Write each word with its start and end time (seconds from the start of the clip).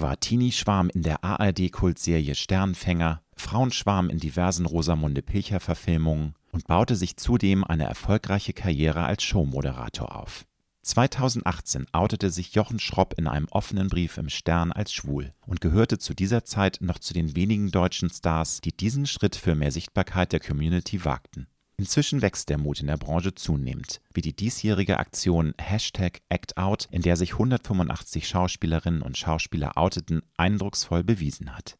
War 0.00 0.20
Teenie-Schwarm 0.20 0.90
in 0.90 1.02
der 1.02 1.24
ARD-Kultserie 1.24 2.34
Sternfänger, 2.34 3.20
Frauenschwarm 3.36 4.10
in 4.10 4.18
diversen 4.18 4.66
Rosamunde 4.66 5.22
Pilcher-Verfilmungen 5.22 6.34
und 6.52 6.66
baute 6.66 6.94
sich 6.94 7.16
zudem 7.16 7.64
eine 7.64 7.84
erfolgreiche 7.84 8.52
Karriere 8.52 9.04
als 9.04 9.24
Showmoderator 9.24 10.14
auf. 10.14 10.44
2018 10.82 11.86
outete 11.92 12.30
sich 12.30 12.54
Jochen 12.54 12.78
Schropp 12.78 13.14
in 13.18 13.26
einem 13.26 13.48
offenen 13.50 13.88
Brief 13.88 14.18
im 14.18 14.28
Stern 14.28 14.72
als 14.72 14.92
schwul 14.92 15.34
und 15.46 15.60
gehörte 15.60 15.98
zu 15.98 16.14
dieser 16.14 16.44
Zeit 16.44 16.78
noch 16.80 16.98
zu 16.98 17.12
den 17.12 17.34
wenigen 17.34 17.70
deutschen 17.70 18.08
Stars, 18.08 18.60
die 18.60 18.76
diesen 18.76 19.06
Schritt 19.06 19.36
für 19.36 19.54
mehr 19.54 19.72
Sichtbarkeit 19.72 20.32
der 20.32 20.40
Community 20.40 21.04
wagten. 21.04 21.48
Inzwischen 21.80 22.22
wächst 22.22 22.48
der 22.48 22.58
Mut 22.58 22.80
in 22.80 22.88
der 22.88 22.96
Branche 22.96 23.36
zunehmend, 23.36 24.00
wie 24.12 24.20
die 24.20 24.34
diesjährige 24.34 24.98
Aktion 24.98 25.54
Hashtag 25.58 26.22
ActOut, 26.28 26.88
in 26.90 27.02
der 27.02 27.16
sich 27.16 27.34
185 27.34 28.26
Schauspielerinnen 28.26 29.00
und 29.00 29.16
Schauspieler 29.16 29.78
outeten, 29.78 30.22
eindrucksvoll 30.36 31.04
bewiesen 31.04 31.56
hat. 31.56 31.78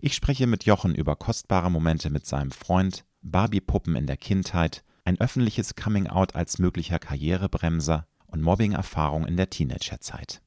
Ich 0.00 0.14
spreche 0.14 0.46
mit 0.46 0.64
Jochen 0.64 0.94
über 0.94 1.16
kostbare 1.16 1.70
Momente 1.70 2.10
mit 2.10 2.26
seinem 2.26 2.50
Freund, 2.50 3.06
Barbie-Puppen 3.22 3.96
in 3.96 4.06
der 4.06 4.18
Kindheit, 4.18 4.84
ein 5.06 5.18
öffentliches 5.18 5.74
Coming-out 5.74 6.36
als 6.36 6.58
möglicher 6.58 6.98
Karrierebremser 6.98 8.06
und 8.26 8.42
Mobbing-Erfahrung 8.42 9.26
in 9.26 9.38
der 9.38 9.48
Teenagerzeit. 9.48 10.42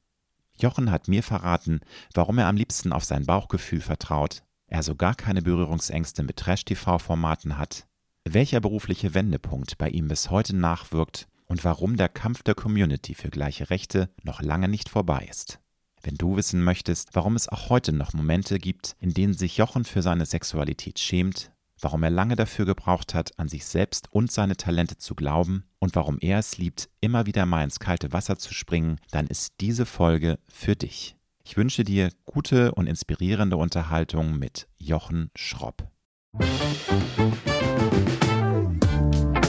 Jochen 0.54 0.92
hat 0.92 1.08
mir 1.08 1.24
verraten, 1.24 1.80
warum 2.14 2.38
er 2.38 2.46
am 2.46 2.56
liebsten 2.56 2.92
auf 2.92 3.04
sein 3.04 3.26
Bauchgefühl 3.26 3.80
vertraut, 3.80 4.44
er 4.68 4.84
so 4.84 4.94
gar 4.94 5.16
keine 5.16 5.42
Berührungsängste 5.42 6.22
mit 6.22 6.36
Trash-TV-Formaten 6.36 7.58
hat 7.58 7.88
welcher 8.24 8.60
berufliche 8.60 9.14
Wendepunkt 9.14 9.78
bei 9.78 9.88
ihm 9.88 10.08
bis 10.08 10.30
heute 10.30 10.54
nachwirkt 10.54 11.28
und 11.46 11.64
warum 11.64 11.96
der 11.96 12.08
Kampf 12.08 12.42
der 12.42 12.54
Community 12.54 13.14
für 13.14 13.30
gleiche 13.30 13.70
Rechte 13.70 14.08
noch 14.22 14.40
lange 14.40 14.68
nicht 14.68 14.88
vorbei 14.88 15.26
ist. 15.28 15.58
Wenn 16.02 16.14
du 16.16 16.36
wissen 16.36 16.62
möchtest, 16.64 17.14
warum 17.14 17.36
es 17.36 17.48
auch 17.48 17.68
heute 17.68 17.92
noch 17.92 18.12
Momente 18.12 18.58
gibt, 18.58 18.96
in 18.98 19.14
denen 19.14 19.34
sich 19.34 19.56
Jochen 19.58 19.84
für 19.84 20.02
seine 20.02 20.26
Sexualität 20.26 20.98
schämt, 20.98 21.52
warum 21.80 22.02
er 22.02 22.10
lange 22.10 22.36
dafür 22.36 22.64
gebraucht 22.64 23.14
hat, 23.14 23.38
an 23.38 23.48
sich 23.48 23.64
selbst 23.64 24.12
und 24.12 24.32
seine 24.32 24.56
Talente 24.56 24.98
zu 24.98 25.14
glauben 25.14 25.64
und 25.78 25.94
warum 25.94 26.18
er 26.20 26.38
es 26.38 26.58
liebt, 26.58 26.88
immer 27.00 27.26
wieder 27.26 27.46
mal 27.46 27.64
ins 27.64 27.80
kalte 27.80 28.12
Wasser 28.12 28.38
zu 28.38 28.54
springen, 28.54 28.98
dann 29.10 29.26
ist 29.26 29.54
diese 29.60 29.86
Folge 29.86 30.38
für 30.48 30.74
dich. 30.74 31.16
Ich 31.44 31.56
wünsche 31.56 31.84
dir 31.84 32.10
gute 32.24 32.72
und 32.72 32.86
inspirierende 32.86 33.56
Unterhaltung 33.56 34.38
mit 34.38 34.68
Jochen 34.78 35.30
Schropp. 35.36 35.91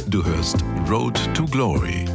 Du 0.08 0.24
hörst 0.24 0.58
Road 0.90 1.18
to 1.34 1.46
Glory. 1.46 2.06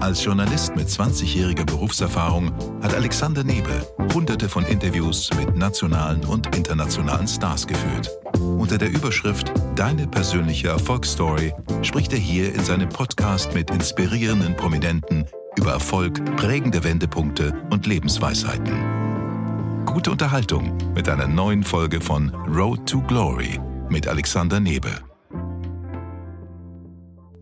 Als 0.00 0.22
Journalist 0.22 0.76
mit 0.76 0.88
20-jähriger 0.88 1.64
Berufserfahrung 1.64 2.52
hat 2.82 2.94
Alexander 2.94 3.42
Nebe 3.42 3.86
hunderte 4.12 4.48
von 4.48 4.64
Interviews 4.66 5.30
mit 5.36 5.56
nationalen 5.56 6.24
und 6.26 6.54
internationalen 6.54 7.26
Stars 7.26 7.66
geführt. 7.66 8.10
Unter 8.38 8.78
der 8.78 8.90
Überschrift 8.90 9.52
Deine 9.74 10.06
persönliche 10.06 10.68
Erfolgsstory 10.68 11.54
spricht 11.82 12.12
er 12.12 12.18
hier 12.18 12.54
in 12.54 12.62
seinem 12.62 12.88
Podcast 12.88 13.54
mit 13.54 13.70
inspirierenden 13.70 14.54
Prominenten 14.54 15.26
über 15.56 15.72
Erfolg, 15.72 16.24
prägende 16.36 16.84
Wendepunkte 16.84 17.52
und 17.70 17.86
Lebensweisheiten. 17.86 19.02
Gute 19.92 20.10
Unterhaltung 20.10 20.78
mit 20.94 21.06
einer 21.06 21.28
neuen 21.28 21.62
Folge 21.62 22.00
von 22.00 22.30
Road 22.46 22.88
to 22.88 23.02
Glory 23.02 23.60
mit 23.90 24.08
Alexander 24.08 24.58
Nebe. 24.58 24.88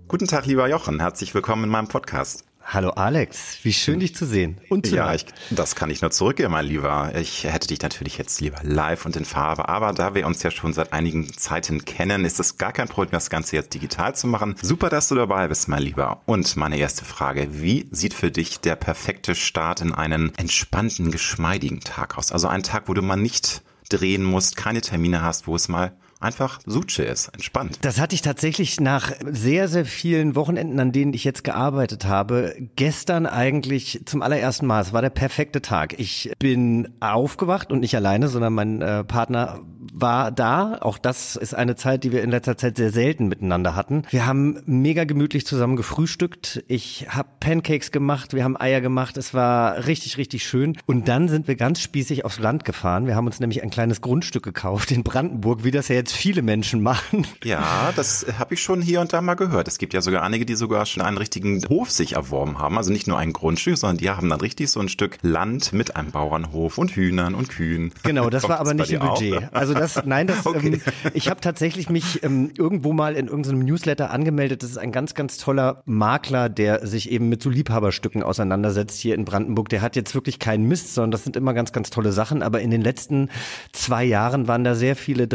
Guten 0.08 0.26
Tag, 0.26 0.46
lieber 0.46 0.68
Jochen. 0.68 0.98
Herzlich 0.98 1.32
willkommen 1.32 1.62
in 1.62 1.70
meinem 1.70 1.86
Podcast. 1.86 2.49
Hallo 2.62 2.90
Alex, 2.90 3.58
wie 3.64 3.72
schön 3.72 3.98
dich 3.98 4.14
zu 4.14 4.26
sehen 4.26 4.60
und 4.68 4.86
zu 4.86 4.94
Ja, 4.94 5.12
ich, 5.12 5.26
das 5.50 5.74
kann 5.74 5.90
ich 5.90 6.02
nur 6.02 6.12
zurückgeben, 6.12 6.52
mein 6.52 6.66
Lieber. 6.66 7.12
Ich 7.16 7.44
hätte 7.44 7.66
dich 7.66 7.80
natürlich 7.80 8.16
jetzt 8.16 8.40
lieber 8.40 8.58
live 8.62 9.06
und 9.06 9.16
in 9.16 9.24
Farbe, 9.24 9.68
aber 9.68 9.92
da 9.92 10.14
wir 10.14 10.26
uns 10.26 10.42
ja 10.42 10.52
schon 10.52 10.72
seit 10.72 10.92
einigen 10.92 11.32
Zeiten 11.32 11.84
kennen, 11.84 12.24
ist 12.24 12.38
es 12.38 12.58
gar 12.58 12.72
kein 12.72 12.86
Problem, 12.86 13.12
das 13.12 13.28
Ganze 13.28 13.56
jetzt 13.56 13.74
digital 13.74 14.14
zu 14.14 14.28
machen. 14.28 14.54
Super, 14.62 14.88
dass 14.88 15.08
du 15.08 15.16
dabei 15.16 15.48
bist, 15.48 15.68
mein 15.68 15.82
Lieber. 15.82 16.22
Und 16.26 16.56
meine 16.56 16.78
erste 16.78 17.04
Frage, 17.04 17.48
wie 17.50 17.88
sieht 17.90 18.14
für 18.14 18.30
dich 18.30 18.60
der 18.60 18.76
perfekte 18.76 19.34
Start 19.34 19.80
in 19.80 19.92
einen 19.92 20.32
entspannten, 20.36 21.10
geschmeidigen 21.10 21.80
Tag 21.80 22.18
aus? 22.18 22.30
Also 22.30 22.46
ein 22.46 22.62
Tag, 22.62 22.84
wo 22.86 22.94
du 22.94 23.02
mal 23.02 23.16
nicht 23.16 23.62
drehen 23.88 24.22
musst, 24.22 24.56
keine 24.56 24.80
Termine 24.80 25.22
hast, 25.22 25.46
wo 25.48 25.56
es 25.56 25.68
mal 25.68 25.92
einfach 26.20 26.60
Suche 26.66 27.02
ist, 27.02 27.28
entspannt. 27.28 27.78
Das 27.82 27.98
hatte 27.98 28.14
ich 28.14 28.22
tatsächlich 28.22 28.80
nach 28.80 29.12
sehr, 29.24 29.68
sehr 29.68 29.84
vielen 29.84 30.36
Wochenenden, 30.36 30.78
an 30.78 30.92
denen 30.92 31.14
ich 31.14 31.24
jetzt 31.24 31.44
gearbeitet 31.44 32.04
habe, 32.04 32.54
gestern 32.76 33.26
eigentlich 33.26 34.02
zum 34.04 34.22
allerersten 34.22 34.66
Mal. 34.66 34.82
Es 34.82 34.92
war 34.92 35.02
der 35.02 35.10
perfekte 35.10 35.62
Tag. 35.62 35.98
Ich 35.98 36.32
bin 36.38 36.88
aufgewacht 37.00 37.72
und 37.72 37.80
nicht 37.80 37.96
alleine, 37.96 38.28
sondern 38.28 38.52
mein 38.52 38.82
äh, 38.82 39.04
Partner 39.04 39.60
war 39.92 40.30
da. 40.30 40.78
Auch 40.80 40.98
das 40.98 41.36
ist 41.36 41.54
eine 41.54 41.76
Zeit, 41.76 42.04
die 42.04 42.12
wir 42.12 42.22
in 42.22 42.30
letzter 42.30 42.56
Zeit 42.56 42.76
sehr 42.76 42.90
selten 42.90 43.28
miteinander 43.28 43.74
hatten. 43.74 44.02
Wir 44.10 44.26
haben 44.26 44.60
mega 44.66 45.04
gemütlich 45.04 45.46
zusammen 45.46 45.76
gefrühstückt. 45.76 46.62
Ich 46.68 47.06
habe 47.08 47.28
Pancakes 47.40 47.90
gemacht, 47.90 48.34
wir 48.34 48.44
haben 48.44 48.60
Eier 48.60 48.80
gemacht. 48.80 49.16
Es 49.16 49.34
war 49.34 49.86
richtig, 49.86 50.18
richtig 50.18 50.44
schön. 50.44 50.76
Und 50.86 51.08
dann 51.08 51.28
sind 51.28 51.48
wir 51.48 51.56
ganz 51.56 51.80
spießig 51.80 52.24
aufs 52.24 52.38
Land 52.38 52.64
gefahren. 52.64 53.06
Wir 53.06 53.16
haben 53.16 53.26
uns 53.26 53.40
nämlich 53.40 53.62
ein 53.62 53.70
kleines 53.70 54.00
Grundstück 54.00 54.42
gekauft 54.42 54.90
in 54.90 55.02
Brandenburg, 55.02 55.64
wie 55.64 55.70
das 55.70 55.88
ja 55.88 55.96
jetzt 55.96 56.09
viele 56.12 56.42
Menschen 56.42 56.82
machen. 56.82 57.26
Ja, 57.44 57.92
das 57.96 58.26
habe 58.38 58.54
ich 58.54 58.62
schon 58.62 58.82
hier 58.82 59.00
und 59.00 59.12
da 59.12 59.20
mal 59.20 59.34
gehört. 59.34 59.68
Es 59.68 59.78
gibt 59.78 59.94
ja 59.94 60.00
sogar 60.00 60.22
einige, 60.22 60.46
die 60.46 60.54
sogar 60.54 60.86
schon 60.86 61.02
einen 61.02 61.18
richtigen 61.18 61.62
Hof 61.68 61.90
sich 61.90 62.14
erworben 62.14 62.58
haben. 62.58 62.76
Also 62.76 62.92
nicht 62.92 63.06
nur 63.06 63.18
ein 63.18 63.32
Grundstück, 63.32 63.76
sondern 63.76 63.98
die 63.98 64.10
haben 64.10 64.28
dann 64.28 64.40
richtig 64.40 64.70
so 64.70 64.80
ein 64.80 64.88
Stück 64.88 65.18
Land 65.22 65.72
mit 65.72 65.96
einem 65.96 66.10
Bauernhof 66.10 66.78
und 66.78 66.92
Hühnern 66.92 67.34
und 67.34 67.48
Kühen. 67.48 67.92
Genau, 68.02 68.30
das 68.30 68.42
war 68.48 68.60
aber 68.60 68.74
nicht 68.74 68.90
im 68.90 69.00
Budget. 69.00 69.36
Auch? 69.36 69.52
Also 69.52 69.74
das, 69.74 70.04
nein, 70.04 70.26
das, 70.26 70.46
okay. 70.46 70.80
ähm, 70.84 71.12
ich 71.14 71.28
habe 71.28 71.40
tatsächlich 71.40 71.88
mich 71.88 72.22
ähm, 72.22 72.52
irgendwo 72.56 72.92
mal 72.92 73.16
in 73.16 73.26
irgendeinem 73.26 73.60
Newsletter 73.60 74.10
angemeldet. 74.10 74.62
Das 74.62 74.70
ist 74.70 74.78
ein 74.78 74.92
ganz, 74.92 75.14
ganz 75.14 75.38
toller 75.38 75.82
Makler, 75.86 76.48
der 76.48 76.86
sich 76.86 77.10
eben 77.10 77.28
mit 77.28 77.42
so 77.42 77.50
Liebhaberstücken 77.50 78.22
auseinandersetzt 78.22 79.00
hier 79.00 79.14
in 79.14 79.24
Brandenburg. 79.24 79.68
Der 79.68 79.82
hat 79.82 79.96
jetzt 79.96 80.14
wirklich 80.14 80.38
keinen 80.38 80.66
Mist, 80.66 80.94
sondern 80.94 81.10
das 81.10 81.24
sind 81.24 81.36
immer 81.36 81.54
ganz, 81.54 81.72
ganz 81.72 81.90
tolle 81.90 82.12
Sachen. 82.12 82.42
Aber 82.42 82.60
in 82.60 82.70
den 82.70 82.82
letzten 82.82 83.28
zwei 83.72 84.04
Jahren 84.04 84.48
waren 84.48 84.64
da 84.64 84.74
sehr 84.74 84.96
viele 84.96 85.28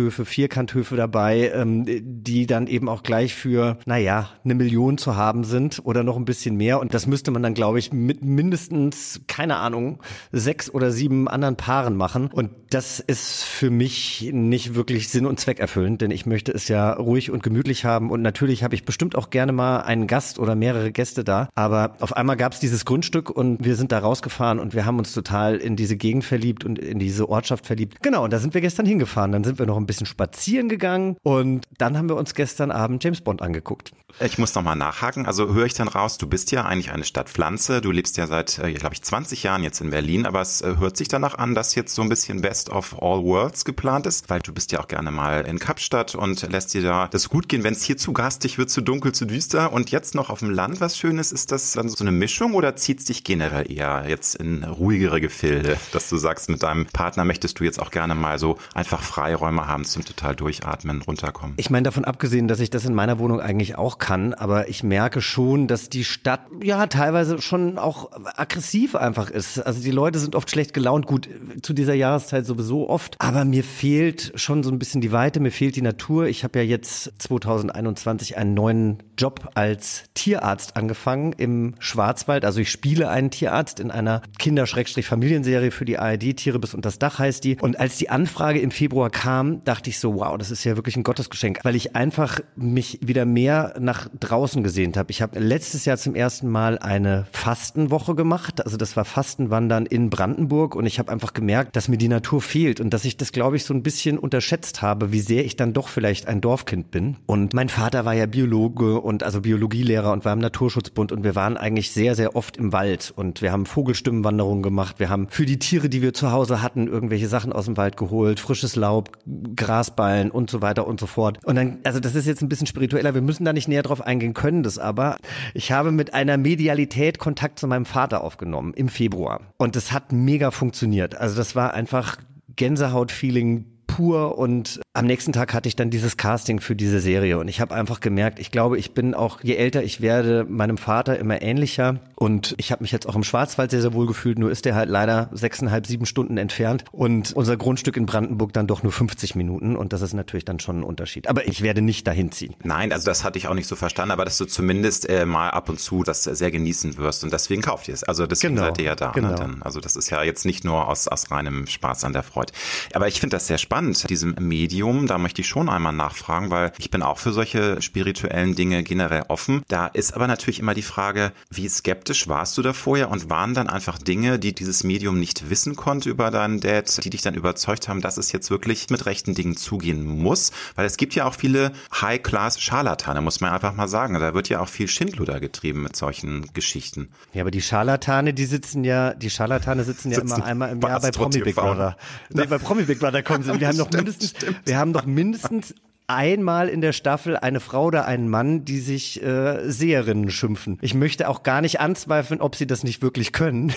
Dreikanthöfe, 0.00 0.24
Vierkanthöfe 0.24 0.96
dabei, 0.96 1.52
ähm, 1.54 1.84
die 1.86 2.46
dann 2.46 2.66
eben 2.66 2.88
auch 2.88 3.02
gleich 3.02 3.34
für, 3.34 3.78
naja, 3.84 4.30
eine 4.44 4.54
Million 4.54 4.98
zu 4.98 5.16
haben 5.16 5.44
sind 5.44 5.80
oder 5.84 6.02
noch 6.02 6.16
ein 6.16 6.24
bisschen 6.24 6.56
mehr. 6.56 6.80
Und 6.80 6.94
das 6.94 7.06
müsste 7.06 7.30
man 7.30 7.42
dann, 7.42 7.54
glaube 7.54 7.78
ich, 7.78 7.92
mit 7.92 8.24
mindestens, 8.24 9.20
keine 9.26 9.56
Ahnung, 9.56 10.00
sechs 10.32 10.72
oder 10.72 10.90
sieben 10.90 11.28
anderen 11.28 11.56
Paaren 11.56 11.96
machen. 11.96 12.30
Und 12.32 12.50
das 12.70 13.00
ist 13.00 13.42
für 13.42 13.70
mich 13.70 14.30
nicht 14.32 14.74
wirklich 14.74 15.08
Sinn 15.08 15.26
und 15.26 15.38
Zweck 15.38 15.58
erfüllend, 15.58 16.00
denn 16.00 16.10
ich 16.10 16.24
möchte 16.24 16.52
es 16.52 16.68
ja 16.68 16.92
ruhig 16.92 17.30
und 17.30 17.42
gemütlich 17.42 17.84
haben. 17.84 18.10
Und 18.10 18.22
natürlich 18.22 18.62
habe 18.62 18.74
ich 18.74 18.84
bestimmt 18.84 19.16
auch 19.16 19.30
gerne 19.30 19.52
mal 19.52 19.80
einen 19.80 20.06
Gast 20.06 20.38
oder 20.38 20.54
mehrere 20.54 20.92
Gäste 20.92 21.24
da. 21.24 21.48
Aber 21.54 21.94
auf 22.00 22.16
einmal 22.16 22.36
gab 22.36 22.52
es 22.52 22.60
dieses 22.60 22.84
Grundstück 22.84 23.28
und 23.28 23.64
wir 23.64 23.76
sind 23.76 23.92
da 23.92 23.98
rausgefahren 23.98 24.60
und 24.60 24.74
wir 24.74 24.86
haben 24.86 24.98
uns 24.98 25.12
total 25.12 25.56
in 25.56 25.76
diese 25.76 25.96
Gegend 25.96 26.24
verliebt 26.24 26.64
und 26.64 26.78
in 26.78 26.98
diese 26.98 27.28
Ortschaft 27.28 27.66
verliebt. 27.66 28.02
Genau, 28.02 28.24
und 28.24 28.32
da 28.32 28.38
sind 28.38 28.54
wir 28.54 28.60
gestern 28.60 28.86
hingefahren. 28.86 29.32
Dann 29.32 29.44
sind 29.44 29.58
wir 29.58 29.66
noch 29.66 29.76
ein 29.76 29.86
bisschen 29.90 30.06
spazieren 30.06 30.68
gegangen 30.68 31.16
und 31.22 31.66
dann 31.78 31.98
haben 31.98 32.08
wir 32.08 32.16
uns 32.16 32.34
gestern 32.34 32.70
Abend 32.70 33.02
James 33.02 33.20
Bond 33.20 33.42
angeguckt. 33.42 33.92
Ich 34.18 34.38
muss 34.38 34.54
noch 34.54 34.62
mal 34.62 34.74
nachhaken. 34.74 35.26
Also 35.26 35.54
höre 35.54 35.66
ich 35.66 35.74
dann 35.74 35.88
raus, 35.88 36.18
du 36.18 36.26
bist 36.26 36.50
ja 36.52 36.64
eigentlich 36.64 36.90
eine 36.90 37.04
Stadtpflanze. 37.04 37.80
Du 37.80 37.90
lebst 37.90 38.16
ja 38.16 38.26
seit, 38.26 38.58
äh, 38.58 38.72
glaube 38.72 38.94
ich, 38.94 39.02
20 39.02 39.42
Jahren 39.42 39.62
jetzt 39.62 39.80
in 39.80 39.90
Berlin, 39.90 40.26
aber 40.26 40.40
es 40.40 40.60
äh, 40.60 40.76
hört 40.78 40.96
sich 40.96 41.08
danach 41.08 41.36
an, 41.36 41.54
dass 41.54 41.74
jetzt 41.74 41.94
so 41.94 42.02
ein 42.02 42.08
bisschen 42.08 42.40
Best 42.40 42.70
of 42.70 42.94
All 43.00 43.22
Worlds 43.22 43.64
geplant 43.64 44.06
ist, 44.06 44.28
weil 44.28 44.40
du 44.40 44.52
bist 44.52 44.72
ja 44.72 44.80
auch 44.80 44.88
gerne 44.88 45.10
mal 45.10 45.46
in 45.46 45.58
Kapstadt 45.58 46.14
und 46.14 46.42
lässt 46.50 46.74
dir 46.74 46.82
da 46.82 47.08
das 47.08 47.28
gut 47.28 47.48
gehen, 47.48 47.64
wenn 47.64 47.74
es 47.74 47.82
hier 47.82 47.96
zu 47.96 48.12
gastig 48.12 48.58
wird, 48.58 48.70
zu 48.70 48.80
dunkel, 48.80 49.12
zu 49.12 49.26
düster 49.26 49.72
und 49.72 49.90
jetzt 49.90 50.14
noch 50.14 50.30
auf 50.30 50.40
dem 50.40 50.50
Land 50.50 50.80
was 50.80 50.98
Schönes. 50.98 51.32
Ist 51.32 51.52
das 51.52 51.72
dann 51.72 51.88
so 51.88 52.02
eine 52.02 52.12
Mischung 52.12 52.54
oder 52.54 52.76
zieht 52.76 53.00
es 53.00 53.04
dich 53.06 53.24
generell 53.24 53.70
eher 53.70 54.04
jetzt 54.08 54.34
in 54.34 54.64
ruhigere 54.64 55.20
Gefilde, 55.20 55.78
dass 55.92 56.08
du 56.08 56.16
sagst, 56.16 56.48
mit 56.48 56.62
deinem 56.62 56.86
Partner 56.86 57.24
möchtest 57.24 57.60
du 57.60 57.64
jetzt 57.64 57.80
auch 57.80 57.90
gerne 57.90 58.14
mal 58.14 58.38
so 58.38 58.58
einfach 58.74 59.02
Freiräume 59.02 59.66
haben 59.66 59.79
zum 59.84 60.04
total 60.04 60.34
durchatmen, 60.36 61.02
runterkommen? 61.02 61.54
Ich 61.56 61.70
meine, 61.70 61.84
davon 61.84 62.04
abgesehen, 62.04 62.48
dass 62.48 62.60
ich 62.60 62.70
das 62.70 62.84
in 62.84 62.94
meiner 62.94 63.18
Wohnung 63.18 63.40
eigentlich 63.40 63.76
auch 63.76 63.98
kann, 63.98 64.34
aber 64.34 64.68
ich 64.68 64.82
merke 64.82 65.20
schon, 65.20 65.66
dass 65.66 65.88
die 65.88 66.04
Stadt 66.04 66.40
ja 66.62 66.86
teilweise 66.86 67.40
schon 67.40 67.78
auch 67.78 68.10
aggressiv 68.36 68.94
einfach 68.94 69.30
ist. 69.30 69.58
Also 69.58 69.82
die 69.82 69.90
Leute 69.90 70.18
sind 70.18 70.34
oft 70.34 70.50
schlecht 70.50 70.74
gelaunt, 70.74 71.06
gut, 71.06 71.28
zu 71.62 71.72
dieser 71.72 71.94
Jahreszeit 71.94 72.46
sowieso 72.46 72.88
oft, 72.88 73.16
aber 73.18 73.44
mir 73.44 73.64
fehlt 73.64 74.32
schon 74.34 74.62
so 74.62 74.70
ein 74.70 74.78
bisschen 74.78 75.00
die 75.00 75.12
Weite, 75.12 75.40
mir 75.40 75.52
fehlt 75.52 75.76
die 75.76 75.82
Natur. 75.82 76.26
Ich 76.26 76.44
habe 76.44 76.58
ja 76.58 76.64
jetzt 76.64 77.12
2021 77.18 78.36
einen 78.36 78.54
neuen 78.54 79.02
Job 79.20 79.50
als 79.54 80.04
Tierarzt 80.14 80.76
angefangen 80.76 81.32
im 81.34 81.74
Schwarzwald. 81.78 82.46
Also 82.46 82.60
ich 82.60 82.70
spiele 82.70 83.10
einen 83.10 83.30
Tierarzt 83.30 83.78
in 83.78 83.90
einer 83.90 84.22
Kinder-Familienserie 84.38 85.70
für 85.70 85.84
die 85.84 85.98
ARD, 85.98 86.36
Tiere 86.36 86.58
bis 86.58 86.74
das 86.80 86.98
Dach 86.98 87.18
heißt 87.18 87.44
die. 87.44 87.58
Und 87.60 87.78
als 87.78 87.98
die 87.98 88.08
Anfrage 88.08 88.60
im 88.60 88.70
Februar 88.70 89.10
kam, 89.10 89.62
dachte 89.64 89.90
ich 89.90 89.98
so, 89.98 90.14
wow, 90.14 90.38
das 90.38 90.50
ist 90.50 90.64
ja 90.64 90.76
wirklich 90.76 90.96
ein 90.96 91.02
Gottesgeschenk, 91.02 91.60
weil 91.64 91.76
ich 91.76 91.94
einfach 91.94 92.40
mich 92.56 92.98
wieder 93.02 93.26
mehr 93.26 93.74
nach 93.78 94.08
draußen 94.18 94.62
gesehnt 94.62 94.96
habe. 94.96 95.10
Ich 95.10 95.20
habe 95.20 95.38
letztes 95.38 95.84
Jahr 95.84 95.98
zum 95.98 96.14
ersten 96.14 96.48
Mal 96.48 96.78
eine 96.78 97.26
Fastenwoche 97.32 98.14
gemacht. 98.14 98.64
Also 98.64 98.78
das 98.78 98.96
war 98.96 99.04
Fastenwandern 99.04 99.84
in 99.84 100.08
Brandenburg 100.08 100.74
und 100.74 100.86
ich 100.86 100.98
habe 100.98 101.12
einfach 101.12 101.34
gemerkt, 101.34 101.76
dass 101.76 101.88
mir 101.88 101.98
die 101.98 102.08
Natur 102.08 102.40
fehlt 102.40 102.80
und 102.80 102.90
dass 102.90 103.04
ich 103.04 103.18
das, 103.18 103.32
glaube 103.32 103.56
ich, 103.56 103.64
so 103.64 103.74
ein 103.74 103.82
bisschen 103.82 104.18
unterschätzt 104.18 104.80
habe, 104.80 105.12
wie 105.12 105.20
sehr 105.20 105.44
ich 105.44 105.56
dann 105.56 105.74
doch 105.74 105.88
vielleicht 105.88 106.26
ein 106.26 106.40
Dorfkind 106.40 106.90
bin. 106.90 107.16
Und 107.26 107.52
mein 107.52 107.68
Vater 107.68 108.04
war 108.06 108.14
ja 108.14 108.26
Biologe 108.26 109.00
und 109.10 109.24
also 109.24 109.40
Biologielehrer 109.40 110.12
und 110.12 110.24
war 110.24 110.32
im 110.32 110.38
Naturschutzbund 110.38 111.10
und 111.10 111.24
wir 111.24 111.34
waren 111.34 111.56
eigentlich 111.56 111.90
sehr, 111.90 112.14
sehr 112.14 112.36
oft 112.36 112.56
im 112.56 112.72
Wald 112.72 113.12
und 113.14 113.42
wir 113.42 113.50
haben 113.50 113.66
Vogelstimmenwanderungen 113.66 114.62
gemacht. 114.62 115.00
Wir 115.00 115.10
haben 115.10 115.26
für 115.30 115.44
die 115.46 115.58
Tiere, 115.58 115.88
die 115.88 116.00
wir 116.00 116.14
zu 116.14 116.30
Hause 116.30 116.62
hatten, 116.62 116.86
irgendwelche 116.86 117.26
Sachen 117.26 117.52
aus 117.52 117.64
dem 117.64 117.76
Wald 117.76 117.96
geholt, 117.96 118.38
frisches 118.38 118.76
Laub, 118.76 119.18
Grasballen 119.56 120.30
und 120.30 120.48
so 120.48 120.62
weiter 120.62 120.86
und 120.86 121.00
so 121.00 121.06
fort. 121.06 121.44
Und 121.44 121.56
dann, 121.56 121.78
also 121.82 121.98
das 121.98 122.14
ist 122.14 122.26
jetzt 122.26 122.40
ein 122.40 122.48
bisschen 122.48 122.68
spiritueller, 122.68 123.12
wir 123.12 123.20
müssen 123.20 123.44
da 123.44 123.52
nicht 123.52 123.66
näher 123.66 123.82
drauf 123.82 124.00
eingehen, 124.00 124.32
können 124.32 124.62
das 124.62 124.78
aber. 124.78 125.16
Ich 125.54 125.72
habe 125.72 125.90
mit 125.90 126.14
einer 126.14 126.36
Medialität 126.36 127.18
Kontakt 127.18 127.58
zu 127.58 127.66
meinem 127.66 127.86
Vater 127.86 128.22
aufgenommen 128.22 128.74
im 128.74 128.88
Februar. 128.88 129.40
Und 129.56 129.74
das 129.74 129.90
hat 129.90 130.12
mega 130.12 130.52
funktioniert. 130.52 131.16
Also 131.16 131.34
das 131.34 131.56
war 131.56 131.74
einfach 131.74 132.16
Gänsehaut-Feeling 132.54 133.64
pur 134.00 134.38
und 134.38 134.80
am 134.94 135.04
nächsten 135.06 135.32
Tag 135.32 135.52
hatte 135.52 135.68
ich 135.68 135.76
dann 135.76 135.90
dieses 135.90 136.16
Casting 136.16 136.60
für 136.60 136.74
diese 136.74 137.00
Serie 137.00 137.38
und 137.38 137.48
ich 137.48 137.60
habe 137.60 137.74
einfach 137.74 138.00
gemerkt, 138.00 138.38
ich 138.38 138.50
glaube, 138.50 138.78
ich 138.78 138.92
bin 138.92 139.14
auch, 139.14 139.40
je 139.42 139.54
älter 139.54 139.82
ich 139.82 140.00
werde, 140.00 140.46
meinem 140.48 140.78
Vater 140.78 141.18
immer 141.18 141.42
ähnlicher 141.42 142.00
und 142.14 142.54
ich 142.56 142.72
habe 142.72 142.82
mich 142.82 142.90
jetzt 142.90 143.06
auch 143.06 143.14
im 143.14 143.22
Schwarzwald 143.22 143.70
sehr, 143.70 143.82
sehr 143.82 143.92
wohl 143.92 144.06
gefühlt, 144.06 144.38
nur 144.38 144.50
ist 144.50 144.64
der 144.64 144.74
halt 144.74 144.88
leider 144.88 145.28
sechseinhalb, 145.32 145.86
sieben 145.86 146.06
Stunden 146.06 146.38
entfernt 146.38 146.84
und 146.92 147.34
unser 147.34 147.58
Grundstück 147.58 147.98
in 147.98 148.06
Brandenburg 148.06 148.54
dann 148.54 148.66
doch 148.66 148.82
nur 148.82 148.90
50 148.90 149.34
Minuten 149.34 149.76
und 149.76 149.92
das 149.92 150.00
ist 150.00 150.14
natürlich 150.14 150.46
dann 150.46 150.60
schon 150.60 150.80
ein 150.80 150.82
Unterschied. 150.82 151.28
Aber 151.28 151.46
ich 151.46 151.60
werde 151.60 151.82
nicht 151.82 152.06
dahin 152.06 152.32
ziehen. 152.32 152.54
Nein, 152.62 152.92
also 152.92 153.04
das 153.04 153.22
hatte 153.22 153.38
ich 153.38 153.48
auch 153.48 153.54
nicht 153.54 153.68
so 153.68 153.76
verstanden, 153.76 154.12
aber 154.12 154.24
dass 154.24 154.38
du 154.38 154.46
zumindest 154.46 155.10
äh, 155.10 155.26
mal 155.26 155.50
ab 155.50 155.68
und 155.68 155.78
zu 155.78 156.04
das 156.04 156.24
sehr 156.24 156.50
genießen 156.50 156.96
wirst 156.96 157.22
und 157.22 157.34
deswegen 157.34 157.60
kauft 157.60 157.86
ihr 157.88 157.94
es. 157.94 158.02
Also 158.02 158.26
deswegen 158.26 158.54
genau, 158.54 158.68
seid 158.68 158.78
ihr 158.78 158.84
ja 158.84 158.94
da. 158.96 159.08
Ne, 159.08 159.12
genau. 159.14 159.28
Ne, 159.28 159.34
dann. 159.34 159.62
Also 159.62 159.80
das 159.80 159.94
ist 159.94 160.08
ja 160.08 160.22
jetzt 160.22 160.46
nicht 160.46 160.64
nur 160.64 160.88
aus, 160.88 161.06
aus 161.06 161.30
reinem 161.30 161.66
Spaß 161.66 162.04
an 162.04 162.14
der 162.14 162.22
Freude. 162.22 162.54
Aber 162.94 163.06
ich 163.06 163.20
finde 163.20 163.36
das 163.36 163.46
sehr 163.46 163.58
spannend 163.58 163.89
spannend, 163.98 164.10
diesem 164.10 164.34
Medium. 164.40 165.06
Da 165.06 165.18
möchte 165.18 165.40
ich 165.40 165.48
schon 165.48 165.68
einmal 165.68 165.92
nachfragen, 165.92 166.50
weil 166.50 166.72
ich 166.78 166.90
bin 166.90 167.02
auch 167.02 167.18
für 167.18 167.32
solche 167.32 167.80
spirituellen 167.82 168.54
Dinge 168.54 168.82
generell 168.82 169.24
offen. 169.28 169.62
Da 169.68 169.86
ist 169.86 170.14
aber 170.14 170.26
natürlich 170.26 170.60
immer 170.60 170.74
die 170.74 170.82
Frage, 170.82 171.32
wie 171.50 171.68
skeptisch 171.68 172.28
warst 172.28 172.58
du 172.58 172.62
da 172.62 172.72
vorher 172.72 173.10
und 173.10 173.30
waren 173.30 173.54
dann 173.54 173.68
einfach 173.68 173.98
Dinge, 173.98 174.38
die 174.38 174.54
dieses 174.54 174.84
Medium 174.84 175.18
nicht 175.18 175.50
wissen 175.50 175.76
konnte 175.76 176.10
über 176.10 176.30
deinen 176.30 176.60
Dad, 176.60 177.04
die 177.04 177.10
dich 177.10 177.22
dann 177.22 177.34
überzeugt 177.34 177.88
haben, 177.88 178.00
dass 178.00 178.16
es 178.16 178.32
jetzt 178.32 178.50
wirklich 178.50 178.90
mit 178.90 179.06
rechten 179.06 179.34
Dingen 179.34 179.56
zugehen 179.56 180.04
muss? 180.04 180.52
Weil 180.74 180.86
es 180.86 180.96
gibt 180.96 181.14
ja 181.14 181.26
auch 181.26 181.34
viele 181.34 181.72
High-Class-Scharlatane, 182.00 183.20
muss 183.20 183.40
man 183.40 183.52
einfach 183.52 183.74
mal 183.74 183.88
sagen. 183.88 184.14
Da 184.14 184.34
wird 184.34 184.48
ja 184.48 184.60
auch 184.60 184.68
viel 184.68 184.88
Schindluder 184.88 185.40
getrieben 185.40 185.82
mit 185.82 185.96
solchen 185.96 186.52
Geschichten. 186.52 187.08
Ja, 187.32 187.42
aber 187.42 187.50
die 187.50 187.62
Scharlatane, 187.62 188.34
die 188.34 188.44
sitzen 188.46 188.84
ja, 188.84 189.14
die 189.14 189.30
Scharlatane 189.30 189.84
sitzen 189.84 190.10
ja 190.10 190.16
sitzen 190.16 190.36
immer 190.36 190.44
einmal 190.44 190.70
im 190.70 190.80
Jahr 190.80 191.00
bei 191.00 191.10
Promi 191.10 191.40
Big 191.40 191.54
Brother. 191.54 191.96
Nee, 192.30 192.46
bei 192.46 192.58
Promi 192.58 192.82
Big 192.82 192.98
Brother 192.98 193.22
kommen 193.22 193.42
sie. 193.42 193.50
Wir 193.76 193.84
haben 193.84 193.90
noch 193.90 193.92
mindestens, 193.92 194.34
wir 194.64 194.78
haben 194.78 194.92
doch 194.92 195.06
mindestens 195.06 195.74
einmal 196.10 196.68
in 196.68 196.80
der 196.80 196.92
Staffel 196.92 197.36
eine 197.36 197.60
Frau 197.60 197.86
oder 197.86 198.04
einen 198.04 198.28
Mann, 198.28 198.64
die 198.64 198.80
sich 198.80 199.22
äh, 199.22 199.70
Seherinnen 199.70 200.30
schimpfen. 200.30 200.78
Ich 200.82 200.94
möchte 200.94 201.28
auch 201.28 201.42
gar 201.42 201.60
nicht 201.60 201.80
anzweifeln, 201.80 202.40
ob 202.40 202.56
sie 202.56 202.66
das 202.66 202.82
nicht 202.82 203.00
wirklich 203.00 203.32
können. 203.32 203.72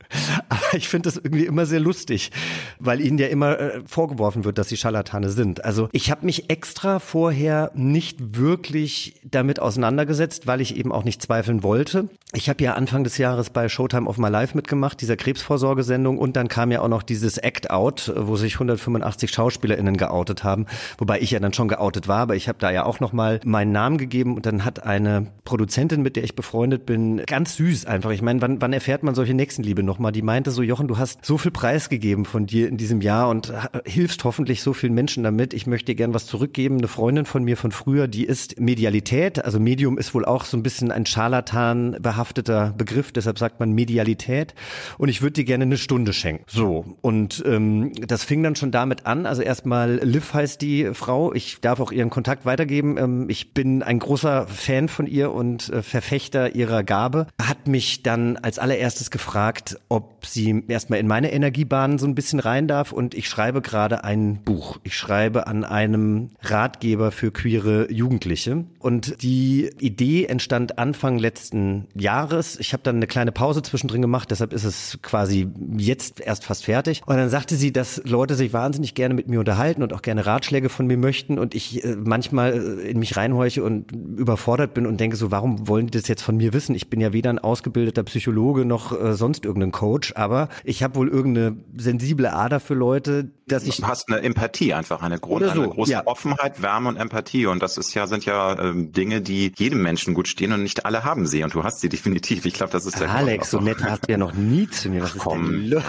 Aber 0.48 0.74
ich 0.74 0.88
finde 0.88 1.08
das 1.08 1.16
irgendwie 1.16 1.46
immer 1.46 1.66
sehr 1.66 1.80
lustig, 1.80 2.30
weil 2.78 3.00
ihnen 3.00 3.18
ja 3.18 3.28
immer 3.28 3.58
äh, 3.58 3.80
vorgeworfen 3.86 4.44
wird, 4.44 4.58
dass 4.58 4.68
sie 4.68 4.76
Scharlatane 4.76 5.30
sind. 5.30 5.64
Also 5.64 5.88
ich 5.92 6.10
habe 6.10 6.26
mich 6.26 6.50
extra 6.50 6.98
vorher 6.98 7.70
nicht 7.74 8.36
wirklich 8.36 9.14
damit 9.24 9.60
auseinandergesetzt, 9.60 10.46
weil 10.46 10.60
ich 10.60 10.76
eben 10.76 10.92
auch 10.92 11.04
nicht 11.04 11.22
zweifeln 11.22 11.62
wollte. 11.62 12.08
Ich 12.34 12.50
habe 12.50 12.62
ja 12.62 12.74
Anfang 12.74 13.04
des 13.04 13.16
Jahres 13.16 13.50
bei 13.50 13.68
Showtime 13.68 14.06
of 14.06 14.18
My 14.18 14.28
Life 14.28 14.54
mitgemacht, 14.54 15.00
dieser 15.00 15.16
Krebsvorsorgesendung, 15.16 16.18
und 16.18 16.36
dann 16.36 16.48
kam 16.48 16.70
ja 16.70 16.82
auch 16.82 16.88
noch 16.88 17.02
dieses 17.02 17.38
Act 17.38 17.70
Out, 17.70 18.12
wo 18.14 18.36
sich 18.36 18.54
185 18.54 19.30
SchauspielerInnen 19.30 19.96
geoutet 19.96 20.44
haben, 20.44 20.66
wobei 20.98 21.20
ich 21.20 21.30
ja 21.30 21.40
dann 21.40 21.54
schon 21.54 21.68
geoutet 21.78 22.08
war, 22.08 22.18
aber 22.18 22.36
ich 22.36 22.48
habe 22.48 22.58
da 22.58 22.70
ja 22.70 22.84
auch 22.84 23.00
nochmal 23.00 23.40
meinen 23.44 23.72
Namen 23.72 23.98
gegeben 23.98 24.34
und 24.34 24.46
dann 24.46 24.64
hat 24.64 24.84
eine 24.84 25.26
Produzentin, 25.44 26.02
mit 26.02 26.16
der 26.16 26.24
ich 26.24 26.34
befreundet 26.34 26.86
bin, 26.86 27.22
ganz 27.26 27.56
süß 27.56 27.86
einfach. 27.86 28.10
Ich 28.10 28.20
meine, 28.20 28.42
wann, 28.42 28.60
wann 28.60 28.72
erfährt 28.72 29.02
man 29.02 29.14
solche 29.14 29.34
Nächstenliebe 29.34 29.82
nochmal? 29.82 30.12
Die 30.12 30.22
meinte 30.22 30.50
so, 30.50 30.62
Jochen, 30.62 30.88
du 30.88 30.98
hast 30.98 31.24
so 31.24 31.38
viel 31.38 31.52
Preis 31.52 31.88
von 32.24 32.46
dir 32.46 32.68
in 32.68 32.76
diesem 32.76 33.00
Jahr 33.00 33.28
und 33.28 33.52
hilfst 33.86 34.24
hoffentlich 34.24 34.62
so 34.62 34.72
vielen 34.72 34.94
Menschen 34.94 35.22
damit. 35.22 35.54
Ich 35.54 35.66
möchte 35.66 35.86
dir 35.86 35.94
gern 35.94 36.14
was 36.14 36.26
zurückgeben. 36.26 36.78
Eine 36.78 36.88
Freundin 36.88 37.24
von 37.24 37.44
mir 37.44 37.56
von 37.56 37.72
früher, 37.72 38.08
die 38.08 38.24
ist 38.24 38.60
Medialität. 38.60 39.44
Also 39.44 39.58
Medium 39.60 39.98
ist 39.98 40.14
wohl 40.14 40.24
auch 40.24 40.44
so 40.44 40.56
ein 40.56 40.62
bisschen 40.62 40.90
ein 40.90 41.06
Scharlatan 41.06 41.96
behafteter 42.00 42.74
Begriff, 42.76 43.12
deshalb 43.12 43.38
sagt 43.38 43.60
man 43.60 43.72
Medialität. 43.72 44.54
Und 44.98 45.08
ich 45.08 45.22
würde 45.22 45.34
dir 45.34 45.44
gerne 45.44 45.64
eine 45.64 45.76
Stunde 45.76 46.12
schenken. 46.12 46.44
So. 46.46 46.84
Und 47.00 47.42
ähm, 47.46 47.92
das 48.06 48.24
fing 48.24 48.42
dann 48.42 48.56
schon 48.56 48.70
damit 48.70 49.06
an. 49.06 49.26
Also 49.26 49.42
erstmal 49.42 49.96
Liv 50.02 50.34
heißt 50.34 50.60
die 50.60 50.90
Frau. 50.92 51.32
Ich 51.32 51.60
darf 51.68 51.80
auch 51.80 51.92
ihren 51.92 52.08
Kontakt 52.08 52.46
weitergeben. 52.46 52.96
Ähm, 52.96 53.26
ich 53.28 53.52
bin 53.52 53.82
ein 53.82 53.98
großer 53.98 54.46
Fan 54.46 54.88
von 54.88 55.06
ihr 55.06 55.32
und 55.32 55.68
äh, 55.68 55.82
Verfechter 55.82 56.54
ihrer 56.54 56.82
Gabe. 56.82 57.26
Hat 57.42 57.68
mich 57.68 58.02
dann 58.02 58.38
als 58.38 58.58
allererstes 58.58 59.10
gefragt, 59.10 59.78
ob 59.90 60.24
sie 60.24 60.64
erstmal 60.68 60.98
in 60.98 61.06
meine 61.06 61.30
Energiebahnen 61.30 61.98
so 61.98 62.06
ein 62.06 62.14
bisschen 62.14 62.40
rein 62.40 62.68
darf. 62.68 62.92
Und 62.92 63.14
ich 63.14 63.28
schreibe 63.28 63.60
gerade 63.60 64.02
ein 64.02 64.42
Buch. 64.44 64.78
Ich 64.82 64.96
schreibe 64.96 65.46
an 65.46 65.64
einem 65.64 66.30
Ratgeber 66.40 67.12
für 67.12 67.32
queere 67.32 67.92
Jugendliche. 67.92 68.64
Und 68.78 69.22
die 69.22 69.70
Idee 69.78 70.24
entstand 70.24 70.78
Anfang 70.78 71.18
letzten 71.18 71.86
Jahres. 71.94 72.58
Ich 72.58 72.72
habe 72.72 72.82
dann 72.82 72.96
eine 72.96 73.06
kleine 73.06 73.32
Pause 73.32 73.60
zwischendrin 73.60 74.00
gemacht, 74.00 74.30
deshalb 74.30 74.54
ist 74.54 74.64
es 74.64 74.98
quasi 75.02 75.48
jetzt 75.76 76.20
erst 76.20 76.44
fast 76.44 76.64
fertig. 76.64 77.02
Und 77.04 77.16
dann 77.16 77.28
sagte 77.28 77.56
sie, 77.56 77.72
dass 77.72 78.00
Leute 78.04 78.36
sich 78.36 78.54
wahnsinnig 78.54 78.94
gerne 78.94 79.12
mit 79.12 79.28
mir 79.28 79.40
unterhalten 79.40 79.82
und 79.82 79.92
auch 79.92 80.00
gerne 80.00 80.24
Ratschläge 80.24 80.70
von 80.70 80.86
mir 80.86 80.96
möchten. 80.96 81.38
Und 81.38 81.47
ich 81.54 81.84
äh, 81.84 81.96
manchmal 81.96 82.52
äh, 82.52 82.90
in 82.90 82.98
mich 82.98 83.16
reinhorche 83.16 83.62
und 83.62 83.92
überfordert 83.92 84.74
bin 84.74 84.86
und 84.86 85.00
denke 85.00 85.16
so, 85.16 85.30
warum 85.30 85.68
wollen 85.68 85.86
die 85.86 85.98
das 85.98 86.08
jetzt 86.08 86.22
von 86.22 86.36
mir 86.36 86.52
wissen? 86.52 86.74
Ich 86.74 86.88
bin 86.90 87.00
ja 87.00 87.12
weder 87.12 87.30
ein 87.30 87.38
ausgebildeter 87.38 88.02
Psychologe 88.04 88.64
noch 88.64 88.98
äh, 88.98 89.14
sonst 89.14 89.44
irgendein 89.44 89.72
Coach, 89.72 90.14
aber 90.16 90.48
ich 90.64 90.82
habe 90.82 90.96
wohl 90.96 91.08
irgendeine 91.08 91.56
sensible 91.76 92.32
Ader 92.32 92.60
für 92.60 92.74
Leute, 92.74 93.30
dass 93.52 93.64
ich. 93.64 93.78
Du 93.78 93.86
hast 93.86 94.08
eine 94.10 94.22
Empathie 94.22 94.74
einfach, 94.74 95.02
eine, 95.02 95.18
Grund, 95.18 95.44
so, 95.46 95.50
eine 95.50 95.68
große 95.68 95.92
ja. 95.92 96.06
Offenheit, 96.06 96.62
Wärme 96.62 96.88
und 96.88 96.96
Empathie. 96.96 97.46
Und 97.46 97.62
das 97.62 97.76
ist 97.76 97.94
ja, 97.94 98.06
sind 98.06 98.24
ja 98.24 98.58
ähm, 98.58 98.92
Dinge, 98.92 99.20
die 99.20 99.52
jedem 99.56 99.82
Menschen 99.82 100.14
gut 100.14 100.28
stehen 100.28 100.52
und 100.52 100.62
nicht 100.62 100.84
alle 100.86 101.04
haben 101.04 101.26
sie. 101.26 101.42
Und 101.42 101.54
du 101.54 101.64
hast 101.64 101.80
sie 101.80 101.88
definitiv. 101.98 102.44
Ich 102.46 102.54
glaube, 102.54 102.72
das 102.72 102.86
ist 102.86 103.00
der 103.00 103.10
Alex, 103.10 103.50
so 103.50 103.60
nett 103.60 103.82
hast 103.82 104.06
du 104.06 104.12
ja 104.12 104.18
noch 104.18 104.34
nie 104.34 104.68
zu 104.68 104.90
mir. 104.90 105.02
Was 105.02 105.14
Ach, 105.18 105.24
komm, 105.24 105.62
ja, 105.64 105.82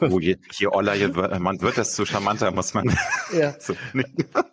oh, 0.00 0.20
je, 0.20 0.36
je 0.52 0.66
oller 0.68 0.94
je, 0.94 1.08
man 1.08 1.60
wird, 1.60 1.76
desto 1.76 2.04
charmanter 2.04 2.50
muss 2.50 2.74
man. 2.74 2.96
Ja. 3.32 3.54
so, 3.60 3.74
nee. 3.92 4.04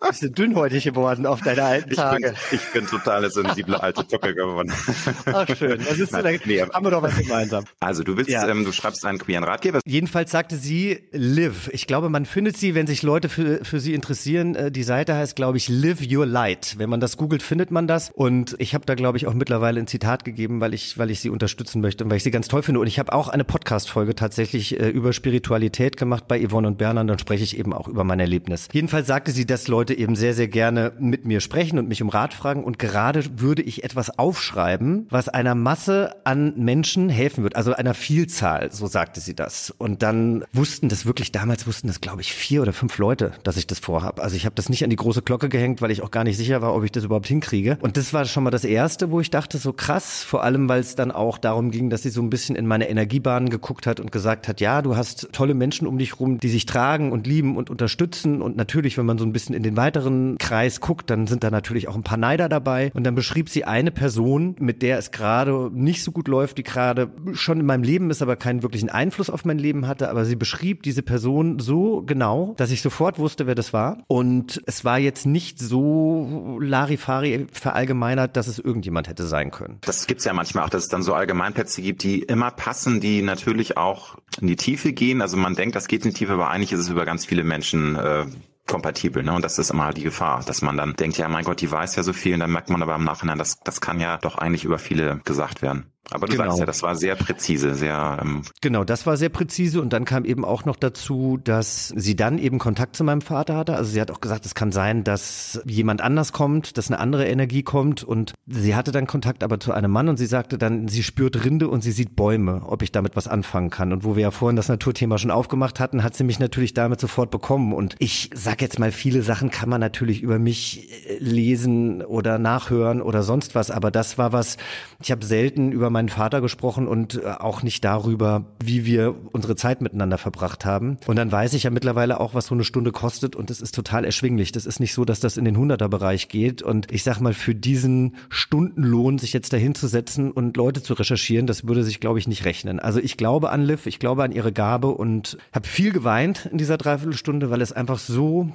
Bist 0.07 0.23
du 0.23 0.31
dünnhäutig 0.31 0.83
geworden 0.83 1.25
auf 1.25 1.41
deine 1.41 1.63
alten 1.63 1.91
Tage? 1.91 2.33
Ich 2.33 2.49
bin, 2.49 2.59
ich 2.59 2.73
bin 2.73 2.87
totale 2.87 3.29
sensible 3.29 3.81
alte 3.81 4.05
Tucke 4.07 4.33
geworden. 4.33 4.71
Ach 5.25 5.47
schön. 5.55 5.79
Das 5.79 5.97
ist 5.99 6.11
Nein, 6.11 6.39
so, 6.43 6.49
nee, 6.49 6.61
haben 6.61 6.85
wir 6.85 6.91
doch 6.91 7.01
was 7.01 7.15
gemeinsam. 7.17 7.65
Also 7.79 8.03
du 8.03 8.17
willst, 8.17 8.29
ja. 8.29 8.47
ähm, 8.47 8.65
du 8.65 8.71
schreibst 8.71 9.05
einen 9.05 9.19
queeren 9.19 9.43
Ratgeber. 9.43 9.79
Jedenfalls 9.85 10.31
sagte 10.31 10.57
sie 10.57 11.03
Live. 11.11 11.69
Ich 11.73 11.87
glaube, 11.87 12.09
man 12.09 12.25
findet 12.25 12.52
sie, 12.57 12.75
wenn 12.75 12.87
sich 12.87 13.03
Leute 13.03 13.29
für, 13.29 13.63
für 13.63 13.79
sie 13.79 13.93
interessieren. 13.93 14.55
Äh, 14.55 14.71
die 14.71 14.83
Seite 14.83 15.15
heißt, 15.15 15.35
glaube 15.35 15.57
ich, 15.57 15.69
Live 15.69 15.99
Your 16.09 16.25
Light. 16.25 16.75
Wenn 16.77 16.89
man 16.89 16.99
das 16.99 17.17
googelt, 17.17 17.43
findet 17.43 17.71
man 17.71 17.87
das. 17.87 18.11
Und 18.13 18.55
ich 18.59 18.73
habe 18.73 18.85
da, 18.85 18.95
glaube 18.95 19.17
ich, 19.17 19.27
auch 19.27 19.33
mittlerweile 19.33 19.79
ein 19.79 19.87
Zitat 19.87 20.25
gegeben, 20.25 20.61
weil 20.61 20.73
ich, 20.73 20.97
weil 20.97 21.11
ich 21.11 21.19
sie 21.19 21.29
unterstützen 21.29 21.81
möchte 21.81 22.03
und 22.03 22.09
weil 22.09 22.17
ich 22.17 22.23
sie 22.23 22.31
ganz 22.31 22.47
toll 22.47 22.63
finde. 22.63 22.79
Und 22.79 22.87
ich 22.87 22.99
habe 22.99 23.13
auch 23.13 23.27
eine 23.27 23.43
Podcast-Folge 23.43 24.15
tatsächlich 24.15 24.79
äh, 24.79 24.89
über 24.89 25.13
Spiritualität 25.13 25.97
gemacht 25.97 26.27
bei 26.27 26.45
Yvonne 26.45 26.67
und 26.67 26.77
Bernhard. 26.77 27.09
Dann 27.09 27.19
spreche 27.19 27.43
ich 27.43 27.57
eben 27.57 27.73
auch 27.73 27.87
über 27.87 28.03
mein 28.03 28.19
Erlebnis. 28.19 28.67
Jedenfalls 28.71 29.07
sagte 29.07 29.31
sie, 29.31 29.45
dass 29.45 29.67
Leute 29.67 29.93
eben 29.93 30.15
sehr, 30.15 30.33
sehr 30.33 30.47
gerne 30.47 30.93
mit 30.99 31.25
mir 31.25 31.41
sprechen 31.41 31.79
und 31.79 31.87
mich 31.87 32.01
um 32.01 32.09
Rat 32.09 32.33
fragen. 32.33 32.63
Und 32.63 32.79
gerade 32.79 33.23
würde 33.39 33.61
ich 33.61 33.83
etwas 33.83 34.17
aufschreiben, 34.17 35.07
was 35.09 35.29
einer 35.29 35.55
Masse 35.55 36.15
an 36.25 36.53
Menschen 36.57 37.09
helfen 37.09 37.43
wird. 37.43 37.55
Also 37.55 37.73
einer 37.73 37.93
Vielzahl, 37.93 38.71
so 38.71 38.87
sagte 38.87 39.19
sie 39.19 39.35
das. 39.35 39.73
Und 39.77 40.03
dann 40.03 40.45
wussten 40.53 40.89
das 40.89 41.05
wirklich, 41.05 41.31
damals 41.31 41.67
wussten 41.67 41.87
das, 41.87 42.01
glaube 42.01 42.21
ich, 42.21 42.33
vier 42.43 42.61
oder 42.61 42.73
fünf 42.73 42.97
Leute, 42.97 43.31
dass 43.43 43.55
ich 43.55 43.67
das 43.67 43.79
vorhabe. 43.79 44.21
Also 44.21 44.35
ich 44.35 44.45
habe 44.45 44.53
das 44.55 44.67
nicht 44.67 44.83
an 44.83 44.89
die 44.89 44.97
große 44.97 45.21
Glocke 45.21 45.47
gehängt, 45.47 45.81
weil 45.81 45.91
ich 45.91 46.01
auch 46.01 46.11
gar 46.11 46.25
nicht 46.25 46.35
sicher 46.35 46.61
war, 46.61 46.75
ob 46.75 46.83
ich 46.83 46.91
das 46.91 47.05
überhaupt 47.05 47.27
hinkriege. 47.27 47.77
Und 47.79 47.95
das 47.95 48.13
war 48.13 48.25
schon 48.25 48.43
mal 48.43 48.51
das 48.51 48.65
Erste, 48.65 49.11
wo 49.11 49.21
ich 49.21 49.29
dachte, 49.29 49.57
so 49.57 49.71
krass, 49.71 50.23
vor 50.23 50.43
allem, 50.43 50.67
weil 50.67 50.81
es 50.81 50.95
dann 50.95 51.11
auch 51.11 51.37
darum 51.37 51.71
ging, 51.71 51.89
dass 51.89 52.03
sie 52.03 52.09
so 52.09 52.21
ein 52.21 52.29
bisschen 52.29 52.57
in 52.57 52.67
meine 52.67 52.89
Energiebahnen 52.89 53.49
geguckt 53.49 53.87
hat 53.87 54.01
und 54.01 54.11
gesagt 54.11 54.49
hat, 54.49 54.59
ja, 54.59 54.81
du 54.81 54.97
hast 54.97 55.29
tolle 55.31 55.53
Menschen 55.53 55.87
um 55.87 55.97
dich 55.97 56.19
rum, 56.19 56.37
die 56.37 56.49
sich 56.49 56.65
tragen 56.65 57.13
und 57.13 57.27
lieben 57.27 57.55
und 57.55 57.69
unterstützen. 57.69 58.41
Und 58.41 58.57
natürlich, 58.57 58.97
wenn 58.97 59.05
man 59.05 59.17
so 59.17 59.25
ein 59.25 59.31
bisschen 59.31 59.55
in 59.55 59.63
den 59.63 59.77
weiteren 59.77 60.37
Kreis 60.37 60.81
guckt, 60.81 61.09
dann 61.09 61.27
sind 61.27 61.45
da 61.45 61.49
natürlich 61.49 61.87
auch 61.87 61.95
ein 61.95 62.03
paar 62.03 62.17
Neider 62.17 62.49
dabei. 62.49 62.91
Und 62.93 63.05
dann 63.05 63.15
beschrieb 63.15 63.47
sie 63.47 63.63
eine 63.63 63.91
Person, 63.91 64.57
mit 64.59 64.81
der 64.81 64.97
es 64.97 65.11
gerade 65.11 65.71
nicht 65.73 66.03
so 66.03 66.11
gut 66.11 66.27
läuft, 66.27 66.57
die 66.57 66.63
gerade 66.63 67.09
schon 67.31 67.61
in 67.61 67.65
meinem 67.65 67.83
Leben 67.83 68.09
ist, 68.09 68.21
aber 68.21 68.35
keinen 68.35 68.63
wirklichen 68.63 68.89
Einfluss 68.89 69.29
auf 69.29 69.45
mein 69.45 69.59
Leben 69.59 69.87
hatte. 69.87 70.09
Aber 70.09 70.25
sie 70.25 70.35
beschrieb 70.35 70.83
diese 70.83 71.03
Person 71.03 71.59
so 71.59 72.03
genau, 72.05 72.32
dass 72.57 72.71
ich 72.71 72.81
sofort 72.81 73.19
wusste, 73.19 73.47
wer 73.47 73.55
das 73.55 73.73
war. 73.73 74.03
Und 74.07 74.61
es 74.65 74.85
war 74.85 74.99
jetzt 74.99 75.25
nicht 75.25 75.59
so 75.59 76.57
Larifari 76.59 77.47
verallgemeinert, 77.51 78.35
dass 78.37 78.47
es 78.47 78.59
irgendjemand 78.59 79.07
hätte 79.07 79.25
sein 79.25 79.51
können. 79.51 79.79
Das 79.81 80.07
gibt's 80.07 80.25
ja 80.25 80.33
manchmal 80.33 80.65
auch, 80.65 80.69
dass 80.69 80.83
es 80.83 80.89
dann 80.89 81.03
so 81.03 81.13
Allgemeinplätze 81.13 81.81
gibt, 81.81 82.03
die 82.03 82.19
immer 82.19 82.51
passen, 82.51 83.01
die 83.01 83.21
natürlich 83.21 83.77
auch 83.77 84.17
in 84.39 84.47
die 84.47 84.55
Tiefe 84.55 84.93
gehen. 84.93 85.21
Also 85.21 85.37
man 85.37 85.55
denkt, 85.55 85.75
das 85.75 85.87
geht 85.87 86.05
in 86.05 86.11
die 86.11 86.17
Tiefe, 86.17 86.33
aber 86.33 86.49
eigentlich 86.49 86.71
ist 86.71 86.79
es 86.79 86.89
über 86.89 87.05
ganz 87.05 87.25
viele 87.25 87.43
Menschen 87.43 87.95
äh, 87.95 88.25
kompatibel, 88.67 89.23
ne? 89.23 89.33
Und 89.33 89.43
das 89.43 89.59
ist 89.59 89.71
immer 89.71 89.93
die 89.93 90.03
Gefahr, 90.03 90.43
dass 90.45 90.61
man 90.61 90.77
dann 90.77 90.93
denkt, 90.93 91.17
ja, 91.17 91.27
mein 91.27 91.43
Gott, 91.43 91.61
die 91.61 91.69
weiß 91.69 91.95
ja 91.95 92.03
so 92.03 92.13
viel, 92.13 92.33
und 92.33 92.39
dann 92.39 92.51
merkt 92.51 92.69
man 92.69 92.81
aber 92.81 92.95
im 92.95 93.03
Nachhinein, 93.03 93.37
das, 93.37 93.59
das 93.59 93.81
kann 93.81 93.99
ja 93.99 94.17
doch 94.17 94.37
eigentlich 94.37 94.63
über 94.63 94.79
viele 94.79 95.19
gesagt 95.25 95.61
werden. 95.61 95.92
Aber 96.11 96.27
du 96.27 96.33
genau. 96.33 96.45
sagst 96.45 96.59
ja, 96.59 96.65
das 96.65 96.83
war 96.83 96.95
sehr 96.95 97.15
präzise, 97.15 97.75
sehr. 97.75 98.19
Ähm 98.21 98.41
genau, 98.61 98.83
das 98.83 99.05
war 99.05 99.15
sehr 99.15 99.29
präzise 99.29 99.81
und 99.81 99.93
dann 99.93 100.03
kam 100.03 100.25
eben 100.25 100.43
auch 100.43 100.65
noch 100.65 100.75
dazu, 100.75 101.39
dass 101.41 101.87
sie 101.95 102.15
dann 102.17 102.39
eben 102.39 102.59
Kontakt 102.59 102.97
zu 102.97 103.05
meinem 103.05 103.21
Vater 103.21 103.55
hatte. 103.55 103.75
Also 103.75 103.91
sie 103.91 104.01
hat 104.01 104.11
auch 104.11 104.19
gesagt, 104.19 104.45
es 104.45 104.53
kann 104.53 104.73
sein, 104.73 105.05
dass 105.05 105.61
jemand 105.65 106.01
anders 106.01 106.33
kommt, 106.33 106.77
dass 106.77 106.91
eine 106.91 106.99
andere 106.99 107.25
Energie 107.27 107.63
kommt 107.63 108.03
und 108.03 108.33
sie 108.45 108.75
hatte 108.75 108.91
dann 108.91 109.07
Kontakt 109.07 109.43
aber 109.43 109.61
zu 109.61 109.71
einem 109.71 109.91
Mann 109.91 110.09
und 110.09 110.17
sie 110.17 110.25
sagte 110.25 110.57
dann, 110.57 110.89
sie 110.89 111.03
spürt 111.03 111.45
Rinde 111.45 111.69
und 111.69 111.81
sie 111.81 111.93
sieht 111.93 112.17
Bäume, 112.17 112.63
ob 112.65 112.81
ich 112.81 112.91
damit 112.91 113.15
was 113.15 113.29
anfangen 113.29 113.69
kann. 113.69 113.93
Und 113.93 114.03
wo 114.03 114.17
wir 114.17 114.23
ja 114.23 114.31
vorhin 114.31 114.57
das 114.57 114.67
Naturthema 114.67 115.17
schon 115.17 115.31
aufgemacht 115.31 115.79
hatten, 115.79 116.03
hat 116.03 116.15
sie 116.17 116.25
mich 116.25 116.37
natürlich 116.37 116.73
damit 116.73 116.99
sofort 116.99 117.31
bekommen. 117.31 117.71
Und 117.71 117.95
ich 117.99 118.29
sag 118.33 118.61
jetzt 118.61 118.77
mal, 118.77 118.91
viele 118.91 119.21
Sachen 119.21 119.51
kann 119.51 119.69
man 119.69 119.79
natürlich 119.79 120.21
über 120.21 120.37
mich 120.37 120.89
äh, 121.07 121.17
lesen 121.19 122.01
oder 122.03 122.39
nachhören 122.39 123.01
oder 123.01 123.23
sonst 123.23 123.55
was, 123.55 123.71
aber 123.71 123.89
das 123.89 124.17
war 124.17 124.33
was, 124.33 124.57
ich 125.01 125.09
habe 125.09 125.25
selten 125.25 125.71
über 125.71 125.92
meinen 125.93 126.09
Vater 126.09 126.41
gesprochen 126.41 126.87
und 126.87 127.21
äh, 127.23 127.27
auch 127.39 127.63
nicht 127.63 127.85
darüber, 127.85 128.45
wie 128.61 128.85
wir 128.85 129.15
unsere 129.31 129.55
Zeit 129.55 129.81
miteinander 129.81 130.17
verbracht 130.17 130.65
haben. 130.65 130.97
Und 131.07 131.15
dann 131.15 131.31
weiß 131.31 131.53
ich 131.53 131.63
ja 131.63 131.69
mittlerweile 131.69 132.19
auch, 132.19 132.33
was 132.33 132.47
so 132.47 132.55
eine 132.55 132.65
Stunde 132.65 132.91
kostet 132.91 133.35
und 133.35 133.49
es 133.49 133.61
ist 133.61 133.73
total 133.73 134.03
erschwinglich. 134.03 134.51
Das 134.51 134.65
ist 134.65 134.79
nicht 134.79 134.93
so, 134.93 135.05
dass 135.05 135.21
das 135.21 135.37
in 135.37 135.45
den 135.45 135.57
Hunderter-Bereich 135.57 136.27
geht. 136.27 136.61
Und 136.61 136.91
ich 136.91 137.03
sag 137.03 137.21
mal, 137.21 137.33
für 137.33 137.55
diesen 137.55 138.15
Stundenlohn, 138.29 139.17
sich 139.17 139.31
jetzt 139.31 139.53
dahin 139.53 139.75
zu 139.75 139.87
setzen 139.87 140.31
und 140.31 140.57
Leute 140.57 140.83
zu 140.83 140.93
recherchieren, 140.93 141.47
das 141.47 141.67
würde 141.67 141.83
sich, 141.83 141.99
glaube 141.99 142.19
ich, 142.19 142.27
nicht 142.27 142.43
rechnen. 142.43 142.79
Also 142.79 142.99
ich 142.99 143.15
glaube 143.15 143.51
an 143.51 143.61
Liv, 143.61 143.85
ich 143.85 143.99
glaube 143.99 144.23
an 144.23 144.31
ihre 144.31 144.51
Gabe 144.51 144.89
und 144.89 145.37
habe 145.53 145.67
viel 145.67 145.93
geweint 145.93 146.47
in 146.51 146.57
dieser 146.57 146.77
Dreiviertelstunde, 146.77 147.49
weil 147.49 147.61
es 147.61 147.71
einfach 147.71 147.99
so 147.99 148.51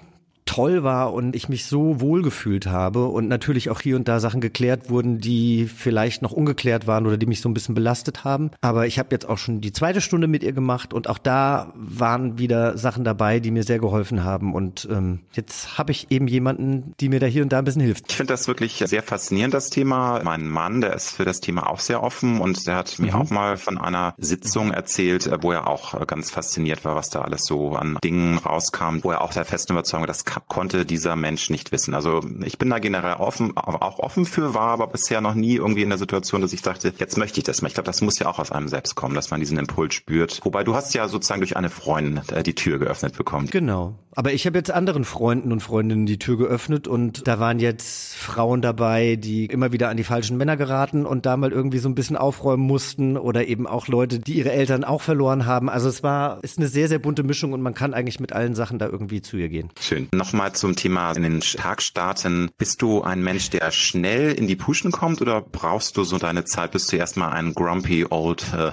toll 0.49 0.83
war 0.83 1.13
und 1.13 1.37
ich 1.37 1.51
mich 1.51 1.67
so 1.67 2.01
wohl 2.01 2.23
gefühlt 2.23 2.67
habe 2.67 3.05
und 3.05 3.29
natürlich 3.29 3.69
auch 3.69 3.83
hier 3.83 3.97
und 3.97 4.09
da 4.09 4.19
Sachen 4.19 4.41
geklärt 4.41 4.89
wurden, 4.89 5.21
die 5.21 5.67
vielleicht 5.67 6.23
noch 6.23 6.33
ungeklärt 6.33 6.87
waren 6.87 7.07
oder 7.07 7.19
die 7.19 7.27
mich 7.27 7.43
so 7.43 7.51
ein 7.51 7.55
bisschen 7.55 7.75
belastet 7.75 8.25
haben. 8.25 8.51
Aber 8.63 8.87
ich 8.87 8.99
habe 8.99 9.11
jetzt 9.11 9.29
auch 9.29 9.37
schon 9.37 9.61
die 9.61 9.73
zweite 9.73 10.01
Stunde 10.01 10.27
mit 10.27 10.43
ihr 10.43 10.55
gemacht 10.55 10.95
und 10.95 11.07
auch 11.07 11.19
da 11.19 11.71
waren 11.75 12.39
wieder 12.39 12.79
Sachen 12.79 13.05
dabei, 13.05 13.41
die 13.41 13.51
mir 13.51 13.63
sehr 13.63 13.79
geholfen 13.79 14.25
haben. 14.25 14.55
Und 14.55 14.89
ähm, 14.91 15.21
jetzt 15.33 15.77
habe 15.77 15.93
ich 15.93 16.11
eben 16.11 16.27
jemanden, 16.27 16.95
die 16.99 17.11
mir 17.11 17.21
da 17.21 17.27
hier 17.27 17.43
und 17.43 17.53
da 17.53 17.59
ein 17.59 17.65
bisschen 17.65 17.83
hilft. 17.83 18.07
Ich 18.09 18.17
finde 18.17 18.33
das 18.33 18.49
wirklich 18.49 18.83
sehr 18.87 19.03
faszinierend, 19.03 19.53
das 19.53 19.69
Thema. 19.69 20.23
Mein 20.25 20.49
Mann, 20.49 20.81
der 20.81 20.95
ist 20.95 21.11
für 21.11 21.27
das 21.27 21.41
Thema 21.41 21.69
auch 21.69 21.81
sehr 21.81 22.03
offen 22.03 22.41
und 22.41 22.67
der 22.67 22.77
hat 22.77 22.99
mir 22.99 23.15
mhm. 23.15 23.21
auch 23.21 23.31
mal 23.31 23.59
von 23.59 23.77
einer 23.77 24.15
Sitzung 24.17 24.71
erzählt, 24.71 25.31
wo 25.43 25.53
er 25.53 25.67
auch 25.67 26.07
ganz 26.07 26.31
fasziniert 26.31 26.87
war, 26.87 26.97
was 26.97 27.11
da 27.11 27.21
alles 27.21 27.45
so 27.45 27.75
an 27.75 27.99
Dingen 28.03 28.39
rauskam, 28.39 29.01
wo 29.03 29.11
er 29.11 29.21
auch 29.21 29.35
der 29.35 29.45
festen 29.45 29.73
Überzeugung, 29.73 30.07
das 30.07 30.25
konnte 30.47 30.85
dieser 30.85 31.17
Mensch 31.17 31.51
nicht 31.51 31.73
wissen. 31.73 31.95
Also 31.95 32.21
ich 32.45 32.59
bin 32.59 32.71
da 32.71 32.79
generell 32.79 33.15
offen, 33.15 33.57
auch 33.57 33.99
offen 33.99 34.27
für, 34.27 34.55
war 34.55 34.69
aber 34.69 34.87
bisher 34.87 35.21
noch 35.21 35.35
nie 35.35 35.57
irgendwie 35.57 35.83
in 35.83 35.89
der 35.89 35.99
Situation, 35.99 36.41
dass 36.41 36.53
ich 36.53 36.63
dachte, 36.63 36.93
jetzt 36.99 37.17
möchte 37.17 37.41
ich 37.41 37.45
das 37.45 37.63
mal. 37.63 37.69
Ich 37.69 37.75
glaube, 37.75 37.87
das 37.87 38.01
muss 38.01 38.19
ja 38.19 38.29
auch 38.29 38.39
aus 38.39 38.53
einem 38.53 38.69
selbst 38.69 38.95
kommen, 38.95 39.15
dass 39.15 39.31
man 39.31 39.41
diesen 39.41 39.59
Impuls 39.59 39.95
spürt. 39.95 40.41
Wobei 40.45 40.65
du 40.65 40.75
hast 40.75 40.95
ja 40.95 41.09
sozusagen 41.09 41.41
durch 41.41 41.57
eine 41.57 41.71
Freundin 41.71 42.21
äh, 42.33 42.43
die 42.43 42.55
Tür 42.55 42.79
geöffnet 42.79 43.17
bekommen. 43.17 43.49
Genau. 43.51 43.95
Aber 44.19 44.33
ich 44.33 44.47
habe 44.47 44.59
jetzt 44.59 44.73
anderen 44.73 45.05
Freunden 45.05 45.53
und 45.53 45.61
Freundinnen 45.61 46.05
die 46.05 46.19
Tür 46.19 46.37
geöffnet 46.39 46.89
und 46.89 47.29
da 47.29 47.39
waren 47.39 47.61
jetzt 47.61 48.17
Frauen 48.17 48.63
dabei, 48.63 49.15
die 49.15 49.47
immer 49.47 49.71
wieder 49.71 49.91
an 49.91 49.97
die 49.97 50.03
falschen 50.03 50.37
Männer 50.37 50.57
geraten 50.57 51.07
und 51.07 51.25
da 51.25 51.37
mal 51.37 51.53
irgendwie 51.53 51.79
so 51.79 51.89
ein 51.89 51.95
bisschen 51.95 52.17
aufräumen 52.17 52.67
mussten 52.67 53.17
oder 53.17 53.47
eben 53.47 53.69
auch 53.69 53.87
Leute, 53.87 54.19
die 54.19 54.33
ihre 54.33 54.51
Eltern 54.51 54.83
auch 54.83 55.03
verloren 55.03 55.47
haben. 55.47 55.71
Also 55.71 55.89
es 55.89 56.03
war, 56.03 56.43
ist 56.43 56.59
eine 56.59 56.67
sehr, 56.67 56.89
sehr 56.89 56.99
bunte 56.99 57.23
Mischung 57.23 57.53
und 57.53 57.63
man 57.63 57.75
kann 57.75 57.95
eigentlich 57.95 58.19
mit 58.19 58.33
allen 58.33 58.57
Sachen 58.57 58.81
da 58.81 58.89
irgendwie 58.89 59.23
zu 59.23 59.37
ihr 59.37 59.49
gehen. 59.49 59.71
Schön. 59.79 60.09
Nochmal 60.29 60.53
zum 60.53 60.77
Thema 60.77 61.11
in 61.13 61.23
den 61.23 61.41
Tag 61.41 61.81
starten. 61.81 62.51
Bist 62.59 62.83
du 62.83 63.01
ein 63.01 63.23
Mensch, 63.23 63.49
der 63.49 63.71
schnell 63.71 64.33
in 64.33 64.47
die 64.47 64.57
Puschen 64.57 64.93
kommt 64.93 65.23
oder 65.23 65.41
brauchst 65.41 65.97
du 65.97 66.05
so 66.05 66.19
deine 66.19 66.45
Zeit, 66.45 66.73
bist 66.73 66.93
du 66.93 66.97
erstmal 66.97 67.31
ein 67.31 67.55
grumpy 67.55 68.05
old 68.11 68.45
äh, 68.53 68.73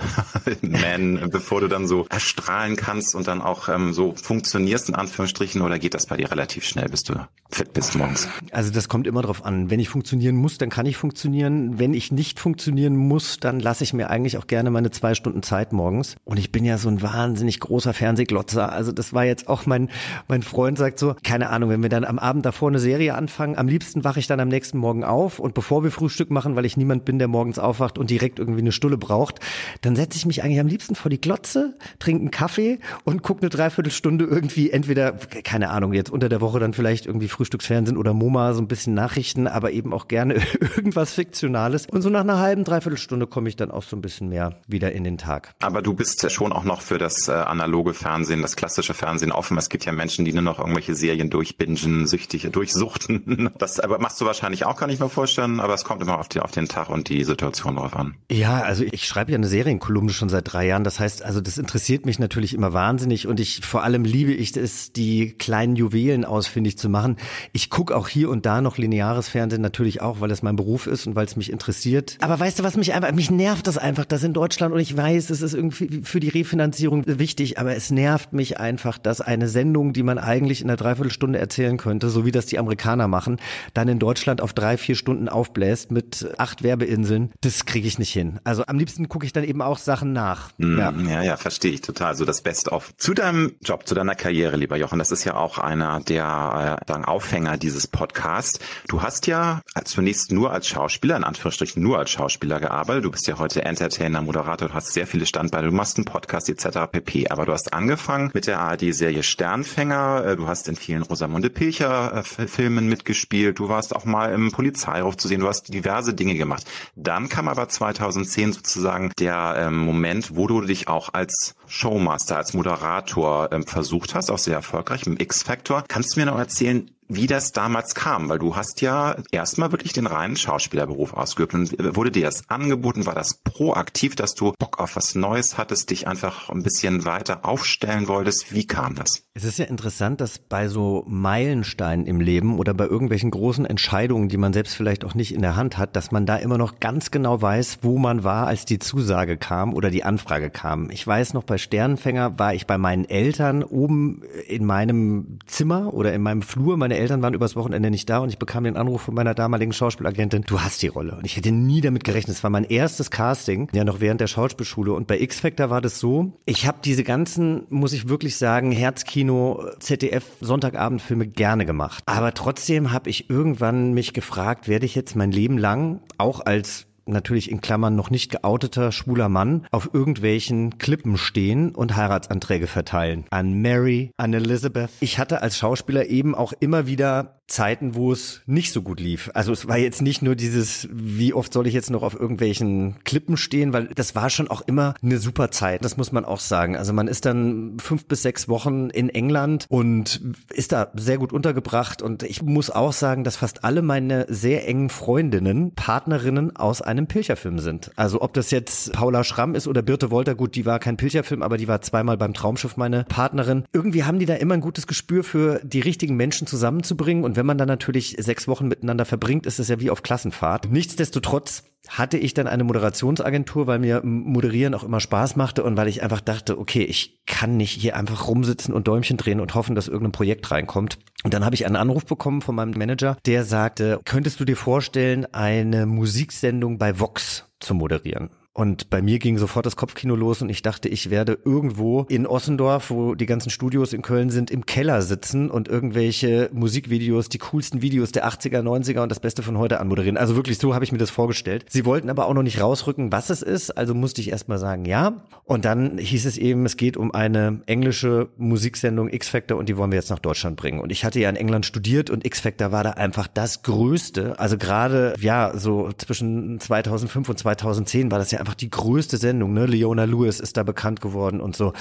man, 0.61 1.29
bevor 1.29 1.61
du 1.61 1.69
dann 1.69 1.87
so 1.87 2.07
erstrahlen 2.09 2.75
kannst 2.75 3.15
und 3.15 3.27
dann 3.29 3.41
auch 3.41 3.69
ähm, 3.69 3.93
so 3.93 4.13
funktionierst 4.21 4.89
in 4.89 4.95
Anführungsstrichen 4.95 5.61
oder 5.61 5.79
geht 5.79 5.93
das 5.93 6.07
bei 6.07 6.17
dir 6.17 6.29
relativ 6.29 6.65
schnell, 6.65 6.89
bis 6.89 7.03
du 7.03 7.13
fit 7.49 7.71
bist 7.71 7.95
morgens? 7.95 8.27
Also 8.51 8.69
das 8.69 8.89
kommt 8.89 9.07
immer 9.07 9.21
drauf 9.21 9.45
an. 9.45 9.69
Wenn 9.69 9.79
ich 9.79 9.87
funktionieren 9.87 10.35
muss, 10.35 10.57
dann 10.57 10.69
kann 10.69 10.85
ich 10.85 10.97
funktionieren. 10.97 11.79
Wenn 11.79 11.93
ich 11.93 12.11
nicht 12.11 12.37
funktionieren 12.37 12.97
muss, 12.97 13.39
dann 13.39 13.61
lasse 13.61 13.85
ich 13.85 13.93
mir 13.93 14.09
eigentlich 14.09 14.37
auch 14.37 14.47
gerne 14.47 14.71
meine 14.71 14.91
zwei 14.91 15.15
Stunden 15.15 15.41
Zeit 15.41 15.71
morgens. 15.71 16.17
Und 16.25 16.37
ich 16.37 16.51
bin 16.51 16.65
ja 16.65 16.77
so 16.77 16.89
ein 16.89 17.01
wahnsinnig 17.01 17.61
großer 17.61 17.93
Fernsehglotzer. 17.93 18.73
Also 18.73 18.91
das 18.91 19.13
war 19.13 19.23
jetzt 19.23 19.47
auch 19.47 19.65
mein, 19.65 19.89
mein 20.27 20.41
Freund 20.41 20.77
sagt 20.77 20.99
so, 20.99 21.15
keine 21.35 21.49
Ahnung, 21.49 21.69
wenn 21.69 21.81
wir 21.81 21.89
dann 21.89 22.05
am 22.05 22.17
Abend 22.17 22.45
davor 22.45 22.69
eine 22.69 22.79
Serie 22.79 23.13
anfangen, 23.13 23.57
am 23.57 23.67
liebsten 23.67 24.05
wache 24.05 24.19
ich 24.19 24.27
dann 24.27 24.39
am 24.39 24.47
nächsten 24.47 24.77
Morgen 24.77 25.03
auf 25.03 25.37
und 25.37 25.53
bevor 25.53 25.83
wir 25.83 25.91
Frühstück 25.91 26.31
machen, 26.31 26.55
weil 26.55 26.63
ich 26.63 26.77
niemand 26.77 27.03
bin, 27.03 27.19
der 27.19 27.27
morgens 27.27 27.59
aufwacht 27.59 27.97
und 27.97 28.09
direkt 28.09 28.39
irgendwie 28.39 28.61
eine 28.61 28.71
Stulle 28.71 28.97
braucht, 28.97 29.41
dann 29.81 29.97
setze 29.97 30.17
ich 30.17 30.25
mich 30.25 30.43
eigentlich 30.43 30.61
am 30.61 30.67
liebsten 30.67 30.95
vor 30.95 31.09
die 31.09 31.19
Glotze, 31.19 31.75
trinke 31.99 32.21
einen 32.21 32.31
Kaffee 32.31 32.79
und 33.03 33.21
gucke 33.21 33.41
eine 33.41 33.49
Dreiviertelstunde 33.49 34.23
irgendwie 34.23 34.69
entweder 34.69 35.11
keine 35.43 35.71
Ahnung, 35.71 35.91
jetzt 35.91 36.09
unter 36.09 36.29
der 36.29 36.39
Woche 36.39 36.61
dann 36.61 36.71
vielleicht 36.71 37.05
irgendwie 37.05 37.27
Frühstücksfernsehen 37.27 37.97
oder 37.97 38.13
MoMA, 38.13 38.53
so 38.53 38.61
ein 38.61 38.69
bisschen 38.69 38.93
Nachrichten, 38.93 39.45
aber 39.45 39.71
eben 39.71 39.93
auch 39.93 40.07
gerne 40.07 40.35
irgendwas 40.77 41.15
Fiktionales. 41.15 41.85
Und 41.91 42.01
so 42.01 42.09
nach 42.09 42.21
einer 42.21 42.39
halben, 42.39 42.63
dreiviertel 42.63 42.97
Stunde 42.97 43.27
komme 43.27 43.49
ich 43.49 43.57
dann 43.57 43.71
auch 43.71 43.83
so 43.83 43.97
ein 43.97 44.01
bisschen 44.01 44.29
mehr 44.29 44.61
wieder 44.67 44.93
in 44.93 45.03
den 45.03 45.17
Tag. 45.17 45.53
Aber 45.61 45.81
du 45.81 45.93
bist 45.93 46.23
ja 46.23 46.29
schon 46.29 46.53
auch 46.53 46.63
noch 46.63 46.79
für 46.79 46.97
das 46.97 47.27
äh, 47.27 47.33
analoge 47.33 47.93
Fernsehen, 47.93 48.41
das 48.41 48.55
klassische 48.55 48.93
Fernsehen 48.93 49.33
offen. 49.33 49.57
Es 49.57 49.67
gibt 49.67 49.83
ja 49.83 49.91
Menschen, 49.91 50.23
die 50.23 50.31
nur 50.31 50.43
noch 50.43 50.59
irgendwelche 50.59 50.95
Serien 50.95 51.24
durchbingen, 51.29 52.07
süchtig, 52.07 52.49
durchsuchten. 52.51 53.49
Das 53.59 53.79
aber 53.79 53.99
machst 53.99 54.19
du 54.19 54.25
wahrscheinlich 54.25 54.65
auch, 54.65 54.75
kann 54.75 54.89
ich 54.89 54.99
mir 54.99 55.09
vorstellen, 55.09 55.59
aber 55.59 55.73
es 55.73 55.83
kommt 55.83 56.01
immer 56.01 56.19
auf, 56.19 56.27
die, 56.27 56.39
auf 56.39 56.51
den 56.51 56.67
Tag 56.67 56.89
und 56.89 57.09
die 57.09 57.23
Situation 57.23 57.75
drauf 57.75 57.95
an. 57.95 58.15
Ja, 58.29 58.61
also 58.61 58.83
ich 58.83 59.05
schreibe 59.07 59.31
ja 59.31 59.37
eine 59.37 59.47
Serienkolumne 59.47 60.11
schon 60.11 60.29
seit 60.29 60.51
drei 60.51 60.67
Jahren. 60.67 60.83
Das 60.83 60.99
heißt, 60.99 61.23
also 61.23 61.41
das 61.41 61.57
interessiert 61.57 62.05
mich 62.05 62.19
natürlich 62.19 62.53
immer 62.53 62.73
wahnsinnig 62.73 63.27
und 63.27 63.39
ich 63.39 63.65
vor 63.65 63.83
allem 63.83 64.03
liebe 64.03 64.33
ich 64.33 64.55
es, 64.57 64.91
die 64.93 65.33
kleinen 65.33 65.75
Juwelen 65.75 66.25
ausfindig 66.25 66.77
zu 66.77 66.89
machen. 66.89 67.17
Ich 67.53 67.69
gucke 67.69 67.95
auch 67.95 68.07
hier 68.07 68.29
und 68.29 68.45
da 68.45 68.61
noch 68.61 68.77
lineares 68.77 69.29
Fernsehen 69.29 69.61
natürlich 69.61 70.01
auch, 70.01 70.21
weil 70.21 70.31
es 70.31 70.43
mein 70.43 70.55
Beruf 70.55 70.87
ist 70.87 71.07
und 71.07 71.15
weil 71.15 71.25
es 71.25 71.35
mich 71.35 71.51
interessiert. 71.51 72.17
Aber 72.21 72.39
weißt 72.39 72.59
du, 72.59 72.63
was 72.63 72.77
mich 72.77 72.93
einfach, 72.93 73.11
mich 73.11 73.31
nervt 73.31 73.67
das 73.67 73.77
einfach, 73.77 74.05
dass 74.05 74.23
in 74.23 74.33
Deutschland, 74.33 74.73
und 74.73 74.79
ich 74.79 74.95
weiß, 74.95 75.29
es 75.29 75.41
ist 75.41 75.53
irgendwie 75.53 76.01
für 76.03 76.19
die 76.19 76.29
Refinanzierung 76.29 77.03
wichtig, 77.05 77.59
aber 77.59 77.75
es 77.75 77.91
nervt 77.91 78.33
mich 78.33 78.59
einfach, 78.59 78.97
dass 78.97 79.21
eine 79.21 79.47
Sendung, 79.47 79.93
die 79.93 80.03
man 80.03 80.17
eigentlich 80.17 80.61
in 80.61 80.69
einer 80.69 80.77
Dreiviertelstunde 81.15 81.39
erzählen 81.39 81.77
könnte, 81.77 82.09
so 82.09 82.25
wie 82.25 82.31
das 82.31 82.45
die 82.45 82.59
Amerikaner 82.59 83.07
machen, 83.07 83.39
dann 83.73 83.87
in 83.87 83.99
Deutschland 83.99 84.41
auf 84.41 84.53
drei, 84.53 84.77
vier 84.77 84.95
Stunden 84.95 85.29
aufbläst 85.29 85.91
mit 85.91 86.27
acht 86.37 86.63
Werbeinseln. 86.63 87.31
Das 87.41 87.65
kriege 87.65 87.87
ich 87.87 87.99
nicht 87.99 88.11
hin. 88.11 88.39
Also 88.43 88.63
am 88.67 88.77
liebsten 88.77 89.09
gucke 89.09 89.25
ich 89.25 89.33
dann 89.33 89.43
eben 89.43 89.61
auch 89.61 89.77
Sachen 89.77 90.13
nach. 90.13 90.51
Mm, 90.57 90.77
ja, 90.77 90.91
ja, 90.91 91.23
ja 91.23 91.37
verstehe 91.37 91.71
ich 91.71 91.81
total. 91.81 92.15
So 92.15 92.25
das 92.25 92.41
Best-of. 92.41 92.93
Zu 92.97 93.13
deinem 93.13 93.53
Job, 93.63 93.87
zu 93.87 93.95
deiner 93.95 94.15
Karriere, 94.15 94.57
lieber 94.57 94.77
Jochen, 94.77 94.99
das 94.99 95.11
ist 95.11 95.23
ja 95.23 95.35
auch 95.35 95.57
einer 95.57 95.99
der 96.01 96.77
äh, 96.87 96.93
Aufhänger 97.05 97.57
dieses 97.57 97.87
Podcasts. 97.87 98.59
Du 98.87 99.01
hast 99.01 99.27
ja 99.27 99.61
zunächst 99.83 100.31
nur 100.31 100.51
als 100.51 100.67
Schauspieler, 100.67 101.17
in 101.17 101.23
Anführungsstrichen 101.23 101.81
nur 101.81 101.99
als 101.99 102.09
Schauspieler 102.09 102.59
gearbeitet. 102.59 103.05
Du 103.05 103.11
bist 103.11 103.27
ja 103.27 103.37
heute 103.37 103.63
Entertainer, 103.63 104.21
Moderator, 104.21 104.69
du 104.69 104.73
hast 104.73 104.93
sehr 104.93 105.05
viele 105.07 105.25
Standbeine, 105.25 105.67
du 105.67 105.73
machst 105.73 105.97
einen 105.97 106.05
Podcast 106.05 106.49
etc. 106.49 106.91
pp. 106.91 107.29
Aber 107.29 107.45
du 107.45 107.53
hast 107.53 107.73
angefangen 107.73 108.31
mit 108.33 108.47
der 108.47 108.59
ARD-Serie 108.59 109.23
Sternfänger. 109.23 110.25
Äh, 110.25 110.35
du 110.35 110.47
hast 110.47 110.67
in 110.67 110.75
vielen 110.75 111.04
Rosamunde 111.09 111.49
Pilcher 111.49 112.13
äh, 112.17 112.47
Filmen 112.47 112.87
mitgespielt, 112.87 113.59
du 113.59 113.69
warst 113.69 113.95
auch 113.95 114.05
mal 114.05 114.33
im 114.33 114.51
Polizeiruf 114.51 115.17
zu 115.17 115.27
sehen, 115.27 115.41
du 115.41 115.47
hast 115.47 115.73
diverse 115.73 116.13
Dinge 116.13 116.35
gemacht. 116.35 116.65
Dann 116.95 117.29
kam 117.29 117.47
aber 117.47 117.69
2010 117.69 118.53
sozusagen 118.53 119.11
der 119.19 119.55
ähm, 119.57 119.77
Moment, 119.77 120.35
wo 120.35 120.47
du 120.47 120.61
dich 120.61 120.87
auch 120.87 121.13
als 121.13 121.55
Showmaster, 121.67 122.37
als 122.37 122.53
Moderator 122.53 123.51
ähm, 123.51 123.65
versucht 123.65 124.15
hast, 124.15 124.29
auch 124.29 124.37
sehr 124.37 124.55
erfolgreich 124.55 125.05
im 125.07 125.17
X-Factor. 125.17 125.83
Kannst 125.87 126.15
du 126.15 126.19
mir 126.19 126.25
noch 126.25 126.39
erzählen, 126.39 126.89
wie 127.07 127.27
das 127.27 127.51
damals 127.51 127.95
kam, 127.95 128.29
weil 128.29 128.39
du 128.39 128.55
hast 128.55 128.81
ja 128.81 129.15
erstmal 129.31 129.71
wirklich 129.71 129.93
den 129.93 130.07
reinen 130.07 130.35
Schauspielerberuf 130.35 131.13
ausgeübt 131.13 131.53
und 131.53 131.95
wurde 131.95 132.11
dir 132.11 132.25
das 132.25 132.49
angeboten, 132.49 133.05
war 133.05 133.15
das 133.15 133.41
proaktiv, 133.43 134.15
dass 134.15 134.33
du 134.33 134.53
Bock 134.57 134.79
auf 134.79 134.95
was 134.95 135.15
Neues 135.15 135.57
hattest, 135.57 135.89
dich 135.91 136.07
einfach 136.07 136.49
ein 136.49 136.63
bisschen 136.63 137.05
weiter 137.05 137.45
aufstellen 137.45 138.07
wolltest. 138.07 138.53
Wie 138.53 138.65
kam 138.65 138.95
das? 138.95 139.23
Es 139.33 139.43
ist 139.43 139.59
ja 139.59 139.65
interessant, 139.65 140.21
dass 140.21 140.39
bei 140.39 140.67
so 140.67 141.03
Meilensteinen 141.07 142.07
im 142.07 142.21
Leben 142.21 142.57
oder 142.57 142.73
bei 142.73 142.85
irgendwelchen 142.85 143.31
großen 143.31 143.65
Entscheidungen, 143.65 144.29
die 144.29 144.37
man 144.37 144.53
selbst 144.53 144.75
vielleicht 144.75 145.05
auch 145.05 145.13
nicht 145.13 145.33
in 145.33 145.41
der 145.41 145.55
Hand 145.55 145.77
hat, 145.77 145.95
dass 145.95 146.11
man 146.11 146.25
da 146.25 146.37
immer 146.37 146.57
noch 146.57 146.79
ganz 146.79 147.11
genau 147.11 147.41
weiß, 147.41 147.79
wo 147.81 147.97
man 147.97 148.23
war, 148.23 148.47
als 148.47 148.65
die 148.65 148.79
Zusage 148.79 149.37
kam 149.37 149.73
oder 149.73 149.91
die 149.91 150.03
Anfrage 150.03 150.49
kam. 150.49 150.89
Ich 150.89 151.05
weiß 151.05 151.33
noch, 151.33 151.43
bei 151.43 151.57
Sternenfänger 151.57 152.39
war 152.39 152.53
ich 152.53 152.65
bei 152.65 152.77
meinen 152.77 153.05
Eltern 153.05 153.63
oben 153.63 154.23
in 154.47 154.65
meinem 154.65 155.39
Zimmer 155.45 155.93
oder 155.93 156.13
in 156.13 156.21
meinem 156.21 156.41
Flur. 156.41 156.77
Meine 156.77 156.94
meine 156.95 157.03
Eltern 157.03 157.21
waren 157.21 157.33
übers 157.33 157.57
Wochenende 157.57 157.91
nicht 157.91 158.09
da 158.09 158.19
und 158.19 158.29
ich 158.29 158.39
bekam 158.39 158.63
den 158.63 158.77
Anruf 158.77 159.01
von 159.01 159.15
meiner 159.15 159.33
damaligen 159.33 159.73
Schauspielagentin, 159.73 160.43
du 160.43 160.61
hast 160.61 160.81
die 160.81 160.87
Rolle. 160.87 161.17
Und 161.17 161.25
ich 161.25 161.35
hätte 161.35 161.51
nie 161.51 161.81
damit 161.81 162.05
gerechnet. 162.05 162.37
Es 162.37 162.43
war 162.43 162.49
mein 162.49 162.63
erstes 162.63 163.11
Casting, 163.11 163.67
ja 163.73 163.83
noch 163.83 163.99
während 163.99 164.21
der 164.21 164.27
Schauspielschule. 164.27 164.93
Und 164.93 165.05
bei 165.05 165.19
X-Factor 165.19 165.69
war 165.69 165.81
das 165.81 165.99
so, 165.99 166.31
ich 166.45 166.65
habe 166.65 166.77
diese 166.85 167.03
ganzen, 167.03 167.63
muss 167.69 167.91
ich 167.91 168.07
wirklich 168.07 168.37
sagen, 168.37 168.71
Herzkino, 168.71 169.65
ZDF, 169.79 170.23
Sonntagabendfilme 170.39 171.27
gerne 171.27 171.65
gemacht. 171.65 172.01
Aber 172.05 172.33
trotzdem 172.33 172.93
habe 172.93 173.09
ich 173.09 173.29
irgendwann 173.29 173.93
mich 173.93 174.13
gefragt, 174.13 174.69
werde 174.69 174.85
ich 174.85 174.95
jetzt 174.95 175.17
mein 175.17 175.33
Leben 175.33 175.57
lang 175.57 175.99
auch 176.17 176.45
als 176.45 176.87
natürlich 177.05 177.51
in 177.51 177.61
Klammern 177.61 177.95
noch 177.95 178.09
nicht 178.09 178.31
geouteter 178.31 178.91
schwuler 178.91 179.29
Mann 179.29 179.67
auf 179.71 179.89
irgendwelchen 179.93 180.77
Klippen 180.77 181.17
stehen 181.17 181.73
und 181.73 181.95
Heiratsanträge 181.95 182.67
verteilen. 182.67 183.25
An 183.29 183.61
Mary, 183.61 184.11
an 184.17 184.33
Elizabeth. 184.33 184.89
Ich 184.99 185.19
hatte 185.19 185.41
als 185.41 185.57
Schauspieler 185.57 186.07
eben 186.07 186.35
auch 186.35 186.53
immer 186.59 186.87
wieder 186.87 187.35
Zeiten, 187.47 187.93
wo 187.93 188.11
es 188.11 188.41
nicht 188.47 188.71
so 188.71 188.81
gut 188.81 188.99
lief. 188.99 189.29
Also 189.35 189.51
es 189.51 189.67
war 189.67 189.77
jetzt 189.77 190.01
nicht 190.01 190.23
nur 190.23 190.35
dieses, 190.35 190.87
wie 190.91 191.33
oft 191.33 191.53
soll 191.53 191.67
ich 191.67 191.75
jetzt 191.75 191.91
noch 191.91 192.01
auf 192.01 192.19
irgendwelchen 192.19 193.03
Klippen 193.03 193.37
stehen, 193.37 193.71
weil 193.71 193.87
das 193.93 194.15
war 194.15 194.31
schon 194.31 194.49
auch 194.49 194.61
immer 194.61 194.95
eine 195.03 195.19
super 195.19 195.51
Zeit. 195.51 195.85
Das 195.85 195.95
muss 195.95 196.11
man 196.11 196.25
auch 196.25 196.39
sagen. 196.39 196.75
Also 196.75 196.91
man 196.91 197.07
ist 197.07 197.25
dann 197.25 197.77
fünf 197.79 198.05
bis 198.05 198.23
sechs 198.23 198.49
Wochen 198.49 198.89
in 198.89 199.09
England 199.09 199.67
und 199.69 200.21
ist 200.53 200.71
da 200.71 200.91
sehr 200.95 201.19
gut 201.19 201.33
untergebracht. 201.33 202.01
Und 202.01 202.23
ich 202.23 202.41
muss 202.41 202.71
auch 202.71 202.93
sagen, 202.93 203.23
dass 203.23 203.35
fast 203.35 203.63
alle 203.63 203.83
meine 203.83 204.25
sehr 204.27 204.67
engen 204.67 204.89
Freundinnen, 204.89 205.73
Partnerinnen 205.75 206.55
aus 206.55 206.81
einem 206.97 207.07
Pilcherfilm 207.07 207.59
sind. 207.59 207.91
Also 207.95 208.21
ob 208.21 208.33
das 208.33 208.51
jetzt 208.51 208.93
Paula 208.93 209.23
Schramm 209.23 209.55
ist 209.55 209.67
oder 209.67 209.81
Birte 209.81 210.11
Wolter, 210.11 210.35
gut, 210.35 210.55
die 210.55 210.65
war 210.65 210.79
kein 210.79 210.97
Pilcherfilm, 210.97 211.41
aber 211.41 211.57
die 211.57 211.67
war 211.67 211.81
zweimal 211.81 212.17
beim 212.17 212.33
Traumschiff 212.33 212.77
meine 212.77 213.03
Partnerin. 213.05 213.65
Irgendwie 213.73 214.03
haben 214.03 214.19
die 214.19 214.25
da 214.25 214.35
immer 214.35 214.53
ein 214.53 214.61
gutes 214.61 214.87
Gespür 214.87 215.23
für 215.23 215.59
die 215.63 215.81
richtigen 215.81 216.15
Menschen 216.15 216.47
zusammenzubringen 216.47 217.23
und 217.23 217.35
wenn 217.35 217.45
man 217.45 217.57
dann 217.57 217.67
natürlich 217.67 218.15
sechs 218.19 218.47
Wochen 218.47 218.67
miteinander 218.67 219.05
verbringt, 219.05 219.45
ist 219.45 219.59
es 219.59 219.67
ja 219.67 219.79
wie 219.79 219.89
auf 219.89 220.03
Klassenfahrt. 220.03 220.71
Nichtsdestotrotz 220.71 221.63
hatte 221.89 222.17
ich 222.17 222.33
dann 222.33 222.47
eine 222.47 222.63
Moderationsagentur, 222.63 223.67
weil 223.67 223.79
mir 223.79 224.01
Moderieren 224.03 224.73
auch 224.73 224.83
immer 224.83 224.99
Spaß 224.99 225.35
machte 225.35 225.63
und 225.63 225.77
weil 225.77 225.87
ich 225.87 226.03
einfach 226.03 226.21
dachte, 226.21 226.57
okay, 226.59 226.83
ich 226.83 227.23
kann 227.25 227.57
nicht 227.57 227.71
hier 227.71 227.95
einfach 227.95 228.27
rumsitzen 228.27 228.73
und 228.73 228.87
Däumchen 228.87 229.17
drehen 229.17 229.39
und 229.39 229.55
hoffen, 229.55 229.75
dass 229.75 229.87
irgendein 229.87 230.11
Projekt 230.11 230.51
reinkommt. 230.51 230.97
Und 231.23 231.33
dann 231.33 231.43
habe 231.43 231.55
ich 231.55 231.65
einen 231.65 231.75
Anruf 231.75 232.05
bekommen 232.05 232.41
von 232.41 232.55
meinem 232.55 232.77
Manager, 232.77 233.17
der 233.25 233.43
sagte, 233.43 233.99
könntest 234.05 234.39
du 234.39 234.45
dir 234.45 234.57
vorstellen, 234.57 235.25
eine 235.33 235.85
Musiksendung 235.85 236.77
bei 236.77 236.99
Vox 236.99 237.45
zu 237.59 237.73
moderieren? 237.73 238.29
Und 238.55 238.89
bei 238.89 239.01
mir 239.01 239.19
ging 239.19 239.37
sofort 239.37 239.65
das 239.65 239.75
Kopfkino 239.75 240.15
los 240.15 240.41
und 240.41 240.47
ich 240.47 240.61
dachte, 240.61 240.87
ich 240.87 241.09
werde 241.09 241.37
irgendwo 241.43 242.05
in 242.07 242.25
Ossendorf, 242.25 242.89
wo 242.89 243.13
die 243.13 243.25
ganzen 243.25 243.49
Studios 243.49 243.91
in 243.91 244.01
Köln 244.01 244.29
sind, 244.29 244.49
im 244.49 244.65
Keller 244.65 245.01
sitzen 245.01 245.51
und 245.51 245.67
irgendwelche 245.67 246.49
Musikvideos, 246.53 247.27
die 247.27 247.39
coolsten 247.39 247.81
Videos 247.81 248.13
der 248.13 248.25
80er, 248.25 248.61
90er 248.61 249.03
und 249.03 249.09
das 249.09 249.19
Beste 249.19 249.43
von 249.43 249.57
heute 249.57 249.81
anmoderieren. 249.81 250.15
Also 250.15 250.37
wirklich, 250.37 250.57
so 250.57 250.73
habe 250.73 250.85
ich 250.85 250.93
mir 250.93 250.97
das 250.99 251.09
vorgestellt. 251.09 251.65
Sie 251.67 251.83
wollten 251.83 252.09
aber 252.09 252.27
auch 252.27 252.33
noch 252.33 252.43
nicht 252.43 252.61
rausrücken, 252.61 253.11
was 253.11 253.29
es 253.29 253.41
ist, 253.41 253.71
also 253.71 253.93
musste 253.93 254.21
ich 254.21 254.31
erstmal 254.31 254.57
sagen, 254.57 254.85
ja. 254.85 255.25
Und 255.43 255.65
dann 255.65 255.97
hieß 255.97 256.25
es 256.25 256.37
eben, 256.37 256.65
es 256.65 256.77
geht 256.77 256.95
um 256.95 257.13
eine 257.13 257.61
englische 257.65 258.29
Musiksendung 258.37 259.09
X-Factor 259.09 259.57
und 259.57 259.67
die 259.67 259.75
wollen 259.75 259.91
wir 259.91 259.99
jetzt 259.99 260.11
nach 260.11 260.19
Deutschland 260.19 260.55
bringen. 260.55 260.79
Und 260.79 260.93
ich 260.93 261.03
hatte 261.03 261.19
ja 261.19 261.29
in 261.29 261.35
England 261.35 261.65
studiert 261.65 262.09
und 262.09 262.25
X-Factor 262.25 262.71
war 262.71 262.85
da 262.85 262.91
einfach 262.91 263.27
das 263.27 263.63
Größte. 263.63 264.39
Also 264.39 264.57
gerade, 264.57 265.13
ja, 265.19 265.51
so 265.57 265.91
zwischen 265.97 266.57
2005 266.61 267.27
und 267.27 267.37
2010 267.37 268.11
war 268.11 268.17
das 268.17 268.31
ja 268.31 268.44
einfach 268.45 268.53
die 268.53 268.69
größte 268.69 269.17
Sendung, 269.17 269.53
ne? 269.53 269.65
Leona 269.65 270.03
Lewis 270.03 270.39
ist 270.39 270.55
da 270.55 270.61
bekannt 270.61 271.01
geworden 271.01 271.41
und 271.41 271.55
so. 271.55 271.73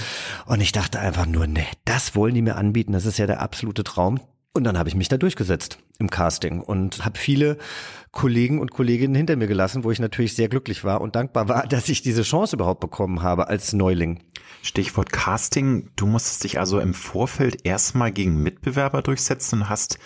Und 0.46 0.62
ich 0.62 0.72
dachte 0.72 0.98
einfach 0.98 1.26
nur, 1.26 1.46
ne, 1.46 1.66
das 1.84 2.16
wollen 2.16 2.34
die 2.34 2.40
mir 2.40 2.56
anbieten, 2.56 2.94
das 2.94 3.04
ist 3.04 3.18
ja 3.18 3.26
der 3.26 3.40
absolute 3.40 3.84
Traum. 3.84 4.18
Und 4.54 4.64
dann 4.64 4.78
habe 4.78 4.88
ich 4.88 4.94
mich 4.94 5.08
da 5.08 5.18
durchgesetzt 5.18 5.78
im 5.98 6.08
Casting 6.08 6.60
und 6.60 7.04
habe 7.04 7.18
viele 7.18 7.58
Kollegen 8.12 8.60
und 8.60 8.70
Kolleginnen 8.70 9.14
hinter 9.14 9.36
mir 9.36 9.48
gelassen, 9.48 9.84
wo 9.84 9.90
ich 9.90 9.98
natürlich 9.98 10.34
sehr 10.34 10.48
glücklich 10.48 10.84
war 10.84 11.02
und 11.02 11.16
dankbar 11.16 11.48
war, 11.48 11.66
dass 11.68 11.88
ich 11.90 12.00
diese 12.00 12.22
Chance 12.22 12.56
überhaupt 12.56 12.80
bekommen 12.80 13.22
habe 13.22 13.48
als 13.48 13.74
Neuling. 13.74 14.22
Stichwort 14.62 15.12
Casting. 15.12 15.90
Du 15.96 16.06
musstest 16.06 16.44
dich 16.44 16.58
also 16.58 16.80
im 16.80 16.94
Vorfeld 16.94 17.66
erstmal 17.66 18.10
gegen 18.10 18.42
Mitbewerber 18.42 19.02
durchsetzen 19.02 19.62
und 19.62 19.68
hast 19.68 19.98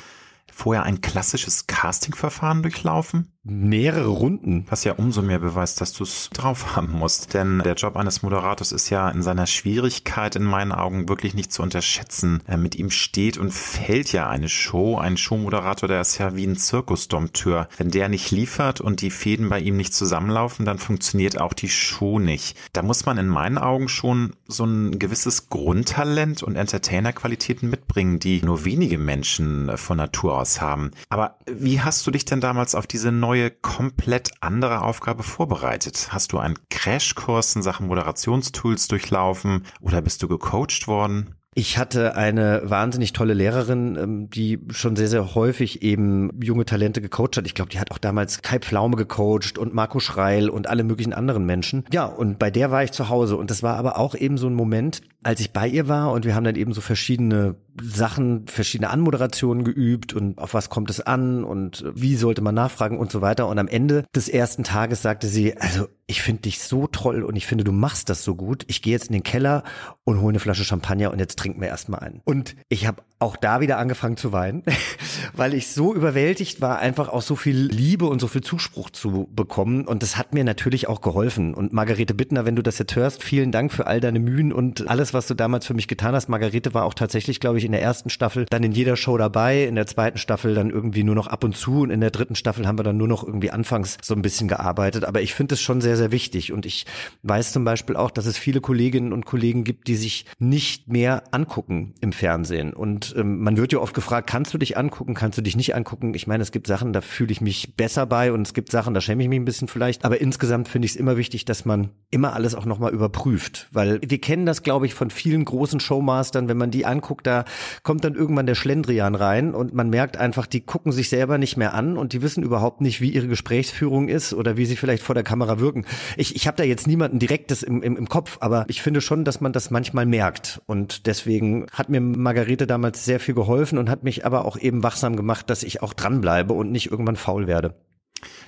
vorher 0.50 0.83
ein 0.83 1.03
klassisches 1.03 1.68
Castingverfahren 1.68 2.62
durchlaufen? 2.62 3.31
Mehrere 3.44 4.09
Runden. 4.09 4.66
Was 4.68 4.85
ja 4.85 4.92
umso 4.92 5.22
mehr 5.22 5.38
beweist, 5.38 5.81
dass 5.81 5.92
du 5.92 6.05
es 6.05 6.31
drauf 6.31 6.77
haben 6.77 6.92
musst. 6.92 7.35
Denn 7.35 7.61
der 7.61 7.74
Job 7.74 7.96
eines 7.96 8.22
Moderators 8.22 8.72
ist 8.72 8.90
ja 8.90 9.09
in 9.11 9.22
seiner 9.22 9.46
Schwierigkeit 9.46 10.37
in 10.37 10.44
meinen 10.44 10.72
Augen 10.72 11.09
wirklich 11.09 11.35
nicht 11.35 11.53
zu 11.53 11.62
unterschätzen. 11.62 12.42
Mit 12.57 12.74
ihm 12.74 12.90
steht 12.90 13.38
und 13.38 13.53
fällt 13.53 14.12
ja 14.12 14.29
eine 14.29 14.48
Show. 14.48 14.98
Ein 14.98 15.16
Showmoderator, 15.16 15.88
der 15.88 16.01
ist 16.01 16.18
ja 16.18 16.37
wie 16.37 16.46
ein 16.46 16.57
Zirkusdompteur. 16.57 17.68
Wenn 17.77 17.90
der 17.90 18.09
nicht 18.09 18.31
liefert 18.31 18.81
und 18.81 19.01
die 19.01 19.11
Fäden 19.11 19.48
bei 19.48 19.61
ihm 19.61 19.77
nicht 19.77 19.94
zusammenlaufen, 19.94 20.66
dann 20.66 20.79
funktioniert 20.79 21.40
auch 21.40 21.53
die 21.53 21.70
Show 21.70 22.18
nicht. 22.18 22.57
Da 22.72 22.83
muss 22.83 23.07
man 23.07 23.18
in 23.18 23.29
meinen 23.29 23.59
Augen 23.59 23.88
schon 23.88 24.35
so 24.46 24.64
ein 24.64 24.98
gewisses 24.98 25.48
Grundtalent 25.48 26.42
und 26.42 26.57
Entertainerqualitäten 26.57 27.70
mitbringen, 27.70 28.18
die 28.18 28.42
nur 28.42 28.64
wenige 28.64 28.98
Menschen 28.98 29.77
von 29.77 29.96
Natur 29.96 30.38
aus 30.38 30.61
haben. 30.61 30.90
Aber 31.09 31.38
wie 31.46 31.81
hast 31.81 32.07
du 32.07 32.11
dich 32.11 32.24
denn 32.24 32.40
damals 32.40 32.74
auf 32.74 32.87
diese 32.87 33.12
neue 33.12 33.38
neue, 33.38 33.51
komplett 33.51 34.31
andere 34.40 34.83
Aufgabe 34.83 35.22
vorbereitet? 35.22 36.09
Hast 36.11 36.33
du 36.33 36.38
einen 36.38 36.59
Crashkurs 36.70 37.55
in 37.57 37.62
Sachen 37.62 37.87
Moderationstools 37.87 38.88
durchlaufen 38.88 39.64
oder 39.81 40.03
bist 40.03 40.22
du 40.22 40.29
gecoacht 40.29 40.88
worden? 40.88 41.35
Ich 41.55 41.77
hatte 41.77 42.14
eine 42.14 42.62
wahnsinnig 42.64 43.12
tolle 43.12 43.35
Lehrerin, 43.35 43.96
ähm, 43.96 44.31
die 44.31 44.61
schon 44.70 44.94
sehr, 44.94 45.09
sehr 45.09 45.35
häufig 45.35 45.83
eben 45.83 46.31
junge 46.40 46.64
Talente 46.64 47.01
gecoacht 47.01 47.37
hat. 47.37 47.46
Ich 47.46 47.55
glaube, 47.55 47.70
die 47.70 47.81
hat 47.81 47.90
auch 47.90 47.98
damals 47.98 48.42
Kai 48.42 48.61
Pflaume 48.61 48.96
gecoacht 48.96 49.59
und 49.59 49.74
Marco 49.74 49.98
Schreil 49.98 50.51
und 50.51 50.68
alle 50.68 50.85
möglichen 50.85 51.12
anderen 51.12 51.46
Menschen. 51.46 51.85
Ja, 51.92 52.05
und 52.05 52.38
bei 52.38 52.51
der 52.51 52.70
war 52.70 52.85
ich 52.85 52.92
zu 52.92 53.09
Hause. 53.09 53.37
Und 53.37 53.51
das 53.51 53.62
war 53.62 53.77
aber 53.77 53.98
auch 53.98 54.14
eben 54.14 54.38
so 54.38 54.46
ein 54.46 54.55
Moment, 54.55 55.01
als 55.24 55.40
ich 55.40 55.53
bei 55.53 55.66
ihr 55.66 55.88
war 55.88 56.12
und 56.12 56.24
wir 56.24 56.37
haben 56.37 56.44
dann 56.44 56.55
eben 56.55 56.72
so 56.72 56.81
verschiedene 56.81 57.57
Sachen, 57.83 58.47
verschiedene 58.47 58.91
Anmoderationen 58.91 59.64
geübt 59.64 60.12
und 60.12 60.38
auf 60.38 60.55
was 60.55 60.71
kommt 60.71 60.91
es 60.91 61.01
an 61.01 61.45
und 61.45 61.85
wie 61.95 62.17
sollte 62.17 62.43
man 62.43 62.55
nachfragen 62.55 62.99
und 62.99 63.11
so 63.11 63.21
weiter. 63.21 63.49
Und 63.49 63.59
am 63.59 63.69
Ende 63.69 64.05
des 64.14 64.29
ersten 64.29 64.64
Tages 64.64 65.03
sagte 65.03 65.27
sie, 65.27 65.57
also 65.57 65.88
ich 66.07 66.23
finde 66.23 66.43
dich 66.43 66.61
so 66.61 66.87
toll 66.87 67.23
und 67.23 67.37
ich 67.37 67.47
finde, 67.47 67.64
du 67.64 67.73
machst 67.73 68.09
das 68.09 68.25
so 68.25 68.35
gut. 68.35 68.64
Ich 68.69 68.83
gehe 68.83 68.93
jetzt 68.93 69.09
in 69.09 69.12
den 69.12 69.23
Keller 69.23 69.62
und 70.05 70.21
hole 70.21 70.31
eine 70.31 70.41
Flasche 70.41 70.64
Champagner 70.64 71.11
und 71.11 71.19
jetzt 71.19 71.38
trinken 71.38 71.61
wir 71.61 71.69
erstmal 71.69 72.01
einen. 72.01 72.21
Und 72.25 72.57
ich 72.69 72.87
habe 72.87 73.03
auch 73.20 73.37
da 73.37 73.61
wieder 73.61 73.78
angefangen 73.78 74.16
zu 74.16 74.33
weinen, 74.33 74.62
weil 75.35 75.54
ich 75.54 75.68
so 75.68 75.94
überwältigt 75.94 76.61
war, 76.61 76.78
einfach 76.78 77.09
auch 77.09 77.22
so 77.22 77.35
viel 77.35 77.57
Liebe 77.57 78.07
und 78.07 78.20
so 78.20 78.28
viel 78.28 78.42
Zuspruch 78.42 78.90
zu 78.90 79.28
bekommen. 79.35 79.87
Und 79.87 80.02
das 80.02 80.16
hat 80.16 80.35
mir 80.35 80.44
natürlich 80.44 80.88
auch 80.88 81.00
geholfen. 81.00 81.54
Und 81.54 81.72
Margarete 81.72 82.14
Bittner, 82.14 82.44
wenn 82.44 82.54
du 82.54 82.62
das 82.62 82.78
jetzt 82.78 82.94
hörst, 82.94 83.24
vielen 83.24 83.50
Dank 83.50 83.72
für 83.72 83.87
all 83.87 84.00
deine 84.00 84.20
Mühen 84.20 84.52
und 84.52 84.88
alles, 84.88 85.14
was 85.14 85.26
du 85.26 85.35
damals 85.35 85.66
für 85.66 85.74
mich 85.74 85.88
getan 85.88 86.14
hast. 86.14 86.28
Margarete 86.28 86.74
war 86.74 86.85
auch 86.85 86.94
tatsächlich, 86.94 87.40
glaube 87.40 87.59
ich, 87.59 87.64
in 87.64 87.72
der 87.72 87.83
ersten 87.83 88.09
Staffel 88.09 88.46
dann 88.50 88.62
in 88.62 88.72
jeder 88.72 88.96
Show 88.96 89.18
dabei, 89.18 89.64
in 89.64 89.74
der 89.74 89.87
zweiten 89.87 90.18
Staffel 90.18 90.54
dann 90.54 90.70
irgendwie 90.70 91.02
nur 91.02 91.16
noch 91.16 91.26
ab 91.26 91.42
und 91.42 91.57
zu 91.57 91.81
und 91.81 91.90
in 91.90 92.00
der 92.00 92.12
dritten 92.12 92.37
Staffel 92.37 92.68
haben 92.68 92.78
wir 92.78 92.85
dann 92.85 92.96
nur 92.96 93.09
noch 93.09 93.24
irgendwie 93.24 93.50
anfangs 93.50 93.98
so 94.00 94.14
ein 94.14 94.22
bisschen 94.22 94.46
gearbeitet. 94.46 95.04
Aber 95.04 95.22
ich 95.22 95.35
finde 95.35 95.54
es 95.54 95.61
schon 95.61 95.81
sehr, 95.81 95.96
sehr 95.96 96.12
wichtig. 96.12 96.52
Und 96.52 96.66
ich 96.66 96.87
weiß 97.24 97.52
zum 97.52 97.64
Beispiel 97.64 97.96
auch, 97.96 98.12
dass 98.12 98.26
es 98.26 98.38
viele 98.38 98.61
Kolleginnen 98.61 99.12
und 99.12 99.26
Kollegen 99.26 99.64
gibt, 99.64 99.88
die 99.88 99.96
sich 99.96 100.24
nicht 100.38 100.88
mehr 100.88 101.24
angucken 101.33 101.94
im 102.00 102.12
Fernsehen. 102.12 102.72
Und 102.72 103.08
ähm, 103.16 103.42
man 103.42 103.57
wird 103.57 103.73
ja 103.73 103.79
oft 103.79 103.94
gefragt, 103.94 104.29
kannst 104.29 104.53
du 104.55 104.59
dich 104.59 104.77
angucken, 104.77 105.14
kannst 105.14 105.38
du 105.38 105.42
dich 105.42 105.57
nicht 105.57 105.75
angucken? 105.75 106.14
Ich 106.14 106.27
meine, 106.27 106.42
es 106.42 106.53
gibt 106.53 106.66
Sachen, 106.66 106.92
da 106.92 107.01
fühle 107.01 107.33
ich 107.33 107.40
mich 107.40 107.77
besser 107.77 108.07
bei 108.07 108.33
und 108.33 108.42
es 108.42 108.55
gibt 108.55 108.71
Sachen, 108.71 108.94
da 108.94 109.01
schäme 109.01 109.23
ich 109.23 109.29
mich 109.29 109.38
ein 109.38 109.44
bisschen 109.44 109.68
vielleicht. 109.68 110.05
Aber 110.05 110.21
insgesamt 110.21 110.68
finde 110.68 110.87
ich 110.87 110.92
es 110.92 110.97
immer 110.97 111.16
wichtig, 111.16 111.44
dass 111.44 111.64
man 111.64 111.90
immer 112.11 112.33
alles 112.35 112.55
auch 112.55 112.64
nochmal 112.64 112.92
überprüft. 112.92 113.68
Weil 113.73 114.01
wir 114.03 114.21
kennen 114.21 114.47
das, 114.47 114.62
glaube 114.62 114.87
ich, 114.87 114.94
von 114.94 115.11
vielen 115.11 115.44
großen 115.44 115.81
Showmastern, 115.81 116.49
wenn 116.49 116.57
man 116.57 116.71
die 116.71 116.87
anguckt, 116.87 117.27
da 117.27 117.44
kommt 117.83 118.05
dann 118.05 118.14
irgendwann 118.14 118.47
der 118.47 118.55
Schlendrian 118.55 119.14
rein 119.14 119.55
und 119.55 119.75
man 119.75 119.90
merkt 119.90 120.16
einfach, 120.16 120.47
die 120.47 120.61
gucken 120.61 120.92
sich 120.92 121.09
selber 121.09 121.38
nicht 121.38 121.57
mehr 121.57 121.75
an 121.75 121.97
und 121.97 122.12
die 122.12 122.23
wissen 122.23 122.42
überhaupt 122.42 122.81
nicht, 122.81 123.01
wie 123.01 123.11
ihre 123.11 123.29
Gesprächsführung 123.29 124.09
ist 124.09 124.33
oder 124.33 124.57
wie 124.57 124.66
sie 124.66 124.77
vielleicht 124.77 125.03
vor 125.03 125.14
der 125.14 125.25
Kamera 125.25 125.61
wirken. 125.61 125.85
Ich, 126.16 126.35
ich 126.37 126.47
habe 126.47 126.57
da 126.57 126.64
jetzt 126.64 126.87
niemanden 126.87 127.18
direktes 127.18 127.62
im, 127.62 127.83
im, 127.83 127.97
im 127.97 128.09
Kopf, 128.09 128.38
aber 128.40 128.64
ich 128.68 128.83
finde 128.83 129.01
schon, 129.01 129.25
dass 129.25 129.40
man 129.40 129.53
das 129.53 129.71
manchmal 129.71 130.07
merkt. 130.07 130.61
Und 130.66 131.07
deswegen 131.07 131.66
hat 131.73 131.88
mir 131.88 132.01
Margarete 132.01 132.66
damals 132.66 132.98
sehr 133.05 133.21
viel 133.21 133.35
geholfen 133.35 133.79
und 133.79 133.91
hat 133.91 134.05
mich 134.05 134.25
aber 134.27 134.45
auch 134.45 134.57
eben 134.57 134.83
wachsam 134.83 135.17
gemacht, 135.17 135.51
dass 135.51 135.63
ich 135.63 135.83
auch 135.83 135.93
dranbleibe 135.93 136.53
und 136.55 136.71
nicht 136.71 136.91
irgendwann 136.91 137.17
faul 137.17 137.47
werde. 137.47 137.75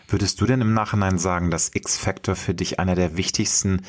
Würdest 0.09 0.41
du 0.41 0.47
denn 0.47 0.61
im 0.61 0.75
Nachhinein 0.75 1.19
sagen, 1.19 1.51
dass 1.51 1.71
X-Factor 1.75 2.35
für 2.35 2.55
dich 2.55 2.81
einer 2.81 2.97
der 2.97 3.17
wichtigsten 3.17 3.83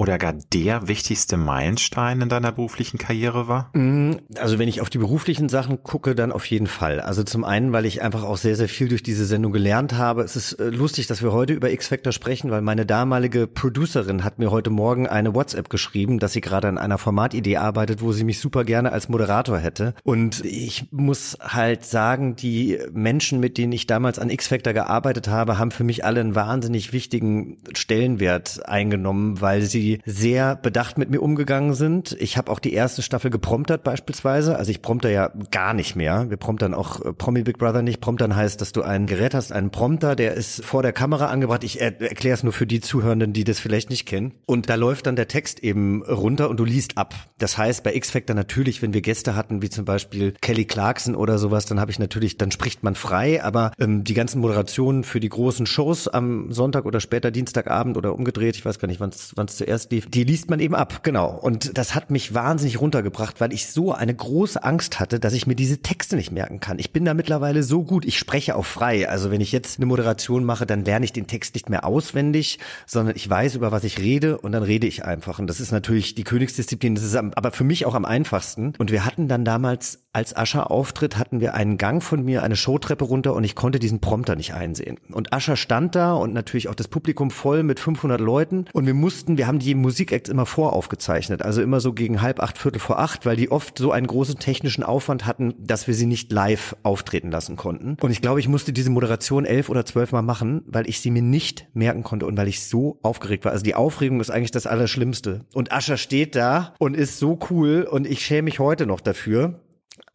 oder 0.00 0.16
gar 0.16 0.32
der 0.32 0.88
wichtigste 0.88 1.36
Meilenstein 1.36 2.22
in 2.22 2.30
deiner 2.30 2.52
beruflichen 2.52 2.96
Karriere 2.96 3.48
war? 3.48 3.68
Mm, 3.76 4.12
also 4.38 4.58
wenn 4.58 4.66
ich 4.66 4.80
auf 4.80 4.88
die 4.88 4.96
beruflichen 4.96 5.50
Sachen 5.50 5.82
gucke, 5.82 6.14
dann 6.14 6.32
auf 6.32 6.46
jeden 6.46 6.68
Fall. 6.68 7.00
Also 7.00 7.22
zum 7.22 7.44
einen, 7.44 7.74
weil 7.74 7.84
ich 7.84 8.00
einfach 8.00 8.22
auch 8.22 8.38
sehr, 8.38 8.56
sehr 8.56 8.70
viel 8.70 8.88
durch 8.88 9.02
diese 9.02 9.26
Sendung 9.26 9.52
gelernt 9.52 9.92
habe. 9.92 10.22
Es 10.22 10.36
ist 10.36 10.54
äh, 10.54 10.70
lustig, 10.70 11.06
dass 11.06 11.22
wir 11.22 11.32
heute 11.32 11.52
über 11.52 11.70
X-Factor 11.70 12.14
sprechen, 12.14 12.50
weil 12.50 12.62
meine 12.62 12.86
damalige 12.86 13.46
Producerin 13.46 14.24
hat 14.24 14.38
mir 14.38 14.50
heute 14.50 14.70
Morgen 14.70 15.06
eine 15.06 15.34
WhatsApp 15.34 15.68
geschrieben, 15.68 16.18
dass 16.18 16.32
sie 16.32 16.40
gerade 16.40 16.68
an 16.68 16.78
einer 16.78 16.96
Formatidee 16.96 17.58
arbeitet, 17.58 18.00
wo 18.00 18.12
sie 18.12 18.24
mich 18.24 18.40
super 18.40 18.64
gerne 18.64 18.92
als 18.92 19.10
Moderator 19.10 19.58
hätte. 19.58 19.92
Und 20.02 20.42
ich 20.46 20.90
muss 20.92 21.36
halt 21.42 21.84
sagen, 21.84 22.36
die 22.36 22.78
Menschen, 22.90 23.38
mit 23.38 23.58
denen 23.58 23.72
ich 23.72 23.86
damals 23.86 24.18
an 24.18 24.30
X-Factor 24.30 24.72
gearbeitet 24.72 25.28
habe, 25.28 25.58
haben 25.58 25.72
für 25.72 25.84
mich 25.84 26.06
alle 26.06 26.20
einen 26.20 26.34
wahnsinnig 26.34 26.94
wichtigen 26.94 27.58
Stellenwert 27.74 28.66
eingenommen, 28.66 29.42
weil 29.42 29.60
sie 29.60 29.89
sehr 30.04 30.56
bedacht 30.56 30.98
mit 30.98 31.10
mir 31.10 31.20
umgegangen 31.20 31.74
sind. 31.74 32.16
Ich 32.20 32.36
habe 32.36 32.50
auch 32.50 32.58
die 32.58 32.72
erste 32.72 33.02
Staffel 33.02 33.30
gepromptert 33.30 33.82
beispielsweise. 33.82 34.56
Also 34.56 34.70
ich 34.70 34.82
prompter 34.82 35.10
ja 35.10 35.32
gar 35.50 35.74
nicht 35.74 35.96
mehr. 35.96 36.30
Wir 36.30 36.36
promptern 36.36 36.74
auch 36.74 37.04
äh, 37.04 37.12
Promi 37.12 37.42
Big 37.42 37.58
Brother 37.58 37.82
nicht. 37.82 38.00
Promptern 38.00 38.36
heißt, 38.36 38.60
dass 38.60 38.72
du 38.72 38.82
ein 38.82 39.06
Gerät 39.06 39.34
hast, 39.34 39.52
einen 39.52 39.70
Prompter, 39.70 40.16
der 40.16 40.34
ist 40.34 40.64
vor 40.64 40.82
der 40.82 40.92
Kamera 40.92 41.26
angebracht. 41.26 41.64
Ich 41.64 41.80
er 41.80 42.00
erkläre 42.00 42.34
es 42.34 42.42
nur 42.42 42.52
für 42.52 42.66
die 42.66 42.80
Zuhörenden, 42.80 43.32
die 43.32 43.44
das 43.44 43.58
vielleicht 43.58 43.90
nicht 43.90 44.06
kennen. 44.06 44.32
Und 44.46 44.68
da 44.68 44.74
läuft 44.74 45.06
dann 45.06 45.16
der 45.16 45.28
Text 45.28 45.60
eben 45.60 46.02
runter 46.02 46.50
und 46.50 46.58
du 46.58 46.64
liest 46.64 46.98
ab. 46.98 47.14
Das 47.38 47.58
heißt, 47.58 47.82
bei 47.82 47.94
X-Factor 47.94 48.34
natürlich, 48.34 48.82
wenn 48.82 48.92
wir 48.92 49.00
Gäste 49.00 49.34
hatten, 49.34 49.62
wie 49.62 49.70
zum 49.70 49.84
Beispiel 49.84 50.34
Kelly 50.40 50.64
Clarkson 50.64 51.14
oder 51.14 51.38
sowas, 51.38 51.66
dann 51.66 51.80
habe 51.80 51.90
ich 51.90 51.98
natürlich, 51.98 52.36
dann 52.36 52.50
spricht 52.50 52.82
man 52.82 52.94
frei, 52.94 53.42
aber 53.42 53.72
ähm, 53.78 54.04
die 54.04 54.14
ganzen 54.14 54.40
Moderationen 54.40 55.04
für 55.04 55.20
die 55.20 55.28
großen 55.28 55.66
Shows 55.66 56.08
am 56.08 56.52
Sonntag 56.52 56.84
oder 56.84 57.00
später 57.00 57.30
Dienstagabend 57.30 57.96
oder 57.96 58.14
umgedreht, 58.14 58.56
ich 58.56 58.64
weiß 58.64 58.78
gar 58.78 58.88
nicht, 58.88 59.00
wann 59.00 59.10
es 59.10 59.56
zuerst 59.56 59.79
erst 59.80 59.92
lief, 59.92 60.06
die 60.10 60.24
liest 60.24 60.50
man 60.50 60.60
eben 60.60 60.74
ab, 60.74 61.02
genau. 61.02 61.30
Und 61.30 61.76
das 61.78 61.94
hat 61.94 62.10
mich 62.10 62.34
wahnsinnig 62.34 62.80
runtergebracht, 62.80 63.40
weil 63.40 63.52
ich 63.52 63.68
so 63.68 63.92
eine 63.92 64.14
große 64.14 64.62
Angst 64.62 65.00
hatte, 65.00 65.18
dass 65.18 65.32
ich 65.32 65.46
mir 65.46 65.54
diese 65.54 65.78
Texte 65.78 66.16
nicht 66.16 66.32
merken 66.32 66.60
kann. 66.60 66.78
Ich 66.78 66.92
bin 66.92 67.04
da 67.04 67.14
mittlerweile 67.14 67.62
so 67.62 67.82
gut, 67.82 68.04
ich 68.04 68.18
spreche 68.18 68.56
auch 68.56 68.66
frei. 68.66 69.08
Also 69.08 69.30
wenn 69.30 69.40
ich 69.40 69.52
jetzt 69.52 69.78
eine 69.78 69.86
Moderation 69.86 70.44
mache, 70.44 70.66
dann 70.66 70.84
lerne 70.84 71.04
ich 71.04 71.12
den 71.12 71.26
Text 71.26 71.54
nicht 71.54 71.70
mehr 71.70 71.84
auswendig, 71.84 72.58
sondern 72.86 73.16
ich 73.16 73.28
weiß, 73.28 73.54
über 73.54 73.72
was 73.72 73.84
ich 73.84 73.98
rede 73.98 74.38
und 74.38 74.52
dann 74.52 74.62
rede 74.62 74.86
ich 74.86 75.04
einfach. 75.04 75.38
Und 75.38 75.46
das 75.46 75.60
ist 75.60 75.72
natürlich 75.72 76.14
die 76.14 76.24
Königsdisziplin, 76.24 76.94
das 76.94 77.04
ist 77.04 77.16
aber 77.16 77.52
für 77.52 77.64
mich 77.64 77.86
auch 77.86 77.94
am 77.94 78.04
einfachsten. 78.04 78.74
Und 78.78 78.90
wir 78.90 79.04
hatten 79.04 79.28
dann 79.28 79.44
damals 79.44 80.04
als 80.12 80.36
Ascher 80.36 80.70
auftritt, 80.70 81.18
hatten 81.18 81.40
wir 81.40 81.54
einen 81.54 81.78
Gang 81.78 82.02
von 82.02 82.24
mir, 82.24 82.42
eine 82.42 82.56
Showtreppe 82.56 83.04
runter 83.04 83.34
und 83.34 83.44
ich 83.44 83.54
konnte 83.54 83.78
diesen 83.78 84.00
Prompter 84.00 84.34
nicht 84.34 84.54
einsehen. 84.54 84.98
Und 85.12 85.32
Ascher 85.32 85.56
stand 85.56 85.94
da 85.94 86.14
und 86.14 86.32
natürlich 86.32 86.68
auch 86.68 86.74
das 86.74 86.88
Publikum 86.88 87.30
voll 87.30 87.62
mit 87.62 87.78
500 87.78 88.20
Leuten 88.20 88.64
und 88.72 88.86
wir 88.86 88.94
mussten, 88.94 89.38
wir 89.38 89.46
haben 89.46 89.60
die 89.60 89.74
Musikacts 89.74 90.28
immer 90.28 90.46
voraufgezeichnet, 90.46 91.42
also 91.42 91.62
immer 91.62 91.80
so 91.80 91.92
gegen 91.92 92.22
halb 92.22 92.40
acht, 92.40 92.58
viertel 92.58 92.80
vor 92.80 92.98
acht, 92.98 93.24
weil 93.24 93.36
die 93.36 93.50
oft 93.50 93.78
so 93.78 93.92
einen 93.92 94.06
großen 94.06 94.38
technischen 94.38 94.82
Aufwand 94.82 95.26
hatten, 95.26 95.54
dass 95.58 95.86
wir 95.86 95.94
sie 95.94 96.06
nicht 96.06 96.32
live 96.32 96.76
auftreten 96.82 97.30
lassen 97.30 97.56
konnten. 97.56 97.96
Und 98.00 98.10
ich 98.10 98.20
glaube, 98.20 98.40
ich 98.40 98.48
musste 98.48 98.72
diese 98.72 98.90
Moderation 98.90 99.44
elf 99.44 99.68
oder 99.68 99.86
zwölf 99.86 100.12
Mal 100.12 100.22
machen, 100.22 100.62
weil 100.66 100.88
ich 100.88 101.00
sie 101.00 101.10
mir 101.10 101.22
nicht 101.22 101.68
merken 101.72 102.02
konnte 102.02 102.26
und 102.26 102.36
weil 102.36 102.48
ich 102.48 102.66
so 102.66 102.98
aufgeregt 103.02 103.44
war. 103.44 103.52
Also 103.52 103.64
die 103.64 103.74
Aufregung 103.74 104.20
ist 104.20 104.30
eigentlich 104.30 104.50
das 104.50 104.66
Allerschlimmste. 104.66 105.44
Und 105.54 105.72
Ascher 105.72 105.96
steht 105.96 106.34
da 106.34 106.74
und 106.78 106.96
ist 106.96 107.18
so 107.18 107.38
cool 107.50 107.86
und 107.88 108.06
ich 108.06 108.24
schäme 108.24 108.42
mich 108.42 108.58
heute 108.58 108.86
noch 108.86 109.00
dafür. 109.00 109.60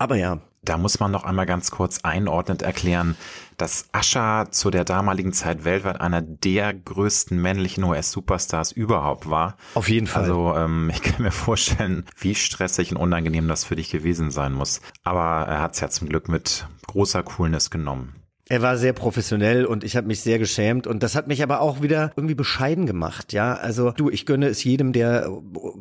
Aber 0.06 0.18
ja. 0.18 0.38
Da 0.62 0.78
muss 0.78 1.00
man 1.00 1.10
noch 1.10 1.24
einmal 1.24 1.48
ganz 1.48 1.72
kurz 1.72 2.02
einordnend 2.04 2.62
erklären, 2.62 3.16
dass 3.58 3.88
Ascha 3.92 4.52
zu 4.52 4.70
der 4.70 4.84
damaligen 4.84 5.34
Zeit 5.34 5.64
weltweit 5.64 6.00
einer 6.00 6.22
der 6.22 6.76
größten 6.76 7.42
männlichen 7.42 7.84
US-Superstars 7.84 8.72
überhaupt 8.72 9.28
war. 9.28 9.58
Auf 9.74 9.90
jeden 9.90 10.06
Fall. 10.06 10.22
Also 10.22 10.54
ähm, 10.56 10.92
ich 10.94 11.02
kann 11.02 11.24
mir 11.24 11.32
vorstellen, 11.32 12.06
wie 12.20 12.36
stressig 12.36 12.92
und 12.92 12.98
unangenehm 12.98 13.48
das 13.48 13.64
für 13.64 13.76
dich 13.76 13.90
gewesen 13.90 14.30
sein 14.30 14.54
muss. 14.54 14.80
Aber 15.04 15.48
er 15.48 15.62
hat 15.62 15.74
es 15.74 15.80
ja 15.80 15.90
zum 15.90 16.08
Glück 16.08 16.30
mit 16.30 16.68
großer 16.86 17.24
Coolness 17.24 17.72
genommen. 17.72 18.14
Er 18.48 18.62
war 18.62 18.78
sehr 18.78 18.94
professionell 18.94 19.66
und 19.66 19.84
ich 19.84 19.96
habe 19.96 20.06
mich 20.06 20.22
sehr 20.22 20.38
geschämt 20.38 20.86
und 20.86 21.02
das 21.02 21.16
hat 21.16 21.28
mich 21.28 21.42
aber 21.42 21.62
auch 21.62 21.82
wieder 21.82 22.12
irgendwie 22.16 22.36
bescheiden 22.36 22.86
gemacht, 22.86 23.34
ja. 23.34 23.56
Also 23.56 23.92
du, 23.92 24.12
ich 24.12 24.28
gönne 24.28 24.48
es 24.48 24.64
jedem, 24.64 24.94
der 24.94 25.32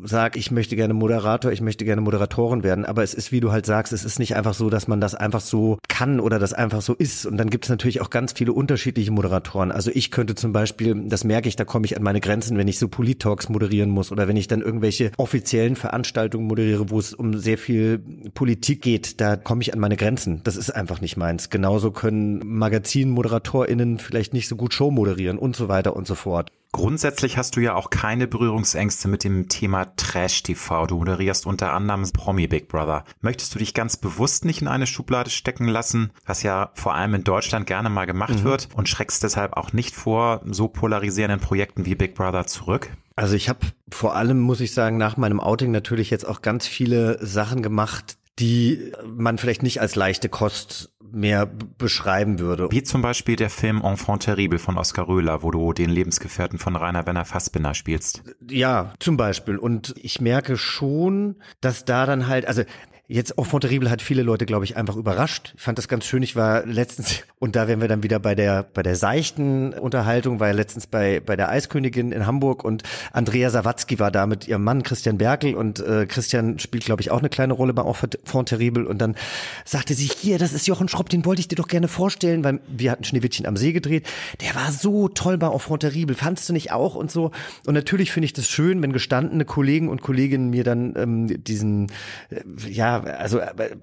sagt, 0.03 0.37
ich 0.37 0.51
möchte 0.51 0.75
gerne 0.75 0.95
Moderator, 0.95 1.53
ich 1.53 1.61
möchte 1.61 1.85
gerne 1.85 2.01
Moderatorin 2.01 2.63
werden, 2.63 2.87
aber 2.87 3.03
es 3.03 3.13
ist, 3.13 3.33
wie 3.33 3.41
du 3.41 3.53
halt 3.53 3.67
sagst, 3.67 3.93
es 3.93 4.03
ist 4.05 4.19
nicht 4.19 4.35
einfach 4.35 4.55
so, 4.55 4.71
dass 4.71 4.89
man 4.89 4.99
das 4.99 5.15
einfach 5.15 5.43
so 5.43 5.79
kann 5.89 6.21
oder 6.21 6.39
das 6.39 6.55
einfach 6.55 6.81
so 6.81 6.95
ist 6.95 7.27
und 7.27 7.37
dann 7.37 7.51
gibt 7.51 7.67
es 7.67 7.69
natürlich 7.69 8.01
auch 8.01 8.09
ganz 8.09 8.33
viele 8.33 8.55
unterschiedliche 8.55 9.11
Moderatoren. 9.11 9.71
Also 9.71 9.91
ich 9.93 10.11
könnte 10.11 10.35
zum 10.35 10.53
Beispiel, 10.53 10.95
das 11.07 11.25
merke 11.25 11.49
ich, 11.51 11.57
da 11.57 11.67
komme 11.67 11.85
ich 11.85 11.99
an 11.99 12.03
meine 12.03 12.21
Grenzen, 12.21 12.57
wenn 12.57 12.69
ich 12.69 12.79
so 12.79 12.89
Polit-Talks 12.89 13.51
moderieren 13.51 13.91
muss 13.91 14.11
oder 14.11 14.27
wenn 14.27 14.37
ich 14.39 14.49
dann 14.49 14.63
irgendwelche 14.63 15.11
offiziellen 15.19 15.77
Veranstaltungen 15.77 16.47
moderiere, 16.47 16.89
wo 16.89 16.99
es 16.99 17.13
um 17.13 17.37
sehr 17.37 17.59
viel 17.59 17.99
Politik 18.33 18.81
geht, 18.81 19.21
da 19.21 19.37
komme 19.37 19.61
ich 19.61 19.75
an 19.75 19.81
meine 19.81 19.99
Grenzen. 19.99 20.41
Das 20.45 20.57
ist 20.57 20.71
einfach 20.71 21.03
nicht 21.03 21.19
meins. 21.19 21.51
Genauso 21.51 21.91
können 21.91 22.54
Magazinmoderatorinnen 22.55 23.99
vielleicht 23.99 24.33
nicht 24.33 24.49
so 24.49 24.57
gut 24.57 24.75
Show 24.75 24.91
moderieren 24.91 25.39
und 25.39 25.57
so 25.57 25.69
weiter 25.69 25.97
und 25.97 26.07
so 26.07 26.15
fort. 26.15 26.51
Grundsätzlich 26.75 27.37
hast 27.37 27.55
du 27.55 27.61
ja 27.61 27.77
auch 27.77 27.89
keine 27.89 28.27
Berührungsängste 28.27 29.07
mit 29.07 29.23
dem 29.23 29.49
Thema 29.49 29.95
Trash-TV. 29.95 30.87
Du 30.87 30.97
moderierst 30.97 31.47
unter 31.47 31.73
anderem 31.73 32.03
Promi 32.11 32.49
Big 32.49 32.67
Brother. 32.67 33.05
Möchtest 33.21 33.55
du 33.55 33.61
dich 33.61 33.75
ganz 33.75 33.97
bewusst 33.97 34.45
nicht 34.45 34.61
in 34.61 34.67
eine 34.67 34.89
Schublade 34.89 35.31
stecken 35.31 35.69
lassen, 35.69 36.11
was 36.27 36.43
ja 36.43 36.73
vor 36.75 36.97
allem 36.97 37.15
in 37.15 37.23
Deutschland 37.23 37.69
gerne 37.69 37.91
mal 37.91 38.07
gemacht 38.07 38.41
mhm. 38.41 38.45
wird 38.45 38.69
und 38.75 38.89
schreckst 38.89 39.23
deshalb 39.23 39.57
auch 39.57 39.73
nicht 39.73 39.95
vor 39.95 40.41
so 40.47 40.67
polarisierenden 40.67 41.39
Projekten 41.39 41.87
wie 41.87 41.95
Big 41.95 42.17
Brother 42.17 42.47
zurück? 42.49 42.91
Also 43.15 43.37
ich 43.37 43.49
habe 43.49 43.61
vor 43.89 44.17
allem, 44.17 44.41
muss 44.41 44.61
ich 44.61 44.75
sagen, 44.75 44.97
nach 44.97 45.17
meinem 45.17 45.39
Outing 45.39 45.71
natürlich 45.71 46.11
jetzt 46.11 46.27
auch 46.27 46.43
ganz 46.43 46.67
viele 46.67 47.25
Sachen 47.25 47.63
gemacht, 47.63 48.17
die 48.39 48.93
man 49.07 49.39
vielleicht 49.39 49.63
nicht 49.63 49.81
als 49.81 49.95
leichte 49.95 50.29
Kost 50.29 50.91
mehr 51.15 51.47
beschreiben 51.47 52.41
würde. 52.41 52.69
Wie 52.71 52.83
zum 52.83 53.01
Beispiel 53.01 53.37
der 53.37 53.51
Film 53.51 53.83
Enfant 53.83 54.25
terrible 54.25 54.59
von 54.59 54.77
Oskar 54.77 55.07
Röhler, 55.07 55.43
wo 55.43 55.51
du 55.51 55.73
den 55.73 55.91
Lebensgefährten 55.91 56.59
von 56.59 56.75
Rainer 56.75 57.07
Werner 57.07 57.25
Fassbinder 57.25 57.75
spielst. 57.75 58.25
Ja, 58.51 58.93
zum 58.99 59.17
Beispiel. 59.17 59.57
Und 59.57 59.95
ich 59.97 60.21
merke 60.21 60.57
schon, 60.57 61.37
dass 61.61 61.85
da 61.85 62.07
dann 62.07 62.27
halt, 62.27 62.47
also 62.47 62.65
Jetzt 63.07 63.37
Enfant 63.37 63.61
terrible 63.61 63.91
hat 63.91 64.01
viele 64.01 64.23
Leute, 64.23 64.47
glaube 64.47 64.65
ich, 64.65 64.79
einfach 64.79 64.97
überrascht. 64.97 65.53
Ich 65.57 65.61
fand 65.61 65.77
das 65.77 65.89
ganz 65.89 66.07
schön. 66.07 66.23
Ich 66.23 66.37
war 66.37 66.65
letztens, 66.65 67.23
und 67.39 67.55
da 67.55 67.69
wären 67.69 67.83
wir 67.83 67.89
dann 67.89 68.03
wieder 68.03 68.19
bei 68.19 68.35
der, 68.35 68.63
bei 68.63 68.83
der 68.83 68.97
seichten 68.97 69.75
Unterhaltung, 69.75 70.41
war 70.41 70.49
ja 70.49 70.55
letztens 70.55 70.87
bei, 70.87 71.21
bei 71.21 71.37
der 71.37 71.51
Eiskönigin 71.51 72.13
in 72.13 72.27
Hamburg 72.27 72.65
und 72.65 72.83
Andrea 73.13 73.51
Sawatzki 73.51 73.99
war 73.99 74.11
da 74.11 74.27
mit 74.27 74.49
ihrem 74.49 74.65
Mann 74.65 74.83
Christian 74.83 75.19
Berkel 75.19 75.55
und 75.55 75.81
äh, 75.81 76.07
Christian 76.07 76.59
spielt, 76.59 76.87
glaube 76.87 77.03
ich, 77.03 77.11
auch 77.11 77.19
eine 77.19 77.29
kleine 77.29 77.53
Rolle 77.53 77.75
bei 77.75 77.83
Enfant 77.83 78.49
terrible 78.49 78.87
und 78.87 78.97
dann 79.03 79.17
sagte 79.67 79.93
sie, 79.93 80.07
hier, 80.07 80.39
das 80.39 80.55
ist 80.55 80.67
Jochen 80.67 80.89
Schropp, 80.89 81.11
den 81.11 81.27
wollte 81.27 81.41
ich 81.41 81.49
dir 81.49 81.57
doch 81.57 81.69
gerne 81.69 81.89
vorstellen, 81.89 82.43
weil 82.43 82.61
wir 82.67 82.91
hatten 82.91 83.05
Schneewittchen 83.05 83.45
am 83.45 83.59
See 83.59 83.73
gedreht. 83.73 84.07
Der 84.41 84.55
war 84.55 84.73
so 84.73 85.09
toll 85.09 85.37
bei 85.37 85.53
Enfant 85.53 85.81
terrible, 85.81 86.15
fandst 86.15 86.49
du 86.49 86.55
nicht 86.55 86.73
auch 86.73 86.95
und 86.95 87.11
so? 87.11 87.33
Und 87.67 87.75
natürlich 87.75 88.13
finde 88.13 88.25
ich 88.25 88.33
das 88.33 88.49
schön, 88.49 88.81
wenn 88.81 88.95
gestandene 88.95 89.45
Kollegen 89.45 89.91
und 89.91 90.01
Kolleginnen 90.01 90.49
mir 90.49 90.65
dann 90.65 90.95
ähm, 90.97 91.45
diesen, 91.45 91.93
äh, 92.31 92.41
ja, 92.71 92.94
also 93.01 93.39
äh, 93.39 93.77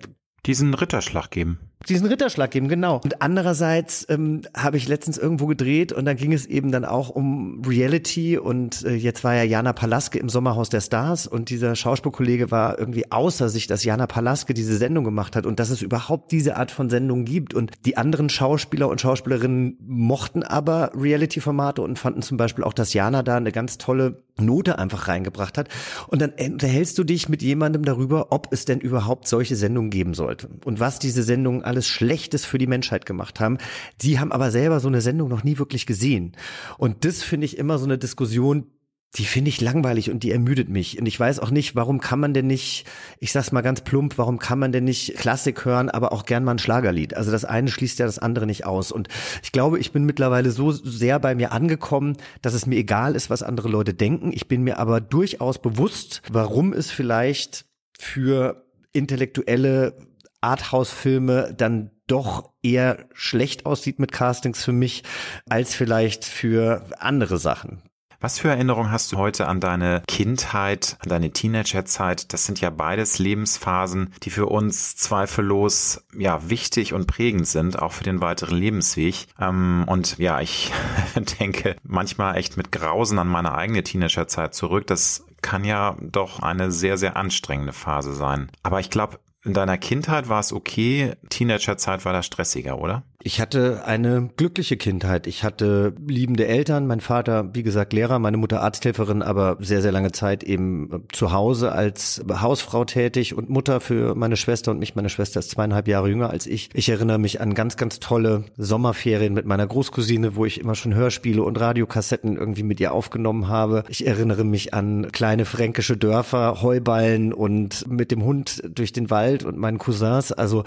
diesen 0.46 0.74
Ritterschlag 0.74 1.30
geben 1.30 1.71
diesen 1.90 2.08
Ritterschlag 2.08 2.52
geben, 2.52 2.68
genau. 2.68 3.02
Und 3.04 3.22
andererseits 3.22 4.06
ähm, 4.10 4.42
habe 4.56 4.78
ich 4.78 4.88
letztens 4.88 5.18
irgendwo 5.18 5.48
gedreht 5.48 5.92
und 5.92 6.06
da 6.06 6.14
ging 6.14 6.34
es 6.34 6.46
eben 6.46 6.72
dann 6.72 6.86
auch 6.86 7.10
um 7.10 7.62
Reality 7.66 8.38
und 8.38 8.84
äh, 8.84 8.94
jetzt 8.94 9.24
war 9.24 9.36
ja 9.36 9.44
Jana 9.44 9.74
Palaske 9.74 10.20
im 10.20 10.30
Sommerhaus 10.30 10.70
der 10.70 10.82
Stars 10.82 11.28
und 11.28 11.50
dieser 11.50 11.76
Schauspielkollege 11.76 12.52
war 12.52 12.78
irgendwie 12.78 13.12
außer 13.12 13.50
sich, 13.50 13.68
dass 13.68 13.84
Jana 13.84 14.08
Palaske 14.08 14.54
diese 14.54 14.78
Sendung 14.78 15.04
gemacht 15.04 15.36
hat 15.36 15.46
und 15.46 15.60
dass 15.60 15.70
es 15.70 15.82
überhaupt 15.82 16.32
diese 16.32 16.58
Art 16.58 16.72
von 16.72 16.90
Sendung 16.90 17.26
gibt 17.26 17.54
und 17.54 17.72
die 17.86 17.98
anderen 17.98 18.30
Schauspieler 18.30 18.88
und 18.88 19.02
Schauspielerinnen 19.02 19.78
mochten 19.86 20.44
aber 20.44 20.92
Reality-Formate 20.96 21.82
und 21.82 21.98
fanden 21.98 22.22
zum 22.22 22.38
Beispiel 22.38 22.64
auch, 22.64 22.74
dass 22.74 22.94
Jana 22.94 23.24
da 23.24 23.38
eine 23.38 23.52
ganz 23.52 23.78
tolle 23.78 24.24
Note 24.40 24.80
einfach 24.80 25.08
reingebracht 25.08 25.58
hat 25.58 25.70
und 26.08 26.22
dann 26.22 26.32
unterhältst 26.32 26.98
du 26.98 27.04
dich 27.04 27.30
mit 27.30 27.42
jemandem 27.42 27.84
darüber, 27.84 28.32
ob 28.32 28.48
es 28.52 28.66
denn 28.66 28.80
überhaupt 28.80 29.28
solche 29.28 29.56
Sendungen 29.56 29.90
geben 29.90 30.14
sollte 30.14 30.50
und 30.66 30.80
was 30.80 31.00
diese 31.00 31.24
Sendungen 31.24 31.64
alles 31.72 31.88
Schlechtes 31.88 32.46
für 32.46 32.58
die 32.58 32.68
Menschheit 32.68 33.06
gemacht 33.06 33.40
haben. 33.40 33.58
Die 34.02 34.20
haben 34.20 34.32
aber 34.32 34.52
selber 34.52 34.80
so 34.80 34.90
eine 34.90 35.02
Sendung 35.02 35.30
noch 35.30 35.44
nie 35.44 35.58
wirklich 35.58 35.86
gesehen. 35.86 36.34
Und 36.78 37.06
das 37.06 37.24
finde 37.24 37.46
ich 37.46 37.58
immer 37.58 37.80
so 37.80 37.86
eine 37.86 37.98
Diskussion, 37.98 38.68
die 39.16 39.26
finde 39.26 39.50
ich 39.50 39.60
langweilig 39.60 40.10
und 40.10 40.24
die 40.24 40.32
ermüdet 40.32 40.70
mich. 40.70 40.98
Und 40.98 41.06
ich 41.06 41.20
weiß 41.20 41.40
auch 41.40 41.52
nicht, 41.52 41.76
warum 41.76 42.00
kann 42.00 42.20
man 42.20 42.34
denn 42.34 42.48
nicht, 42.48 42.86
ich 43.20 43.34
sag's 43.34 43.52
mal 43.52 43.62
ganz 43.62 43.82
plump, 43.82 44.18
warum 44.18 44.40
kann 44.40 44.58
man 44.58 44.72
denn 44.72 44.86
nicht 44.86 45.18
Klassik 45.18 45.66
hören, 45.66 45.90
aber 45.90 46.14
auch 46.14 46.26
gern 46.26 46.46
mal 46.46 46.54
ein 46.54 46.60
Schlagerlied? 46.60 47.16
Also 47.16 47.30
das 47.30 47.44
eine 47.44 47.70
schließt 47.70 48.00
ja 48.00 48.06
das 48.06 48.20
andere 48.20 48.46
nicht 48.46 48.66
aus. 48.66 48.92
Und 48.92 49.10
ich 49.44 49.52
glaube, 49.52 49.80
ich 49.80 49.92
bin 49.92 50.06
mittlerweile 50.06 50.52
so 50.52 50.72
sehr 50.72 51.20
bei 51.20 51.36
mir 51.36 51.52
angekommen, 51.52 52.16
dass 52.42 52.54
es 52.54 52.66
mir 52.66 52.78
egal 52.78 53.16
ist, 53.16 53.30
was 53.30 53.44
andere 53.44 53.68
Leute 53.68 53.94
denken. 53.94 54.32
Ich 54.34 54.48
bin 54.48 54.64
mir 54.64 54.80
aber 54.80 55.02
durchaus 55.02 55.62
bewusst, 55.62 56.22
warum 56.32 56.72
es 56.72 56.90
vielleicht 56.90 57.66
für 58.00 58.66
intellektuelle 58.94 59.98
Arthouse-Filme 60.42 61.54
dann 61.56 61.92
doch 62.08 62.52
eher 62.62 63.06
schlecht 63.14 63.66
aussieht 63.66 64.00
mit 64.00 64.12
Castings 64.12 64.64
für 64.64 64.74
mich, 64.74 65.04
als 65.50 65.74
vielleicht 65.74 66.26
für 66.26 66.84
andere 67.00 67.38
Sachen. 67.38 67.82
Was 68.24 68.38
für 68.38 68.50
Erinnerungen 68.50 68.92
hast 68.92 69.12
du 69.12 69.18
heute 69.18 69.48
an 69.48 69.60
deine 69.60 70.04
Kindheit, 70.08 70.96
an 71.00 71.10
deine 71.10 71.32
Teenagerzeit? 71.32 72.32
Das 72.34 72.46
sind 72.46 72.62
ja 72.62 72.70
beides 72.70 73.18
Lebensphasen, 73.18 74.14
die 74.22 74.30
für 74.30 74.46
uns 74.46 74.96
zweifellos 74.96 76.06
ja 76.16 76.48
wichtig 76.48 76.94
und 76.94 77.08
prägend 77.08 77.48
sind, 77.48 77.82
auch 77.82 77.94
für 77.94 78.04
den 78.04 78.22
weiteren 78.22 78.58
Lebensweg. 78.58 79.26
Ähm, 79.40 79.86
und 79.88 80.20
ja, 80.20 80.40
ich 80.40 80.72
denke 81.40 81.76
manchmal 81.82 82.38
echt 82.38 82.58
mit 82.58 82.72
Grausen 82.72 83.18
an 83.18 83.28
meine 83.28 83.56
eigene 83.56 83.82
Teenagerzeit 83.82 84.54
zurück. 84.54 84.86
Das 84.86 85.26
kann 85.42 85.64
ja 85.64 85.96
doch 86.00 86.44
eine 86.44 86.72
sehr, 86.72 87.00
sehr 87.00 87.18
anstrengende 87.18 87.74
Phase 87.74 88.14
sein. 88.14 88.52
Aber 88.62 88.80
ich 88.80 88.92
glaube, 88.92 89.20
in 89.44 89.54
deiner 89.54 89.78
Kindheit 89.78 90.30
war 90.30 90.40
es 90.40 90.54
okay, 90.54 91.14
Teenagerzeit 91.30 92.06
war 92.06 92.14
da 92.14 92.24
stressiger, 92.24 92.80
oder? 92.80 93.04
Ich 93.24 93.40
hatte 93.40 93.84
eine 93.86 94.30
glückliche 94.36 94.78
Kindheit. 94.78 95.28
Ich 95.28 95.44
hatte 95.44 95.94
liebende 96.08 96.48
Eltern. 96.48 96.88
Mein 96.88 97.02
Vater, 97.02 97.50
wie 97.54 97.62
gesagt, 97.62 97.94
Lehrer, 97.94 98.18
meine 98.18 98.38
Mutter 98.38 98.62
Arzthelferin, 98.62 99.22
aber 99.22 99.58
sehr, 99.60 99.82
sehr 99.82 99.92
lange 99.92 100.12
Zeit 100.12 100.44
eben 100.44 101.04
zu 101.12 101.32
Hause 101.32 101.72
als 101.72 102.24
Hausfrau 102.30 102.84
tätig 102.86 103.36
und 103.36 103.50
Mutter 103.50 103.80
für 103.80 104.16
meine 104.16 104.38
Schwester 104.38 104.72
und 104.72 104.80
mich. 104.80 104.96
Meine 104.96 105.10
Schwester 105.10 105.40
ist 105.40 105.52
zweieinhalb 105.52 105.88
Jahre 105.88 106.10
jünger 106.10 106.32
als 106.32 106.48
ich. 106.48 106.70
Ich 106.74 106.90
erinnere 106.90 107.20
mich 107.20 107.42
an 107.42 107.54
ganz, 107.54 107.78
ganz 107.78 108.00
tolle 108.00 108.46
Sommerferien 108.58 109.34
mit 109.34 109.46
meiner 109.46 109.68
Großcousine, 109.68 110.36
wo 110.36 110.46
ich 110.46 110.60
immer 110.60 110.76
schon 110.76 110.96
Hörspiele 110.96 111.44
und 111.44 111.60
Radiokassetten 111.60 112.38
irgendwie 112.38 112.64
mit 112.64 112.80
ihr 112.80 112.92
aufgenommen 112.92 113.48
habe. 113.48 113.84
Ich 113.90 114.08
erinnere 114.08 114.44
mich 114.44 114.74
an 114.74 115.12
kleine 115.12 115.46
fränkische 115.46 115.96
Dörfer, 115.96 116.62
Heuballen 116.62 117.34
und 117.34 117.88
mit 117.88 118.12
dem 118.12 118.24
Hund 118.24 118.64
durch 118.68 118.94
den 118.94 119.12
Wald 119.12 119.44
und 119.44 119.58
meinen 119.58 119.78
Cousins. 119.78 120.32
Also 120.32 120.64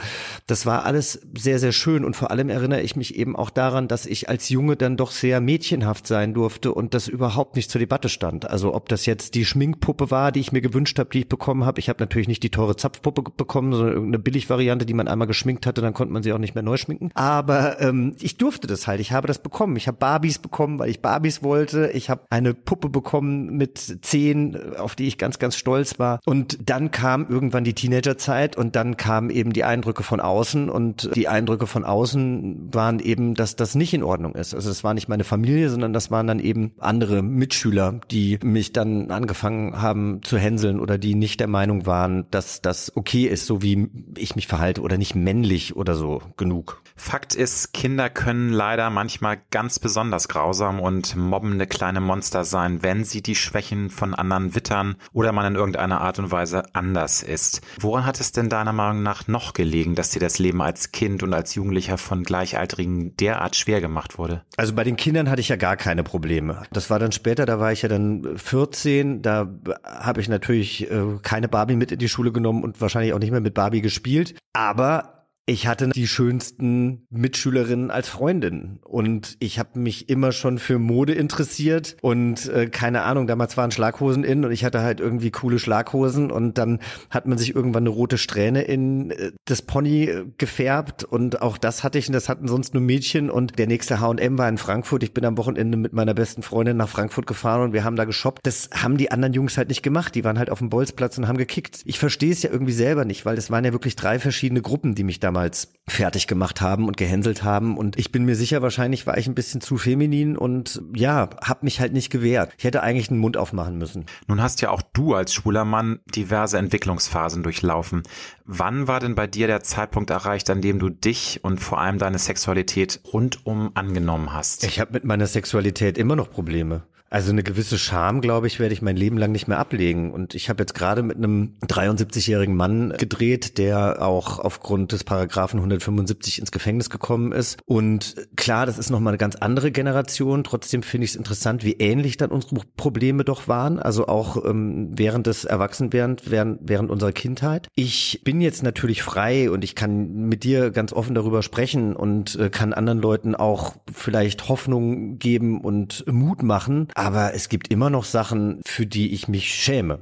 das 0.46 0.66
war 0.66 0.84
alles 0.84 1.20
sehr, 1.36 1.58
sehr 1.58 1.72
schön 1.72 2.04
und 2.04 2.14
vor 2.14 2.30
allem 2.30 2.43
allem 2.44 2.50
erinnere 2.50 2.83
ich 2.83 2.96
mich 2.96 3.16
eben 3.16 3.37
auch 3.37 3.50
daran, 3.50 3.88
dass 3.88 4.07
ich 4.07 4.28
als 4.28 4.48
Junge 4.48 4.76
dann 4.76 4.96
doch 4.96 5.11
sehr 5.11 5.40
mädchenhaft 5.40 6.07
sein 6.07 6.35
durfte 6.35 6.72
und 6.72 6.94
das 6.94 7.09
überhaupt 7.09 7.57
nicht 7.57 7.70
zur 7.70 7.78
Debatte 7.78 8.09
stand. 8.09 8.48
Also 8.50 8.74
ob 8.74 8.88
das 8.88 9.07
jetzt 9.07 9.35
die 9.35 9.44
Schminkpuppe 9.44 10.11
war, 10.11 10.33
die 10.33 10.40
ich 10.40 10.52
mir 10.52 10.61
gewünscht 10.61 10.98
habe, 10.98 11.11
die 11.11 11.20
ich 11.20 11.28
bekommen 11.28 11.64
habe. 11.64 11.80
Ich 11.80 11.88
habe 11.88 12.00
natürlich 12.00 12.28
nicht 12.28 12.42
die 12.42 12.50
teure 12.50 12.76
Zapfpuppe 12.76 13.22
bekommen, 13.37 13.72
sondern 13.72 13.94
irgendeine 13.94 14.18
Billigvariante, 14.22 14.87
die 14.87 14.94
man 14.94 15.09
einmal 15.09 15.26
geschminkt 15.26 15.66
hatte, 15.66 15.80
dann 15.80 15.94
konnte 15.94 16.12
man 16.12 16.22
sie 16.22 16.33
auch 16.33 16.38
nicht 16.38 16.54
mehr 16.54 16.62
neu 16.62 16.76
schminken. 16.76 17.11
Aber 17.14 17.80
ähm, 17.80 18.14
ich 18.20 18.37
durfte 18.37 18.66
das 18.66 18.87
halt. 18.87 19.00
Ich 19.00 19.12
habe 19.12 19.26
das 19.26 19.38
bekommen. 19.38 19.76
Ich 19.76 19.87
habe 19.87 19.98
Barbies 19.98 20.38
bekommen, 20.38 20.78
weil 20.78 20.90
ich 20.90 21.00
Barbies 21.00 21.42
wollte. 21.42 21.90
Ich 21.94 22.11
habe 22.11 22.22
eine 22.30 22.54
Puppe 22.54 22.88
bekommen 22.88 23.57
mit 23.57 23.98
zehn, 24.02 24.76
auf 24.76 24.94
die 24.94 25.07
ich 25.07 25.18
ganz, 25.18 25.38
ganz 25.38 25.57
stolz 25.57 25.98
war. 25.98 26.20
Und 26.24 26.59
dann 26.68 26.90
kam 26.90 27.26
irgendwann 27.28 27.64
die 27.64 27.74
Teenagerzeit 27.74 28.57
und 28.57 28.76
dann 28.76 28.96
kamen 28.96 29.30
eben 29.30 29.52
die 29.52 29.64
Eindrücke 29.64 30.02
von 30.02 30.20
außen 30.20 30.68
und 30.68 31.11
die 31.14 31.28
Eindrücke 31.28 31.66
von 31.66 31.85
außen 31.85 32.33
waren 32.72 33.00
eben, 33.00 33.34
dass 33.34 33.56
das 33.56 33.74
nicht 33.74 33.94
in 33.94 34.02
Ordnung 34.02 34.34
ist. 34.34 34.54
Also 34.54 34.70
es 34.70 34.84
war 34.84 34.94
nicht 34.94 35.08
meine 35.08 35.24
Familie, 35.24 35.70
sondern 35.70 35.92
das 35.92 36.10
waren 36.10 36.26
dann 36.26 36.40
eben 36.40 36.72
andere 36.78 37.22
Mitschüler, 37.22 38.00
die 38.10 38.38
mich 38.42 38.72
dann 38.72 39.10
angefangen 39.10 39.80
haben 39.80 40.20
zu 40.22 40.38
hänseln 40.38 40.80
oder 40.80 40.98
die 40.98 41.14
nicht 41.14 41.40
der 41.40 41.48
Meinung 41.48 41.86
waren, 41.86 42.26
dass 42.30 42.60
das 42.62 42.96
okay 42.96 43.26
ist, 43.26 43.46
so 43.46 43.62
wie 43.62 43.88
ich 44.16 44.36
mich 44.36 44.46
verhalte 44.46 44.82
oder 44.82 44.98
nicht 44.98 45.14
männlich 45.14 45.76
oder 45.76 45.94
so 45.94 46.22
genug. 46.36 46.82
Fakt 46.96 47.34
ist, 47.34 47.72
Kinder 47.72 48.08
können 48.08 48.50
leider 48.50 48.88
manchmal 48.90 49.38
ganz 49.50 49.78
besonders 49.78 50.28
grausam 50.28 50.80
und 50.80 51.16
mobbende 51.16 51.66
kleine 51.66 52.00
Monster 52.00 52.44
sein, 52.44 52.82
wenn 52.82 53.04
sie 53.04 53.20
die 53.20 53.34
Schwächen 53.34 53.90
von 53.90 54.14
anderen 54.14 54.54
wittern 54.54 54.96
oder 55.12 55.32
man 55.32 55.46
in 55.46 55.54
irgendeiner 55.56 56.00
Art 56.00 56.18
und 56.18 56.30
Weise 56.30 56.74
anders 56.74 57.22
ist. 57.22 57.62
Woran 57.80 58.06
hat 58.06 58.20
es 58.20 58.32
denn 58.32 58.48
deiner 58.48 58.72
Meinung 58.72 59.02
nach 59.02 59.26
noch 59.26 59.52
gelegen, 59.52 59.94
dass 59.94 60.10
dir 60.10 60.20
das 60.20 60.38
Leben 60.38 60.62
als 60.62 60.92
Kind 60.92 61.22
und 61.22 61.34
als 61.34 61.54
Jugendlicher 61.54 61.98
von 61.98 62.22
Gleichaltrigen 62.24 63.16
derart 63.16 63.56
schwer 63.56 63.80
gemacht 63.80 64.18
wurde? 64.18 64.42
Also 64.56 64.74
bei 64.74 64.84
den 64.84 64.96
Kindern 64.96 65.30
hatte 65.30 65.40
ich 65.40 65.48
ja 65.48 65.56
gar 65.56 65.76
keine 65.76 66.02
Probleme. 66.02 66.62
Das 66.72 66.90
war 66.90 66.98
dann 66.98 67.12
später, 67.12 67.46
da 67.46 67.60
war 67.60 67.72
ich 67.72 67.82
ja 67.82 67.88
dann 67.88 68.37
14, 68.37 69.22
da 69.22 69.48
habe 69.84 70.20
ich 70.20 70.28
natürlich 70.28 70.90
äh, 70.90 71.18
keine 71.22 71.48
Barbie 71.48 71.76
mit 71.76 71.92
in 71.92 71.98
die 71.98 72.08
Schule 72.08 72.32
genommen 72.32 72.64
und 72.64 72.80
wahrscheinlich 72.80 73.12
auch 73.12 73.18
nicht 73.18 73.30
mehr 73.30 73.40
mit 73.40 73.54
Barbie 73.54 73.80
gespielt. 73.80 74.34
Aber 74.52 75.13
ich 75.46 75.66
hatte 75.66 75.88
die 75.90 76.07
schönsten 76.07 77.07
Mitschülerinnen 77.11 77.90
als 77.90 78.09
Freundin 78.09 78.78
und 78.83 79.37
ich 79.40 79.59
habe 79.59 79.78
mich 79.78 80.09
immer 80.09 80.33
schon 80.33 80.59
für 80.59 80.78
Mode 80.78 81.12
interessiert 81.12 81.96
und 82.00 82.48
äh, 82.48 82.68
keine 82.68 83.02
Ahnung, 83.02 83.26
damals 83.26 83.59
waren 83.59 83.70
Schlaghosen 83.70 84.24
in 84.24 84.46
und 84.46 84.52
ich 84.52 84.64
hatte 84.64 84.80
halt 84.80 85.00
irgendwie 85.00 85.30
coole 85.30 85.59
Schlaghosen 85.59 86.30
und 86.30 86.57
dann 86.57 86.78
hat 87.11 87.26
man 87.26 87.37
sich 87.37 87.54
irgendwann 87.54 87.83
eine 87.83 87.90
rote 87.90 88.16
Strähne 88.16 88.62
in 88.62 89.11
äh, 89.11 89.33
das 89.44 89.61
Pony 89.61 90.04
äh, 90.04 90.24
gefärbt 90.38 91.04
und 91.04 91.42
auch 91.42 91.59
das 91.59 91.85
hatte 91.85 91.98
ich 91.98 92.07
und 92.07 92.14
das 92.14 92.30
hatten 92.30 92.48
sonst 92.48 92.72
nur 92.72 92.83
Mädchen 92.83 93.28
und 93.28 93.59
der 93.59 93.66
nächste 93.66 94.00
H&M 94.00 94.38
war 94.38 94.48
in 94.48 94.57
Frankfurt. 94.57 95.02
Ich 95.02 95.12
bin 95.12 95.26
am 95.26 95.37
Wochenende 95.37 95.76
mit 95.76 95.92
meiner 95.92 96.14
besten 96.14 96.42
Freundin 96.42 96.78
nach 96.78 96.88
Frankfurt 96.88 97.26
gefahren 97.26 97.61
und 97.61 97.72
wir 97.74 97.85
haben 97.85 97.96
da 97.96 98.07
geshoppt. 98.07 98.46
Das 98.46 98.70
haben 98.72 98.96
die 98.96 99.11
anderen 99.11 99.35
Jungs 99.35 99.59
halt 99.59 99.68
nicht 99.68 99.83
gemacht. 99.83 100.14
Die 100.14 100.24
waren 100.24 100.38
halt 100.38 100.48
auf 100.48 100.61
dem 100.61 100.70
Bolzplatz 100.70 101.18
und 101.18 101.28
haben 101.28 101.37
gekickt. 101.37 101.83
Ich 101.85 101.98
verstehe 101.98 102.33
es 102.33 102.42
ja 102.42 102.50
irgendwie 102.50 102.72
selber 102.72 103.04
nicht, 103.04 103.26
weil 103.26 103.37
es 103.37 103.50
waren 103.50 103.64
ja 103.66 103.72
wirklich 103.72 103.94
drei 103.94 104.18
verschiedene 104.18 104.62
Gruppen, 104.62 104.94
die 104.94 105.04
mich 105.04 105.20
da 105.20 105.33
damals 105.34 105.68
fertig 105.86 106.26
gemacht 106.28 106.60
haben 106.62 106.86
und 106.86 106.96
gehänselt 106.96 107.42
haben. 107.42 107.76
Und 107.76 107.98
ich 107.98 108.10
bin 108.10 108.24
mir 108.24 108.36
sicher, 108.36 108.62
wahrscheinlich 108.62 109.06
war 109.06 109.18
ich 109.18 109.26
ein 109.26 109.34
bisschen 109.34 109.60
zu 109.60 109.76
feminin 109.76 110.36
und 110.36 110.80
ja, 110.94 111.28
hab 111.42 111.62
mich 111.62 111.80
halt 111.80 111.92
nicht 111.92 112.08
gewehrt. 112.08 112.52
Ich 112.56 112.64
hätte 112.64 112.82
eigentlich 112.82 113.08
den 113.08 113.18
Mund 113.18 113.36
aufmachen 113.36 113.76
müssen. 113.76 114.06
Nun 114.26 114.40
hast 114.40 114.62
ja 114.62 114.70
auch 114.70 114.80
du 114.80 115.14
als 115.14 115.34
schwuler 115.34 115.64
Mann 115.64 115.98
diverse 116.06 116.56
Entwicklungsphasen 116.56 117.42
durchlaufen. 117.42 118.02
Wann 118.46 118.88
war 118.88 119.00
denn 119.00 119.14
bei 119.14 119.26
dir 119.26 119.46
der 119.46 119.62
Zeitpunkt 119.62 120.08
erreicht, 120.10 120.48
an 120.48 120.62
dem 120.62 120.78
du 120.78 120.88
dich 120.88 121.40
und 121.42 121.58
vor 121.58 121.80
allem 121.80 121.98
deine 121.98 122.18
Sexualität 122.18 123.00
rundum 123.12 123.72
angenommen 123.74 124.32
hast? 124.32 124.64
Ich 124.64 124.80
habe 124.80 124.92
mit 124.92 125.04
meiner 125.04 125.26
Sexualität 125.26 125.98
immer 125.98 126.16
noch 126.16 126.30
Probleme. 126.30 126.84
Also 127.14 127.31
eine 127.31 127.44
gewisse 127.44 127.79
Scham, 127.79 128.20
glaube 128.20 128.48
ich, 128.48 128.59
werde 128.59 128.74
ich 128.74 128.83
mein 128.83 128.96
Leben 128.96 129.18
lang 129.18 129.31
nicht 129.31 129.46
mehr 129.46 129.61
ablegen. 129.61 130.11
Und 130.11 130.35
ich 130.35 130.48
habe 130.48 130.64
jetzt 130.64 130.74
gerade 130.74 131.05
mit 131.05 131.16
einem 131.16 131.55
73-jährigen 131.64 132.57
Mann 132.57 132.92
gedreht, 132.98 133.57
der 133.57 134.03
auch 134.03 134.40
aufgrund 134.40 134.90
des 134.90 135.05
Paragraphen 135.05 135.61
175 135.61 136.40
ins 136.40 136.50
Gefängnis 136.50 136.90
gekommen 136.90 137.31
ist. 137.31 137.61
Und 137.66 138.16
klar, 138.35 138.66
das 138.66 138.79
ist 138.79 138.90
nochmal 138.90 139.12
eine 139.12 139.18
ganz 139.18 139.37
andere 139.37 139.70
Generation. 139.70 140.42
Trotzdem 140.42 140.83
finde 140.83 141.05
ich 141.05 141.12
es 141.12 141.16
interessant, 141.16 141.62
wie 141.62 141.74
ähnlich 141.74 142.16
dann 142.16 142.31
unsere 142.31 142.62
Probleme 142.77 143.22
doch 143.22 143.46
waren. 143.46 143.79
Also 143.79 144.09
auch 144.09 144.44
ähm, 144.44 144.90
während 144.98 145.29
des 145.29 145.44
Erwachsenwerdens, 145.44 146.22
während, 146.27 146.62
während 146.64 146.90
unserer 146.90 147.12
Kindheit. 147.12 147.68
Ich 147.77 148.22
bin 148.24 148.40
jetzt 148.40 148.64
natürlich 148.64 149.05
frei 149.05 149.53
und 149.53 149.62
ich 149.62 149.77
kann 149.77 150.27
mit 150.27 150.42
dir 150.42 150.72
ganz 150.72 150.92
offen 150.92 151.14
darüber 151.14 151.44
sprechen 151.44 151.94
und 151.94 152.35
äh, 152.40 152.50
kann 152.50 152.72
anderen 152.72 152.98
Leuten 152.98 153.37
auch 153.37 153.77
vielleicht 153.92 154.48
Hoffnung 154.48 155.20
geben 155.20 155.61
und 155.61 156.05
Mut 156.09 156.42
machen. 156.42 156.88
Es 157.34 157.48
gibt 157.48 157.68
immer 157.68 157.90
noch 157.90 158.04
Sachen, 158.04 158.60
für 158.66 158.86
die 158.86 159.12
ich 159.12 159.28
mich 159.28 159.52
schäme. 159.54 160.00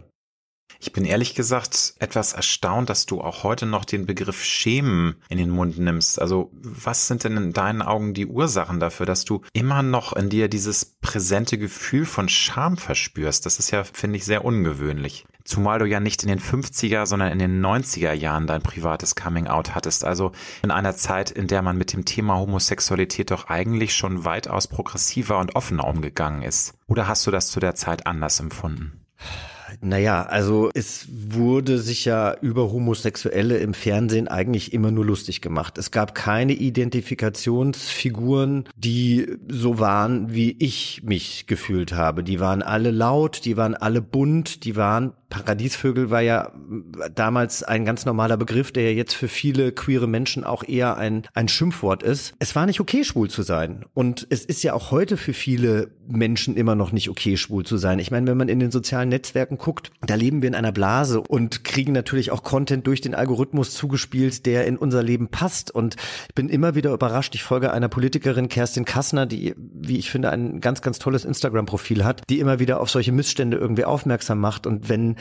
Ich 0.85 0.93
bin 0.93 1.05
ehrlich 1.05 1.37
gesagt 1.37 1.95
etwas 2.01 2.33
erstaunt, 2.33 2.91
dass 2.91 3.07
du 3.07 3.21
auch 3.21 3.45
heute 3.45 3.67
noch 3.67 3.85
den 3.85 4.05
Begriff 4.05 4.43
Schämen 4.43 5.15
in 5.29 5.39
den 5.39 5.51
Mund 5.51 5.79
nimmst. 5.79 6.21
Also 6.21 6.51
was 6.53 7.07
sind 7.07 7.23
denn 7.23 7.37
in 7.37 7.53
deinen 7.53 7.83
Augen 7.83 8.15
die 8.15 8.27
Ursachen 8.27 8.81
dafür, 8.81 9.07
dass 9.07 9.25
du 9.25 9.43
immer 9.53 9.85
noch 9.85 10.13
in 10.13 10.29
dir 10.29 10.49
dieses 10.49 10.85
präsente 10.85 11.57
Gefühl 11.57 12.05
von 12.05 12.29
Scham 12.29 12.77
verspürst? 12.77 13.47
Das 13.47 13.61
ist 13.61 13.71
ja, 13.71 13.85
finde 13.85 14.17
ich, 14.17 14.25
sehr 14.25 14.45
ungewöhnlich. 14.45 15.25
Zumal 15.53 15.81
du 15.81 15.85
ja 15.85 16.01
nicht 16.01 16.23
in 16.23 16.31
den 16.31 16.41
50er, 16.41 17.05
sondern 17.05 17.31
in 17.31 17.39
den 17.39 17.63
90er 17.63 18.15
Jahren 18.15 18.47
dein 18.47 18.63
privates 18.63 19.17
Coming-out 19.17 19.75
hattest. 19.75 20.03
Also 20.03 20.33
in 20.63 20.71
einer 20.71 20.97
Zeit, 20.97 21.31
in 21.31 21.47
der 21.47 21.61
man 21.61 21.77
mit 21.77 21.93
dem 21.93 22.07
Thema 22.07 22.39
Homosexualität 22.39 23.31
doch 23.31 23.51
eigentlich 23.51 23.95
schon 23.95 24.25
weitaus 24.25 24.67
progressiver 24.67 25.39
und 25.39 25.55
offener 25.55 25.87
umgegangen 25.87 26.41
ist. 26.41 26.73
Oder 26.87 27.07
hast 27.07 27.27
du 27.27 27.31
das 27.31 27.49
zu 27.49 27.61
der 27.61 27.75
Zeit 27.75 28.07
anders 28.07 28.41
empfunden? 28.41 29.03
Naja, 29.81 30.25
also 30.25 30.71
es 30.75 31.07
wurde 31.11 31.79
sich 31.79 32.05
ja 32.05 32.37
über 32.41 32.73
Homosexuelle 32.73 33.59
im 33.59 33.75
Fernsehen 33.75 34.29
eigentlich 34.29 34.73
immer 34.73 34.91
nur 34.91 35.05
lustig 35.05 35.41
gemacht. 35.41 35.79
Es 35.79 35.91
gab 35.91 36.15
keine 36.15 36.53
Identifikationsfiguren, 36.53 38.65
die 38.77 39.37
so 39.49 39.79
waren, 39.79 40.35
wie 40.35 40.57
ich 40.59 41.03
mich 41.05 41.47
gefühlt 41.47 41.93
habe. 41.93 42.23
Die 42.23 42.41
waren 42.41 42.63
alle 42.63 42.91
laut, 42.91 43.45
die 43.45 43.57
waren 43.57 43.75
alle 43.75 44.03
bunt, 44.03 44.65
die 44.65 44.77
waren 44.77 45.13
Paradiesvögel 45.33 46.11
war 46.11 46.21
ja 46.21 46.53
damals 47.15 47.63
ein 47.63 47.87
ganz 47.87 48.05
normaler 48.05 48.37
Begriff, 48.37 48.71
der 48.71 48.85
ja 48.85 48.91
jetzt 48.91 49.15
für 49.15 49.29
viele 49.29 49.73
queere 49.73 50.07
Menschen 50.07 50.45
auch 50.45 50.63
eher 50.63 50.99
ein, 50.99 51.23
ein 51.33 51.49
Schimpfwort 51.49 52.03
ist. 52.03 52.35
Es 52.39 52.55
war 52.55 52.67
nicht 52.67 52.81
okay, 52.81 53.03
schwul 53.03 53.31
zu 53.31 53.43
sein. 53.43 53.87
Und 53.95 54.27
es 54.29 54.45
ist 54.45 54.63
ja 54.63 54.75
auch 54.75 54.91
heute 54.91 55.17
für 55.17 55.33
viele 55.33 55.91
Menschen 56.07 56.55
immer 56.55 56.75
noch 56.75 56.93
nicht 56.93 57.09
okay, 57.09 57.39
schwul 57.39 57.65
zu 57.65 57.79
sein. 57.79 57.99
Ich 57.99 58.11
meine, 58.11 58.27
wenn 58.27 58.37
man 58.37 58.51
in 58.51 58.61
den 58.61 58.71
sozialen 58.71 59.09
Netzwerken 59.09 59.57
guckt, 59.57 59.91
da 60.07 60.17
leben 60.17 60.43
wir 60.43 60.49
in 60.49 60.55
einer 60.55 60.71
Blase 60.71 61.23
und 61.23 61.65
kriegen 61.65 61.93
natürlich 61.93 62.31
auch 62.31 62.43
Content 62.43 62.87
durch 62.87 63.01
den 63.01 63.15
Algorithmus 63.15 63.73
zugespielt, 63.73 64.45
der 64.45 64.67
in 64.67 64.77
unser 64.77 65.03
Leben 65.03 65.29
passt. 65.29 65.71
Und 65.71 65.97
ich 66.29 66.35
bin 66.35 66.51
immer 66.51 66.75
wieder 66.75 66.93
überrascht. 66.93 67.35
Ich 67.35 67.43
folge 67.43 67.73
einer 67.73 67.89
Politikerin, 67.89 68.51
Kerstin 68.51 68.85
Kassner, 68.85 69.25
die, 69.25 69.55
wie 69.57 69.97
ich 69.97 70.11
finde, 70.11 70.29
ein 70.29 70.61
ganz, 70.61 70.83
ganz 70.83 70.99
tolles 70.99 71.25
Instagram-Profil 71.25 72.05
hat, 72.05 72.21
die 72.29 72.39
immer 72.39 72.59
wieder 72.59 72.81
auf 72.81 72.91
solche 72.91 73.13
Missstände 73.13 73.57
irgendwie 73.57 73.87
aufmerksam 73.87 74.39
macht. 74.39 74.67
Und 74.67 74.91
wenn 74.91 75.17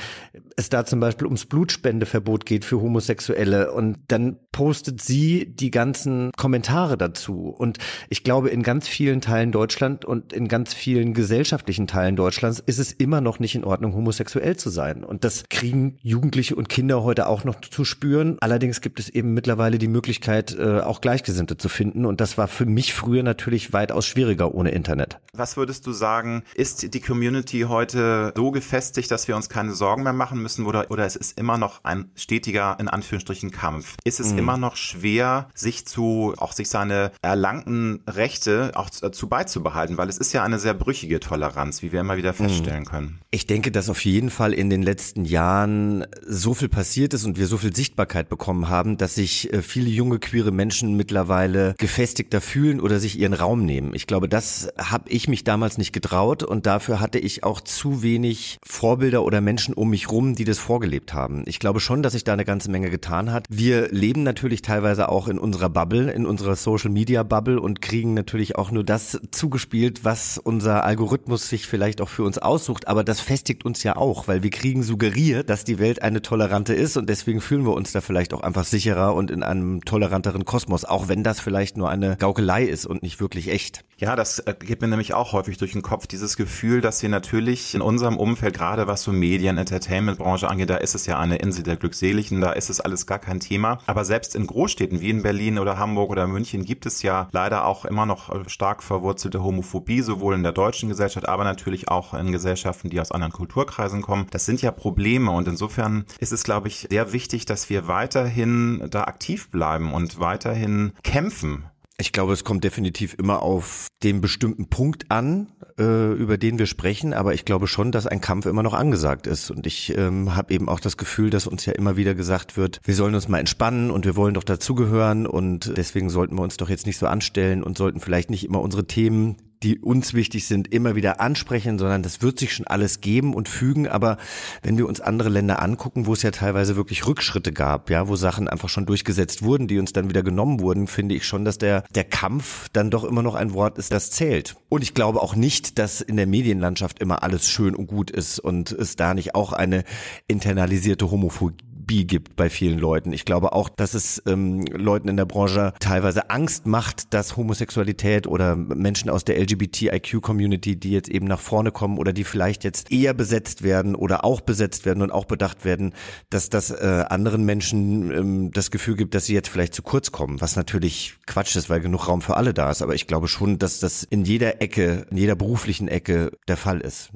es 0.55 0.69
da 0.69 0.85
zum 0.85 0.99
Beispiel 0.99 1.27
ums 1.27 1.45
Blutspendeverbot 1.45 2.45
geht 2.45 2.65
für 2.65 2.81
Homosexuelle 2.81 3.71
und 3.71 3.97
dann 4.07 4.37
postet 4.51 5.01
sie 5.01 5.45
die 5.45 5.71
ganzen 5.71 6.31
Kommentare 6.37 6.97
dazu. 6.97 7.49
Und 7.49 7.77
ich 8.09 8.23
glaube, 8.23 8.49
in 8.49 8.63
ganz 8.63 8.87
vielen 8.87 9.21
Teilen 9.21 9.51
Deutschland 9.51 10.05
und 10.05 10.33
in 10.33 10.47
ganz 10.47 10.73
vielen 10.73 11.13
gesellschaftlichen 11.13 11.87
Teilen 11.87 12.15
Deutschlands 12.15 12.59
ist 12.59 12.79
es 12.79 12.91
immer 12.91 13.21
noch 13.21 13.39
nicht 13.39 13.55
in 13.55 13.63
Ordnung, 13.63 13.93
homosexuell 13.93 14.57
zu 14.57 14.69
sein. 14.69 15.03
Und 15.03 15.23
das 15.23 15.43
kriegen 15.49 15.97
Jugendliche 16.01 16.55
und 16.55 16.69
Kinder 16.69 17.03
heute 17.03 17.27
auch 17.27 17.43
noch 17.43 17.61
zu 17.61 17.85
spüren. 17.85 18.37
Allerdings 18.41 18.81
gibt 18.81 18.99
es 18.99 19.09
eben 19.09 19.33
mittlerweile 19.33 19.77
die 19.77 19.87
Möglichkeit, 19.87 20.55
äh, 20.57 20.79
auch 20.79 21.01
Gleichgesinnte 21.01 21.57
zu 21.57 21.69
finden. 21.69 22.05
Und 22.05 22.21
das 22.21 22.37
war 22.37 22.47
für 22.47 22.65
mich 22.65 22.93
früher 22.93 23.23
natürlich 23.23 23.73
weitaus 23.73 24.05
schwieriger 24.05 24.53
ohne 24.53 24.71
Internet. 24.71 25.19
Was 25.33 25.57
würdest 25.57 25.87
du 25.87 25.91
sagen, 25.91 26.43
ist 26.55 26.93
die 26.93 26.99
Community 26.99 27.61
heute 27.61 28.33
so 28.35 28.51
gefestigt, 28.51 29.11
dass 29.11 29.27
wir 29.27 29.35
uns 29.35 29.49
keine 29.49 29.73
Sorgen 29.73 29.90
mehr 29.97 30.13
machen 30.13 30.41
müssen 30.41 30.65
oder, 30.65 30.89
oder 30.89 31.05
es 31.05 31.15
ist 31.15 31.37
immer 31.37 31.57
noch 31.57 31.83
ein 31.83 32.11
stetiger, 32.15 32.77
in 32.79 32.87
Anführungsstrichen, 32.87 33.51
Kampf? 33.51 33.95
Ist 34.03 34.19
es 34.19 34.31
mhm. 34.33 34.39
immer 34.39 34.57
noch 34.57 34.75
schwer, 34.75 35.49
sich 35.53 35.85
zu, 35.85 36.33
auch 36.37 36.53
sich 36.53 36.69
seine 36.69 37.11
erlangten 37.21 38.03
Rechte 38.07 38.71
auch 38.75 38.89
zu, 38.89 39.09
zu 39.11 39.27
beizubehalten? 39.27 39.97
Weil 39.97 40.09
es 40.09 40.17
ist 40.17 40.33
ja 40.33 40.43
eine 40.43 40.59
sehr 40.59 40.73
brüchige 40.73 41.19
Toleranz, 41.19 41.81
wie 41.81 41.91
wir 41.91 42.01
immer 42.01 42.17
wieder 42.17 42.31
mhm. 42.31 42.37
feststellen 42.37 42.85
können. 42.85 43.19
Ich 43.31 43.47
denke, 43.47 43.71
dass 43.71 43.89
auf 43.89 44.03
jeden 44.05 44.29
Fall 44.29 44.53
in 44.53 44.69
den 44.69 44.83
letzten 44.83 45.25
Jahren 45.25 46.05
so 46.25 46.53
viel 46.53 46.69
passiert 46.69 47.13
ist 47.13 47.25
und 47.25 47.37
wir 47.37 47.47
so 47.47 47.57
viel 47.57 47.75
Sichtbarkeit 47.75 48.29
bekommen 48.29 48.69
haben, 48.69 48.97
dass 48.97 49.15
sich 49.15 49.51
äh, 49.53 49.61
viele 49.61 49.89
junge 49.89 50.19
queere 50.19 50.51
Menschen 50.51 50.95
mittlerweile 50.95 51.75
gefestigter 51.77 52.41
fühlen 52.41 52.79
oder 52.79 52.99
sich 52.99 53.17
ihren 53.17 53.33
Raum 53.33 53.65
nehmen. 53.65 53.93
Ich 53.93 54.07
glaube, 54.07 54.27
das 54.27 54.69
habe 54.77 55.09
ich 55.09 55.27
mich 55.27 55.43
damals 55.43 55.77
nicht 55.77 55.93
getraut 55.93 56.43
und 56.43 56.65
dafür 56.65 56.99
hatte 56.99 57.19
ich 57.19 57.43
auch 57.43 57.61
zu 57.61 58.03
wenig 58.03 58.59
Vorbilder 58.63 59.23
oder 59.23 59.41
Menschen 59.41 59.73
um 59.81 59.89
mich 59.89 60.11
rum, 60.11 60.35
die 60.35 60.43
das 60.43 60.59
vorgelebt 60.59 61.15
haben. 61.15 61.41
Ich 61.47 61.57
glaube 61.57 61.79
schon, 61.79 62.03
dass 62.03 62.13
sich 62.13 62.23
da 62.23 62.33
eine 62.33 62.45
ganze 62.45 62.69
Menge 62.69 62.91
getan 62.91 63.33
hat. 63.33 63.47
Wir 63.49 63.87
leben 63.87 64.21
natürlich 64.21 64.61
teilweise 64.61 65.09
auch 65.09 65.27
in 65.27 65.39
unserer 65.39 65.69
Bubble, 65.69 66.11
in 66.11 66.27
unserer 66.27 66.55
Social 66.55 66.91
Media 66.91 67.23
Bubble 67.23 67.59
und 67.59 67.81
kriegen 67.81 68.13
natürlich 68.13 68.57
auch 68.57 68.69
nur 68.69 68.83
das 68.83 69.19
zugespielt, 69.31 70.05
was 70.05 70.37
unser 70.37 70.83
Algorithmus 70.83 71.49
sich 71.49 71.65
vielleicht 71.65 71.99
auch 71.99 72.09
für 72.09 72.21
uns 72.21 72.37
aussucht. 72.37 72.87
Aber 72.87 73.03
das 73.03 73.21
festigt 73.21 73.65
uns 73.65 73.81
ja 73.81 73.95
auch, 73.95 74.27
weil 74.27 74.43
wir 74.43 74.51
kriegen 74.51 74.83
suggeriert, 74.83 75.49
dass 75.49 75.63
die 75.63 75.79
Welt 75.79 76.03
eine 76.03 76.21
tolerante 76.21 76.75
ist 76.75 76.95
und 76.95 77.09
deswegen 77.09 77.41
fühlen 77.41 77.65
wir 77.65 77.73
uns 77.73 77.91
da 77.91 78.01
vielleicht 78.01 78.35
auch 78.35 78.41
einfach 78.41 78.65
sicherer 78.65 79.15
und 79.15 79.31
in 79.31 79.41
einem 79.41 79.83
toleranteren 79.83 80.45
Kosmos, 80.45 80.85
auch 80.85 81.07
wenn 81.07 81.23
das 81.23 81.39
vielleicht 81.39 81.75
nur 81.75 81.89
eine 81.89 82.17
Gaukelei 82.17 82.65
ist 82.65 82.85
und 82.85 83.01
nicht 83.01 83.19
wirklich 83.19 83.47
echt. 83.47 83.83
Ja, 84.01 84.15
das 84.15 84.39
äh, 84.39 84.55
geht 84.59 84.81
mir 84.81 84.87
nämlich 84.87 85.13
auch 85.13 85.31
häufig 85.31 85.57
durch 85.57 85.73
den 85.73 85.83
Kopf, 85.83 86.07
dieses 86.07 86.35
Gefühl, 86.35 86.81
dass 86.81 87.03
wir 87.03 87.09
natürlich 87.09 87.75
in 87.75 87.81
unserem 87.81 88.17
Umfeld, 88.17 88.55
gerade 88.55 88.87
was 88.87 89.03
so 89.03 89.11
Medien, 89.11 89.57
Entertainment-Branche 89.61 90.49
angeht, 90.49 90.69
da 90.69 90.77
ist 90.77 90.95
es 90.95 91.05
ja 91.05 91.19
eine 91.19 91.37
Insel 91.37 91.63
der 91.63 91.77
Glückseligen, 91.77 92.41
da 92.41 92.51
ist 92.51 92.69
es 92.69 92.81
alles 92.81 93.05
gar 93.05 93.19
kein 93.19 93.39
Thema. 93.39 93.79
Aber 93.85 94.05
selbst 94.05 94.35
in 94.35 94.47
Großstädten 94.47 95.01
wie 95.01 95.09
in 95.09 95.23
Berlin 95.23 95.59
oder 95.59 95.77
Hamburg 95.77 96.09
oder 96.09 96.27
München 96.27 96.65
gibt 96.65 96.85
es 96.85 97.01
ja 97.01 97.29
leider 97.31 97.65
auch 97.65 97.85
immer 97.85 98.05
noch 98.05 98.29
äh, 98.29 98.49
stark 98.49 98.83
verwurzelte 98.83 99.43
Homophobie, 99.43 100.01
sowohl 100.01 100.35
in 100.35 100.43
der 100.43 100.51
deutschen 100.51 100.89
Gesellschaft, 100.89 101.27
aber 101.27 101.43
natürlich 101.43 101.89
auch 101.89 102.13
in 102.13 102.31
Gesellschaften, 102.31 102.89
die 102.89 102.99
aus 102.99 103.11
anderen 103.11 103.33
Kulturkreisen 103.33 104.01
kommen. 104.01 104.27
Das 104.31 104.45
sind 104.45 104.61
ja 104.61 104.71
Probleme 104.71 105.31
und 105.31 105.47
insofern 105.47 106.05
ist 106.19 106.31
es, 106.31 106.43
glaube 106.43 106.67
ich, 106.67 106.87
sehr 106.89 107.13
wichtig, 107.13 107.45
dass 107.45 107.69
wir 107.69 107.87
weiterhin 107.87 108.87
da 108.89 109.03
aktiv 109.03 109.49
bleiben 109.49 109.93
und 109.93 110.19
weiterhin 110.19 110.93
kämpfen 111.03 111.65
ich 112.01 112.11
glaube, 112.11 112.33
es 112.33 112.43
kommt 112.43 112.63
definitiv 112.63 113.15
immer 113.17 113.41
auf 113.41 113.87
den 114.03 114.19
bestimmten 114.19 114.67
Punkt 114.67 115.09
an, 115.09 115.47
äh, 115.79 116.11
über 116.13 116.37
den 116.37 116.59
wir 116.59 116.65
sprechen, 116.65 117.13
aber 117.13 117.33
ich 117.33 117.45
glaube 117.45 117.67
schon, 117.67 117.91
dass 117.91 118.07
ein 118.07 118.19
Kampf 118.19 118.45
immer 118.47 118.63
noch 118.63 118.73
angesagt 118.73 119.27
ist. 119.27 119.51
Und 119.51 119.67
ich 119.67 119.95
ähm, 119.97 120.35
habe 120.35 120.53
eben 120.53 120.67
auch 120.67 120.79
das 120.79 120.97
Gefühl, 120.97 121.29
dass 121.29 121.47
uns 121.47 121.65
ja 121.65 121.73
immer 121.73 121.95
wieder 121.95 122.15
gesagt 122.15 122.57
wird, 122.57 122.79
wir 122.83 122.95
sollen 122.95 123.15
uns 123.15 123.27
mal 123.27 123.39
entspannen 123.39 123.91
und 123.91 124.05
wir 124.05 124.15
wollen 124.15 124.33
doch 124.33 124.43
dazugehören 124.43 125.27
und 125.27 125.77
deswegen 125.77 126.09
sollten 126.09 126.35
wir 126.35 126.41
uns 126.41 126.57
doch 126.57 126.69
jetzt 126.69 126.85
nicht 126.85 126.97
so 126.97 127.07
anstellen 127.07 127.63
und 127.63 127.77
sollten 127.77 127.99
vielleicht 127.99 128.29
nicht 128.29 128.43
immer 128.43 128.61
unsere 128.61 128.85
Themen 128.85 129.37
die 129.63 129.79
uns 129.79 130.13
wichtig 130.13 130.47
sind, 130.47 130.73
immer 130.73 130.95
wieder 130.95 131.21
ansprechen, 131.21 131.77
sondern 131.77 132.03
das 132.03 132.21
wird 132.21 132.39
sich 132.39 132.53
schon 132.53 132.67
alles 132.67 133.01
geben 133.01 133.33
und 133.33 133.47
fügen. 133.47 133.87
Aber 133.87 134.17
wenn 134.63 134.77
wir 134.77 134.87
uns 134.87 135.01
andere 135.01 135.29
Länder 135.29 135.61
angucken, 135.61 136.05
wo 136.05 136.13
es 136.13 136.23
ja 136.23 136.31
teilweise 136.31 136.75
wirklich 136.75 137.05
Rückschritte 137.05 137.53
gab, 137.53 137.89
ja, 137.89 138.07
wo 138.07 138.15
Sachen 138.15 138.47
einfach 138.47 138.69
schon 138.69 138.85
durchgesetzt 138.85 139.43
wurden, 139.43 139.67
die 139.67 139.79
uns 139.79 139.93
dann 139.93 140.09
wieder 140.09 140.23
genommen 140.23 140.59
wurden, 140.59 140.87
finde 140.87 141.15
ich 141.15 141.25
schon, 141.25 141.45
dass 141.45 141.57
der, 141.57 141.83
der 141.93 142.03
Kampf 142.03 142.69
dann 142.73 142.89
doch 142.89 143.03
immer 143.03 143.21
noch 143.21 143.35
ein 143.35 143.53
Wort 143.53 143.77
ist, 143.77 143.91
das 143.91 144.11
zählt. 144.11 144.55
Und 144.69 144.83
ich 144.83 144.93
glaube 144.93 145.21
auch 145.21 145.35
nicht, 145.35 145.77
dass 145.77 146.01
in 146.01 146.17
der 146.17 146.27
Medienlandschaft 146.27 146.99
immer 146.99 147.23
alles 147.23 147.49
schön 147.49 147.75
und 147.75 147.87
gut 147.87 148.11
ist 148.11 148.39
und 148.39 148.71
es 148.71 148.95
da 148.95 149.13
nicht 149.13 149.35
auch 149.35 149.53
eine 149.53 149.83
internalisierte 150.27 151.11
Homophobie 151.11 151.70
Phobie 151.81 152.05
gibt 152.05 152.35
bei 152.35 152.49
vielen 152.49 152.77
Leuten. 152.77 153.11
Ich 153.11 153.25
glaube 153.25 153.53
auch, 153.53 153.67
dass 153.67 153.95
es 153.95 154.21
ähm, 154.27 154.65
Leuten 154.65 155.07
in 155.07 155.17
der 155.17 155.25
Branche 155.25 155.73
teilweise 155.79 156.29
Angst 156.29 156.67
macht, 156.67 157.11
dass 157.13 157.37
Homosexualität 157.37 158.27
oder 158.27 158.55
Menschen 158.55 159.09
aus 159.09 159.25
der 159.25 159.39
LGBTIQ-Community, 159.39 160.75
die 160.75 160.91
jetzt 160.91 161.09
eben 161.09 161.25
nach 161.25 161.39
vorne 161.39 161.71
kommen 161.71 161.97
oder 161.97 162.13
die 162.13 162.23
vielleicht 162.23 162.63
jetzt 162.63 162.91
eher 162.91 163.15
besetzt 163.15 163.63
werden 163.63 163.95
oder 163.95 164.23
auch 164.23 164.41
besetzt 164.41 164.85
werden 164.85 165.01
und 165.01 165.11
auch 165.11 165.25
bedacht 165.25 165.65
werden, 165.65 165.93
dass 166.29 166.49
das 166.49 166.69
äh, 166.69 167.05
anderen 167.09 167.45
Menschen 167.45 168.11
ähm, 168.11 168.51
das 168.51 168.69
Gefühl 168.69 168.95
gibt, 168.95 169.15
dass 169.15 169.25
sie 169.25 169.33
jetzt 169.33 169.49
vielleicht 169.49 169.73
zu 169.73 169.81
kurz 169.81 170.11
kommen, 170.11 170.39
was 170.39 170.55
natürlich 170.55 171.15
Quatsch 171.25 171.55
ist, 171.55 171.69
weil 171.69 171.79
genug 171.79 172.07
Raum 172.07 172.21
für 172.21 172.37
alle 172.37 172.53
da 172.53 172.69
ist. 172.69 172.83
Aber 172.83 172.93
ich 172.93 173.07
glaube 173.07 173.27
schon, 173.27 173.57
dass 173.57 173.79
das 173.79 174.03
in 174.03 174.23
jeder 174.23 174.61
Ecke, 174.61 175.07
in 175.09 175.17
jeder 175.17 175.35
beruflichen 175.35 175.87
Ecke 175.87 176.31
der 176.47 176.57
Fall 176.57 176.79
ist 176.79 177.09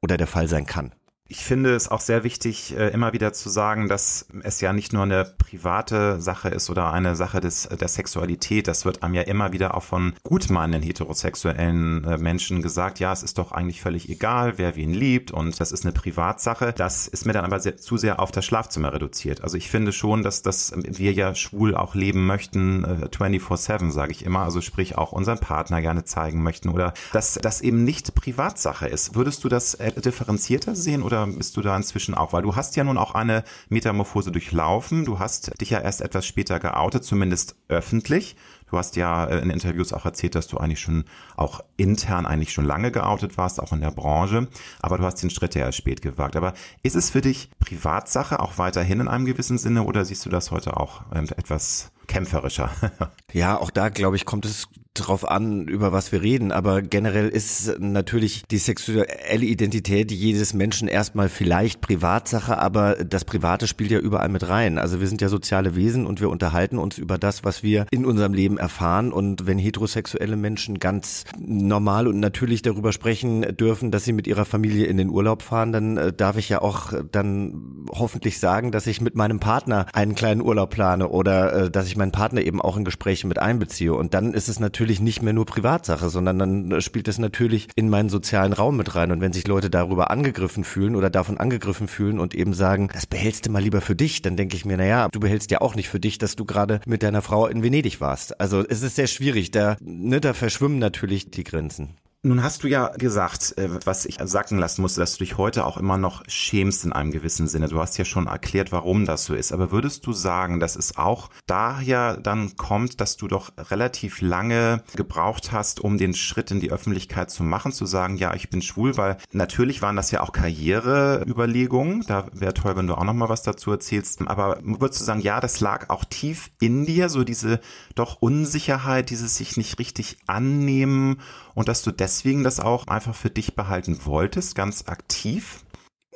oder 0.00 0.16
der 0.16 0.26
Fall 0.26 0.48
sein 0.48 0.64
kann. 0.64 0.92
Ich 1.28 1.44
finde 1.44 1.74
es 1.74 1.88
auch 1.90 2.00
sehr 2.00 2.22
wichtig, 2.22 2.76
äh, 2.76 2.90
immer 2.90 3.12
wieder 3.12 3.32
zu 3.32 3.48
sagen, 3.48 3.88
dass 3.88 4.26
es 4.44 4.60
ja 4.60 4.72
nicht 4.72 4.92
nur 4.92 5.02
eine 5.02 5.24
private 5.24 6.20
Sache 6.20 6.50
ist 6.50 6.70
oder 6.70 6.92
eine 6.92 7.16
Sache 7.16 7.40
des, 7.40 7.68
der 7.68 7.88
Sexualität. 7.88 8.68
Das 8.68 8.84
wird 8.84 9.02
einem 9.02 9.14
ja 9.14 9.22
immer 9.22 9.52
wieder 9.52 9.76
auch 9.76 9.82
von 9.82 10.14
gutmeinenden 10.22 10.82
heterosexuellen 10.82 12.04
äh, 12.04 12.16
Menschen 12.18 12.62
gesagt. 12.62 13.00
Ja, 13.00 13.12
es 13.12 13.24
ist 13.24 13.38
doch 13.38 13.50
eigentlich 13.50 13.80
völlig 13.80 14.08
egal, 14.08 14.56
wer 14.58 14.76
wen 14.76 14.94
liebt 14.94 15.32
und 15.32 15.58
das 15.58 15.72
ist 15.72 15.84
eine 15.84 15.92
Privatsache. 15.92 16.72
Das 16.72 17.08
ist 17.08 17.26
mir 17.26 17.32
dann 17.32 17.44
aber 17.44 17.58
sehr, 17.58 17.76
zu 17.76 17.96
sehr 17.96 18.20
auf 18.20 18.30
das 18.30 18.44
Schlafzimmer 18.44 18.92
reduziert. 18.92 19.42
Also 19.42 19.56
ich 19.56 19.68
finde 19.68 19.90
schon, 19.92 20.22
dass, 20.22 20.42
dass 20.42 20.74
wir 20.76 21.12
ja 21.12 21.34
schwul 21.34 21.74
auch 21.74 21.96
leben 21.96 22.24
möchten, 22.26 22.86
24-7, 22.86 23.88
äh, 23.88 23.90
sage 23.90 24.12
ich 24.12 24.24
immer. 24.24 24.42
Also 24.42 24.60
sprich 24.60 24.96
auch 24.96 25.10
unseren 25.10 25.40
Partner 25.40 25.80
gerne 25.80 26.04
zeigen 26.04 26.44
möchten 26.44 26.68
oder 26.68 26.94
dass 27.12 27.34
das 27.34 27.62
eben 27.62 27.82
nicht 27.82 28.14
Privatsache 28.14 28.86
ist. 28.86 29.16
Würdest 29.16 29.42
du 29.42 29.48
das 29.48 29.76
differenzierter 30.04 30.76
sehen 30.76 31.02
oder 31.02 31.15
oder 31.16 31.32
bist 31.32 31.56
du 31.56 31.62
da 31.62 31.76
inzwischen 31.76 32.14
auch? 32.14 32.32
Weil 32.32 32.42
du 32.42 32.56
hast 32.56 32.76
ja 32.76 32.84
nun 32.84 32.98
auch 32.98 33.14
eine 33.14 33.44
Metamorphose 33.68 34.30
durchlaufen. 34.30 35.04
Du 35.04 35.18
hast 35.18 35.60
dich 35.60 35.70
ja 35.70 35.80
erst 35.80 36.00
etwas 36.00 36.26
später 36.26 36.60
geoutet, 36.60 37.04
zumindest 37.04 37.56
öffentlich. 37.68 38.36
Du 38.68 38.76
hast 38.76 38.96
ja 38.96 39.26
äh, 39.26 39.38
in 39.38 39.50
Interviews 39.50 39.92
auch 39.92 40.04
erzählt, 40.04 40.34
dass 40.34 40.48
du 40.48 40.58
eigentlich 40.58 40.80
schon 40.80 41.04
auch 41.36 41.60
intern 41.76 42.26
eigentlich 42.26 42.52
schon 42.52 42.64
lange 42.64 42.90
geoutet 42.90 43.38
warst, 43.38 43.60
auch 43.60 43.72
in 43.72 43.80
der 43.80 43.92
Branche. 43.92 44.48
Aber 44.80 44.98
du 44.98 45.04
hast 45.04 45.22
den 45.22 45.30
Schritt 45.30 45.54
ja 45.54 45.64
erst 45.64 45.78
spät 45.78 46.02
gewagt. 46.02 46.36
Aber 46.36 46.52
ist 46.82 46.96
es 46.96 47.10
für 47.10 47.20
dich 47.20 47.50
Privatsache 47.58 48.40
auch 48.40 48.58
weiterhin 48.58 49.00
in 49.00 49.08
einem 49.08 49.24
gewissen 49.24 49.58
Sinne 49.58 49.84
oder 49.84 50.04
siehst 50.04 50.26
du 50.26 50.30
das 50.30 50.50
heute 50.50 50.76
auch 50.76 51.02
ähm, 51.14 51.26
etwas 51.36 51.92
kämpferischer? 52.08 52.70
ja, 53.32 53.58
auch 53.58 53.70
da 53.70 53.88
glaube 53.88 54.16
ich, 54.16 54.24
kommt 54.24 54.44
es 54.44 54.68
drauf 54.96 55.28
an, 55.28 55.68
über 55.68 55.92
was 55.92 56.12
wir 56.12 56.22
reden, 56.22 56.52
aber 56.52 56.82
generell 56.82 57.28
ist 57.28 57.78
natürlich 57.78 58.44
die 58.50 58.58
sexuelle 58.58 59.44
Identität 59.44 60.12
jedes 60.12 60.54
Menschen 60.54 60.88
erstmal 60.88 61.28
vielleicht 61.28 61.80
Privatsache, 61.80 62.58
aber 62.58 62.96
das 63.04 63.24
Private 63.24 63.66
spielt 63.66 63.90
ja 63.90 63.98
überall 63.98 64.28
mit 64.28 64.48
rein. 64.48 64.78
Also 64.78 65.00
wir 65.00 65.08
sind 65.08 65.20
ja 65.20 65.28
soziale 65.28 65.76
Wesen 65.76 66.06
und 66.06 66.20
wir 66.20 66.30
unterhalten 66.30 66.78
uns 66.78 66.98
über 66.98 67.18
das, 67.18 67.44
was 67.44 67.62
wir 67.62 67.86
in 67.90 68.04
unserem 68.04 68.34
Leben 68.34 68.58
erfahren 68.58 69.12
und 69.12 69.46
wenn 69.46 69.58
heterosexuelle 69.58 70.36
Menschen 70.36 70.78
ganz 70.78 71.24
normal 71.38 72.06
und 72.06 72.20
natürlich 72.20 72.62
darüber 72.62 72.92
sprechen 72.92 73.42
dürfen, 73.56 73.90
dass 73.90 74.04
sie 74.04 74.12
mit 74.12 74.26
ihrer 74.26 74.44
Familie 74.44 74.86
in 74.86 74.96
den 74.96 75.10
Urlaub 75.10 75.42
fahren, 75.42 75.72
dann 75.72 75.96
äh, 75.96 76.12
darf 76.12 76.36
ich 76.36 76.48
ja 76.48 76.62
auch 76.62 76.92
dann 77.12 77.86
hoffentlich 77.90 78.38
sagen, 78.38 78.72
dass 78.72 78.86
ich 78.86 79.00
mit 79.00 79.14
meinem 79.14 79.40
Partner 79.40 79.86
einen 79.92 80.14
kleinen 80.14 80.40
Urlaub 80.40 80.70
plane 80.70 81.08
oder 81.08 81.52
äh, 81.52 81.70
dass 81.70 81.86
ich 81.86 81.96
meinen 81.96 82.12
Partner 82.12 82.42
eben 82.42 82.60
auch 82.60 82.76
in 82.76 82.84
Gespräche 82.84 83.26
mit 83.26 83.38
einbeziehe 83.38 83.94
und 83.94 84.14
dann 84.14 84.32
ist 84.32 84.48
es 84.48 84.60
natürlich 84.60 84.85
natürlich 84.86 85.00
nicht 85.00 85.20
mehr 85.20 85.32
nur 85.32 85.46
Privatsache, 85.46 86.08
sondern 86.10 86.38
dann 86.38 86.80
spielt 86.80 87.08
das 87.08 87.18
natürlich 87.18 87.66
in 87.74 87.88
meinen 87.88 88.08
sozialen 88.08 88.52
Raum 88.52 88.76
mit 88.76 88.94
rein. 88.94 89.10
Und 89.10 89.20
wenn 89.20 89.32
sich 89.32 89.48
Leute 89.48 89.68
darüber 89.68 90.12
angegriffen 90.12 90.62
fühlen 90.62 90.94
oder 90.94 91.10
davon 91.10 91.38
angegriffen 91.38 91.88
fühlen 91.88 92.20
und 92.20 92.36
eben 92.36 92.54
sagen, 92.54 92.88
das 92.92 93.04
behältst 93.04 93.46
du 93.46 93.50
mal 93.50 93.60
lieber 93.60 93.80
für 93.80 93.96
dich, 93.96 94.22
dann 94.22 94.36
denke 94.36 94.54
ich 94.54 94.64
mir, 94.64 94.76
naja, 94.76 95.08
du 95.10 95.18
behältst 95.18 95.50
ja 95.50 95.60
auch 95.60 95.74
nicht 95.74 95.88
für 95.88 95.98
dich, 95.98 96.18
dass 96.18 96.36
du 96.36 96.44
gerade 96.44 96.80
mit 96.86 97.02
deiner 97.02 97.20
Frau 97.20 97.48
in 97.48 97.64
Venedig 97.64 98.00
warst. 98.00 98.40
Also 98.40 98.64
es 98.64 98.82
ist 98.82 98.94
sehr 98.94 99.08
schwierig, 99.08 99.50
da, 99.50 99.76
ne, 99.80 100.20
da 100.20 100.34
verschwimmen 100.34 100.78
natürlich 100.78 101.32
die 101.32 101.42
Grenzen. 101.42 101.96
Nun 102.22 102.42
hast 102.42 102.64
du 102.64 102.68
ja 102.68 102.88
gesagt, 102.88 103.56
äh, 103.56 103.68
was 103.84 104.04
ich 104.04 104.18
sacken 104.24 104.58
lassen 104.58 104.82
musste, 104.82 104.98
dass 104.98 105.12
du 105.12 105.24
dich 105.24 105.36
heute 105.36 105.64
auch 105.64 105.76
immer 105.76 105.96
noch 105.96 106.24
schämst 106.26 106.84
in 106.84 106.92
einem 106.92 107.12
gewissen 107.12 107.46
Sinne. 107.46 107.68
Du 107.68 107.78
hast 107.78 107.98
ja 107.98 108.04
schon 108.04 108.26
erklärt, 108.26 108.72
warum 108.72 109.04
das 109.04 109.26
so 109.26 109.34
ist. 109.34 109.52
Aber 109.52 109.70
würdest 109.70 110.04
du 110.06 110.12
sagen, 110.12 110.58
dass 110.58 110.74
es 110.74 110.96
auch 110.96 111.30
daher 111.46 112.16
dann 112.16 112.56
kommt, 112.56 113.00
dass 113.00 113.16
du 113.16 113.28
doch 113.28 113.52
relativ 113.70 114.22
lange 114.22 114.82
gebraucht 114.96 115.52
hast, 115.52 115.78
um 115.78 115.98
den 115.98 116.14
Schritt 116.14 116.50
in 116.50 116.58
die 116.58 116.72
Öffentlichkeit 116.72 117.30
zu 117.30 117.44
machen, 117.44 117.70
zu 117.70 117.86
sagen, 117.86 118.16
ja, 118.16 118.34
ich 118.34 118.50
bin 118.50 118.60
schwul, 118.60 118.96
weil 118.96 119.18
natürlich 119.30 119.80
waren 119.80 119.94
das 119.94 120.10
ja 120.10 120.20
auch 120.20 120.32
Karriereüberlegungen. 120.32 122.02
Da 122.08 122.26
wäre 122.32 122.54
toll, 122.54 122.76
wenn 122.76 122.88
du 122.88 122.94
auch 122.94 123.04
noch 123.04 123.14
mal 123.14 123.28
was 123.28 123.44
dazu 123.44 123.70
erzählst. 123.70 124.26
Aber 124.26 124.58
würdest 124.62 125.00
du 125.00 125.04
sagen, 125.04 125.20
ja, 125.20 125.40
das 125.40 125.60
lag 125.60 125.90
auch 125.90 126.04
tief 126.04 126.50
in 126.60 126.86
dir, 126.86 127.08
so 127.08 127.22
diese 127.22 127.60
doch 127.94 128.16
Unsicherheit, 128.20 129.10
dieses 129.10 129.36
sich 129.36 129.56
nicht 129.56 129.78
richtig 129.78 130.16
annehmen 130.26 131.20
und 131.56 131.68
dass 131.68 131.82
du 131.82 131.90
deswegen 131.90 132.44
das 132.44 132.60
auch 132.60 132.86
einfach 132.86 133.14
für 133.14 133.30
dich 133.30 133.56
behalten 133.56 134.04
wolltest, 134.04 134.54
ganz 134.54 134.88
aktiv? 134.88 135.64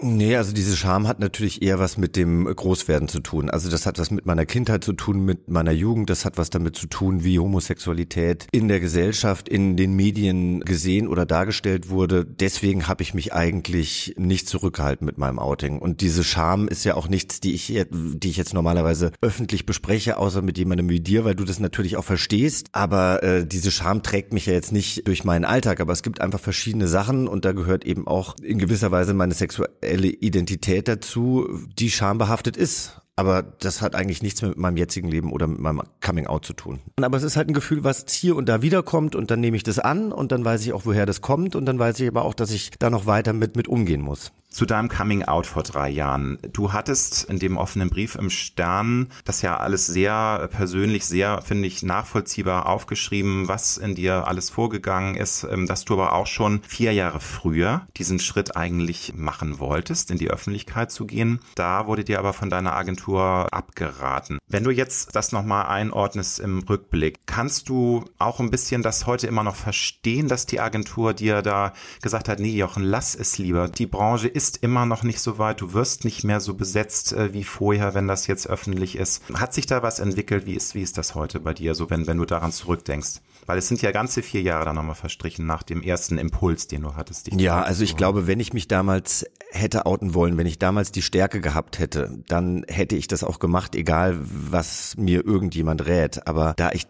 Nee, 0.03 0.37
also 0.37 0.55
diese 0.55 0.77
Scham 0.79 1.07
hat 1.07 1.21
natürlich 1.21 1.61
eher 1.61 1.79
was 1.79 1.99
mit 1.99 2.17
dem 2.17 2.45
Großwerden 2.45 3.07
zu 3.09 3.21
tun. 3.21 3.51
Also 3.51 3.69
das 3.69 3.85
hat 3.85 3.99
was 3.99 4.11
mit 4.11 4.25
meiner 4.25 4.47
Kindheit 4.47 4.83
zu 4.83 4.95
tun, 4.95 5.27
mit 5.27 5.51
meiner 5.51 5.73
Jugend. 5.73 6.09
Das 6.09 6.25
hat 6.25 6.39
was 6.39 6.49
damit 6.49 6.75
zu 6.75 6.87
tun, 6.87 7.23
wie 7.23 7.39
Homosexualität 7.39 8.47
in 8.51 8.69
der 8.69 8.81
Gesellschaft, 8.81 9.47
in 9.47 9.77
den 9.77 9.95
Medien 9.95 10.61
gesehen 10.61 11.07
oder 11.07 11.27
dargestellt 11.27 11.91
wurde. 11.91 12.25
Deswegen 12.25 12.89
habe 12.89 13.03
ich 13.03 13.13
mich 13.13 13.35
eigentlich 13.35 14.15
nicht 14.17 14.49
zurückgehalten 14.49 15.05
mit 15.05 15.19
meinem 15.19 15.39
Outing. 15.39 15.79
Und 15.79 16.01
diese 16.01 16.25
Scham 16.25 16.69
ist 16.69 16.85
ja 16.85 16.95
auch 16.95 17.09
nichts, 17.09 17.41
die 17.41 17.53
ich, 17.53 17.67
die 17.91 18.31
ich 18.31 18.37
jetzt 18.39 18.55
normalerweise 18.55 19.13
öffentlich 19.21 19.67
bespreche, 19.67 20.17
außer 20.17 20.41
mit 20.41 20.57
jemandem 20.57 20.89
wie 20.89 21.01
dir, 21.01 21.27
weil 21.27 21.35
du 21.35 21.45
das 21.45 21.61
natürlich 21.61 21.99
auch 21.99 22.05
verstehst. 22.05 22.69
Aber 22.73 23.23
äh, 23.23 23.47
diese 23.47 23.71
Scham 23.71 24.03
trägt 24.03 24.33
mich 24.33 24.47
ja 24.47 24.55
jetzt 24.55 24.73
nicht 24.73 25.07
durch 25.07 25.25
meinen 25.25 25.45
Alltag. 25.45 25.81
Aber 25.81 25.93
es 25.93 26.03
gibt 26.03 26.23
einfach 26.23 26.41
verschiedene 26.41 26.89
Sachen 26.89 27.29
und 27.29 27.45
da 27.45 27.53
gehört 27.53 27.85
eben 27.85 28.07
auch 28.07 28.37
in 28.43 28.59
gewisser 28.59 28.91
Weise 28.91 29.13
meine 29.13 29.35
sexuelle 29.35 29.90
sexuelle 29.91 30.09
Identität 30.09 30.89
dazu, 30.89 31.49
die 31.79 31.91
schambehaftet 31.91 32.57
ist. 32.57 33.01
Aber 33.17 33.43
das 33.43 33.83
hat 33.83 33.95
eigentlich 33.95 34.23
nichts 34.23 34.41
mit 34.41 34.57
meinem 34.57 34.79
jetzigen 34.79 35.09
Leben 35.09 35.31
oder 35.31 35.47
mit 35.47 35.59
meinem 35.59 35.83
Coming 36.01 36.27
Out 36.27 36.47
zu 36.47 36.55
tun. 36.55 36.81
Aber 37.03 37.19
es 37.19 37.23
ist 37.23 37.37
halt 37.37 37.49
ein 37.49 37.55
Gefühl, 37.55 37.85
was 37.85 38.07
hier 38.09 38.35
und 38.35 38.49
da 38.49 38.63
wiederkommt 38.63 39.15
und 39.15 39.31
dann 39.31 39.41
nehme 39.41 39.59
ich 39.59 39.63
das 39.63 39.79
an 39.79 40.11
und 40.11 40.33
dann 40.33 40.43
weiß 40.43 40.63
ich 40.63 40.73
auch, 40.73 40.87
woher 40.87 41.05
das 41.05 41.21
kommt 41.21 41.55
und 41.55 41.67
dann 41.67 41.79
weiß 41.79 42.01
ich 42.01 42.09
aber 42.09 42.25
auch, 42.25 42.33
dass 42.33 42.51
ich 42.51 42.71
da 42.79 42.89
noch 42.89 43.05
weiter 43.05 43.35
mit, 43.35 43.57
mit 43.57 43.69
umgehen 43.69 44.01
muss. 44.01 44.33
Zu 44.51 44.67
deinem 44.67 44.89
Coming 44.89 45.23
Out 45.23 45.47
vor 45.47 45.63
drei 45.63 45.89
Jahren. 45.89 46.39
Du 46.53 46.73
hattest 46.73 47.25
in 47.25 47.39
dem 47.39 47.57
offenen 47.57 47.89
Brief 47.89 48.17
im 48.17 48.31
Stern 48.31 49.09
das 49.25 49.43
ja 49.43 49.57
alles 49.57 49.87
sehr 49.87 50.49
persönlich, 50.51 51.07
sehr, 51.07 51.41
finde 51.43 51.69
ich, 51.69 51.85
nachvollziehbar 51.85 52.67
aufgeschrieben, 52.67 53.47
was 53.47 53.79
in 53.79 53.95
dir 53.95 54.27
alles 54.27 54.51
vorgegangen 54.51 55.15
ist, 55.15 55.45
ähm, 55.45 55.67
dass 55.67 55.85
du 55.85 55.95
aber 55.95 56.15
auch 56.15 56.27
schon 56.27 56.63
vier 56.67 56.93
Jahre 56.93 57.21
früher 57.21 57.87
diesen 57.97 58.19
Schritt 58.19 58.57
eigentlich 58.57 59.13
machen 59.15 59.61
wolltest, 59.61 60.11
in 60.11 60.19
die 60.19 60.31
Öffentlichkeit 60.31 60.91
zu 60.91 61.07
gehen. 61.07 61.41
Da 61.55 61.87
wurde 61.87 62.03
dir 62.03 62.19
aber 62.19 62.33
von 62.33 62.51
deiner 62.51 62.75
Agentur 62.75 63.47
abgeraten. 63.53 64.39
Wenn 64.49 64.65
du 64.65 64.71
jetzt 64.71 65.15
das 65.15 65.31
nochmal 65.31 65.67
einordnest 65.67 66.41
im 66.41 66.59
Rückblick, 66.61 67.21
kannst 67.27 67.69
du 67.69 68.05
auch 68.19 68.41
ein 68.41 68.51
bisschen 68.51 68.83
das 68.83 69.07
heute 69.07 69.29
immer 69.29 69.45
noch 69.45 69.57
verstehen, 69.57 70.27
dass 70.27 70.47
die 70.47 70.59
Agentur 70.59 71.15
dir 71.15 71.41
da 71.41 71.73
gesagt 72.03 72.29
hat, 72.29 72.41
nee, 72.41 72.57
Jochen, 72.57 72.83
lass 72.83 73.15
es 73.15 73.39
lieber. 73.39 73.69
Die 73.69 73.87
Branche 73.87 74.40
ist 74.41 74.57
immer 74.63 74.87
noch 74.87 75.03
nicht 75.03 75.21
so 75.21 75.37
weit. 75.37 75.61
Du 75.61 75.75
wirst 75.75 76.07
nicht 76.07 76.25
mehr 76.25 76.41
so 76.41 76.55
besetzt 76.55 77.13
äh, 77.13 77.35
wie 77.35 77.45
vorher, 77.45 77.93
wenn 77.93 78.09
das 78.09 78.27
jetzt 78.27 78.49
öffentlich 78.49 78.97
ist. 78.97 79.23
Hat 79.35 79.53
sich 79.53 79.67
da 79.67 79.83
was 79.83 79.99
entwickelt? 79.99 80.47
Wie 80.47 80.55
ist, 80.55 80.75
wie 80.75 80.81
ist 80.81 80.97
das 80.97 81.15
heute 81.15 81.41
bei 81.41 81.53
dir, 81.53 81.75
so 81.75 81.91
wenn, 81.91 82.07
wenn 82.07 82.17
du 82.17 82.25
daran 82.25 82.51
zurückdenkst? 82.51 83.21
Weil 83.45 83.59
es 83.59 83.69
sind 83.69 83.83
ja 83.83 83.91
ganze 83.91 84.23
vier 84.23 84.41
Jahre 84.41 84.65
dann 84.65 84.77
nochmal 84.77 84.95
verstrichen 84.95 85.45
nach 85.45 85.63
dem 85.63 85.83
ersten 85.83 86.17
Impuls, 86.17 86.69
den 86.69 86.81
du 86.81 86.97
hattest. 86.97 87.31
ja, 87.35 87.61
also 87.61 87.85
ich 87.85 87.97
glaube, 87.97 88.27
wenn 88.27 88.41
ich 88.41 88.55
mich 88.55 88.67
damals 88.67 89.27
hätte 89.51 89.85
outen 89.85 90.15
wollen, 90.15 90.39
wenn 90.39 90.47
ich 90.47 90.59
damals 90.59 90.91
die 90.91 91.03
Stärke 91.03 91.43
gehabt 91.43 91.79
hätte, 91.79 92.23
dann 92.27 92.65
hätte 92.67 92.97
ich 92.97 93.09
das 93.09 93.23
auch 93.23 93.41
gemacht, 93.41 93.75
egal 93.75 94.17
was 94.23 94.97
mir 94.97 95.23
irgendjemand 95.23 95.85
rät. 95.85 96.27
Aber 96.27 96.55
da 96.57 96.71
ich 96.73 96.87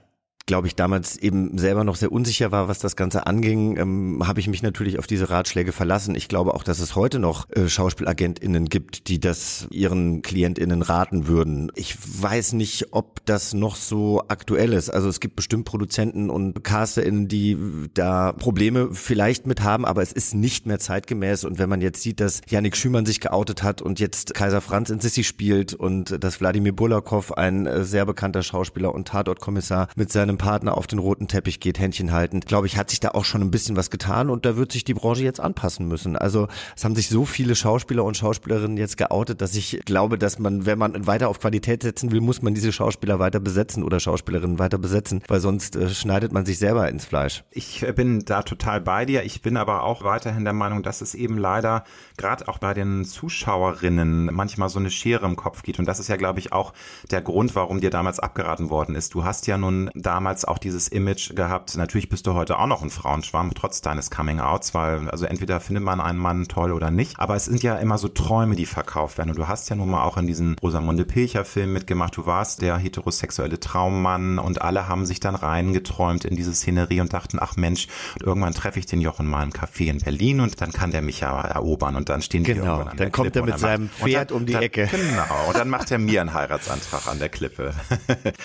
glaube 0.47 0.66
ich, 0.66 0.74
damals 0.74 1.16
eben 1.16 1.59
selber 1.59 1.84
noch 1.84 1.97
sehr 1.97 2.11
unsicher 2.11 2.51
war, 2.51 2.68
was 2.68 2.78
das 2.80 2.97
Ganze 2.97 3.26
anging, 3.26 3.76
ähm, 3.76 4.26
habe 4.26 4.41
ich 4.41 4.49
mich 4.49 4.62
natürlich 4.62 4.99
auf 4.99 5.07
diese 5.07 5.30
Ratschläge 5.30 5.72
verlassen. 5.72 6.14
Ich 6.14 6.28
glaube 6.28 6.55
auch, 6.55 6.62
dass 6.62 6.80
es 6.80 6.97
heute 6.97 7.18
noch 7.18 7.49
äh, 7.51 7.68
SchauspielagentInnen 7.68 8.68
gibt, 8.68 9.09
die 9.09 9.20
das 9.20 9.68
ihren 9.70 10.22
KlientInnen 10.22 10.82
raten 10.82 11.26
würden. 11.26 11.70
Ich 11.76 11.97
weiß 12.22 12.55
nicht, 12.55 12.88
ob 12.93 13.24
das 13.26 13.55
noch 13.55 13.76
so 13.76 14.22
aktuell 14.28 14.72
ist. 14.72 14.91
Also 14.91 15.09
es 15.09 15.20
gibt 15.20 15.36
bestimmt 15.36 15.66
Produzenten 15.66 16.30
und 16.30 16.64
CasterInnen, 16.64 17.28
die 17.28 17.57
da 17.95 18.32
Probleme 18.32 18.88
vielleicht 18.93 19.47
mit 19.47 19.62
haben, 19.62 19.84
aber 19.84 20.03
es 20.03 20.12
ist 20.12 20.34
nicht 20.34 20.66
mehr 20.66 20.78
zeitgemäß. 20.78 21.45
Und 21.45 21.59
wenn 21.59 21.68
man 21.68 21.80
jetzt 21.80 22.03
sieht, 22.03 22.20
dass 22.20 22.41
Yannick 22.49 22.76
Schümann 22.76 23.07
sich 23.07 23.20
geoutet 23.20 23.62
hat 23.62 23.82
und 23.82 24.01
jetzt 24.01 24.34
Kaiser 24.34 24.61
Franz 24.61 24.91
in 24.91 25.01
Sissi 25.01 25.22
spielt 25.22 25.74
und 25.74 26.22
dass 26.22 26.41
Wladimir 26.41 26.74
Bulakov, 26.74 27.32
ein 27.32 27.66
äh, 27.66 27.84
sehr 27.84 28.07
bekannter 28.07 28.43
Schauspieler 28.43 28.95
und 28.95 29.09
Tatortkommissar, 29.09 29.88
mit 29.95 30.11
seinem 30.31 30.39
Partner 30.39 30.78
auf 30.78 30.87
den 30.87 30.99
roten 30.99 31.26
Teppich 31.26 31.61
geht, 31.61 31.78
Händchen 31.78 32.12
haltend, 32.12 32.47
glaube 32.47 32.66
ich, 32.66 32.76
hat 32.76 32.91
sich 32.91 33.01
da 33.01 33.11
auch 33.11 33.24
schon 33.24 33.43
ein 33.43 33.51
bisschen 33.51 33.76
was 33.76 33.91
getan 33.91 34.31
und 34.31 34.47
da 34.47 34.57
wird 34.57 34.70
sich 34.72 34.85
die 34.85 34.95
Branche 34.95 35.24
jetzt 35.24 35.41
anpassen 35.41 35.89
müssen. 35.89 36.16
Also 36.16 36.47
es 36.76 36.85
haben 36.85 36.95
sich 36.95 37.09
so 37.09 37.24
viele 37.24 37.57
Schauspieler 37.57 38.05
und 38.05 38.16
Schauspielerinnen 38.16 38.76
jetzt 38.76 38.97
geoutet, 38.97 39.41
dass 39.41 39.55
ich 39.57 39.81
glaube, 39.85 40.18
dass 40.18 40.39
man, 40.39 40.66
wenn 40.66 40.78
man 40.78 41.07
weiter 41.07 41.28
auf 41.28 41.41
Qualität 41.41 41.83
setzen 41.83 42.12
will, 42.12 42.20
muss 42.20 42.43
man 42.43 42.55
diese 42.55 42.72
Schauspieler 42.72 43.18
weiter 43.18 43.41
besetzen 43.41 43.83
oder 43.83 43.99
Schauspielerinnen 43.99 44.59
weiter 44.59 44.78
besetzen, 44.78 45.22
weil 45.26 45.41
sonst 45.41 45.74
äh, 45.74 45.89
schneidet 45.89 46.33
man 46.33 46.47
sich 46.47 46.59
selber 46.59 46.89
ins 46.89 47.05
Fleisch. 47.05 47.43
Ich 47.51 47.83
äh, 47.83 47.93
bin 47.93 48.24
da 48.24 48.43
total 48.43 48.81
bei 48.81 49.05
dir. 49.05 49.24
Ich 49.24 49.43
bin 49.43 49.57
aber 49.57 49.83
auch 49.83 50.05
weiterhin 50.05 50.45
der 50.45 50.53
Meinung, 50.53 50.83
dass 50.83 51.01
es 51.01 51.14
eben 51.14 51.39
leider 51.39 51.85
gerade 52.16 52.47
auch 52.49 52.59
bei 52.59 52.74
den 52.74 53.05
Zuschauerinnen 53.05 54.26
manchmal 54.33 54.68
so 54.68 54.78
eine 54.78 54.91
Schere 54.91 55.26
im 55.26 55.37
Kopf 55.37 55.62
geht. 55.62 55.78
Und 55.78 55.87
das 55.87 55.99
ist 55.99 56.09
ja, 56.09 56.16
glaube 56.16 56.39
ich, 56.39 56.53
auch 56.53 56.72
der 57.11 57.20
Grund, 57.20 57.57
warum 57.57 57.81
dir 57.81 57.91
damals 57.91 58.20
abgeraten 58.20 58.70
worden 58.70 58.95
ist. 58.95 59.14
Du 59.14 59.24
hast 59.24 59.47
ja 59.47 59.59
nun 59.59 59.91
damals 59.95 60.20
damals 60.21 60.45
auch 60.45 60.59
dieses 60.59 60.89
Image 60.89 61.35
gehabt. 61.35 61.79
Natürlich 61.79 62.11
bist 62.11 62.27
du 62.27 62.35
heute 62.35 62.59
auch 62.59 62.66
noch 62.66 62.83
ein 62.83 62.91
Frauenschwarm, 62.91 63.55
trotz 63.55 63.81
deines 63.81 64.11
Coming-Outs, 64.11 64.75
weil 64.75 65.09
also 65.09 65.25
entweder 65.25 65.61
findet 65.61 65.83
man 65.83 65.99
einen 65.99 66.18
Mann 66.18 66.47
toll 66.47 66.73
oder 66.73 66.91
nicht. 66.91 67.18
Aber 67.18 67.37
es 67.37 67.47
sind 67.47 67.62
ja 67.62 67.77
immer 67.77 67.97
so 67.97 68.09
Träume, 68.09 68.55
die 68.55 68.66
verkauft 68.66 69.16
werden. 69.16 69.31
Und 69.31 69.39
du 69.39 69.49
hast 69.49 69.71
ja 69.71 69.77
nun 69.77 69.89
mal 69.89 70.03
auch 70.03 70.18
in 70.18 70.27
diesem 70.27 70.57
Rosamunde 70.62 71.07
Pilcher-Film 71.07 71.73
mitgemacht. 71.73 72.18
Du 72.18 72.27
warst 72.27 72.61
der 72.61 72.77
heterosexuelle 72.77 73.59
Traummann 73.61 74.39
und 74.39 74.61
alle 74.61 74.89
haben 74.89 75.07
sich 75.07 75.21
dann 75.21 75.37
reingeträumt 75.37 76.27
in 76.27 76.37
diese 76.37 76.53
Szenerie 76.53 77.01
und 77.01 77.14
dachten, 77.14 77.39
ach 77.41 77.57
Mensch, 77.57 77.89
irgendwann 78.23 78.53
treffe 78.53 78.79
ich 78.79 78.85
den 78.85 79.01
Jochen 79.01 79.27
mal 79.27 79.43
im 79.43 79.53
Café 79.53 79.87
in 79.87 80.01
Berlin 80.01 80.41
und 80.41 80.61
dann 80.61 80.71
kann 80.71 80.91
der 80.91 81.01
mich 81.01 81.21
ja 81.21 81.41
erobern 81.41 81.97
und 81.97 82.11
dann 82.11 82.21
stehen 82.21 82.45
die 82.45 82.53
genau, 82.53 82.75
irgendwann 82.75 82.89
an 82.89 82.97
dann 82.99 83.12
kommt 83.12 83.35
er 83.37 83.43
mit 83.43 83.59
seinem 83.59 83.89
Pferd 83.89 84.33
dann, 84.33 84.37
um 84.37 84.45
die 84.45 84.53
dann, 84.53 84.62
Ecke. 84.64 84.87
Genau, 84.91 85.49
und 85.49 85.57
dann 85.57 85.71
macht 85.71 85.91
er 85.91 85.99
mir 85.99 86.21
einen 86.21 86.35
Heiratsantrag 86.35 87.07
an 87.07 87.18
der 87.18 87.31
Klippe. 87.31 87.73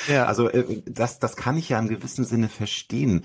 ja. 0.07 0.25
Also 0.35 0.49
äh, 0.49 0.81
das, 0.85 1.19
das 1.19 1.35
kann 1.35 1.57
ich 1.57 1.64
ja 1.69 1.79
im 1.79 1.87
gewissen 1.87 2.25
Sinne 2.25 2.49
verstehen. 2.49 3.23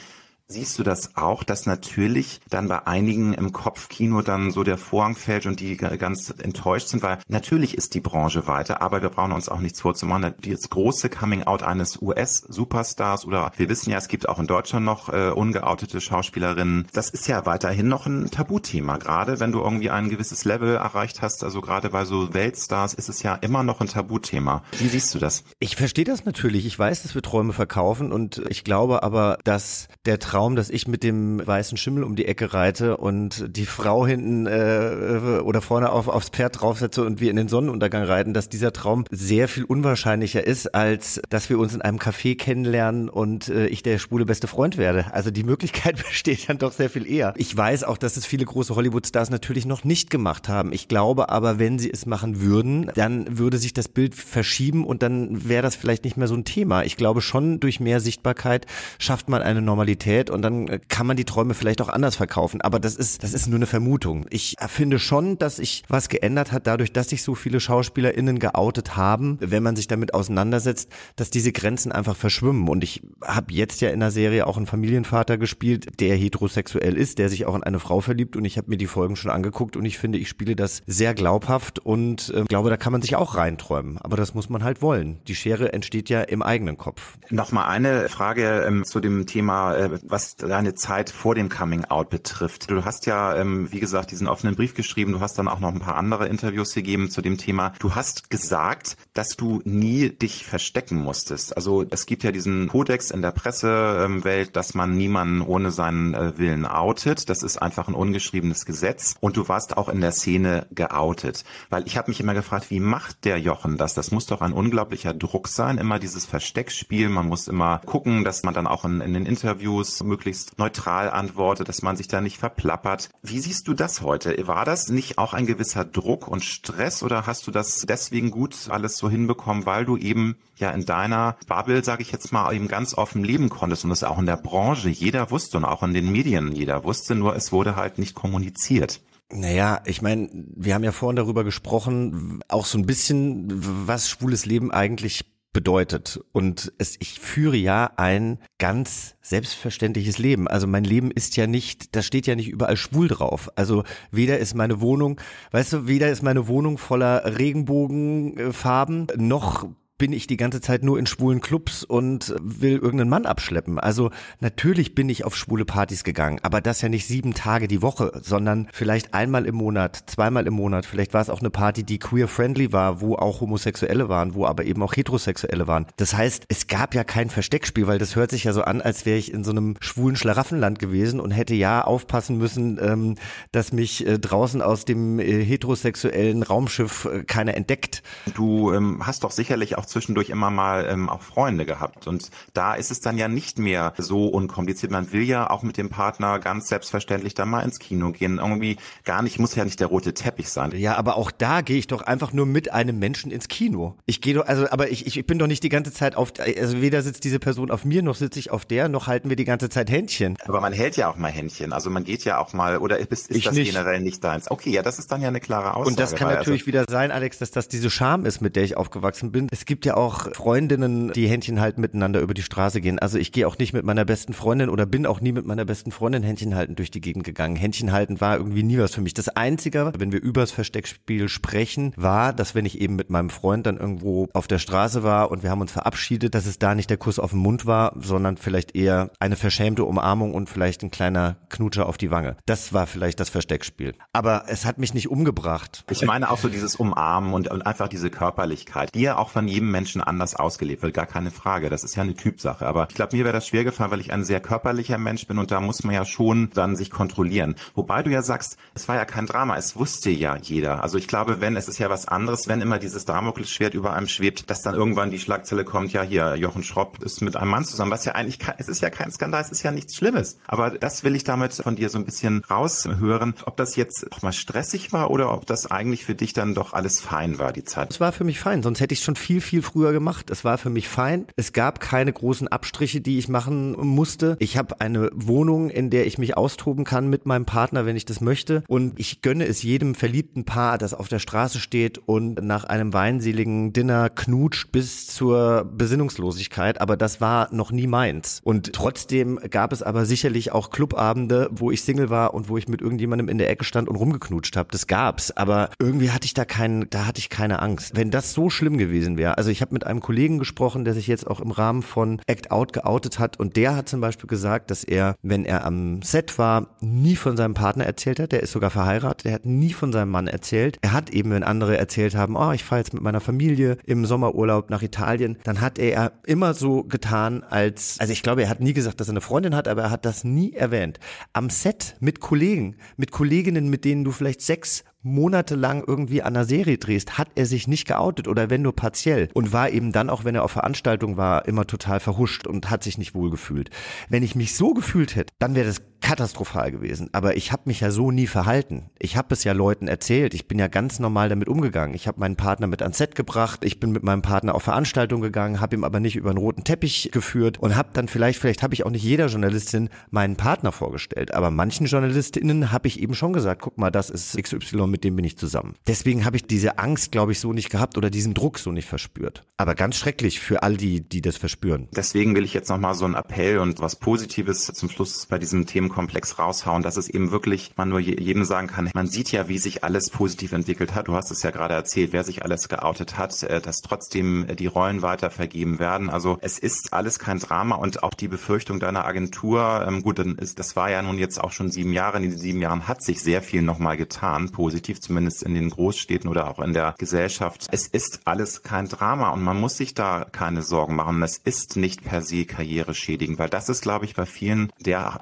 Siehst 0.53 0.81
du 0.81 0.83
das 0.83 1.17
auch, 1.17 1.45
dass 1.45 1.67
natürlich 1.67 2.41
dann 2.51 2.67
bei 2.67 2.85
einigen 2.85 3.35
im 3.35 3.53
Kopfkino 3.53 4.21
dann 4.21 4.51
so 4.51 4.65
der 4.65 4.79
Vorhang 4.79 5.15
fällt 5.15 5.47
und 5.47 5.61
die 5.61 5.77
ganz 5.77 6.35
enttäuscht 6.43 6.89
sind, 6.89 7.05
weil 7.05 7.19
natürlich 7.29 7.79
ist 7.79 7.95
die 7.95 8.01
Branche 8.01 8.49
weiter, 8.49 8.83
aber 8.83 9.01
wir 9.01 9.11
brauchen 9.11 9.31
uns 9.31 9.49
auch 9.49 9.61
nichts 9.61 9.81
vorzumachen. 9.81 10.35
Das 10.45 10.69
große 10.69 11.09
Coming-out 11.09 11.63
eines 11.63 12.03
US-Superstars 12.03 13.27
oder 13.27 13.53
wir 13.59 13.69
wissen 13.69 13.91
ja, 13.91 13.99
es 13.99 14.09
gibt 14.09 14.29
auch 14.29 14.41
in 14.41 14.49
Deutschland 14.49 14.85
noch 14.85 15.09
äh, 15.09 15.31
ungeoutete 15.31 16.01
Schauspielerinnen. 16.01 16.89
Das 16.93 17.11
ist 17.11 17.29
ja 17.29 17.47
weiterhin 17.47 17.87
noch 17.87 18.07
ein 18.07 18.29
Tabuthema, 18.33 18.97
gerade 18.97 19.39
wenn 19.39 19.53
du 19.53 19.61
irgendwie 19.61 19.91
ein 19.91 20.09
gewisses 20.09 20.45
Level 20.45 20.75
erreicht 20.75 21.23
hast. 21.23 21.45
Also 21.45 21.61
gerade 21.61 21.91
bei 21.91 22.05
so 22.05 22.35
Weltstars 22.35 22.95
ist 22.95 23.09
es 23.09 23.23
ja 23.23 23.37
immer 23.37 23.63
noch 23.63 23.81
ein 23.81 23.87
Tabuthema. 23.87 24.65
Wie 24.73 24.89
siehst 24.89 25.15
du 25.15 25.21
das? 25.21 25.45
Ich 25.61 25.77
verstehe 25.77 26.05
das 26.05 26.25
natürlich. 26.25 26.67
Ich 26.67 26.77
weiß, 26.77 27.05
dass 27.05 27.15
wir 27.15 27.23
Träume 27.23 27.53
verkaufen 27.53 28.11
und 28.11 28.43
ich 28.49 28.65
glaube 28.65 29.05
aber, 29.05 29.39
dass 29.45 29.87
der 30.07 30.19
Traum 30.19 30.40
Traum, 30.41 30.57
dass 30.57 30.71
ich 30.71 30.89
mit 30.89 31.03
dem 31.03 31.47
weißen 31.47 31.77
Schimmel 31.77 32.03
um 32.03 32.17
die 32.17 32.25
Ecke 32.25 32.55
reite 32.55 32.97
und 32.97 33.45
die 33.55 33.67
Frau 33.67 34.07
hinten 34.07 34.47
äh, 34.47 35.43
oder 35.45 35.61
vorne 35.61 35.93
auf, 35.93 36.09
aufs 36.09 36.31
Pferd 36.31 36.63
draufsetze 36.63 37.05
und 37.05 37.21
wir 37.21 37.29
in 37.29 37.37
den 37.37 37.49
Sonnenuntergang 37.49 38.05
reiten, 38.05 38.33
dass 38.33 38.49
dieser 38.49 38.73
Traum 38.73 39.05
sehr 39.11 39.49
viel 39.49 39.65
unwahrscheinlicher 39.65 40.47
ist, 40.47 40.75
als 40.75 41.21
dass 41.29 41.51
wir 41.51 41.59
uns 41.59 41.75
in 41.75 41.83
einem 41.83 41.99
Café 41.99 42.39
kennenlernen 42.39 43.11
und 43.11 43.51
äh, 43.51 43.67
ich 43.67 43.83
der 43.83 43.99
schwule 43.99 44.25
beste 44.25 44.47
Freund 44.47 44.79
werde. 44.79 45.13
Also 45.13 45.31
die 45.31 45.43
Möglichkeit 45.43 45.97
besteht 46.09 46.49
dann 46.49 46.57
doch 46.57 46.73
sehr 46.73 46.89
viel 46.89 47.07
eher. 47.07 47.35
Ich 47.37 47.55
weiß 47.55 47.85
auch, 47.85 47.99
dass 47.99 48.17
es 48.17 48.25
viele 48.25 48.47
große 48.47 48.75
Hollywood-Stars 48.75 49.29
natürlich 49.29 49.67
noch 49.67 49.85
nicht 49.85 50.09
gemacht 50.09 50.49
haben. 50.49 50.73
Ich 50.73 50.89
glaube 50.89 51.29
aber, 51.29 51.59
wenn 51.59 51.79
sie 51.79 51.91
es 51.93 52.07
machen 52.07 52.41
würden, 52.41 52.91
dann 52.95 53.37
würde 53.37 53.59
sich 53.59 53.75
das 53.75 53.89
Bild 53.89 54.15
verschieben 54.15 54.87
und 54.87 55.03
dann 55.03 55.47
wäre 55.47 55.61
das 55.61 55.77
vielleicht 55.77 56.05
nicht 56.05 56.17
mehr 56.17 56.29
so 56.29 56.35
ein 56.35 56.47
Thema. 56.47 56.85
Ich 56.85 56.97
glaube 56.97 57.21
schon, 57.21 57.61
durch 57.61 57.79
mehr 57.79 58.01
Sichtbarkeit 58.01 58.65
schafft 58.99 59.29
man 59.29 59.43
eine 59.43 59.61
Normalität 59.61 60.30
und 60.31 60.43
dann 60.43 60.69
äh, 60.69 60.81
kann 60.89 61.07
man 61.07 61.17
die 61.17 61.25
Träume 61.25 61.55
vielleicht 61.55 61.81
auch 61.81 61.89
anders 61.89 62.17
verkaufen. 62.17 62.61
Aber 62.61 62.81
das 62.81 62.97
ist, 62.97 63.23
das 63.23 63.35
ist 63.35 63.47
nur 63.47 63.57
eine 63.57 63.67
Vermutung. 63.67 64.27
Ich 64.31 64.57
finde 64.69 64.99
schon, 64.99 65.39
dass 65.39 65.57
sich 65.57 65.85
was 65.89 66.09
geändert 66.09 66.53
hat, 66.53 66.67
dadurch, 66.67 66.93
dass 66.93 67.11
sich 67.11 67.23
so 67.23 67.35
viele 67.35 67.61
SchauspielerInnen 67.61 68.39
geoutet 68.39 68.97
haben, 68.97 69.39
wenn 69.41 69.63
man 69.63 69.77
sich 69.77 69.89
damit 69.89 70.15
auseinandersetzt, 70.15 70.91
dass 71.17 71.31
diese 71.31 71.53
Grenzen 71.53 71.93
einfach 71.93 72.17
verschwimmen. 72.17 72.69
Und 72.69 72.85
ich 72.85 73.03
habe 73.25 73.53
jetzt 73.53 73.81
ja 73.81 73.91
in 73.91 74.01
der 74.01 74.11
Serie 74.11 74.47
auch 74.47 74.57
einen 74.57 74.67
Familienvater 74.67 75.39
gespielt, 75.39 76.01
der 76.01 76.17
heterosexuell 76.17 76.97
ist, 76.97 77.19
der 77.19 77.29
sich 77.29 77.47
auch 77.47 77.55
in 77.55 77.63
eine 77.63 77.81
Frau 77.81 78.01
verliebt 78.01 78.37
und 78.37 78.45
ich 78.45 78.57
habe 78.57 78.71
mir 78.71 78.77
die 78.77 78.87
Folgen 78.87 79.17
schon 79.17 79.31
angeguckt 79.31 79.77
und 79.77 79.85
ich 79.85 79.99
finde, 79.99 80.19
ich 80.19 80.29
spiele 80.29 80.57
das 80.57 80.83
sehr 80.87 81.15
glaubhaft 81.15 81.79
und 81.79 82.33
äh, 82.35 82.45
glaube, 82.45 82.71
da 82.71 82.77
kann 82.77 82.93
man 82.93 83.03
sich 83.03 83.17
auch 83.17 83.37
reinträumen. 83.37 83.99
Aber 83.99 84.17
das 84.17 84.35
muss 84.35 84.49
man 84.49 84.65
halt 84.65 84.83
wollen. 84.83 85.19
Die 85.27 85.35
Schere 85.35 85.73
entsteht 85.73 86.09
ja 86.09 86.23
im 86.23 86.43
eigenen 86.43 86.77
Kopf. 86.77 87.19
Nochmal 87.31 87.69
eine 87.69 88.09
Frage 88.09 88.65
ähm, 88.67 88.85
zu 88.85 89.01
dem 89.01 89.27
Thema, 89.27 89.75
äh, 89.75 89.99
was 90.05 90.20
deine 90.37 90.75
Zeit 90.75 91.11
vor 91.11 91.35
dem 91.35 91.49
Coming 91.49 91.85
Out 91.87 92.11
betrifft. 92.11 92.71
Du 92.71 92.85
hast 92.85 93.07
ja, 93.07 93.37
ähm, 93.37 93.71
wie 93.73 93.81
gesagt, 93.81 94.11
diesen 94.11 94.29
offenen 94.29 94.57
Brief 94.57 94.75
geschrieben. 94.75 95.13
Du 95.13 95.21
hast 95.21 95.39
dann 95.39 95.49
auch 95.49 95.61
noch 95.61 95.73
ein 95.73 95.81
paar 95.81 95.97
andere 95.97 96.29
Interviews 96.29 96.75
gegeben 96.75 97.11
zu 97.11 97.23
dem 97.23 97.39
Thema. 97.39 97.73
Du 97.79 97.95
hast 97.95 98.31
gesagt, 98.31 98.97
dass 99.15 99.37
du 99.37 99.61
nie 99.65 100.11
dich 100.11 100.45
verstecken 100.45 101.03
musstest. 101.03 101.57
Also 101.57 101.85
es 101.91 102.07
gibt 102.07 102.23
ja 102.23 102.33
diesen 102.33 102.69
Kodex 102.69 103.11
in 103.11 103.23
der 103.23 103.33
Pressewelt, 103.33 104.57
dass 104.57 104.75
man 104.75 104.97
niemanden 104.97 105.41
ohne 105.43 105.71
seinen 105.71 106.15
äh, 106.15 106.39
Willen 106.39 106.67
outet. 106.67 107.29
Das 107.29 107.43
ist 107.43 107.59
einfach 107.59 107.89
ein 107.89 107.95
ungeschriebenes 107.95 108.65
Gesetz. 108.65 109.15
Und 109.21 109.37
du 109.37 109.49
warst 109.49 109.77
auch 109.77 109.89
in 109.89 110.01
der 110.01 110.13
Szene 110.13 110.67
geoutet. 110.71 111.45
Weil 111.69 111.87
ich 111.87 111.97
habe 111.97 112.11
mich 112.11 112.21
immer 112.21 112.35
gefragt, 112.35 112.71
wie 112.71 112.81
macht 112.81 113.25
der 113.25 113.39
Jochen 113.39 113.77
das? 113.77 113.95
Das 113.95 114.11
muss 114.11 114.27
doch 114.27 114.41
ein 114.41 114.53
unglaublicher 114.53 115.15
Druck 115.15 115.49
sein, 115.49 115.79
immer 115.79 115.99
dieses 115.99 116.27
Versteckspiel. 116.27 117.09
Man 117.09 117.27
muss 117.27 117.49
immer 117.49 117.81
gucken, 117.87 118.25
dass 118.25 118.43
man 118.43 118.55
dann 118.55 118.67
auch 118.67 118.85
in, 118.85 119.01
in 119.01 119.15
den 119.15 119.27
Interviews 119.27 120.00
möglichst 120.05 120.59
neutral 120.59 121.11
antwortet, 121.11 121.69
dass 121.69 121.83
man 121.83 121.97
sich 121.97 122.09
da 122.09 122.21
nicht 122.21 122.39
verplappert. 122.39 123.11
Wie 123.23 123.39
siehst 123.39 123.69
du 123.69 123.75
das 123.75 124.03
heute? 124.03 124.37
War 124.47 124.65
das 124.65 124.89
nicht 124.89 125.19
auch 125.19 125.35
ein 125.35 125.47
gewisser 125.47 125.85
Druck 125.85 126.29
und 126.29 126.45
Stress 126.45 127.03
oder 127.03 127.27
hast 127.27 127.47
du 127.47 127.51
das 127.51 127.85
deswegen 127.89 128.31
gut 128.31 128.57
alles 128.69 128.97
so 128.97 129.09
hinbekommen, 129.09 129.67
weil 129.67 129.85
du 129.85 129.97
eben 129.97 130.37
ja 130.57 130.71
in 130.71 130.85
deiner 130.85 131.37
Bubble, 131.47 131.85
sage 131.85 132.03
ich 132.03 132.13
jetzt 132.13 132.33
mal, 132.33 132.53
eben 132.55 132.69
ganz 132.69 132.95
offen 132.95 133.25
leben 133.25 133.49
konntest 133.49 133.85
und 133.85 133.91
das 133.91 134.05
auch 134.05 134.19
in 134.19 134.27
der 134.27 134.37
Branche 134.37 134.89
jeder 134.89 135.31
wusste 135.31 135.57
und 135.57 135.65
auch 135.65 135.83
in 135.83 135.95
den 135.95 136.11
Medien 136.11 136.53
jeder 136.53 136.85
wusste, 136.85 137.15
nur 137.15 137.37
es 137.37 137.53
wurde 137.53 137.77
halt 137.77 137.99
nicht 137.99 138.15
kommuniziert. 138.15 139.01
Naja, 139.33 139.81
ich 139.85 140.03
meine, 140.03 140.29
wir 140.33 140.75
haben 140.75 140.83
ja 140.83 140.91
vorhin 140.91 141.17
darüber 141.17 141.45
gesprochen, 141.45 142.43
auch 142.49 142.67
so 142.67 142.79
ein 142.79 142.87
bisschen, 142.87 143.47
was 143.87 144.09
schwules 144.09 144.45
Leben 144.45 144.73
eigentlich 144.73 145.25
bedeutet. 145.53 146.21
Und 146.33 146.73
es, 146.79 146.97
ich 147.01 147.19
führe 147.19 147.57
ja 147.57 147.93
ein 147.97 148.39
ganz 148.59 149.17
selbstverständliches 149.23 150.19
Leben. 150.19 150.49
Also 150.49 150.67
mein 150.67 150.85
Leben 150.85 151.11
ist 151.11 151.37
ja 151.37 151.47
nicht, 151.47 151.95
da 151.97 152.03
steht 152.03 152.27
ja 152.27 152.37
nicht 152.37 152.49
überall 152.49 152.77
schwul 152.77 153.09
drauf. 153.09 153.51
Also 153.57 153.85
weder 154.11 154.39
ist 154.39 154.55
meine 154.55 154.81
Wohnung, 154.81 155.21
weißt 155.51 155.73
du, 155.73 155.87
weder 155.87 156.11
ist 156.11 156.23
meine 156.23 156.49
Wohnung 156.49 156.79
voller 156.79 157.39
Regenbogenfarben, 157.39 159.09
noch 159.17 159.69
bin 160.01 160.15
ich 160.15 160.27
die 160.27 160.39
ganze 160.39 160.63
Zeit 160.63 160.83
nur 160.83 160.99
in 160.99 161.05
schwulen 161.05 161.43
Clubs 161.43 161.85
und 161.85 162.35
will 162.41 162.79
irgendeinen 162.79 163.11
Mann 163.11 163.27
abschleppen. 163.27 163.79
Also 163.79 164.11
natürlich 164.41 164.95
bin 164.95 165.11
ich 165.11 165.27
auf 165.27 165.37
schwule 165.37 165.67
Partys 165.67 166.05
gegangen, 166.05 166.41
aber 166.43 166.63
das 166.63 166.81
ja 166.81 166.89
nicht 166.89 167.07
sieben 167.07 167.35
Tage 167.35 167.69
die 167.69 167.83
Woche, 167.83 168.19
sondern 168.23 168.67
vielleicht 168.73 169.13
einmal 169.13 169.45
im 169.45 169.57
Monat, 169.57 170.05
zweimal 170.07 170.47
im 170.47 170.55
Monat. 170.55 170.87
Vielleicht 170.87 171.13
war 171.13 171.21
es 171.21 171.29
auch 171.29 171.41
eine 171.41 171.51
Party, 171.51 171.85
die 171.85 171.99
queer-friendly 171.99 172.73
war, 172.73 173.03
wo 173.03 173.17
auch 173.17 173.43
Homosexuelle 173.43 174.09
waren, 174.09 174.33
wo 174.33 174.47
aber 174.47 174.65
eben 174.65 174.83
auch 174.83 174.97
Heterosexuelle 174.97 175.67
waren. 175.67 175.85
Das 175.99 176.17
heißt, 176.17 176.45
es 176.49 176.67
gab 176.67 176.95
ja 176.95 177.05
kein 177.05 177.29
Versteckspiel, 177.29 177.87
weil 177.87 177.99
das 177.99 178.17
hört 178.17 178.31
sich 178.31 178.45
ja 178.45 178.55
so 178.55 178.63
an, 178.63 178.81
als 178.81 179.05
wäre 179.05 179.19
ich 179.19 179.31
in 179.31 179.45
so 179.45 179.51
einem 179.51 179.77
schwulen 179.81 180.17
Schlaraffenland 180.17 180.79
gewesen 180.79 181.21
und 181.21 181.31
hätte 181.31 181.55
ja 181.55 181.85
aufpassen 181.85 182.39
müssen, 182.39 182.79
ähm, 182.81 183.17
dass 183.53 183.75
mich 183.75 184.07
äh, 184.07 184.19
draußen 184.19 184.63
aus 184.63 184.87
dem 184.87 185.19
äh, 185.19 185.45
heterosexuellen 185.45 186.43
Raumschiff 186.43 187.05
äh, 187.05 187.23
keiner 187.25 187.55
entdeckt. 187.55 188.03
Du 188.35 188.73
ähm, 188.73 189.07
hast 189.07 189.25
doch 189.25 189.31
sicherlich 189.31 189.77
auch 189.77 189.90
zwischendurch 189.91 190.31
immer 190.31 190.51
mal 190.51 190.87
ähm, 190.89 191.09
auch 191.09 191.23
Freunde 191.23 191.67
gehabt. 191.67 192.07
Und 192.07 192.31
da 192.55 192.75
ist 192.75 192.91
es 192.91 193.01
dann 193.01 193.19
ja 193.19 193.29
nicht 193.29 193.59
mehr 193.59 193.93
so 193.99 194.29
unkompliziert. 194.29 194.93
Man 194.93 195.13
will 195.13 195.23
ja 195.23 195.51
auch 195.51 195.63
mit 195.63 195.77
dem 195.77 195.91
Partner 195.91 196.39
ganz 196.39 196.69
selbstverständlich 196.69 197.35
dann 197.35 197.51
mal 197.51 197.63
ins 197.63 197.79
Kino 197.79 198.13
gehen. 198.13 198.39
Irgendwie 198.39 198.77
gar 199.05 199.23
nicht, 199.23 199.39
muss 199.39 199.55
ja 199.55 199.65
nicht 199.65 199.81
der 199.81 199.89
rote 199.89 200.15
Teppich 200.15 200.49
sein. 200.49 200.73
Ja, 200.77 200.97
aber 200.97 201.17
auch 201.17 201.31
da 201.31 201.61
gehe 201.61 201.79
ich 201.79 201.87
doch 201.87 202.03
einfach 202.03 202.33
nur 202.33 202.47
mit 202.47 202.73
einem 202.73 202.99
Menschen 202.99 203.31
ins 203.31 203.49
Kino. 203.49 203.97
Ich 204.07 204.21
gehe 204.21 204.35
doch, 204.35 204.47
also, 204.47 204.71
aber 204.71 204.91
ich, 204.91 205.07
ich 205.07 205.27
bin 205.27 205.39
doch 205.39 205.47
nicht 205.47 205.63
die 205.63 205.69
ganze 205.69 205.93
Zeit 205.93 206.17
auf, 206.17 206.33
also 206.39 206.81
weder 206.81 207.03
sitzt 207.03 207.25
diese 207.25 207.39
Person 207.39 207.71
auf 207.71 207.85
mir, 207.85 208.03
noch 208.03 208.15
sitze 208.15 208.39
ich 208.39 208.51
auf 208.51 208.65
der, 208.65 208.89
noch 208.89 209.07
halten 209.07 209.29
wir 209.29 209.37
die 209.37 209.45
ganze 209.45 209.69
Zeit 209.69 209.91
Händchen. 209.91 210.37
Aber 210.47 210.61
man 210.61 210.73
hält 210.73 210.97
ja 210.97 211.11
auch 211.11 211.17
mal 211.17 211.31
Händchen. 211.31 211.73
Also 211.73 211.91
man 211.91 212.05
geht 212.05 212.25
ja 212.25 212.39
auch 212.39 212.53
mal, 212.53 212.79
oder 212.79 212.99
ist, 212.99 213.11
ist 213.13 213.31
ich 213.31 213.45
das 213.45 213.55
nicht. 213.55 213.73
generell 213.73 214.01
nicht 214.01 214.23
deins? 214.23 214.51
Okay, 214.51 214.71
ja, 214.71 214.83
das 214.83 214.99
ist 214.99 215.11
dann 215.11 215.21
ja 215.21 215.29
eine 215.29 215.41
klare 215.41 215.75
Aussage. 215.75 215.89
Und 215.89 216.01
das 216.01 216.15
kann 216.15 216.29
natürlich 216.29 216.63
also 216.63 216.67
wieder 216.67 216.85
sein, 216.89 217.11
Alex, 217.11 217.39
dass 217.39 217.51
das 217.51 217.69
diese 217.69 217.91
Scham 217.91 218.25
ist, 218.25 218.41
mit 218.41 218.57
der 218.57 218.65
ich 218.65 218.77
aufgewachsen 218.77 219.33
bin. 219.33 219.49
Es 219.51 219.65
gibt 219.65 219.80
gibt 219.81 219.87
ja 219.87 219.97
auch 219.97 220.31
Freundinnen, 220.35 221.11
die 221.15 221.27
Händchen 221.27 221.59
halten 221.59 221.81
miteinander 221.81 222.21
über 222.21 222.35
die 222.35 222.43
Straße 222.43 222.83
gehen. 222.83 222.99
Also 222.99 223.17
ich 223.17 223.33
gehe 223.33 223.49
auch 223.49 223.57
nicht 223.57 223.73
mit 223.73 223.83
meiner 223.83 224.05
besten 224.05 224.35
Freundin 224.35 224.69
oder 224.69 224.85
bin 224.85 225.07
auch 225.07 225.23
nie 225.23 225.33
mit 225.33 225.47
meiner 225.47 225.65
besten 225.65 225.91
Freundin 225.91 226.23
Händchen 226.23 226.55
halten 226.55 226.77
durch 226.77 226.91
die 226.91 227.01
Gegend 227.01 227.25
gegangen. 227.25 227.57
Händchen 227.57 227.91
halten 227.91 228.21
war 228.21 228.37
irgendwie 228.37 228.63
nie 228.63 228.77
was 228.77 228.95
für 228.95 229.01
mich. 229.01 229.15
Das 229.15 229.31
Einzige, 229.31 229.91
wenn 229.97 230.13
wir 230.13 230.21
übers 230.21 230.51
Versteckspiel 230.51 231.31
sprechen, 231.31 231.95
war, 231.97 232.35
dass 232.35 232.55
wenn 232.55 232.67
ich 232.67 232.79
eben 232.79 232.95
mit 232.95 233.09
meinem 233.09 233.31
Freund 233.31 233.65
dann 233.65 233.79
irgendwo 233.79 234.29
auf 234.35 234.49
der 234.49 234.59
Straße 234.59 235.03
war 235.03 235.31
und 235.31 235.43
wir 235.43 235.49
haben 235.49 235.63
uns 235.63 235.73
verabschiedet, 235.73 236.35
dass 236.35 236.45
es 236.45 236.59
da 236.59 236.75
nicht 236.75 236.91
der 236.91 236.99
Kuss 236.99 237.19
auf 237.19 237.31
den 237.31 237.41
Mund 237.41 237.65
war, 237.65 237.95
sondern 237.99 238.37
vielleicht 238.37 238.77
eher 238.77 239.13
eine 239.19 239.37
verschämte 239.37 239.85
Umarmung 239.85 240.35
und 240.35 240.51
vielleicht 240.51 240.83
ein 240.83 240.91
kleiner 240.91 241.37
Knutscher 241.49 241.87
auf 241.87 241.97
die 241.97 242.11
Wange. 242.11 242.37
Das 242.45 242.75
war 242.75 242.87
vielleicht 242.87 243.19
das 243.19 243.31
Versteckspiel. 243.31 243.95
Aber 244.13 244.45
es 244.49 244.67
hat 244.67 244.77
mich 244.77 244.93
nicht 244.93 245.09
umgebracht. 245.09 245.85
Ich 245.89 246.05
meine 246.05 246.31
auch 246.31 246.39
so 246.39 246.51
dieses 246.51 246.77
Umarmen 246.77 247.33
und, 247.33 247.49
und 247.49 247.63
einfach 247.63 247.89
diese 247.89 248.11
Körperlichkeit, 248.11 248.95
die 248.95 249.01
ja 249.01 249.17
auch 249.17 249.31
von 249.31 249.49
jedem 249.49 249.60
Menschen 249.69 250.01
anders 250.01 250.35
ausgelebt 250.35 250.83
wird, 250.83 250.95
gar 250.95 251.07
keine 251.07 251.31
Frage. 251.31 251.71
Das 251.71 251.85
ist 251.85 251.97
ja 251.97 252.03
eine 252.03 252.15
Typsache. 252.15 252.67
Aber 252.67 252.87
ich 252.89 252.95
glaube, 252.95 253.17
mir 253.17 253.25
wäre 253.25 253.35
das 253.35 253.47
schwer 253.47 253.65
gefallen, 253.65 253.91
weil 253.91 254.01
ich 254.01 254.13
ein 254.13 254.25
sehr 254.25 254.41
körperlicher 254.41 254.99
Mensch 254.99 255.27
bin 255.27 255.39
und 255.39 255.51
da 255.51 255.61
muss 255.61 255.85
man 255.85 255.95
ja 255.95 256.05
schon 256.05 256.51
dann 256.55 256.77
sich 256.77 256.91
kontrollieren. 256.91 257.55
Wobei 257.75 258.03
du 258.03 258.11
ja 258.11 258.23
sagst, 258.23 258.57
es 258.75 258.89
war 258.89 258.97
ja 258.97 259.05
kein 259.05 259.27
Drama, 259.27 259.57
es 259.57 259.77
wusste 259.77 260.11
ja 260.11 260.37
jeder. 260.37 260.83
Also 260.83 260.99
ich 260.99 261.09
glaube, 261.09 261.41
wenn, 261.41 261.57
es 261.57 261.69
ist 261.69 261.79
ja 261.79 261.91
was 261.91 262.07
anderes, 262.07 262.49
wenn 262.49 262.61
immer 262.61 262.79
dieses 262.79 263.05
Damoklesschwert 263.05 263.75
über 263.75 263.93
einem 263.93 264.09
schwebt, 264.09 264.51
dass 264.51 264.63
dann 264.63 264.75
irgendwann 264.75 265.11
die 265.11 265.19
Schlagzelle 265.19 265.65
kommt, 265.65 265.93
ja 265.93 266.03
hier, 266.03 266.37
Jochen 266.37 266.63
Schropp 266.63 267.03
ist 267.03 267.21
mit 267.23 267.37
einem 267.37 267.51
Mann 267.51 267.65
zusammen, 267.65 267.91
was 267.91 268.05
ja 268.05 268.13
eigentlich, 268.13 268.39
es 268.59 268.69
ist 268.69 268.81
ja 268.81 268.91
kein 268.91 269.11
Skandal, 269.11 269.43
es 269.43 269.51
ist 269.51 269.63
ja 269.63 269.73
nichts 269.73 269.97
Schlimmes. 269.97 270.39
Aber 270.47 270.71
das 270.71 271.05
will 271.05 271.17
ich 271.17 271.25
damit 271.25 271.53
von 271.55 271.77
dir 271.77 271.89
so 271.89 271.99
ein 271.99 272.05
bisschen 272.05 272.45
raushören, 272.49 273.35
ob 273.45 273.57
das 273.57 273.77
jetzt 273.77 274.13
auch 274.13 274.23
mal 274.23 274.33
stressig 274.33 274.93
war 274.93 275.11
oder 275.11 275.33
ob 275.33 275.47
das 275.47 275.71
eigentlich 275.71 276.05
für 276.05 276.15
dich 276.15 276.33
dann 276.33 276.55
doch 276.55 276.73
alles 276.73 277.01
fein 277.01 277.39
war, 277.39 277.53
die 277.53 277.65
Zeit. 277.65 277.91
Es 277.91 278.01
war 278.01 278.13
für 278.13 278.25
mich 278.25 278.39
fein, 278.39 278.63
sonst 278.63 278.81
hätte 278.81 278.95
ich 278.95 279.03
schon 279.03 279.17
viel, 279.17 279.41
viel 279.41 279.50
früher 279.59 279.93
gemacht. 279.93 280.31
Es 280.31 280.45
war 280.45 280.57
für 280.59 280.71
mich 280.71 280.89
fein. 280.89 281.27
Es 281.37 281.53
gab 281.53 281.81
keine 281.81 282.13
großen 282.13 282.49
Abstriche, 282.49 283.01
die 283.01 283.19
ich 283.19 283.29
machen 283.29 283.73
musste. 283.73 284.37
Ich 284.39 284.57
habe 284.57 284.81
eine 284.81 285.11
Wohnung, 285.13 285.71
in 285.71 285.91
der 285.91 286.07
ich 286.07 286.19
mich 286.19 286.37
austoben 286.37 286.85
kann 286.85 287.09
mit 287.09 287.27
meinem 287.27 287.45
Partner, 287.45 287.87
wenn 287.87 287.97
ich 287.97 288.05
das 288.05 288.21
möchte. 288.21 288.63
Und 288.69 288.99
ich 288.99 289.23
gönne 289.23 289.47
es 289.47 289.63
jedem 289.63 289.95
verliebten 289.95 290.45
Paar, 290.45 290.79
das 290.79 290.95
auf 290.95 291.09
der 291.09 291.19
Straße 291.19 291.59
steht 291.59 291.99
und 291.99 292.43
nach 292.43 292.65
einem 292.65 292.93
weinseligen 292.93 293.73
Dinner 293.73 294.09
knutscht 294.11 294.73
bis 294.73 295.07
zur 295.09 295.65
Besinnungslosigkeit. 295.65 296.81
Aber 296.81 296.97
das 296.97 297.21
war 297.21 297.53
noch 297.53 297.73
nie 297.73 297.87
meins. 297.87 298.41
Und 298.45 298.73
trotzdem 298.73 299.41
gab 299.51 299.73
es 299.73 299.83
aber 299.83 300.07
sicherlich 300.07 300.53
auch 300.53 300.71
Clubabende, 300.71 301.49
wo 301.51 301.71
ich 301.71 301.83
Single 301.83 302.11
war 302.11 302.35
und 302.35 302.49
wo 302.49 302.57
ich 302.57 302.69
mit 302.69 302.81
irgendjemandem 302.81 303.29
in 303.29 303.39
der 303.39 303.51
Ecke 303.51 303.65
stand 303.65 303.89
und 303.89 303.97
rumgeknutscht 303.97 304.57
habe. 304.57 304.69
Das 304.71 304.87
gab's. 304.87 305.31
Aber 305.33 305.71
irgendwie 305.79 306.11
hatte 306.11 306.27
ich 306.27 306.35
da 306.35 306.45
keinen, 306.45 306.89
da 306.91 307.07
hatte 307.07 307.19
ich 307.19 307.29
keine 307.29 307.61
Angst. 307.63 307.97
Wenn 307.97 308.11
das 308.11 308.33
so 308.33 308.51
schlimm 308.51 308.79
gewesen 308.79 309.17
wäre, 309.17 309.39
Also 309.41 309.51
ich 309.51 309.63
habe 309.63 309.73
mit 309.73 309.87
einem 309.87 310.01
Kollegen 310.01 310.39
gesprochen, 310.39 310.85
der 310.85 310.93
sich 310.93 311.07
jetzt 311.07 311.27
auch 311.27 311.41
im 311.41 311.51
Rahmen 311.51 311.81
von 311.81 312.21
Act 312.27 312.51
Out 312.51 312.75
geoutet 312.75 313.19
hat 313.19 313.41
und 313.41 313.57
der 313.57 313.75
hat 313.75 313.89
zum 313.89 314.03
Beispiel 314.03 314.29
gesagt, 314.29 314.71
dass 314.71 314.85
er, 314.85 315.17
wenn 315.23 315.47
er 315.47 315.65
am 315.65 316.03
Set 316.03 316.37
war, 316.37 316.77
nie 316.83 317.17
von 317.17 317.39
seinem 317.39 317.55
Partner 317.55 317.87
erzählt 317.87 318.21
hat. 318.21 318.33
Der 318.33 318.43
ist 318.43 318.53
sogar 318.53 318.69
verheiratet, 318.69 319.25
der 319.25 319.33
hat 319.33 319.47
nie 319.47 319.73
von 319.73 319.95
seinem 319.95 320.11
Mann 320.11 320.27
erzählt. 320.27 320.77
Er 320.83 320.93
hat 320.93 321.09
eben, 321.09 321.31
wenn 321.31 321.43
andere 321.43 321.79
erzählt 321.79 322.15
haben, 322.15 322.37
oh, 322.37 322.53
ich 322.53 322.65
fahre 322.65 322.83
jetzt 322.83 322.93
mit 322.93 323.03
meiner 323.03 323.23
Familie 323.23 323.79
im 323.87 324.05
Sommerurlaub 324.05 324.69
nach 324.69 324.83
Italien, 324.83 325.39
dann 325.45 325.63
hat 325.63 325.79
er 325.79 326.13
immer 326.27 326.53
so 326.53 326.85
getan, 326.85 327.43
als, 327.43 327.97
also 327.99 328.13
ich 328.13 328.23
glaube, 328.23 328.43
er 328.43 328.51
hat 328.51 328.61
nie 328.61 328.75
gesagt, 328.75 329.01
dass 329.01 329.09
er 329.09 329.13
eine 329.13 329.23
Freundin 329.23 329.57
hat, 329.57 329.69
aber 329.69 329.85
er 329.85 329.91
hat 329.91 330.05
das 330.05 330.23
nie 330.23 330.53
erwähnt. 330.53 331.01
Am 331.33 331.49
Set 331.49 331.97
mit 332.01 332.21
Kollegen, 332.21 332.77
mit 332.99 333.11
Kolleginnen, 333.11 333.71
mit 333.71 333.87
denen 333.87 334.05
du 334.05 334.13
vielleicht 334.13 334.43
sechs 334.43 334.85
monatelang 335.03 335.83
irgendwie 335.87 336.23
an 336.23 336.37
einer 336.37 336.45
Serie 336.45 336.79
drehst, 336.79 337.19
hat 337.19 337.29
er 337.35 337.47
sich 337.47 337.67
nicht 337.67 337.87
geoutet 337.87 338.29
oder 338.29 338.51
wenn 338.51 338.63
nur 338.63 338.77
partiell 338.77 339.29
und 339.35 339.53
war 339.53 339.71
eben 339.71 339.93
dann 339.93 340.11
auch, 340.11 340.25
wenn 340.25 340.35
er 340.35 340.45
auf 340.45 340.53
Veranstaltung 340.53 341.17
war, 341.17 341.47
immer 341.47 341.67
total 341.67 342.01
verhuscht 342.01 342.47
und 342.47 342.71
hat 342.71 342.83
sich 342.83 342.99
nicht 342.99 343.15
wohlgefühlt. 343.15 343.71
Wenn 344.09 344.23
ich 344.23 344.35
mich 344.35 344.55
so 344.55 344.75
gefühlt 344.75 345.17
hätte, 345.17 345.33
dann 345.39 345.55
wäre 345.55 345.67
das 345.67 345.83
katastrophal 346.01 346.71
gewesen. 346.71 347.09
Aber 347.13 347.37
ich 347.37 347.53
habe 347.53 347.63
mich 347.67 347.81
ja 347.81 347.91
so 347.91 348.11
nie 348.11 348.27
verhalten. 348.27 348.91
Ich 348.99 349.17
habe 349.17 349.35
es 349.35 349.45
ja 349.45 349.53
Leuten 349.53 349.89
erzählt. 349.89 350.35
Ich 350.35 350.49
bin 350.49 350.59
ja 350.59 350.69
ganz 350.69 350.99
normal 350.99 351.29
damit 351.29 351.49
umgegangen. 351.49 351.95
Ich 351.95 352.07
habe 352.07 352.21
meinen 352.21 352.37
Partner 352.37 352.67
mit 352.67 352.83
ans 352.83 352.99
Set 352.99 353.15
gebracht. 353.15 353.65
Ich 353.65 353.81
bin 353.81 353.93
mit 353.93 354.03
meinem 354.03 354.23
Partner 354.23 354.55
auf 354.55 354.63
Veranstaltungen 354.63 355.23
gegangen, 355.23 355.61
habe 355.61 355.77
ihm 355.77 355.85
aber 355.85 356.01
nicht 356.01 356.17
über 356.17 356.31
einen 356.31 356.39
roten 356.39 356.65
Teppich 356.65 357.11
geführt 357.13 357.59
und 357.59 357.77
habe 357.77 357.91
dann 357.93 358.09
vielleicht, 358.09 358.39
vielleicht 358.39 358.63
habe 358.63 358.75
ich 358.75 358.85
auch 358.85 358.91
nicht 358.91 359.03
jeder 359.03 359.27
Journalistin 359.27 359.89
meinen 360.11 360.37
Partner 360.37 360.73
vorgestellt. 360.73 361.35
Aber 361.35 361.51
manchen 361.51 361.87
Journalistinnen 361.87 362.73
habe 362.73 362.89
ich 362.89 363.01
eben 363.01 363.15
schon 363.15 363.33
gesagt, 363.33 363.63
guck 363.63 363.79
mal, 363.79 363.91
das 363.91 364.11
ist 364.11 364.37
XY 364.37 364.87
mit 364.87 365.05
dem 365.05 365.17
bin 365.17 365.25
ich 365.25 365.39
zusammen. 365.39 365.75
Deswegen 365.87 366.25
habe 366.25 366.37
ich 366.37 366.47
diese 366.47 366.79
Angst, 366.79 367.13
glaube 367.13 367.33
ich, 367.33 367.41
so 367.41 367.53
nicht 367.53 367.71
gehabt 367.71 367.97
oder 367.99 368.11
diesen 368.11 368.35
Druck 368.35 368.59
so 368.59 368.73
nicht 368.73 368.89
verspürt. 368.89 369.45
Aber 369.57 369.75
ganz 369.75 369.97
schrecklich 369.97 370.41
für 370.41 370.63
all 370.63 370.77
die, 370.77 371.01
die 371.01 371.21
das 371.21 371.37
verspüren. 371.37 371.89
Deswegen 371.95 372.35
will 372.35 372.45
ich 372.45 372.55
jetzt 372.55 372.69
nochmal 372.69 372.95
so 372.95 373.05
einen 373.05 373.15
Appell 373.15 373.59
und 373.59 373.81
was 373.81 373.97
Positives 373.97 374.67
zum 374.67 374.89
Schluss 374.89 375.27
bei 375.27 375.39
diesem 375.39 375.67
Themenkomplex 375.91 376.39
raushauen, 376.39 376.83
dass 376.83 376.97
es 376.97 377.09
eben 377.09 377.31
wirklich 377.31 377.73
man 377.77 377.89
nur 377.89 377.99
jedem 377.99 378.45
sagen 378.45 378.69
kann, 378.69 378.91
man 378.95 379.07
sieht 379.09 379.33
ja, 379.33 379.49
wie 379.49 379.59
sich 379.59 379.85
alles 379.85 380.11
positiv 380.11 380.53
entwickelt 380.53 380.95
hat. 380.95 381.09
Du 381.09 381.15
hast 381.15 381.31
es 381.31 381.43
ja 381.43 381.51
gerade 381.51 381.75
erzählt, 381.75 382.13
wer 382.13 382.25
sich 382.25 382.45
alles 382.45 382.69
geoutet 382.69 383.19
hat, 383.19 383.43
äh, 383.43 383.61
dass 383.61 383.77
trotzdem 383.77 384.47
die 384.57 384.67
Rollen 384.67 385.03
weiter 385.03 385.31
vergeben 385.31 385.79
werden. 385.79 386.11
Also 386.11 386.39
es 386.41 386.59
ist 386.59 386.93
alles 386.93 387.19
kein 387.19 387.39
Drama 387.39 387.77
und 387.77 388.03
auch 388.03 388.15
die 388.15 388.29
Befürchtung 388.29 388.81
deiner 388.81 389.05
Agentur, 389.05 389.85
ähm, 389.87 390.03
gut, 390.03 390.19
dann 390.19 390.37
ist, 390.37 390.59
das 390.59 390.77
war 390.77 390.91
ja 390.91 391.03
nun 391.03 391.19
jetzt 391.19 391.41
auch 391.41 391.53
schon 391.53 391.71
sieben 391.71 391.93
Jahre. 391.93 392.19
In 392.19 392.25
diesen 392.25 392.39
sieben 392.39 392.61
Jahren 392.61 392.89
hat 392.89 393.03
sich 393.03 393.23
sehr 393.23 393.43
viel 393.43 393.63
nochmal 393.63 393.97
getan, 393.97 394.51
positiv 394.51 395.01
zumindest 395.01 395.43
in 395.43 395.55
den 395.55 395.71
Großstädten 395.71 396.31
oder 396.31 396.49
auch 396.49 396.61
in 396.61 396.73
der 396.73 396.95
Gesellschaft. 396.99 397.67
Es 397.71 397.87
ist 397.87 398.21
alles 398.25 398.63
kein 398.63 398.89
Drama 398.89 399.31
und 399.31 399.43
man 399.43 399.59
muss 399.59 399.77
sich 399.77 399.95
da 399.95 400.27
keine 400.31 400.63
Sorgen 400.63 400.95
machen. 400.95 401.23
Es 401.23 401.39
ist 401.39 401.77
nicht 401.77 402.05
per 402.05 402.23
se 402.23 402.45
karriereschädigend, 402.45 403.39
weil 403.39 403.49
das 403.49 403.69
ist, 403.69 403.83
glaube 403.83 404.05
ich, 404.05 404.15
bei 404.15 404.27
vielen 404.27 404.71
der 404.79 405.21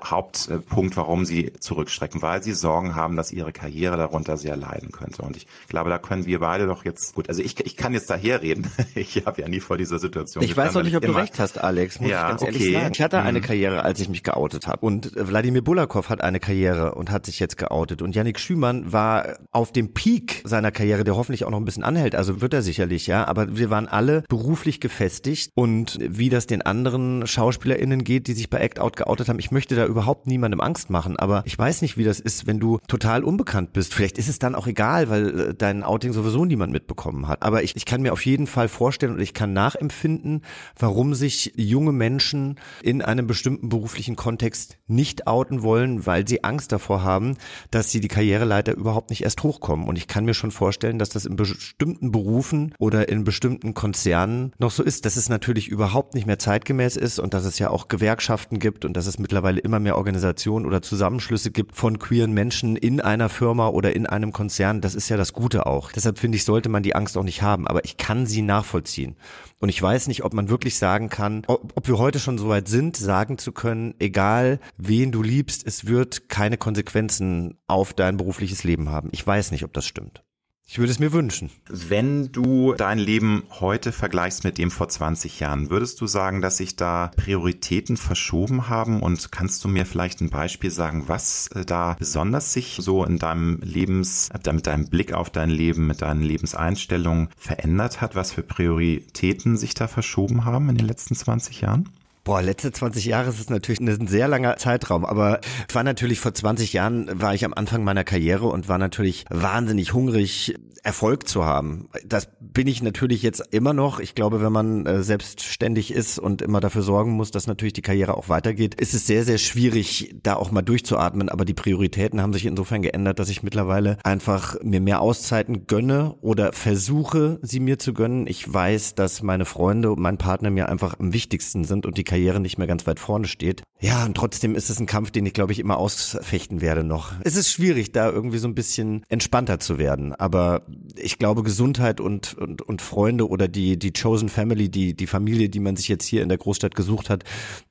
Hauptpunkt, 0.59 0.96
warum 0.96 1.24
sie 1.24 1.52
zurückstrecken, 1.59 2.22
weil 2.22 2.42
sie 2.42 2.52
Sorgen 2.52 2.94
haben, 2.94 3.16
dass 3.16 3.32
ihre 3.32 3.52
Karriere 3.52 3.96
darunter 3.96 4.36
sehr 4.36 4.56
leiden 4.56 4.92
könnte. 4.92 5.22
Und 5.22 5.36
ich 5.36 5.46
glaube, 5.68 5.90
da 5.90 5.98
können 5.98 6.26
wir 6.26 6.40
beide 6.40 6.66
doch 6.66 6.84
jetzt, 6.84 7.14
gut, 7.14 7.28
also 7.28 7.42
ich, 7.42 7.59
ich 7.64 7.76
kann 7.76 7.92
jetzt 7.92 8.11
daherreden. 8.11 8.70
ich 8.94 9.24
habe 9.26 9.40
ja 9.40 9.48
nie 9.48 9.61
vor 9.61 9.76
dieser 9.76 9.98
Situation 9.98 10.44
Ich 10.44 10.56
weiß 10.56 10.72
doch 10.72 10.82
nicht, 10.82 10.96
ob 10.96 11.02
du 11.02 11.12
recht 11.12 11.38
hast, 11.38 11.59
Alex, 11.59 12.00
muss 12.00 12.11
ja, 12.11 12.22
ich 12.22 12.28
ganz 12.28 12.42
okay. 12.42 12.52
ehrlich 12.52 12.72
sagen. 12.72 12.92
Ich 12.94 13.02
hatte 13.02 13.18
eine 13.18 13.38
mhm. 13.38 13.44
Karriere, 13.44 13.82
als 13.84 14.00
ich 14.00 14.09
mich 14.09 14.22
geoutet 14.22 14.66
habe. 14.66 14.84
Und 14.84 15.12
Wladimir 15.14 15.62
Bulakov 15.62 16.09
hat 16.09 16.22
eine 16.22 16.40
Karriere 16.40 16.94
und 16.94 17.11
hat 17.11 17.26
sich 17.26 17.38
jetzt 17.40 17.56
geoutet. 17.56 18.02
Und 18.02 18.14
Yannick 18.14 18.38
Schümann 18.38 18.92
war 18.92 19.38
auf 19.50 19.72
dem 19.72 19.92
Peak 19.94 20.42
seiner 20.44 20.70
Karriere, 20.70 21.04
der 21.04 21.16
hoffentlich 21.16 21.44
auch 21.44 21.50
noch 21.50 21.59
ein 21.59 21.64
bisschen 21.64 21.84
anhält, 21.84 22.14
also 22.14 22.40
wird 22.40 22.54
er 22.54 22.62
sicherlich, 22.62 23.06
ja, 23.06 23.26
aber 23.26 23.56
wir 23.56 23.70
waren 23.70 23.88
alle 23.88 24.22
beruflich 24.28 24.80
gefestigt 24.80 25.50
und 25.54 25.98
wie 26.00 26.28
das 26.28 26.46
den 26.46 26.62
anderen 26.62 27.26
SchauspielerInnen 27.26 28.04
geht, 28.04 28.26
die 28.26 28.32
sich 28.32 28.50
bei 28.50 28.59
Act 28.59 28.78
Out 28.78 28.96
geoutet 28.96 29.28
haben, 29.28 29.38
ich 29.38 29.50
möchte 29.50 29.74
da 29.74 29.86
überhaupt 29.86 30.26
niemandem 30.49 30.61
Angst 30.61 30.90
machen, 30.90 31.18
aber 31.18 31.42
ich 31.44 31.59
weiß 31.59 31.82
nicht, 31.82 31.96
wie 31.96 32.05
das 32.05 32.20
ist, 32.20 32.46
wenn 32.46 32.59
du 32.59 32.78
total 32.88 33.24
unbekannt 33.24 33.72
bist. 33.72 33.94
Vielleicht 33.94 34.18
ist 34.18 34.28
es 34.28 34.38
dann 34.38 34.55
auch 34.55 34.66
egal, 34.66 35.11
weil 35.11 35.40
äh, 35.40 35.55
dein 35.55 35.82
Outing 35.82 36.12
sowieso 36.12 36.44
niemand 36.44 36.72
mitbekommen 36.72 37.28
hat. 37.28 37.42
Aber 37.42 37.62
ich, 37.62 37.76
ich 37.76 37.84
kann 37.84 38.03
mir 38.03 38.12
auf 38.12 38.24
jeden 38.24 38.46
Fall 38.46 38.68
vorstellen 38.68 39.14
und 39.14 39.20
ich 39.20 39.34
kann 39.34 39.53
nachempfinden, 39.53 40.42
warum 40.78 41.14
sich 41.14 41.53
junge 41.57 41.92
Menschen 41.92 42.59
in 42.82 43.03
einem 43.03 43.26
bestimmten 43.26 43.68
beruflichen 43.68 44.16
Kontext 44.16 44.78
nicht 44.86 45.26
outen 45.26 45.62
wollen, 45.62 46.07
weil 46.07 46.26
sie 46.26 46.44
Angst 46.44 46.72
davor 46.72 47.03
haben, 47.03 47.36
dass 47.70 47.90
sie 47.90 48.01
die 48.01 48.09
Karriereleiter 48.09 48.74
überhaupt 48.74 49.11
nicht 49.11 49.22
erst 49.22 49.42
hoch 49.42 49.59
hochkommen. 49.59 49.88
Und 49.88 49.96
ich 49.96 50.07
kann 50.07 50.24
mir 50.24 50.34
schon 50.34 50.51
vorstellen, 50.51 50.99
dass 50.99 51.11
das 51.11 51.24
in 51.24 51.36
bestimmten 51.36 52.12
Berufen 52.12 52.74
oder 52.78 53.09
in 53.09 53.24
bestimmten 53.24 53.74
Konzernen 53.74 54.53
noch 54.59 54.70
so 54.70 54.82
ist, 54.82 55.05
dass 55.05 55.16
es 55.16 55.28
natürlich 55.28 55.68
überhaupt 55.68 56.14
nicht 56.14 56.26
mehr 56.26 56.38
zeitgemäß 56.38 56.96
ist 56.96 57.18
und 57.18 57.34
dass 57.34 57.44
es 57.44 57.59
ja 57.59 57.70
auch 57.70 57.88
Gewerkschaften 57.88 58.59
gibt 58.59 58.84
und 58.84 58.96
dass 58.96 59.07
es 59.07 59.18
mittlerweile 59.18 59.61
immer 59.61 59.80
mehr 59.80 59.96
Organisationen 59.96 60.28
oder 60.47 60.82
Zusammenschlüsse 60.82 61.51
gibt 61.51 61.76
von 61.76 61.99
queeren 61.99 62.32
Menschen 62.32 62.76
in 62.76 63.01
einer 63.01 63.28
Firma 63.28 63.68
oder 63.68 63.95
in 63.95 64.07
einem 64.07 64.32
Konzern. 64.32 64.80
Das 64.80 64.95
ist 64.95 65.09
ja 65.09 65.16
das 65.16 65.32
Gute 65.32 65.66
auch. 65.66 65.93
Deshalb 65.93 66.18
finde 66.18 66.36
ich, 66.36 66.45
sollte 66.45 66.68
man 66.68 66.82
die 66.82 66.95
Angst 66.95 67.16
auch 67.16 67.24
nicht 67.24 67.43
haben. 67.43 67.66
Aber 67.66 67.84
ich 67.84 67.97
kann 67.97 68.26
sie 68.26 68.43
nachvollziehen. 68.43 69.16
Und 69.61 69.68
ich 69.68 69.82
weiß 69.82 70.07
nicht, 70.09 70.24
ob 70.24 70.34
man 70.34 70.49
wirklich 70.49 70.78
sagen 70.78 71.09
kann, 71.09 71.43
ob, 71.47 71.72
ob 71.74 71.89
wir 71.89 71.99
heute 71.99 72.20
schon 72.20 72.39
so 72.39 72.49
weit 72.49 72.68
sind, 72.68 72.97
sagen 72.97 73.39
zu 73.39 73.53
können, 73.53 73.95
egal 73.99 74.61
wen 74.76 75.11
du 75.11 75.22
liebst, 75.22 75.66
es 75.66 75.86
wird 75.86 76.28
keine 76.28 76.57
Konsequenzen 76.57 77.59
auf 77.66 77.93
dein 77.93 78.16
berufliches 78.16 78.62
Leben 78.62 78.91
haben. 78.91 79.09
Ich 79.12 79.26
weiß 79.26 79.51
nicht, 79.51 79.64
ob 79.64 79.72
das 79.72 79.86
stimmt. 79.86 80.22
Ich 80.71 80.79
würde 80.79 80.93
es 80.93 80.99
mir 80.99 81.12
wünschen. 81.12 81.49
Wenn 81.66 82.31
du 82.31 82.75
dein 82.75 82.99
Leben 82.99 83.45
heute 83.59 83.91
vergleichst 83.91 84.45
mit 84.45 84.59
dem 84.59 84.71
vor 84.71 84.87
20 84.87 85.41
Jahren, 85.41 85.71
würdest 85.71 85.99
du 85.99 86.07
sagen, 86.07 86.43
dass 86.43 86.59
sich 86.59 86.77
da 86.77 87.11
Prioritäten 87.16 87.97
verschoben 87.97 88.69
haben? 88.69 89.01
Und 89.03 89.33
kannst 89.33 89.64
du 89.64 89.69
mir 89.69 89.87
vielleicht 89.87 90.21
ein 90.21 90.29
Beispiel 90.29 90.71
sagen, 90.71 91.05
was 91.07 91.49
äh, 91.55 91.64
da 91.64 91.97
besonders 91.99 92.53
sich 92.53 92.77
so 92.83 93.03
in 93.03 93.19
deinem 93.19 93.61
Lebens, 93.62 94.29
äh, 94.29 94.53
mit 94.53 94.66
deinem 94.66 94.91
Blick 94.91 95.14
auf 95.14 95.31
dein 95.31 95.49
Leben, 95.49 95.87
mit 95.87 96.03
deinen 96.03 96.23
Lebenseinstellungen 96.23 97.31
verändert 97.39 98.03
hat? 98.03 98.14
Was 98.14 98.33
für 98.33 98.43
Prioritäten 98.43 99.57
sich 99.57 99.73
da 99.73 99.89
verschoben 99.89 100.45
haben 100.45 100.69
in 100.69 100.77
den 100.77 100.87
letzten 100.87 101.14
20 101.14 101.62
Jahren? 101.62 101.89
Boah, 102.29 102.43
letzte 102.43 102.70
20 102.70 103.07
Jahre 103.07 103.31
ist 103.31 103.49
natürlich 103.49 103.81
ein 103.81 104.07
sehr 104.07 104.29
langer 104.29 104.59
Zeitraum, 104.59 105.07
aber 105.07 105.41
es 105.66 105.74
war 105.74 105.83
natürlich 105.83 106.20
vor 106.20 106.35
20 106.35 106.74
Jahren, 106.74 107.22
war 107.22 107.33
ich 107.33 107.43
am 107.47 107.55
Anfang 107.55 107.85
meiner 107.85 108.05
Karriere 108.05 108.49
und 108.49 108.68
war 108.68 108.76
natürlich 108.76 109.24
wahnsinnig 109.31 109.95
hungrig, 109.95 110.55
Erfolg 110.85 111.29
zu 111.29 111.45
haben. 111.45 111.89
Das 112.07 112.29
bin 112.41 112.66
ich 112.66 112.83
natürlich 112.83 113.22
jetzt 113.22 113.43
immer 113.51 113.72
noch. 113.72 114.01
Ich 114.01 114.14
glaube, 114.14 114.41
wenn 114.43 114.53
man 114.53 114.87
äh, 114.87 115.03
selbstständig 115.03 115.93
ist 115.93 116.18
und 116.18 116.43
immer 116.43 116.61
dafür 116.61 116.83
sorgen 116.83 117.12
muss, 117.12 117.31
dass 117.31 117.47
natürlich 117.47 117.72
die 117.72 117.83
Karriere 117.83 118.16
auch 118.16 118.29
weitergeht, 118.29 118.74
ist 118.81 118.95
es 118.95 119.07
sehr, 119.07 119.24
sehr 119.24 119.39
schwierig, 119.39 120.14
da 120.22 120.35
auch 120.37 120.51
mal 120.51 120.62
durchzuatmen. 120.62 121.29
Aber 121.29 121.45
die 121.45 121.55
Prioritäten 121.55 122.20
haben 122.20 122.33
sich 122.33 122.47
insofern 122.47 122.83
geändert, 122.83 123.18
dass 123.18 123.29
ich 123.29 123.43
mittlerweile 123.43 123.99
einfach 124.05 124.57
mir 124.62 124.81
mehr 124.81 125.01
Auszeiten 125.01 125.66
gönne 125.66 126.14
oder 126.20 126.53
versuche, 126.53 127.39
sie 127.43 127.61
mir 127.61 127.79
zu 127.79 127.93
gönnen. 127.93 128.26
Ich 128.26 128.53
weiß, 128.53 128.95
dass 128.95 129.22
meine 129.22 129.45
Freunde 129.45 129.91
und 129.91 130.01
mein 130.01 130.18
Partner 130.18 130.51
mir 130.51 130.68
einfach 130.68 130.99
am 130.99 131.12
wichtigsten 131.12 131.64
sind 131.64 131.87
und 131.87 131.99
die 131.99 132.05
Karriere 132.05 132.18
Karriere 132.19 132.41
nicht 132.41 132.59
mehr 132.59 132.66
ganz 132.66 132.87
weit 132.87 132.99
vorne 132.99 133.29
steht. 133.29 133.62
Ja, 133.81 134.05
und 134.05 134.16
trotzdem 134.16 134.57
ist 134.57 134.71
es 134.71 134.81
ein 134.81 134.87
Kampf, 134.87 135.12
den 135.12 135.25
ich, 135.25 135.33
glaube 135.35 135.53
ich, 135.53 135.61
immer 135.61 135.77
ausfechten 135.77 136.61
werde 136.61 136.83
noch. 136.83 137.12
Es 137.23 137.37
ist 137.37 137.53
schwierig, 137.53 137.93
da 137.93 138.11
irgendwie 138.11 138.39
so 138.39 138.49
ein 138.49 138.57
bisschen 138.57 139.05
entspannter 139.09 139.61
zu 139.61 139.79
werden. 139.79 140.14
Aber 140.16 140.62
ich 140.97 141.19
glaube, 141.19 141.45
Gesundheit 141.45 142.01
und, 142.01 142.35
und, 142.35 142.61
und 142.61 142.83
Freunde 142.83 143.29
oder 143.29 143.47
die, 143.47 143.79
die 143.79 143.93
Chosen 143.93 144.29
Family, 144.29 144.69
die, 144.69 144.97
die 144.97 145.07
Familie, 145.07 145.49
die 145.49 145.61
man 145.61 145.77
sich 145.77 145.87
jetzt 145.87 146.07
hier 146.07 146.25
in 146.25 146.29
der 146.29 146.39
Großstadt 146.39 146.75
gesucht 146.75 147.09
hat, 147.09 147.23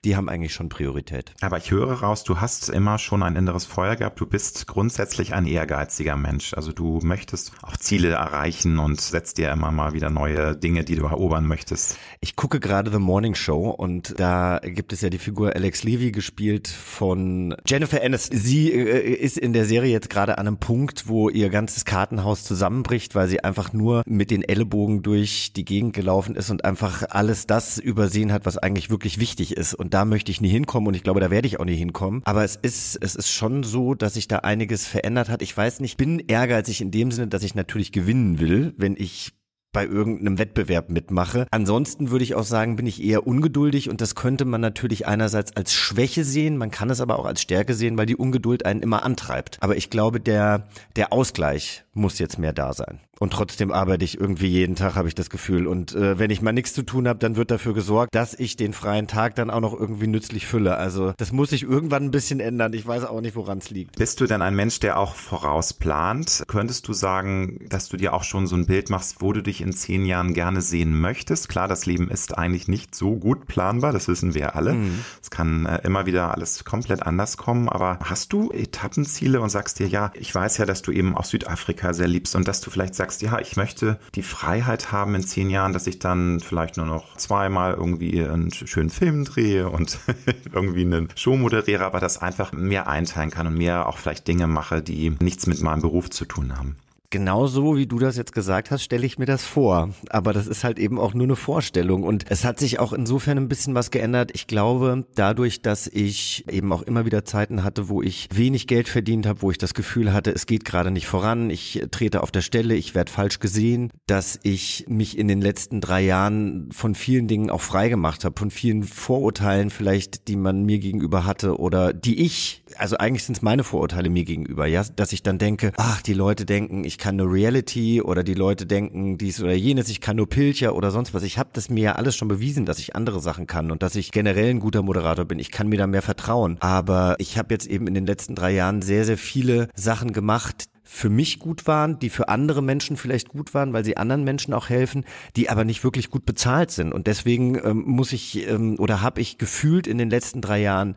die 0.06 0.16
haben 0.16 0.30
eigentlich 0.30 0.54
schon 0.54 0.70
Priorität. 0.70 1.34
Aber 1.42 1.58
ich 1.58 1.72
höre 1.72 1.92
raus, 1.92 2.24
du 2.24 2.40
hast 2.40 2.70
immer 2.70 3.00
schon 3.00 3.24
ein 3.24 3.36
inneres 3.36 3.66
Feuer 3.66 3.98
gehabt. 3.98 4.22
Du 4.22 4.26
bist 4.26 4.66
grundsätzlich 4.66 5.34
ein 5.34 5.46
ehrgeiziger 5.46 6.16
Mensch. 6.16 6.54
Also 6.54 6.72
du 6.72 7.00
möchtest 7.04 7.52
auch 7.64 7.76
Ziele 7.76 8.12
erreichen 8.12 8.80
und 8.80 9.02
setzt 9.02 9.40
dir 9.40 9.52
immer 9.52 9.72
mal 9.72 9.92
wieder 9.92 10.10
neue 10.10 10.56
Dinge, 10.56 10.86
die 10.86 10.96
du 10.96 11.04
erobern 11.04 11.46
möchtest. 11.46 11.98
Ich 12.22 12.38
gucke 12.38 12.62
gerade 12.62 12.92
The 12.92 13.00
Morning 13.00 13.36
Show 13.36 13.70
und 13.70 14.18
da 14.18 14.27
gibt 14.64 14.94
es 14.94 15.02
ja 15.02 15.10
die 15.10 15.18
Figur 15.18 15.56
Alex 15.56 15.84
Levy 15.84 16.12
gespielt 16.12 16.68
von 16.68 17.56
Jennifer 17.66 18.04
Aniston. 18.04 18.38
Sie 18.38 18.72
äh, 18.72 19.14
ist 19.14 19.38
in 19.38 19.54
der 19.54 19.66
Serie 19.66 19.92
jetzt 19.92 20.10
gerade 20.10 20.38
an 20.38 20.48
einem 20.48 20.58
Punkt, 20.58 21.08
wo 21.08 21.30
ihr 21.30 21.50
ganzes 21.50 21.86
Kartenhaus 21.86 22.44
zusammenbricht, 22.44 23.16
weil 23.16 23.28
sie 23.28 23.44
einfach 23.44 23.74
nur 23.74 24.04
mit 24.06 24.32
den 24.32 24.44
Ellenbogen 24.44 25.02
durch 25.02 25.54
die 25.54 25.66
Gegend 25.66 25.94
gelaufen 25.94 26.36
ist 26.36 26.50
und 26.50 26.66
einfach 26.66 27.04
alles 27.10 27.48
das 27.48 27.78
übersehen 27.78 28.32
hat, 28.32 28.46
was 28.46 28.58
eigentlich 28.58 28.90
wirklich 28.90 29.20
wichtig 29.20 29.56
ist. 29.56 29.74
Und 29.74 29.94
da 29.94 30.06
möchte 30.06 30.32
ich 30.32 30.42
nie 30.42 30.50
hinkommen 30.50 30.88
und 30.88 30.94
ich 30.94 31.04
glaube, 31.04 31.20
da 31.20 31.32
werde 31.32 31.48
ich 31.48 31.60
auch 31.60 31.66
nie 31.66 31.76
hinkommen. 31.76 32.22
Aber 32.26 32.44
es 32.44 32.56
ist, 32.56 32.98
es 33.02 33.16
ist 33.16 33.30
schon 33.30 33.64
so, 33.64 33.94
dass 33.94 34.16
sich 34.16 34.28
da 34.28 34.38
einiges 34.38 34.88
verändert 34.88 35.30
hat. 35.30 35.42
Ich 35.42 35.56
weiß 35.56 35.80
nicht, 35.80 35.98
bin 35.98 36.20
ehrgeizig 36.20 36.82
in 36.82 36.92
dem 36.92 37.12
Sinne, 37.12 37.28
dass 37.28 37.44
ich 37.44 37.56
natürlich 37.56 37.92
gewinnen 37.92 38.40
will, 38.40 38.74
wenn 38.78 38.96
ich 38.98 39.34
bei 39.74 39.86
irgendeinem 39.86 40.38
Wettbewerb 40.38 40.90
mitmache. 40.90 41.48
Ansonsten 41.52 42.10
würde 42.10 42.24
ich 42.24 42.36
auch 42.36 42.44
sagen, 42.44 42.76
bin 42.76 42.88
ich 42.88 43.04
eher 43.04 43.28
ungeduldig 43.28 43.90
und 43.90 44.02
das 44.02 44.16
könnte 44.16 44.46
man 44.46 44.62
natürlich 44.62 45.08
einerseits 45.08 45.56
als 45.56 45.74
Schwäche 45.74 46.24
sehen, 46.24 46.58
man 46.58 46.72
kann 46.72 46.90
es 46.90 47.02
aber 47.02 47.20
auch 47.20 47.26
als 47.26 47.42
Stärke 47.42 47.74
sehen, 47.74 47.98
weil 47.98 48.06
die 48.06 48.16
Ungeduld 48.16 48.66
einen 48.66 48.82
immer 48.82 49.04
antreibt. 49.04 49.58
Aber 49.62 49.76
ich 49.76 49.90
glaube, 49.90 50.20
der, 50.20 50.68
der 50.96 51.14
Ausgleich 51.14 51.84
muss 51.94 52.20
jetzt 52.20 52.40
mehr 52.40 52.54
da 52.54 52.74
sein. 52.74 53.00
Und 53.20 53.34
trotzdem 53.34 53.72
arbeite 53.72 54.06
ich 54.06 54.20
irgendwie 54.20 54.48
jeden 54.48 54.76
Tag, 54.76 54.96
habe 54.96 55.08
ich 55.08 55.16
das 55.16 55.30
Gefühl. 55.30 55.68
Und 55.68 55.96
äh, 55.96 56.20
wenn 56.20 56.30
ich 56.30 56.42
mal 56.42 56.52
nichts 56.52 56.74
zu 56.74 56.84
tun 56.84 57.08
habe, 57.08 57.20
dann 57.20 57.36
wird 57.36 57.52
dafür 57.52 57.74
gesorgt, 57.74 58.14
dass 58.14 58.34
ich 58.34 58.56
den 58.56 58.74
freien 58.74 59.08
Tag 59.08 59.36
dann 59.36 59.50
auch 59.50 59.60
noch 59.60 59.80
irgendwie 59.80 60.08
nützlich 60.08 60.46
fülle. 60.46 60.78
Also 60.78 61.14
das 61.18 61.32
muss 61.32 61.50
sich 61.50 61.64
irgendwann 61.64 62.04
ein 62.04 62.12
bisschen 62.12 62.40
ändern. 62.40 62.74
Ich 62.74 62.86
weiß 62.86 63.06
auch 63.06 63.22
nicht, 63.22 63.36
woran 63.36 63.58
es 63.58 63.70
liegt. 63.70 63.98
Bist 63.98 64.22
du 64.22 64.28
denn 64.28 64.42
ein 64.42 64.56
Mensch, 64.56 64.80
der 64.80 65.00
auch 65.00 65.16
vorausplant? 65.16 66.44
Könntest 66.48 66.88
du 66.88 66.94
sagen, 66.94 67.66
dass 67.70 67.90
du 67.90 67.98
dir 67.98 68.14
auch 68.14 68.24
schon 68.24 68.48
so 68.48 68.56
ein 68.56 68.68
Bild 68.68 68.90
machst, 68.90 69.18
wo 69.20 69.34
du 69.34 69.42
dich 69.42 69.62
in 69.62 69.74
zehn 69.74 70.06
Jahren 70.06 70.34
gerne 70.34 70.62
sehen 70.62 71.00
möchtest? 71.00 71.50
Klar, 71.50 71.68
das 71.68 71.86
Leben 71.86 72.10
ist 72.10 72.38
eigentlich 72.38 72.68
nicht 72.68 72.94
so 72.94 73.16
gut 73.16 73.48
planbar, 73.48 73.94
das 73.94 74.08
wissen 74.08 74.34
wir 74.34 74.56
alle. 74.56 74.74
Mhm. 74.74 75.00
Es 75.22 75.30
kann 75.30 75.66
äh, 75.66 75.80
immer 75.84 76.06
wieder 76.06 76.34
alles 76.34 76.64
komplett 76.66 77.04
anders 77.04 77.38
kommen. 77.38 77.70
Aber 77.70 78.00
hast 78.04 78.34
du 78.34 78.52
Etappenziele 78.52 79.42
und 79.42 79.50
sagst 79.50 79.80
dir, 79.80 79.88
ja, 79.88 80.12
ich 80.14 80.34
weiß 80.34 80.58
ja, 80.58 80.66
dass 80.66 80.82
du 80.82 80.92
eben 80.92 81.16
auch 81.16 81.26
Südafrika 81.26 81.94
sehr 81.94 82.08
liebst 82.08 82.36
und 82.36 82.48
dass 82.48 82.62
du 82.62 82.70
vielleicht 82.70 82.96
sagst, 82.96 83.07
sagst, 83.08 83.22
ja, 83.22 83.40
ich 83.40 83.56
möchte 83.56 83.98
die 84.16 84.22
Freiheit 84.22 84.92
haben 84.92 85.16
in 85.16 85.24
zehn 85.24 85.50
Jahren, 85.50 85.72
dass 85.72 85.88
ich 85.88 86.00
dann 86.00 86.42
vielleicht 86.42 86.76
nur 86.76 86.86
noch 86.86 87.16
zweimal 87.16 87.74
irgendwie 87.74 88.22
einen 88.22 88.52
schönen 88.52 88.90
Film 88.90 89.24
drehe 89.24 89.70
und 89.70 89.98
irgendwie 90.52 90.82
eine 90.82 91.08
Show 91.16 91.38
moderiere, 91.38 91.86
aber 91.86 92.02
das 92.02 92.22
einfach 92.22 92.52
mehr 92.52 92.88
einteilen 92.88 93.32
kann 93.32 93.48
und 93.48 93.58
mehr 93.58 93.88
auch 93.88 93.98
vielleicht 93.98 94.28
Dinge 94.28 94.48
mache, 94.48 94.82
die 94.82 95.16
nichts 95.22 95.48
mit 95.48 95.62
meinem 95.62 95.82
Beruf 95.82 96.10
zu 96.10 96.26
tun 96.26 96.58
haben. 96.58 96.76
Genauso 97.10 97.78
wie 97.78 97.88
du 97.88 98.00
das 98.00 98.18
jetzt 98.18 98.34
gesagt 98.34 98.70
hast, 98.70 98.84
stelle 98.84 99.06
ich 99.06 99.18
mir 99.18 99.26
das 99.26 99.46
vor. 99.46 99.92
Aber 100.10 100.34
das 100.34 100.46
ist 100.46 100.66
halt 100.66 100.78
eben 100.78 101.00
auch 101.00 101.14
nur 101.14 101.24
eine 101.24 101.38
Vorstellung. 101.38 102.04
Und 102.04 102.26
es 102.30 102.44
hat 102.44 102.60
sich 102.60 102.80
auch 102.80 102.92
insofern 102.92 103.38
ein 103.38 103.48
bisschen 103.48 103.76
was 103.76 103.92
geändert. 103.92 104.32
Ich 104.34 104.46
glaube, 104.46 105.06
dadurch, 105.16 105.62
dass 105.62 105.88
ich 105.88 106.44
eben 106.52 106.74
auch 106.74 106.82
immer 106.82 107.06
wieder 107.06 107.24
Zeiten 107.24 107.64
hatte, 107.64 107.88
wo 107.88 108.02
ich 108.02 108.28
wenig 108.34 108.68
Geld 108.68 108.90
verdient 108.90 109.26
habe, 109.26 109.42
wo 109.42 109.52
ich 109.52 109.58
das 109.58 109.74
Gefühl 109.74 110.12
hatte, 110.12 110.32
es 110.32 110.48
geht 110.48 110.66
gerade 110.66 110.92
nicht 110.92 111.08
voran, 111.08 111.50
ich 111.50 111.86
trete 111.92 112.22
auf 112.24 112.32
der 112.32 112.42
Stelle, 112.42 112.76
ich 112.76 112.94
werde 112.94 113.10
falsch 113.10 113.40
gesehen, 113.40 113.90
dass 114.06 114.38
ich 114.44 114.86
mich 114.90 115.18
in 115.18 115.30
den 115.30 115.40
letzten 115.40 115.80
drei 115.80 116.02
Jahren 116.02 116.70
von 116.74 116.94
vielen 116.94 117.28
Dingen 117.28 117.50
auch 117.50 117.62
frei 117.62 117.88
gemacht 117.88 118.26
habe, 118.26 118.38
von 118.38 118.52
vielen 118.52 118.84
Vorurteilen 118.84 119.70
vielleicht, 119.70 120.28
die 120.28 120.36
man 120.36 120.64
mir 120.66 120.80
gegenüber 120.80 121.26
hatte 121.26 121.58
oder 121.58 121.94
die 121.94 122.20
ich, 122.20 122.64
also 122.80 122.98
eigentlich 122.98 123.24
sind 123.24 123.38
es 123.38 123.42
meine 123.42 123.64
Vorurteile 123.64 124.10
mir 124.10 124.24
gegenüber, 124.24 124.66
ja, 124.66 124.84
dass 124.96 125.14
ich 125.14 125.24
dann 125.24 125.38
denke, 125.38 125.72
ach, 125.78 126.02
die 126.02 126.14
Leute 126.14 126.46
denken, 126.46 126.84
ich 126.84 126.98
kann 126.98 127.16
nur 127.16 127.32
Reality 127.32 128.02
oder 128.02 128.24
die 128.24 128.34
Leute 128.34 128.66
denken 128.66 129.18
dies 129.18 129.42
oder 129.42 129.54
jenes, 129.54 129.90
ich 129.90 130.02
kann 130.02 130.18
nur 130.18 130.30
Pilcher 130.30 130.76
oder 130.76 130.92
sonst 130.92 131.14
was. 131.14 131.24
Ich 131.24 131.38
habe 131.38 131.50
das 131.54 131.70
mir 131.70 131.84
ja 131.84 131.92
alles 131.94 132.16
schon 132.16 132.28
bewiesen, 132.28 132.66
dass 132.66 132.80
ich 132.80 132.96
andere 132.96 133.20
Sachen 133.20 133.48
kann 133.48 133.72
und 133.72 133.84
dass 133.84 133.96
ich 133.96 134.12
generell 134.12 134.50
ein 134.50 134.60
guter 134.60 134.82
Moderator 134.82 135.26
bin. 135.26 135.40
Ich 135.40 135.52
kann 135.52 135.68
mir 135.68 135.78
da 135.78 135.88
mehr 135.88 136.02
vertrauen. 136.02 136.58
Aber 136.60 137.16
ich 137.20 137.38
habe 137.38 137.54
jetzt 137.54 137.68
eben 137.68 137.88
in 137.88 137.94
den 137.94 138.06
letzten 138.06 138.36
drei 138.36 138.52
Jahren 138.52 138.82
sehr, 138.82 139.06
sehr 139.06 139.18
viele 139.18 139.68
Sachen 139.76 140.14
gemacht, 140.14 140.70
für 140.88 141.10
mich 141.10 141.40
gut 141.40 141.68
waren, 141.68 142.00
die 142.00 142.10
für 142.10 142.30
andere 142.30 142.64
Menschen 142.64 142.96
vielleicht 142.96 143.28
gut 143.28 143.54
waren, 143.54 143.74
weil 143.74 143.84
sie 143.84 143.98
anderen 143.98 144.24
Menschen 144.24 144.54
auch 144.54 144.70
helfen, 144.70 145.04
die 145.36 145.50
aber 145.50 145.66
nicht 145.66 145.84
wirklich 145.84 146.10
gut 146.10 146.26
bezahlt 146.26 146.72
sind. 146.72 146.94
Und 146.94 147.08
deswegen 147.08 147.56
ähm, 147.56 147.84
muss 147.86 148.14
ich 148.14 148.48
ähm, 148.48 148.78
oder 148.80 149.02
habe 149.02 149.20
ich 149.20 149.38
gefühlt 149.38 149.86
in 149.86 149.98
den 149.98 150.10
letzten 150.10 150.40
drei 150.40 150.62
Jahren 150.62 150.96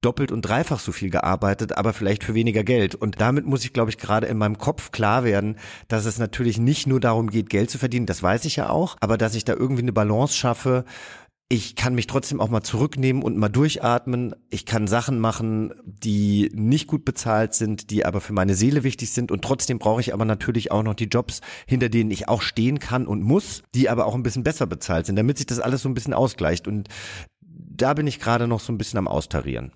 doppelt 0.00 0.32
und 0.32 0.42
dreifach 0.42 0.80
so 0.80 0.92
viel 0.92 1.10
gearbeitet, 1.10 1.76
aber 1.76 1.92
vielleicht 1.92 2.24
für 2.24 2.34
weniger 2.34 2.64
Geld. 2.64 2.94
Und 2.94 3.20
damit 3.20 3.46
muss 3.46 3.64
ich, 3.64 3.72
glaube 3.72 3.90
ich, 3.90 3.98
gerade 3.98 4.26
in 4.26 4.38
meinem 4.38 4.58
Kopf 4.58 4.92
klar 4.92 5.24
werden, 5.24 5.56
dass 5.88 6.06
es 6.06 6.18
natürlich 6.18 6.58
nicht 6.58 6.86
nur 6.86 7.00
darum 7.00 7.30
geht, 7.30 7.50
Geld 7.50 7.70
zu 7.70 7.78
verdienen, 7.78 8.06
das 8.06 8.22
weiß 8.22 8.44
ich 8.46 8.56
ja 8.56 8.70
auch, 8.70 8.96
aber 9.00 9.18
dass 9.18 9.34
ich 9.34 9.44
da 9.44 9.54
irgendwie 9.54 9.82
eine 9.82 9.92
Balance 9.92 10.36
schaffe. 10.36 10.84
Ich 11.52 11.74
kann 11.74 11.96
mich 11.96 12.06
trotzdem 12.06 12.40
auch 12.40 12.48
mal 12.48 12.62
zurücknehmen 12.62 13.24
und 13.24 13.36
mal 13.36 13.48
durchatmen. 13.48 14.36
Ich 14.50 14.66
kann 14.66 14.86
Sachen 14.86 15.18
machen, 15.18 15.74
die 15.84 16.48
nicht 16.54 16.86
gut 16.86 17.04
bezahlt 17.04 17.54
sind, 17.54 17.90
die 17.90 18.06
aber 18.06 18.20
für 18.20 18.32
meine 18.32 18.54
Seele 18.54 18.84
wichtig 18.84 19.10
sind. 19.10 19.32
Und 19.32 19.42
trotzdem 19.42 19.80
brauche 19.80 20.00
ich 20.00 20.14
aber 20.14 20.24
natürlich 20.24 20.70
auch 20.70 20.84
noch 20.84 20.94
die 20.94 21.08
Jobs, 21.08 21.40
hinter 21.66 21.88
denen 21.88 22.12
ich 22.12 22.28
auch 22.28 22.40
stehen 22.40 22.78
kann 22.78 23.08
und 23.08 23.22
muss, 23.22 23.64
die 23.74 23.88
aber 23.88 24.06
auch 24.06 24.14
ein 24.14 24.22
bisschen 24.22 24.44
besser 24.44 24.68
bezahlt 24.68 25.06
sind, 25.06 25.16
damit 25.16 25.38
sich 25.38 25.46
das 25.46 25.58
alles 25.58 25.82
so 25.82 25.88
ein 25.88 25.94
bisschen 25.94 26.14
ausgleicht. 26.14 26.68
Und 26.68 26.88
da 27.40 27.94
bin 27.94 28.06
ich 28.06 28.20
gerade 28.20 28.46
noch 28.46 28.60
so 28.60 28.72
ein 28.72 28.78
bisschen 28.78 28.98
am 28.98 29.08
Austarieren. 29.08 29.72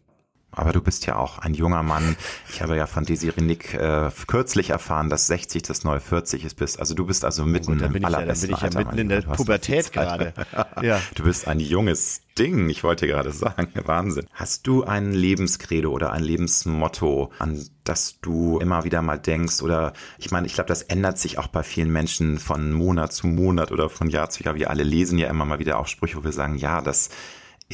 Aber 0.56 0.72
du 0.72 0.80
bist 0.80 1.06
ja 1.06 1.16
auch 1.16 1.38
ein 1.38 1.54
junger 1.54 1.82
Mann. 1.82 2.16
Ich 2.50 2.62
habe 2.62 2.76
ja 2.76 2.86
von 2.86 3.04
Desiree 3.04 3.42
Nick 3.42 3.74
äh, 3.74 4.10
kürzlich 4.26 4.70
erfahren, 4.70 5.10
dass 5.10 5.26
60 5.26 5.62
das 5.62 5.84
neue 5.84 6.00
40 6.00 6.44
ist 6.44 6.54
bist. 6.54 6.78
Also 6.78 6.94
du 6.94 7.06
bist 7.06 7.24
also 7.24 7.44
mitten 7.44 7.72
oh 7.72 7.86
Gott, 7.86 7.94
im 7.94 8.04
allerbesten 8.04 8.50
ja, 8.50 8.58
Alter. 8.58 8.78
mitten 8.78 8.98
in 8.98 9.08
der 9.08 9.22
Pubertät 9.22 9.92
gerade. 9.92 10.32
ja. 10.82 11.00
Du 11.14 11.24
bist 11.24 11.46
ein 11.46 11.60
junges 11.60 12.22
Ding, 12.38 12.68
ich 12.68 12.82
wollte 12.82 13.06
gerade 13.06 13.30
sagen. 13.32 13.68
Wahnsinn. 13.84 14.26
Hast 14.32 14.66
du 14.66 14.84
ein 14.84 15.12
Lebenskredo 15.12 15.90
oder 15.90 16.12
ein 16.12 16.22
Lebensmotto, 16.22 17.30
an 17.38 17.68
das 17.84 18.20
du 18.20 18.58
immer 18.58 18.84
wieder 18.84 19.02
mal 19.02 19.18
denkst? 19.18 19.62
Oder 19.62 19.92
ich 20.18 20.30
meine, 20.30 20.46
ich 20.46 20.54
glaube, 20.54 20.68
das 20.68 20.82
ändert 20.82 21.18
sich 21.18 21.38
auch 21.38 21.48
bei 21.48 21.62
vielen 21.62 21.92
Menschen 21.92 22.38
von 22.38 22.72
Monat 22.72 23.12
zu 23.12 23.26
Monat 23.26 23.72
oder 23.72 23.88
von 23.88 24.08
Jahr 24.08 24.30
zu 24.30 24.42
Jahr. 24.42 24.54
Wir 24.54 24.70
alle 24.70 24.82
lesen 24.82 25.18
ja 25.18 25.28
immer 25.28 25.44
mal 25.44 25.58
wieder 25.58 25.78
auch 25.78 25.86
Sprüche, 25.86 26.16
wo 26.16 26.24
wir 26.24 26.32
sagen, 26.32 26.56
ja, 26.56 26.80
das 26.80 27.10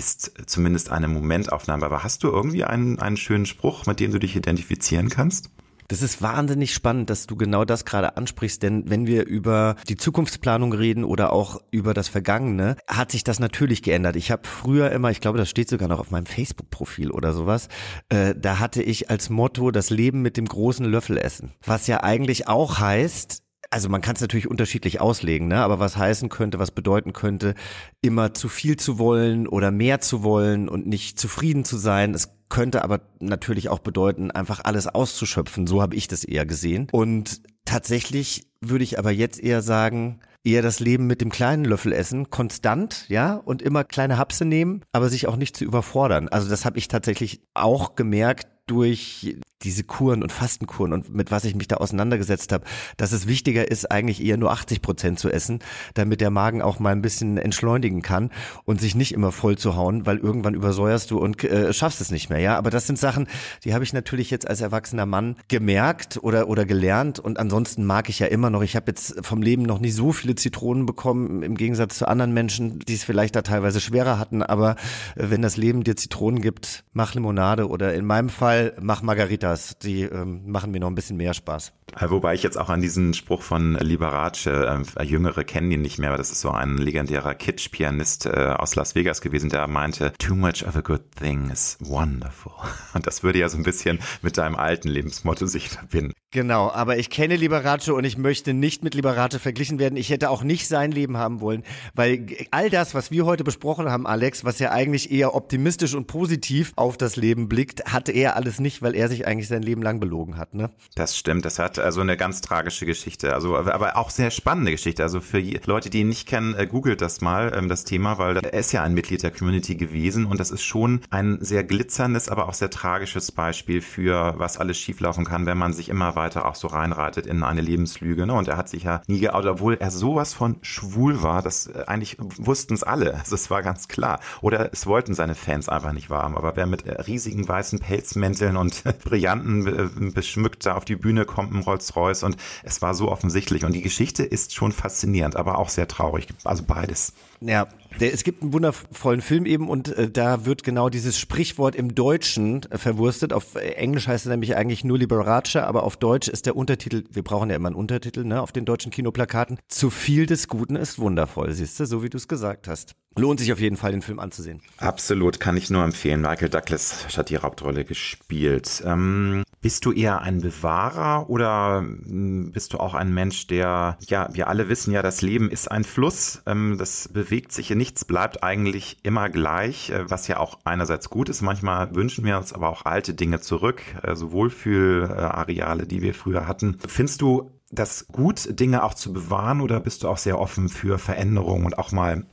ist 0.01 0.33
zumindest 0.47 0.91
eine 0.91 1.09
Momentaufnahme. 1.09 1.85
Aber 1.85 2.03
hast 2.03 2.25
du 2.25 2.29
irgendwie 2.29 2.65
einen, 2.65 2.99
einen 2.99 3.19
schönen 3.19 3.45
Spruch, 3.45 3.85
mit 3.85 4.01
dem 4.01 4.13
du 4.13 4.19
dich 4.19 4.35
identifizieren 4.35 5.11
kannst? 5.11 5.51
Das 5.89 6.03
ist 6.03 6.23
wahnsinnig 6.23 6.73
spannend, 6.73 7.11
dass 7.11 7.27
du 7.27 7.35
genau 7.37 7.65
das 7.65 7.85
gerade 7.85 8.17
ansprichst, 8.17 8.63
denn 8.63 8.89
wenn 8.89 9.09
wir 9.09 9.27
über 9.27 9.75
die 9.89 9.97
Zukunftsplanung 9.97 10.73
reden 10.73 11.03
oder 11.03 11.33
auch 11.33 11.61
über 11.73 11.95
das 11.95 12.07
Vergangene, 12.07 12.77
hat 12.87 13.11
sich 13.11 13.25
das 13.25 13.41
natürlich 13.41 13.83
geändert. 13.83 14.15
Ich 14.15 14.31
habe 14.31 14.47
früher 14.47 14.93
immer, 14.93 15.11
ich 15.11 15.21
glaube, 15.21 15.39
das 15.39 15.51
steht 15.51 15.69
sogar 15.69 15.89
noch 15.89 15.99
auf 15.99 16.13
meinem 16.13 16.27
Facebook-Profil 16.27 17.11
oder 17.11 17.33
sowas, 17.33 17.67
äh, 18.09 18.37
da 18.39 18.61
hatte 18.61 18.85
ich 18.85 19.11
als 19.11 19.31
Motto 19.31 19.73
das 19.73 19.91
Leben 19.91 20.23
mit 20.23 20.37
dem 20.37 20.47
großen 20.47 20.87
Löffel 20.87 21.19
essen, 21.19 21.55
was 21.67 21.89
ja 21.89 22.05
eigentlich 22.05 22.47
auch 22.47 22.79
heißt, 22.79 23.43
also 23.71 23.89
man 23.89 24.03
kann 24.03 24.17
es 24.17 24.21
natürlich 24.21 24.51
unterschiedlich 24.51 25.01
auslegen, 25.01 25.49
ne? 25.49 25.59
aber 25.59 25.79
was 25.79 25.97
heißen 25.97 26.29
könnte, 26.29 26.59
was 26.59 26.73
bedeuten 26.73 27.13
könnte, 27.13 27.55
immer 28.03 28.35
zu 28.35 28.49
viel 28.49 28.77
zu 28.77 28.99
wollen 28.99 29.47
oder 29.47 29.71
mehr 29.71 30.01
zu 30.01 30.23
wollen 30.25 30.69
und 30.69 30.87
nicht 30.87 31.19
zufrieden 31.19 31.65
zu 31.65 31.77
sein. 31.79 32.13
Es 32.13 32.31
könnte 32.49 32.83
aber 32.83 33.01
natürlich 33.21 33.69
auch 33.69 33.79
bedeuten, 33.79 34.33
einfach 34.33 34.61
alles 34.65 34.89
auszuschöpfen. 34.89 35.69
So 35.69 35.81
habe 35.81 35.95
ich 35.95 36.09
das 36.09 36.25
eher 36.25 36.47
gesehen. 36.47 36.89
Und 36.91 37.43
tatsächlich 37.65 38.49
würde 38.61 38.83
ich 38.83 38.99
aber 38.99 39.13
jetzt 39.13 39.41
eher 39.41 39.63
sagen, 39.63 40.21
eher 40.43 40.63
das 40.63 40.81
Leben 40.81 41.07
mit 41.07 41.21
dem 41.21 41.31
kleinen 41.31 41.65
Löffel 41.65 41.93
essen, 41.93 42.31
konstant, 42.31 43.05
ja, 43.09 43.35
und 43.37 43.63
immer 43.63 43.85
kleine 43.85 44.19
Hapse 44.19 44.45
nehmen, 44.45 44.83
aber 44.93 45.09
sich 45.09 45.29
auch 45.29 45.37
nicht 45.37 45.57
zu 45.57 45.65
überfordern. 45.65 46.29
Also 46.29 46.49
das 46.49 46.65
habe 46.65 46.79
ich 46.79 46.89
tatsächlich 46.89 47.43
auch 47.55 47.95
gemerkt 47.95 48.49
durch 48.71 49.37
diese 49.63 49.85
Kuren 49.85 50.23
und 50.23 50.33
Fastenkuren 50.33 50.93
und 50.93 51.15
mit 51.15 51.31
was 51.31 51.45
ich 51.45 51.55
mich 51.55 51.69
da 51.69 51.77
auseinandergesetzt 51.77 52.53
habe, 52.53 52.65
dass 52.97 53.13
es 53.13 53.27
wichtiger 53.27 53.71
ist, 53.71 53.91
eigentlich 53.91 54.25
eher 54.25 54.39
nur 54.39 54.53
80 54.53 54.81
Prozent 54.81 55.19
zu 55.19 55.31
essen, 55.31 55.59
damit 55.95 56.21
der 56.21 56.31
Magen 56.31 56.63
auch 56.63 56.79
mal 56.79 56.93
ein 56.93 57.03
bisschen 57.03 57.37
entschleunigen 57.37 58.01
kann 58.01 58.31
und 58.65 58.81
sich 58.81 58.95
nicht 58.95 59.13
immer 59.13 59.33
voll 59.33 59.59
zu 59.59 59.77
hauen, 59.77 60.07
weil 60.07 60.17
irgendwann 60.17 60.55
übersäuerst 60.55 61.11
du 61.11 61.19
und 61.19 61.45
äh, 61.45 61.73
schaffst 61.75 62.01
es 62.01 62.11
nicht 62.11 62.31
mehr. 62.31 62.39
Ja, 62.39 62.57
aber 62.57 62.71
das 62.71 62.87
sind 62.87 62.99
Sachen, 62.99 63.29
die 63.65 63.75
habe 63.75 63.85
ich 63.85 63.93
natürlich 63.93 64.31
jetzt 64.31 64.49
als 64.49 64.63
erwachsener 64.63 65.07
Mann 65.07 65.37
gemerkt 65.49 66.19
oder 66.23 66.49
oder 66.49 66.65
gelernt 66.65 67.19
und 67.19 67.39
ansonsten 67.39 67.85
mag 67.85 68.09
ich 68.09 68.19
ja 68.19 68.29
immer 68.29 68.49
noch. 68.49 68.63
Ich 68.63 68.77
habe 68.77 68.87
jetzt 68.89 69.15
vom 69.25 69.43
Leben 69.43 69.63
noch 69.63 69.79
nicht 69.79 69.95
so 69.95 70.13
viele 70.13 70.37
Zitronen 70.37 70.87
bekommen 70.87 71.43
im 71.43 71.57
Gegensatz 71.57 71.99
zu 71.99 72.09
anderen 72.09 72.33
Menschen, 72.33 72.79
die 72.79 72.95
es 72.95 73.05
vielleicht 73.05 73.37
da 73.37 73.43
teilweise 73.43 73.81
schwerer 73.81 74.19
hatten. 74.19 74.43
Aber 74.43 74.77
äh, 75.17 75.27
wenn 75.29 75.43
das 75.43 75.59
Leben 75.59 75.85
dir 75.85 75.97
Zitronen 75.97 76.41
gibt, 76.41 76.85
mach 76.95 77.15
Limonade 77.15 77.69
oder 77.69 77.93
in 77.93 78.07
meinem 78.07 78.31
Fall 78.31 78.60
mach 78.81 79.03
Margarita 79.03 79.51
das, 79.51 79.79
die 79.79 80.03
ähm, 80.03 80.51
machen 80.51 80.71
mir 80.71 80.81
noch 80.81 80.89
ein 80.89 80.95
bisschen 80.95 81.17
mehr 81.17 81.35
Spaß. 81.35 81.73
Äh, 81.99 82.11
wobei 82.11 82.35
ich 82.35 82.43
jetzt 82.43 82.59
auch 82.59 82.69
an 82.69 82.81
diesen 82.81 83.15
Spruch 83.15 83.43
von 83.43 83.75
Liberace, 83.75 84.47
äh, 84.47 85.03
Jüngere 85.03 85.45
kennen 85.45 85.71
ihn 85.71 85.83
nicht 85.83 85.99
mehr, 85.99 86.11
aber 86.11 86.19
das 86.19 86.31
ist 86.31 86.41
so 86.41 86.51
ein 86.51 86.79
legendärer 86.79 87.35
Kitsch-Pianist 87.35 88.27
äh, 88.27 88.55
aus 88.57 88.77
Las 88.77 88.95
Vegas 88.95 89.21
gewesen, 89.21 89.51
der 89.51 89.67
meinte, 89.67 90.13
too 90.19 90.35
much 90.35 90.67
of 90.67 90.77
a 90.77 90.81
good 90.81 91.03
thing 91.17 91.51
is 91.51 91.77
wonderful. 91.81 92.53
Und 92.95 93.07
das 93.07 93.23
würde 93.23 93.39
ja 93.39 93.49
so 93.49 93.57
ein 93.57 93.65
bisschen 93.65 93.99
mit 94.23 94.39
deinem 94.39 94.57
alten 94.57 94.89
Lebensmotto 94.89 95.47
sich 95.47 95.69
verbinden. 95.69 96.13
Genau, 96.33 96.71
aber 96.71 96.97
ich 96.97 97.11
kenne 97.11 97.35
Liberace 97.35 97.89
und 97.89 98.05
ich 98.05 98.17
möchte 98.17 98.55
nicht 98.55 98.85
mit 98.85 98.95
Liberace 98.95 99.39
verglichen 99.39 99.81
werden. 99.81 99.97
Ich 99.97 100.11
hätte 100.11 100.31
auch 100.31 100.45
nicht 100.45 100.69
sein 100.69 100.93
Leben 100.93 101.17
haben 101.17 101.41
wollen, 101.41 101.65
weil 101.97 102.25
all 102.53 102.71
das, 102.71 102.95
was 102.95 103.11
wir 103.11 103.27
heute 103.27 103.43
besprochen 103.43 103.91
haben, 103.91 104.07
Alex, 104.07 104.45
was 104.45 104.61
ja 104.61 104.71
eigentlich 104.71 105.11
eher 105.11 105.35
optimistisch 105.35 105.95
und 105.95 106.07
positiv 106.07 106.73
auf 106.77 106.97
das 106.97 107.17
Leben 107.17 107.49
blickt, 107.49 107.93
hatte 107.93 108.13
er 108.13 108.37
alles 108.37 108.61
nicht, 108.61 108.81
weil 108.81 108.95
er 108.95 109.09
sich 109.09 109.27
eigentlich 109.27 109.49
sein 109.49 109.63
Leben 109.63 109.83
lang 109.83 109.99
belogen 109.99 110.37
hat, 110.37 110.55
ne? 110.55 110.71
Das 110.95 111.19
stimmt, 111.19 111.45
das 111.45 111.59
hat 111.59 111.80
also 111.81 112.01
eine 112.01 112.17
ganz 112.17 112.41
tragische 112.41 112.87
Geschichte, 112.87 113.35
also 113.35 113.57
aber 113.57 113.97
auch 113.97 114.11
sehr 114.11 114.31
spannende 114.31 114.71
Geschichte. 114.73 115.03
Also 115.03 115.21
für 115.21 115.41
Leute, 115.67 115.91
die 115.91 116.01
ihn 116.01 116.09
nicht 116.09 116.29
kennen, 116.29 116.55
äh, 116.55 116.67
googelt 116.67 117.01
das 117.01 117.21
mal, 117.21 117.53
ähm, 117.55 117.69
das 117.69 117.85
Thema, 117.85 118.19
weil 118.19 118.37
er 118.39 118.55
ist 118.55 118.73
ja 118.73 118.83
ein 118.83 118.95
Mitglied 118.95 119.23
der 119.23 119.31
Community 119.31 119.77
gewesen 119.77 120.27
und 120.27 120.41
das 120.41 120.51
ist 120.51 120.63
schon 120.63 121.01
ein 121.11 121.39
sehr 121.41 121.65
glitzerndes, 121.65 122.29
aber 122.29 122.49
auch 122.49 122.55
sehr 122.55 122.71
tragisches 122.71 123.33
Beispiel 123.33 123.81
für 123.81 124.35
was 124.37 124.59
alles 124.59 124.79
schieflaufen 124.79 125.25
kann, 125.25 125.47
wenn 125.47 125.59
man 125.59 125.73
sich 125.73 125.89
immer 125.89 126.17
weiter 126.17 126.47
auch 126.47 126.55
so 126.55 126.69
reinreitet 126.69 127.27
in 127.27 127.43
eine 127.43 127.61
Lebenslüge. 127.61 128.27
Ne? 128.27 128.35
Und 128.35 128.49
er 128.49 128.57
hat 128.57 128.69
sich 128.69 128.85
ja 128.85 129.03
nie 129.07 129.21
geoutet, 129.21 129.51
obwohl 129.51 129.75
er 129.75 129.91
sowas 129.91 130.35
von 130.35 130.57
schwul 130.63 131.23
war, 131.23 131.43
das 131.43 131.67
äh, 131.67 131.85
eigentlich 131.87 132.17
wussten 132.19 132.75
es 132.75 132.83
alle. 132.83 133.15
Also 133.15 133.35
es 133.35 133.51
war 133.51 133.63
ganz 133.63 133.89
klar. 133.89 134.21
Oder 134.41 134.73
es 134.73 134.87
wollten 134.87 135.15
seine 135.15 135.35
Fans 135.35 135.69
einfach 135.69 135.93
nicht 135.93 136.11
wahrhaben. 136.11 136.37
Aber 136.37 136.57
wer 136.57 136.67
mit 136.67 136.87
äh, 136.87 137.01
riesigen 137.03 137.47
weißen 137.47 137.79
Pelzmänteln 137.79 138.57
und 138.57 138.83
Brillanten 139.05 140.13
beschmückt 140.15 140.67
da 140.67 140.75
auf 140.75 140.85
die 140.85 140.97
Bühne 140.97 141.25
kommt, 141.25 141.53
Rolls-Royce 141.71 142.25
und 142.25 142.37
es 142.63 142.83
war 142.83 142.95
so 142.95 143.11
offensichtlich 143.11 143.65
und 143.65 143.73
die 143.73 143.83
Geschichte 143.83 144.23
ist 144.23 144.55
schon 144.55 144.73
faszinierend, 144.73 145.37
aber 145.37 145.59
auch 145.59 145.69
sehr 145.69 145.89
traurig. 145.89 146.29
Also 146.45 146.65
beides. 146.67 147.13
Ja, 147.41 147.69
es 147.99 148.25
gibt 148.25 148.43
einen 148.43 148.53
wundervollen 148.53 149.21
Film 149.21 149.47
eben 149.47 149.69
und 149.69 149.97
äh, 149.97 150.11
da 150.11 150.47
wird 150.47 150.63
genau 150.65 150.89
dieses 150.89 151.19
Sprichwort 151.19 151.75
im 151.75 151.95
Deutschen 151.95 152.63
äh, 152.71 152.79
verwurstet. 152.79 153.33
Auf 153.33 153.57
Englisch 153.57 154.07
heißt 154.07 154.27
es 154.27 154.31
nämlich 154.31 154.57
eigentlich 154.57 154.85
nur 154.85 154.99
Liberace, 154.99 155.57
aber 155.57 155.83
auf 155.83 155.97
Deutsch 155.97 156.29
ist 156.29 156.47
der 156.47 156.57
Untertitel, 156.57 157.05
wir 157.11 157.23
brauchen 157.23 157.51
ja 157.51 157.57
immer 157.57 157.69
einen 157.69 157.77
Untertitel, 157.77 158.25
ne, 158.25 158.41
auf 158.41 158.53
den 158.53 158.65
deutschen 158.65 158.91
Kinoplakaten. 158.91 159.59
Zu 159.69 159.91
viel 159.91 160.27
des 160.27 160.49
Guten 160.49 160.77
ist 160.77 160.99
wundervoll, 160.99 161.53
siehst 161.53 161.81
du, 161.81 161.87
so 161.87 162.03
wie 162.03 162.11
du 162.11 162.17
es 162.17 162.29
gesagt 162.29 162.69
hast. 162.69 162.95
Lohnt 163.19 163.41
sich 163.41 163.53
auf 163.53 163.59
jeden 163.59 163.77
Fall, 163.77 163.91
den 163.91 164.03
Film 164.03 164.21
anzusehen. 164.21 164.63
Absolut, 164.77 165.41
kann 165.41 165.57
ich 165.57 165.69
nur 165.69 165.83
empfehlen. 165.83 166.21
Michael 166.21 166.49
Douglas 166.49 167.17
hat 167.17 167.29
die 167.29 167.39
Hauptrolle 167.39 167.85
gespielt. 167.85 168.83
Ähm, 168.87 169.43
bist 169.61 169.85
du 169.85 169.93
eher 169.93 170.23
ein 170.23 170.41
Bewahrer 170.41 171.29
oder 171.29 171.81
hm, 171.81 172.53
bist 172.53 172.73
du 172.73 172.79
auch 172.79 172.95
ein 172.95 173.13
Mensch, 173.13 173.49
der, 173.49 173.99
ja, 174.07 174.29
wir 174.33 174.49
alle 174.49 174.69
wissen 174.69 174.93
ja, 174.93 175.03
das 175.03 175.23
Leben 175.23 175.51
ist 175.51 175.71
ein 175.71 175.83
Fluss, 175.83 176.43
ähm, 176.47 176.77
das 176.79 177.09
bewegt 177.09 177.53
sich, 177.53 177.71
nichts 177.81 178.05
bleibt 178.05 178.45
eigentlich 178.45 178.99
immer 179.05 179.31
gleich, 179.31 179.89
äh, 179.89 180.11
was 180.11 180.29
ja 180.29 180.37
auch 180.37 180.59
einerseits 180.65 181.09
gut 181.09 181.31
ist. 181.31 181.41
Manchmal 181.41 181.95
wünschen 181.95 182.27
wir 182.27 182.37
uns 182.37 182.53
aber 182.53 182.69
auch 182.69 182.85
alte 182.85 183.15
Dinge 183.15 183.41
zurück, 183.41 183.83
also 184.03 184.33
Wohlfühlareale, 184.33 185.87
die 185.87 186.03
wir 186.03 186.13
früher 186.13 186.47
hatten. 186.47 186.77
Findest 186.87 187.23
du 187.23 187.51
das 187.71 188.07
gut, 188.09 188.61
Dinge 188.61 188.83
auch 188.83 188.93
zu 188.93 189.15
bewahren 189.15 189.63
oder 189.63 189.81
bist 189.81 190.03
du 190.03 190.09
auch 190.09 190.19
sehr 190.19 190.39
offen 190.39 190.69
für 190.69 190.99
Veränderungen 190.99 191.65
und 191.65 191.79
auch 191.79 191.91
mal 191.91 192.27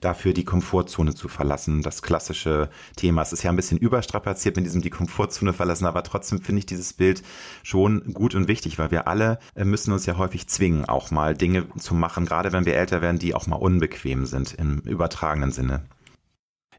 dafür 0.00 0.32
die 0.32 0.44
Komfortzone 0.44 1.14
zu 1.14 1.28
verlassen? 1.28 1.82
Das 1.82 2.02
klassische 2.02 2.70
Thema. 2.96 3.22
Es 3.22 3.32
ist 3.32 3.42
ja 3.42 3.50
ein 3.50 3.56
bisschen 3.56 3.78
überstrapaziert 3.78 4.56
mit 4.56 4.66
diesem 4.66 4.82
die 4.82 4.90
Komfortzone 4.90 5.52
verlassen, 5.52 5.86
aber 5.86 6.02
trotzdem 6.02 6.40
finde 6.40 6.60
ich 6.60 6.66
dieses 6.66 6.92
Bild 6.92 7.22
schon 7.62 8.12
gut 8.12 8.34
und 8.34 8.48
wichtig, 8.48 8.78
weil 8.78 8.90
wir 8.90 9.08
alle 9.08 9.38
äh, 9.54 9.64
müssen 9.64 9.92
uns 9.92 10.06
ja 10.06 10.16
häufig 10.16 10.46
zwingen, 10.48 10.84
auch 10.84 11.10
mal 11.10 11.34
Dinge 11.34 11.66
zu 11.78 11.94
machen, 11.94 12.26
gerade 12.26 12.52
wenn 12.52 12.66
wir 12.66 12.76
älter 12.76 13.02
werden, 13.02 13.18
die 13.18 13.34
auch 13.34 13.46
mal 13.46 13.56
unbequem 13.56 14.26
sind 14.26 14.54
im 14.54 14.78
übertragenen 14.80 15.52
Sinne. 15.52 15.82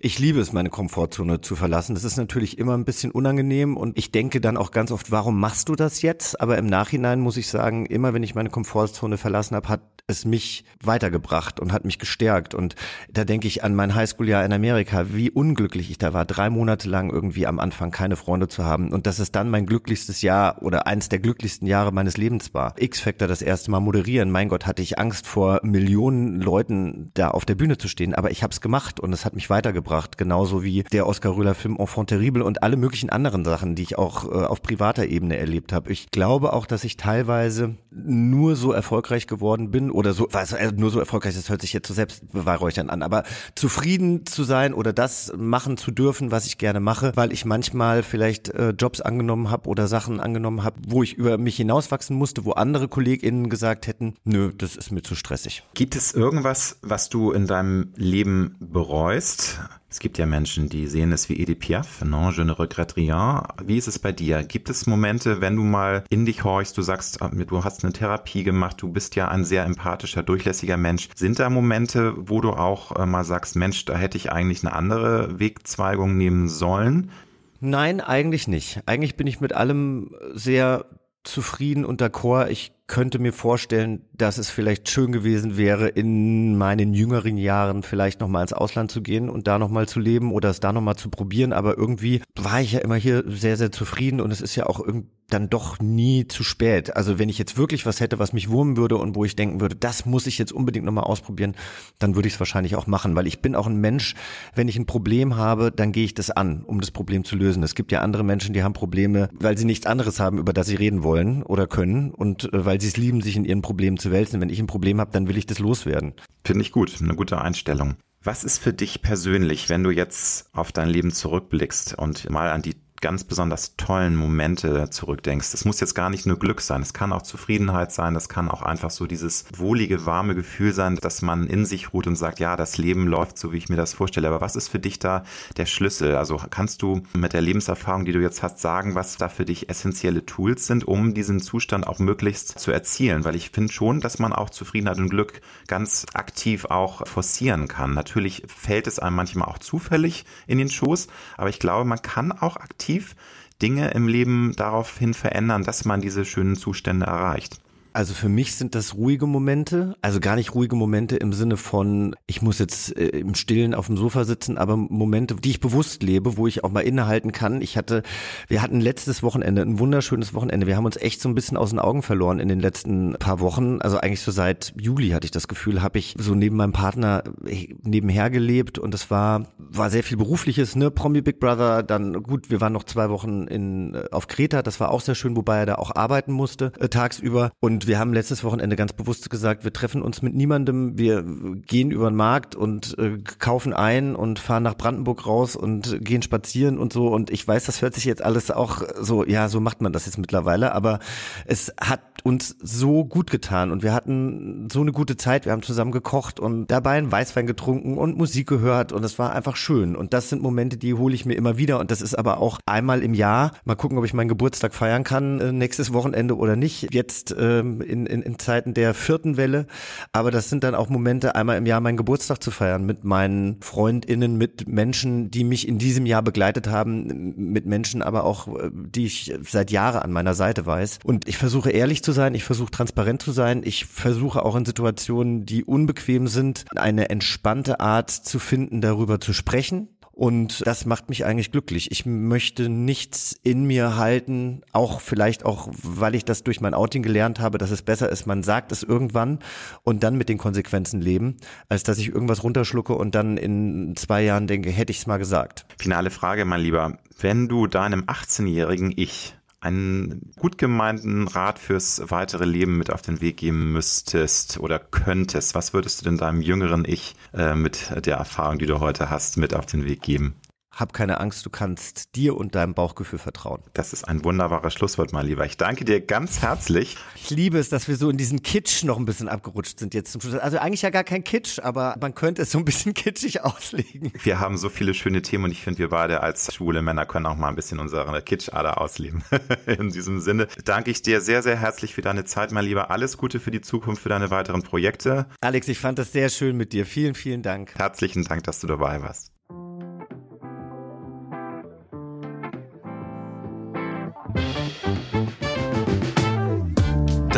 Ich 0.04 0.18
liebe 0.18 0.40
es, 0.40 0.52
meine 0.52 0.72
Komfortzone 0.72 1.42
zu 1.42 1.56
verlassen. 1.56 1.94
Das 1.94 2.04
ist 2.04 2.18
natürlich 2.18 2.58
immer 2.58 2.76
ein 2.76 2.86
bisschen 2.86 3.12
unangenehm 3.12 3.78
und 3.78 4.00
ich 4.00 4.12
denke 4.12 4.42
dann 4.42 4.58
auch 4.58 4.72
ganz 4.72 4.92
oft, 4.92 5.12
warum 5.12 5.40
machst 5.40 5.70
du 5.70 5.76
das 5.76 6.02
jetzt? 6.02 6.42
Aber 6.42 6.58
im 6.58 6.66
Nachhinein 6.66 7.20
muss 7.20 7.38
ich 7.38 7.48
sagen, 7.48 7.86
immer 7.86 8.12
wenn 8.12 8.24
ich 8.24 8.34
meine 8.34 8.50
Komfortzone 8.50 9.20
verlassen 9.20 9.56
habe, 9.56 9.70
hat 9.70 9.82
es 10.12 10.26
mich 10.26 10.64
weitergebracht 10.84 11.60
und 11.60 11.74
hat 11.74 11.86
mich 11.86 12.00
gestärkt. 12.00 12.54
Und 12.54 12.76
da 13.12 13.26
denke 13.26 13.48
ich 13.48 13.64
an 13.64 13.76
mein 13.76 13.96
Highschool-Jahr 13.96 14.46
in 14.46 14.54
Amerika, 14.54 15.14
wie 15.14 15.30
unglücklich 15.30 15.90
ich 15.90 15.98
da 15.98 16.14
war, 16.14 16.26
drei 16.26 16.50
Monate 16.50 16.90
lang 16.90 17.10
irgendwie 17.10 17.48
am 17.48 17.60
Anfang 17.60 17.92
keine 17.92 18.16
Freunde 18.16 18.48
zu 18.48 18.64
haben. 18.64 18.92
Und 18.92 19.08
dass 19.08 19.20
es 19.20 19.32
dann 19.32 19.50
mein 19.50 19.66
glücklichstes 19.66 20.22
Jahr 20.22 20.62
oder 20.62 20.88
eins 20.88 21.10
der 21.10 21.20
glücklichsten 21.20 21.68
Jahre 21.68 21.92
meines 21.92 22.18
Lebens 22.18 22.54
war. 22.54 22.76
X-Factor 22.78 23.28
das 23.28 23.42
erste 23.42 23.72
Mal 23.72 23.80
moderieren. 23.80 24.32
Mein 24.32 24.50
Gott, 24.50 24.66
hatte 24.66 24.82
ich 24.82 25.00
Angst 25.00 25.28
vor 25.28 25.60
Millionen 25.64 26.40
Leuten 26.40 27.12
da 27.14 27.30
auf 27.30 27.46
der 27.46 27.56
Bühne 27.56 27.78
zu 27.78 27.88
stehen. 27.88 28.14
Aber 28.14 28.32
ich 28.32 28.44
habe 28.44 28.52
es 28.52 28.62
gemacht 28.62 29.00
und 29.00 29.14
es 29.14 29.26
hat 29.26 29.34
mich 29.36 29.50
weitergebracht 29.50 30.02
gebracht, 30.02 30.18
genauso 30.18 30.64
wie 30.64 30.84
der 30.84 31.08
Oskar 31.08 31.36
Röhler 31.36 31.56
Film 31.56 31.76
Enfant 31.78 32.10
terrible 32.10 32.44
und 32.44 32.64
alle 32.64 32.78
möglichen 32.78 33.10
anderen 33.10 33.44
Sachen, 33.44 33.76
die 33.76 33.84
ich 33.84 33.98
auch 33.98 34.26
äh, 34.26 34.46
auf 34.46 34.62
privater 34.62 35.06
Ebene 35.06 35.38
erlebt 35.38 35.74
habe. 35.74 35.92
Ich 35.92 36.12
glaube 36.12 36.54
auch, 36.54 36.66
dass 36.66 36.84
ich 36.84 36.98
teilweise 36.98 37.76
nur 37.92 38.56
so 38.56 38.72
erfolgreich 38.72 39.28
geworden 39.28 39.72
bin 39.72 39.92
oder 40.02 40.14
so, 40.14 40.28
also 40.30 40.58
nur 40.76 40.90
so 40.90 41.00
erfolgreich, 41.00 41.36
das 41.36 41.50
hört 41.50 41.62
sich 41.62 41.74
jetzt 41.74 41.88
so 41.88 41.94
selbstbeweihräuchern 41.94 42.90
an, 42.90 43.04
aber 43.04 43.24
zufrieden 43.54 44.26
zu 44.26 44.44
sein 44.44 44.74
oder 44.74 44.94
das 44.94 45.32
machen 45.38 45.78
zu 45.78 45.92
dürfen, 45.92 46.32
was 46.32 46.48
ich 46.48 46.58
gerne 46.58 46.80
mache, 46.80 47.12
weil 47.16 47.32
ich 47.32 47.46
manchmal 47.46 48.02
vielleicht 48.02 48.50
äh, 48.50 48.72
Jobs 48.72 49.00
angenommen 49.00 49.52
habe 49.52 49.70
oder 49.70 49.88
Sachen 49.88 50.20
angenommen 50.20 50.64
habe, 50.64 50.78
wo 50.88 51.04
ich 51.04 51.14
über 51.14 51.38
mich 51.38 51.56
hinauswachsen 51.56 52.16
musste, 52.16 52.46
wo 52.46 52.54
andere 52.54 52.88
KollegInnen 52.88 53.50
gesagt 53.50 53.86
hätten, 53.86 54.16
nö, 54.24 54.52
das 54.58 54.76
ist 54.76 54.92
mir 54.92 55.04
zu 55.04 55.14
stressig. 55.14 55.64
Gibt 55.76 55.96
es 55.96 56.14
irgendwas, 56.14 56.80
was 56.82 57.10
du 57.10 57.32
in 57.32 57.46
deinem 57.46 57.94
Leben 57.96 58.56
bereust? 58.60 59.60
Es 59.92 60.00
gibt 60.00 60.18
ja 60.18 60.26
Menschen, 60.26 60.70
die 60.70 60.88
sehen 60.88 61.12
es 61.12 61.28
wie 61.28 61.38
Edith 61.38 61.60
Piaf, 61.60 62.02
non, 62.06 62.32
je 62.32 62.46
ne 62.46 62.58
regrette 62.58 62.96
rien. 62.96 63.42
Wie 63.62 63.78
ist 63.78 63.90
es 63.90 64.00
bei 64.00 64.14
dir? 64.14 64.42
Gibt 64.42 64.70
es 64.70 64.88
Momente, 64.88 65.42
wenn 65.42 65.58
du 65.58 65.64
mal 65.64 66.06
in 66.10 66.26
dich 66.26 66.46
horchst, 66.46 66.78
du 66.78 66.82
sagst, 66.82 67.22
ah, 67.22 67.30
du 67.30 67.64
hast 67.66 67.84
eine 67.84 67.92
Therapie 67.92 68.44
gemacht, 68.44 68.82
du 68.82 68.88
bist 68.88 69.18
ja 69.18 69.28
ein 69.28 69.44
sehr 69.44 69.66
empathischer, 69.66 70.24
durchlässiger 70.24 70.78
Mensch. 70.78 71.10
Sind 71.14 71.40
da 71.40 71.50
Momente, 71.50 72.14
wo 72.18 72.40
du 72.40 72.52
auch 72.52 72.96
äh, 72.96 73.06
mal 73.06 73.26
sagst, 73.26 73.58
Mensch, 73.58 73.84
da 73.84 73.98
hätte 73.98 74.18
ich 74.18 74.32
eigentlich 74.32 74.64
eine 74.64 74.74
andere 74.74 75.38
Wegzweigung 75.42 76.16
nehmen 76.16 76.48
sollen? 76.48 77.12
Nein, 77.60 78.00
eigentlich 78.00 78.48
nicht. 78.48 78.80
Eigentlich 78.86 79.18
bin 79.18 79.28
ich 79.28 79.42
mit 79.42 79.52
allem 79.52 80.16
sehr 80.34 80.86
zufrieden 81.26 81.84
und 81.84 82.02
d'accord. 82.02 82.48
Ich 82.48 82.72
könnte 82.92 83.20
mir 83.20 83.32
vorstellen, 83.32 84.02
dass 84.12 84.38
es 84.38 84.50
vielleicht 84.50 84.90
schön 84.90 85.14
gewesen 85.14 85.56
wäre, 85.56 85.88
in 85.88 86.58
meinen 86.58 86.94
jüngeren 86.94 87.38
Jahren 87.38 87.84
vielleicht 87.84 88.20
nochmal 88.20 88.42
ins 88.42 88.52
Ausland 88.52 88.92
zu 88.92 89.02
gehen 89.02 89.30
und 89.30 89.48
da 89.48 89.58
nochmal 89.58 89.88
zu 89.88 90.02
leben 90.02 90.34
oder 90.34 90.50
es 90.50 90.60
da 90.60 90.74
nochmal 90.74 90.98
zu 90.98 91.10
probieren. 91.10 91.54
Aber 91.54 91.78
irgendwie 91.78 92.22
war 92.36 92.60
ich 92.60 92.74
ja 92.74 92.80
immer 92.80 92.98
hier 92.98 93.24
sehr, 93.28 93.56
sehr 93.56 93.72
zufrieden 93.72 94.20
und 94.20 94.30
es 94.30 94.42
ist 94.42 94.58
ja 94.58 94.66
auch 94.66 94.86
dann 95.32 95.50
doch 95.50 95.80
nie 95.80 96.28
zu 96.28 96.44
spät. 96.44 96.96
Also 96.96 97.18
wenn 97.18 97.30
ich 97.30 97.38
jetzt 97.38 97.58
wirklich 97.58 97.86
was 97.86 98.00
hätte, 98.00 98.20
was 98.20 98.34
mich 98.34 98.50
wurmen 98.50 98.78
würde 98.78 98.98
und 98.98 99.16
wo 99.16 99.26
ich 99.26 99.36
denken 99.36 99.62
würde, 99.62 99.76
das 99.76 100.06
muss 100.06 100.28
ich 100.28 100.38
jetzt 100.38 100.52
unbedingt 100.52 100.86
nochmal 100.86 101.06
ausprobieren, 101.06 101.56
dann 102.00 102.16
würde 102.16 102.28
ich 102.28 102.36
es 102.36 102.40
wahrscheinlich 102.40 102.76
auch 102.76 102.88
machen, 102.88 103.16
weil 103.16 103.28
ich 103.28 103.42
bin 103.42 103.56
auch 103.56 103.68
ein 103.68 103.78
Mensch, 103.78 104.16
wenn 104.56 104.68
ich 104.68 104.78
ein 104.78 104.86
Problem 104.86 105.36
habe, 105.36 105.72
dann 105.72 105.92
gehe 105.92 106.06
ich 106.06 106.14
das 106.14 106.30
an, 106.30 106.64
um 106.64 106.80
das 106.80 106.92
Problem 106.92 107.24
zu 107.24 107.36
lösen. 107.36 107.64
Es 107.64 107.76
gibt 107.76 107.92
ja 107.92 108.02
andere 108.02 108.24
Menschen, 108.24 108.54
die 108.54 108.64
haben 108.64 108.74
Probleme, 108.74 109.30
weil 109.34 109.58
sie 109.58 109.66
nichts 109.66 109.86
anderes 109.86 110.20
haben, 110.20 110.38
über 110.38 110.54
das 110.54 110.68
sie 110.68 110.76
reden 110.76 111.04
wollen 111.04 111.44
oder 111.44 111.68
können 111.68 112.12
und 112.12 112.52
äh, 112.54 112.66
weil 112.82 112.86
sie 112.86 112.88
es 112.88 112.98
lieben, 112.98 113.22
sich 113.22 113.36
in 113.36 113.46
ihren 113.46 113.62
Problemen 113.62 114.00
zu 114.00 114.12
wälzen. 114.12 114.42
Wenn 114.42 114.50
ich 114.50 114.60
ein 114.60 114.66
Problem 114.66 115.00
habe, 115.00 115.12
dann 115.12 115.28
will 115.28 115.38
ich 115.38 115.46
das 115.46 115.60
loswerden. 115.60 116.14
Finde 116.44 116.64
ich 116.64 116.72
gut, 116.72 117.00
eine 117.00 117.16
gute 117.16 117.40
Einstellung. 117.40 117.96
Was 118.24 118.44
ist 118.44 118.58
für 118.58 118.74
dich 118.74 119.04
persönlich, 119.04 119.70
wenn 119.70 119.84
du 119.84 119.92
jetzt 119.92 120.50
auf 120.52 120.72
dein 120.72 120.90
Leben 120.90 121.12
zurückblickst 121.12 121.94
und 122.00 122.28
mal 122.32 122.50
an 122.50 122.64
die 122.64 122.76
ganz 123.02 123.24
besonders 123.24 123.76
tollen 123.76 124.16
Momente 124.16 124.90
zurückdenkst. 124.90 125.52
Das 125.52 125.66
muss 125.66 125.80
jetzt 125.80 125.96
gar 125.96 126.10
nicht 126.10 126.26
nur 126.26 126.38
Glück 126.40 126.62
sein, 126.62 126.82
es 126.82 126.94
kann 126.94 127.12
auch 127.12 127.24
Zufriedenheit 127.24 127.92
sein, 127.92 128.14
das 128.14 128.30
kann 128.30 128.50
auch 128.50 128.62
einfach 128.62 128.92
so 128.92 129.08
dieses 129.08 129.46
wohlige, 129.56 130.06
warme 130.06 130.36
Gefühl 130.36 130.74
sein, 130.74 130.96
dass 130.96 131.22
man 131.22 131.48
in 131.48 131.66
sich 131.66 131.94
ruht 131.94 132.08
und 132.08 132.16
sagt, 132.16 132.40
ja, 132.40 132.56
das 132.56 132.78
Leben 132.78 133.08
läuft 133.08 133.38
so, 133.38 133.52
wie 133.52 133.58
ich 133.58 133.70
mir 133.70 133.76
das 133.76 133.94
vorstelle. 133.94 134.28
Aber 134.28 134.42
was 134.42 134.56
ist 134.56 134.70
für 134.70 134.80
dich 134.80 135.00
da 135.00 135.24
der 135.58 135.66
Schlüssel? 135.66 136.16
Also 136.16 136.40
kannst 136.50 136.82
du 136.82 137.02
mit 137.14 137.34
der 137.34 137.42
Lebenserfahrung, 137.42 138.06
die 138.06 138.12
du 138.12 138.22
jetzt 138.22 138.44
hast, 138.44 138.60
sagen, 138.60 138.96
was 138.96 139.18
da 139.18 139.30
für 139.30 139.46
dich 139.46 139.70
essentielle 139.70 140.26
Tools 140.26 140.68
sind, 140.68 140.88
um 140.88 141.14
diesen 141.14 141.40
Zustand 141.40 141.88
auch 141.88 142.00
möglichst 142.00 142.60
zu 142.60 142.72
erzielen? 142.72 143.26
Weil 143.26 143.36
ich 143.36 143.50
finde 143.50 143.74
schon, 143.74 144.00
dass 144.00 144.20
man 144.20 144.34
auch 144.34 144.50
Zufriedenheit 144.50 145.00
und 145.00 145.10
Glück 145.10 145.42
ganz 145.68 146.06
aktiv 146.14 146.66
auch 146.66 147.08
forcieren 147.08 147.68
kann. 147.68 147.94
Natürlich 147.94 148.44
fällt 148.48 148.88
es 148.88 149.00
einem 149.00 149.16
manchmal 149.16 149.48
auch 149.48 149.60
zufällig 149.60 150.26
in 150.46 150.60
den 150.60 150.70
Schoß, 150.70 151.08
aber 151.38 151.50
ich 151.50 151.60
glaube, 151.60 151.86
man 151.86 152.02
kann 152.02 152.32
auch 152.32 152.58
aktiv 152.58 152.91
aktiv 152.92 153.16
Dinge 153.62 153.92
im 153.92 154.08
Leben 154.08 154.54
daraufhin 154.56 155.14
verändern, 155.14 155.64
dass 155.64 155.86
man 155.86 156.02
diese 156.02 156.26
schönen 156.26 156.56
Zustände 156.56 157.06
erreicht? 157.06 157.60
Also 157.94 158.14
für 158.14 158.30
mich 158.30 158.56
sind 158.56 158.74
das 158.74 158.96
ruhige 158.96 159.28
Momente, 159.28 159.96
also 160.02 160.20
gar 160.20 160.36
nicht 160.38 160.56
ruhige 160.56 160.76
Momente 160.76 161.18
im 161.18 161.34
Sinne 161.34 161.58
von, 161.58 162.16
ich 162.26 162.42
muss 162.42 162.58
jetzt 162.60 162.96
äh, 162.98 163.08
im 163.08 163.36
Stillen 163.36 163.74
auf 163.74 163.88
dem 163.88 163.98
Sofa 163.98 164.24
sitzen, 164.24 164.58
aber 164.58 164.78
Momente, 164.78 165.36
die 165.36 165.50
ich 165.50 165.60
bewusst 165.60 166.02
lebe, 166.02 166.38
wo 166.38 166.48
ich 166.48 166.64
auch 166.64 166.72
mal 166.72 166.82
innehalten 166.82 167.34
kann. 167.34 167.62
Ich 167.62 167.76
hatte, 167.76 168.04
wir 168.48 168.62
hatten 168.62 168.80
letztes 168.80 169.24
Wochenende, 169.24 169.62
ein 169.62 169.78
wunderschönes 169.78 170.34
Wochenende. 170.34 170.68
Wir 170.68 170.78
haben 170.78 170.86
uns 170.86 170.96
echt 170.96 171.22
so 171.22 171.28
ein 171.28 171.36
bisschen 171.36 171.58
aus 171.58 171.72
den 171.72 171.80
Augen 171.80 172.02
verloren 172.02 172.40
in 172.40 172.48
den 172.48 172.62
letzten 172.62 173.14
paar 173.14 173.42
Wochen. 173.42 173.82
Also 173.82 173.98
eigentlich 173.98 174.22
so 174.22 174.32
seit 174.32 174.74
Juli 174.80 175.10
hatte 175.10 175.26
ich 175.26 175.32
das 175.32 175.50
Gefühl, 175.50 175.82
habe 175.82 176.00
ich 176.00 176.16
so 176.18 176.34
neben 176.34 176.56
meinem 176.56 176.74
Partner 176.74 177.24
äh, 177.46 177.76
nebenher 177.84 178.30
gelebt 178.30 178.80
und 178.80 178.94
es 178.94 179.12
war, 179.12 179.48
war 179.58 179.90
sehr 179.90 180.04
viel 180.04 180.18
berufliches, 180.18 180.78
ne, 180.78 180.92
Promi 180.92 181.22
Big 181.22 181.40
Brother, 181.42 181.84
dann 181.84 182.24
gut, 182.24 182.50
wir 182.50 182.62
waren 182.62 182.74
noch 182.74 182.86
zwei 182.86 183.10
Wochen 183.10 183.48
in, 183.48 183.96
äh, 183.96 184.06
auf 184.12 184.28
Kreta, 184.28 184.62
das 184.62 184.80
war 184.80 184.92
auch 184.92 185.02
sehr 185.02 185.16
schön, 185.16 185.36
wobei 185.36 185.60
er 185.60 185.66
da 185.66 185.76
auch 185.76 185.94
arbeiten 185.96 186.32
musste, 186.32 186.72
äh, 186.80 186.88
tagsüber 186.88 187.52
und 187.60 187.81
und 187.82 187.88
wir 187.88 187.98
haben 187.98 188.14
letztes 188.14 188.44
Wochenende 188.44 188.76
ganz 188.76 188.94
bewusst 188.94 189.32
gesagt, 189.32 189.64
wir 189.64 189.74
treffen 189.74 190.04
uns 190.04 190.22
mit 190.22 190.36
niemandem, 190.36 191.00
wir 191.00 191.24
gehen 191.24 191.90
über 191.90 192.12
den 192.12 192.16
Markt 192.16 192.54
und 192.54 192.96
äh, 193.00 193.18
kaufen 193.40 193.74
ein 193.74 194.16
und 194.16 194.38
fahren 194.38 194.62
nach 194.62 194.78
Brandenburg 194.78 195.26
raus 195.26 195.56
und 195.56 195.98
gehen 196.06 196.22
spazieren 196.22 196.78
und 196.78 196.94
so. 196.94 197.08
Und 197.08 197.32
ich 197.32 197.48
weiß, 197.48 197.66
das 197.66 197.82
hört 197.82 197.96
sich 197.96 198.06
jetzt 198.06 198.22
alles 198.22 198.52
auch 198.52 198.84
so, 199.00 199.26
ja, 199.26 199.50
so 199.50 199.60
macht 199.60 199.82
man 199.82 199.94
das 199.94 200.06
jetzt 200.06 200.20
mittlerweile, 200.20 200.74
aber 200.74 201.00
es 201.48 201.74
hat 201.82 202.02
uns 202.24 202.56
so 202.62 203.04
gut 203.04 203.32
getan 203.32 203.72
und 203.72 203.82
wir 203.82 203.94
hatten 203.94 204.68
so 204.72 204.82
eine 204.82 204.92
gute 204.92 205.18
Zeit. 205.18 205.46
Wir 205.46 205.52
haben 205.52 205.64
zusammen 205.64 205.92
gekocht 205.92 206.40
und 206.40 206.68
dabei 206.68 207.00
einen 207.00 207.12
Weißwein 207.12 207.48
getrunken 207.48 207.98
und 207.98 208.16
Musik 208.16 208.48
gehört 208.48 208.92
und 208.92 209.04
es 209.04 209.18
war 209.18 209.34
einfach 209.34 209.56
schön. 209.56 209.96
Und 209.96 210.14
das 210.14 210.30
sind 210.30 210.44
Momente, 210.44 210.78
die 210.78 210.94
hole 210.94 211.16
ich 211.16 211.26
mir 211.26 211.34
immer 211.34 211.58
wieder 211.58 211.80
und 211.80 211.90
das 211.90 212.02
ist 212.02 212.14
aber 212.14 212.38
auch 212.38 212.60
einmal 212.68 213.02
im 213.02 213.16
Jahr. 213.16 213.54
Mal 213.66 213.76
gucken, 213.76 213.98
ob 213.98 214.06
ich 214.06 214.14
meinen 214.14 214.28
Geburtstag 214.28 214.76
feiern 214.76 215.04
kann 215.04 215.40
äh, 215.40 215.52
nächstes 215.52 215.94
Wochenende 215.94 216.38
oder 216.38 216.56
nicht. 216.56 216.94
Jetzt 216.94 217.36
ähm, 217.38 217.71
in, 217.80 218.06
in, 218.06 218.22
in 218.22 218.40
Zeiten 218.40 218.74
der 218.74 218.94
vierten 218.94 219.38
Welle. 219.38 219.68
Aber 220.12 220.32
das 220.32 220.50
sind 220.50 220.64
dann 220.64 220.76
auch 220.76 220.90
Momente, 220.90 221.36
einmal 221.36 221.58
im 221.58 221.66
Jahr 221.66 221.80
meinen 221.80 221.98
Geburtstag 221.98 222.44
zu 222.44 222.52
feiern 222.52 222.86
mit 222.86 223.04
meinen 223.04 223.62
FreundInnen, 223.62 224.38
mit 224.38 224.68
Menschen, 224.68 225.32
die 225.32 225.44
mich 225.44 225.68
in 225.68 225.78
diesem 225.78 226.06
Jahr 226.06 226.22
begleitet 226.22 226.68
haben, 226.68 227.34
mit 227.36 227.66
Menschen 227.66 228.02
aber 228.02 228.24
auch, 228.24 228.48
äh, 228.48 228.70
die 228.74 229.06
ich 229.06 229.34
seit 229.42 229.72
Jahren 229.72 230.02
an 230.02 230.12
meiner 230.12 230.34
Seite 230.34 230.66
weiß. 230.66 231.00
Und 231.04 231.28
ich 231.28 231.38
versuche 231.38 231.72
ehrlich 231.72 232.04
zu 232.04 232.12
sein, 232.12 232.36
ich 232.36 232.44
versuche 232.44 232.72
transparent 232.72 233.22
zu 233.22 233.32
sein, 233.32 233.62
ich 233.64 233.86
versuche 233.86 234.44
auch 234.44 234.56
in 234.56 234.66
Situationen, 234.66 235.46
die 235.46 235.64
unbequem 235.64 236.28
sind, 236.28 236.66
eine 236.76 237.10
entspannte 237.10 237.80
Art 237.80 238.10
zu 238.10 238.40
finden, 238.40 238.82
darüber 238.82 239.20
zu 239.20 239.34
sprechen 239.34 239.90
und 240.12 240.66
das 240.66 240.86
macht 240.86 241.10
mich 241.10 241.26
eigentlich 241.26 241.52
glücklich. 241.52 241.92
Ich 241.92 242.06
möchte 242.06 242.70
nichts 242.70 243.36
in 243.44 243.66
mir 243.66 243.98
halten, 243.98 244.62
auch 244.72 245.02
vielleicht 245.02 245.46
auch, 245.46 245.70
weil 245.72 246.16
ich 246.16 246.26
das 246.26 246.44
durch 246.44 246.62
mein 246.62 246.74
Outing 246.74 247.02
gelernt 247.02 247.40
habe, 247.40 247.58
dass 247.58 247.72
es 247.72 247.82
besser 247.82 248.10
ist, 248.10 248.26
man 248.26 248.44
sagt 248.44 248.72
es 248.72 248.84
irgendwann 248.84 249.40
und 249.84 250.04
dann 250.04 250.18
mit 250.18 250.30
den 250.30 250.38
Konsequenzen 250.38 251.02
leben, 251.02 251.38
als 251.70 251.84
dass 251.84 251.98
ich 251.98 252.10
irgendwas 252.10 252.44
runterschlucke 252.44 252.94
und 252.94 253.16
dann 253.16 253.38
in 253.38 253.96
zwei 253.96 254.24
Jahren 254.24 254.48
denke, 254.48 254.70
hätte 254.70 254.92
ich 254.92 255.00
es 255.00 255.08
mal 255.08 255.18
gesagt. 255.18 255.66
Finale 255.78 256.10
Frage, 256.10 256.46
mein 256.46 256.62
Lieber. 256.62 256.98
Wenn 257.20 257.48
du 257.48 257.68
deinem 257.68 258.04
18-jährigen 258.04 258.94
Ich 258.96 259.36
einen 259.62 260.34
gut 260.38 260.58
gemeinten 260.58 261.28
Rat 261.28 261.60
fürs 261.60 262.02
weitere 262.10 262.46
Leben 262.46 262.78
mit 262.78 262.92
auf 262.92 263.02
den 263.02 263.22
Weg 263.22 263.38
geben 263.38 263.72
müsstest 263.72 264.60
oder 264.60 264.80
könntest, 264.80 265.56
was 265.56 265.74
würdest 265.74 266.02
du 266.02 266.06
denn 266.06 266.18
deinem 266.18 266.42
jüngeren 266.42 266.84
Ich 266.84 267.16
äh, 267.34 267.56
mit 267.56 268.06
der 268.06 268.18
Erfahrung, 268.18 268.58
die 268.58 268.66
du 268.66 268.80
heute 268.80 269.10
hast, 269.10 269.38
mit 269.38 269.54
auf 269.54 269.68
den 269.68 269.86
Weg 269.86 270.02
geben? 270.02 270.36
Hab 270.72 270.94
keine 270.94 271.20
Angst, 271.20 271.46
du 271.46 271.50
kannst 271.50 272.16
dir 272.16 272.38
und 272.38 272.56
deinem 272.56 272.74
Bauchgefühl 272.74 273.20
vertrauen. 273.20 273.62
Das 273.74 273.92
ist 273.92 274.08
ein 274.08 274.24
wunderbares 274.24 274.74
Schlusswort, 274.74 275.12
mein 275.12 275.26
Lieber. 275.26 275.46
Ich 275.46 275.58
danke 275.58 275.84
dir 275.84 276.00
ganz 276.00 276.42
herzlich. 276.42 276.98
Ich 277.16 277.30
liebe 277.30 277.60
es, 277.60 277.68
dass 277.68 277.90
wir 277.90 277.98
so 277.98 278.10
in 278.10 278.16
diesen 278.16 278.42
Kitsch 278.42 278.84
noch 278.86 278.98
ein 278.98 279.04
bisschen 279.04 279.28
abgerutscht 279.28 279.80
sind 279.80 279.94
jetzt 279.94 280.14
zum 280.14 280.22
Schluss. 280.22 280.36
Also 280.36 280.60
eigentlich 280.60 280.82
ja 280.82 280.90
gar 280.90 281.04
kein 281.04 281.26
Kitsch, 281.26 281.60
aber 281.60 281.96
man 282.00 282.16
könnte 282.16 282.42
es 282.44 282.52
so 282.52 282.58
ein 282.58 282.64
bisschen 282.66 282.94
kitschig 282.96 283.44
auslegen. 283.44 284.14
Wir 284.24 284.40
haben 284.40 284.58
so 284.58 284.70
viele 284.70 284.94
schöne 284.94 285.22
Themen 285.22 285.46
und 285.46 285.52
ich 285.52 285.62
finde, 285.62 285.80
wir 285.80 285.90
beide 285.90 286.22
als 286.22 286.54
schwule 286.54 286.82
Männer 286.82 287.06
können 287.06 287.26
auch 287.26 287.36
mal 287.36 287.50
ein 287.50 287.56
bisschen 287.56 287.80
unsere 287.80 288.22
Kitschader 288.22 288.80
ausleben. 288.80 289.24
in 289.66 289.90
diesem 289.90 290.22
Sinne 290.22 290.48
danke 290.64 290.90
ich 290.90 291.02
dir 291.02 291.20
sehr, 291.20 291.44
sehr 291.44 291.58
herzlich 291.58 291.94
für 291.94 292.02
deine 292.02 292.24
Zeit, 292.24 292.54
mein 292.54 292.64
Lieber. 292.64 292.92
Alles 292.92 293.18
Gute 293.18 293.42
für 293.42 293.52
die 293.52 293.62
Zukunft, 293.62 294.04
für 294.04 294.10
deine 294.10 294.32
weiteren 294.32 294.64
Projekte. 294.64 295.26
Alex, 295.42 295.68
ich 295.68 295.80
fand 295.80 296.00
das 296.00 296.14
sehr 296.14 296.30
schön 296.30 296.56
mit 296.56 296.72
dir. 296.72 296.86
Vielen, 296.86 297.14
vielen 297.14 297.42
Dank. 297.42 297.74
Herzlichen 297.76 298.24
Dank, 298.24 298.46
dass 298.46 298.62
du 298.62 298.68
dabei 298.68 299.02
warst. 299.02 299.31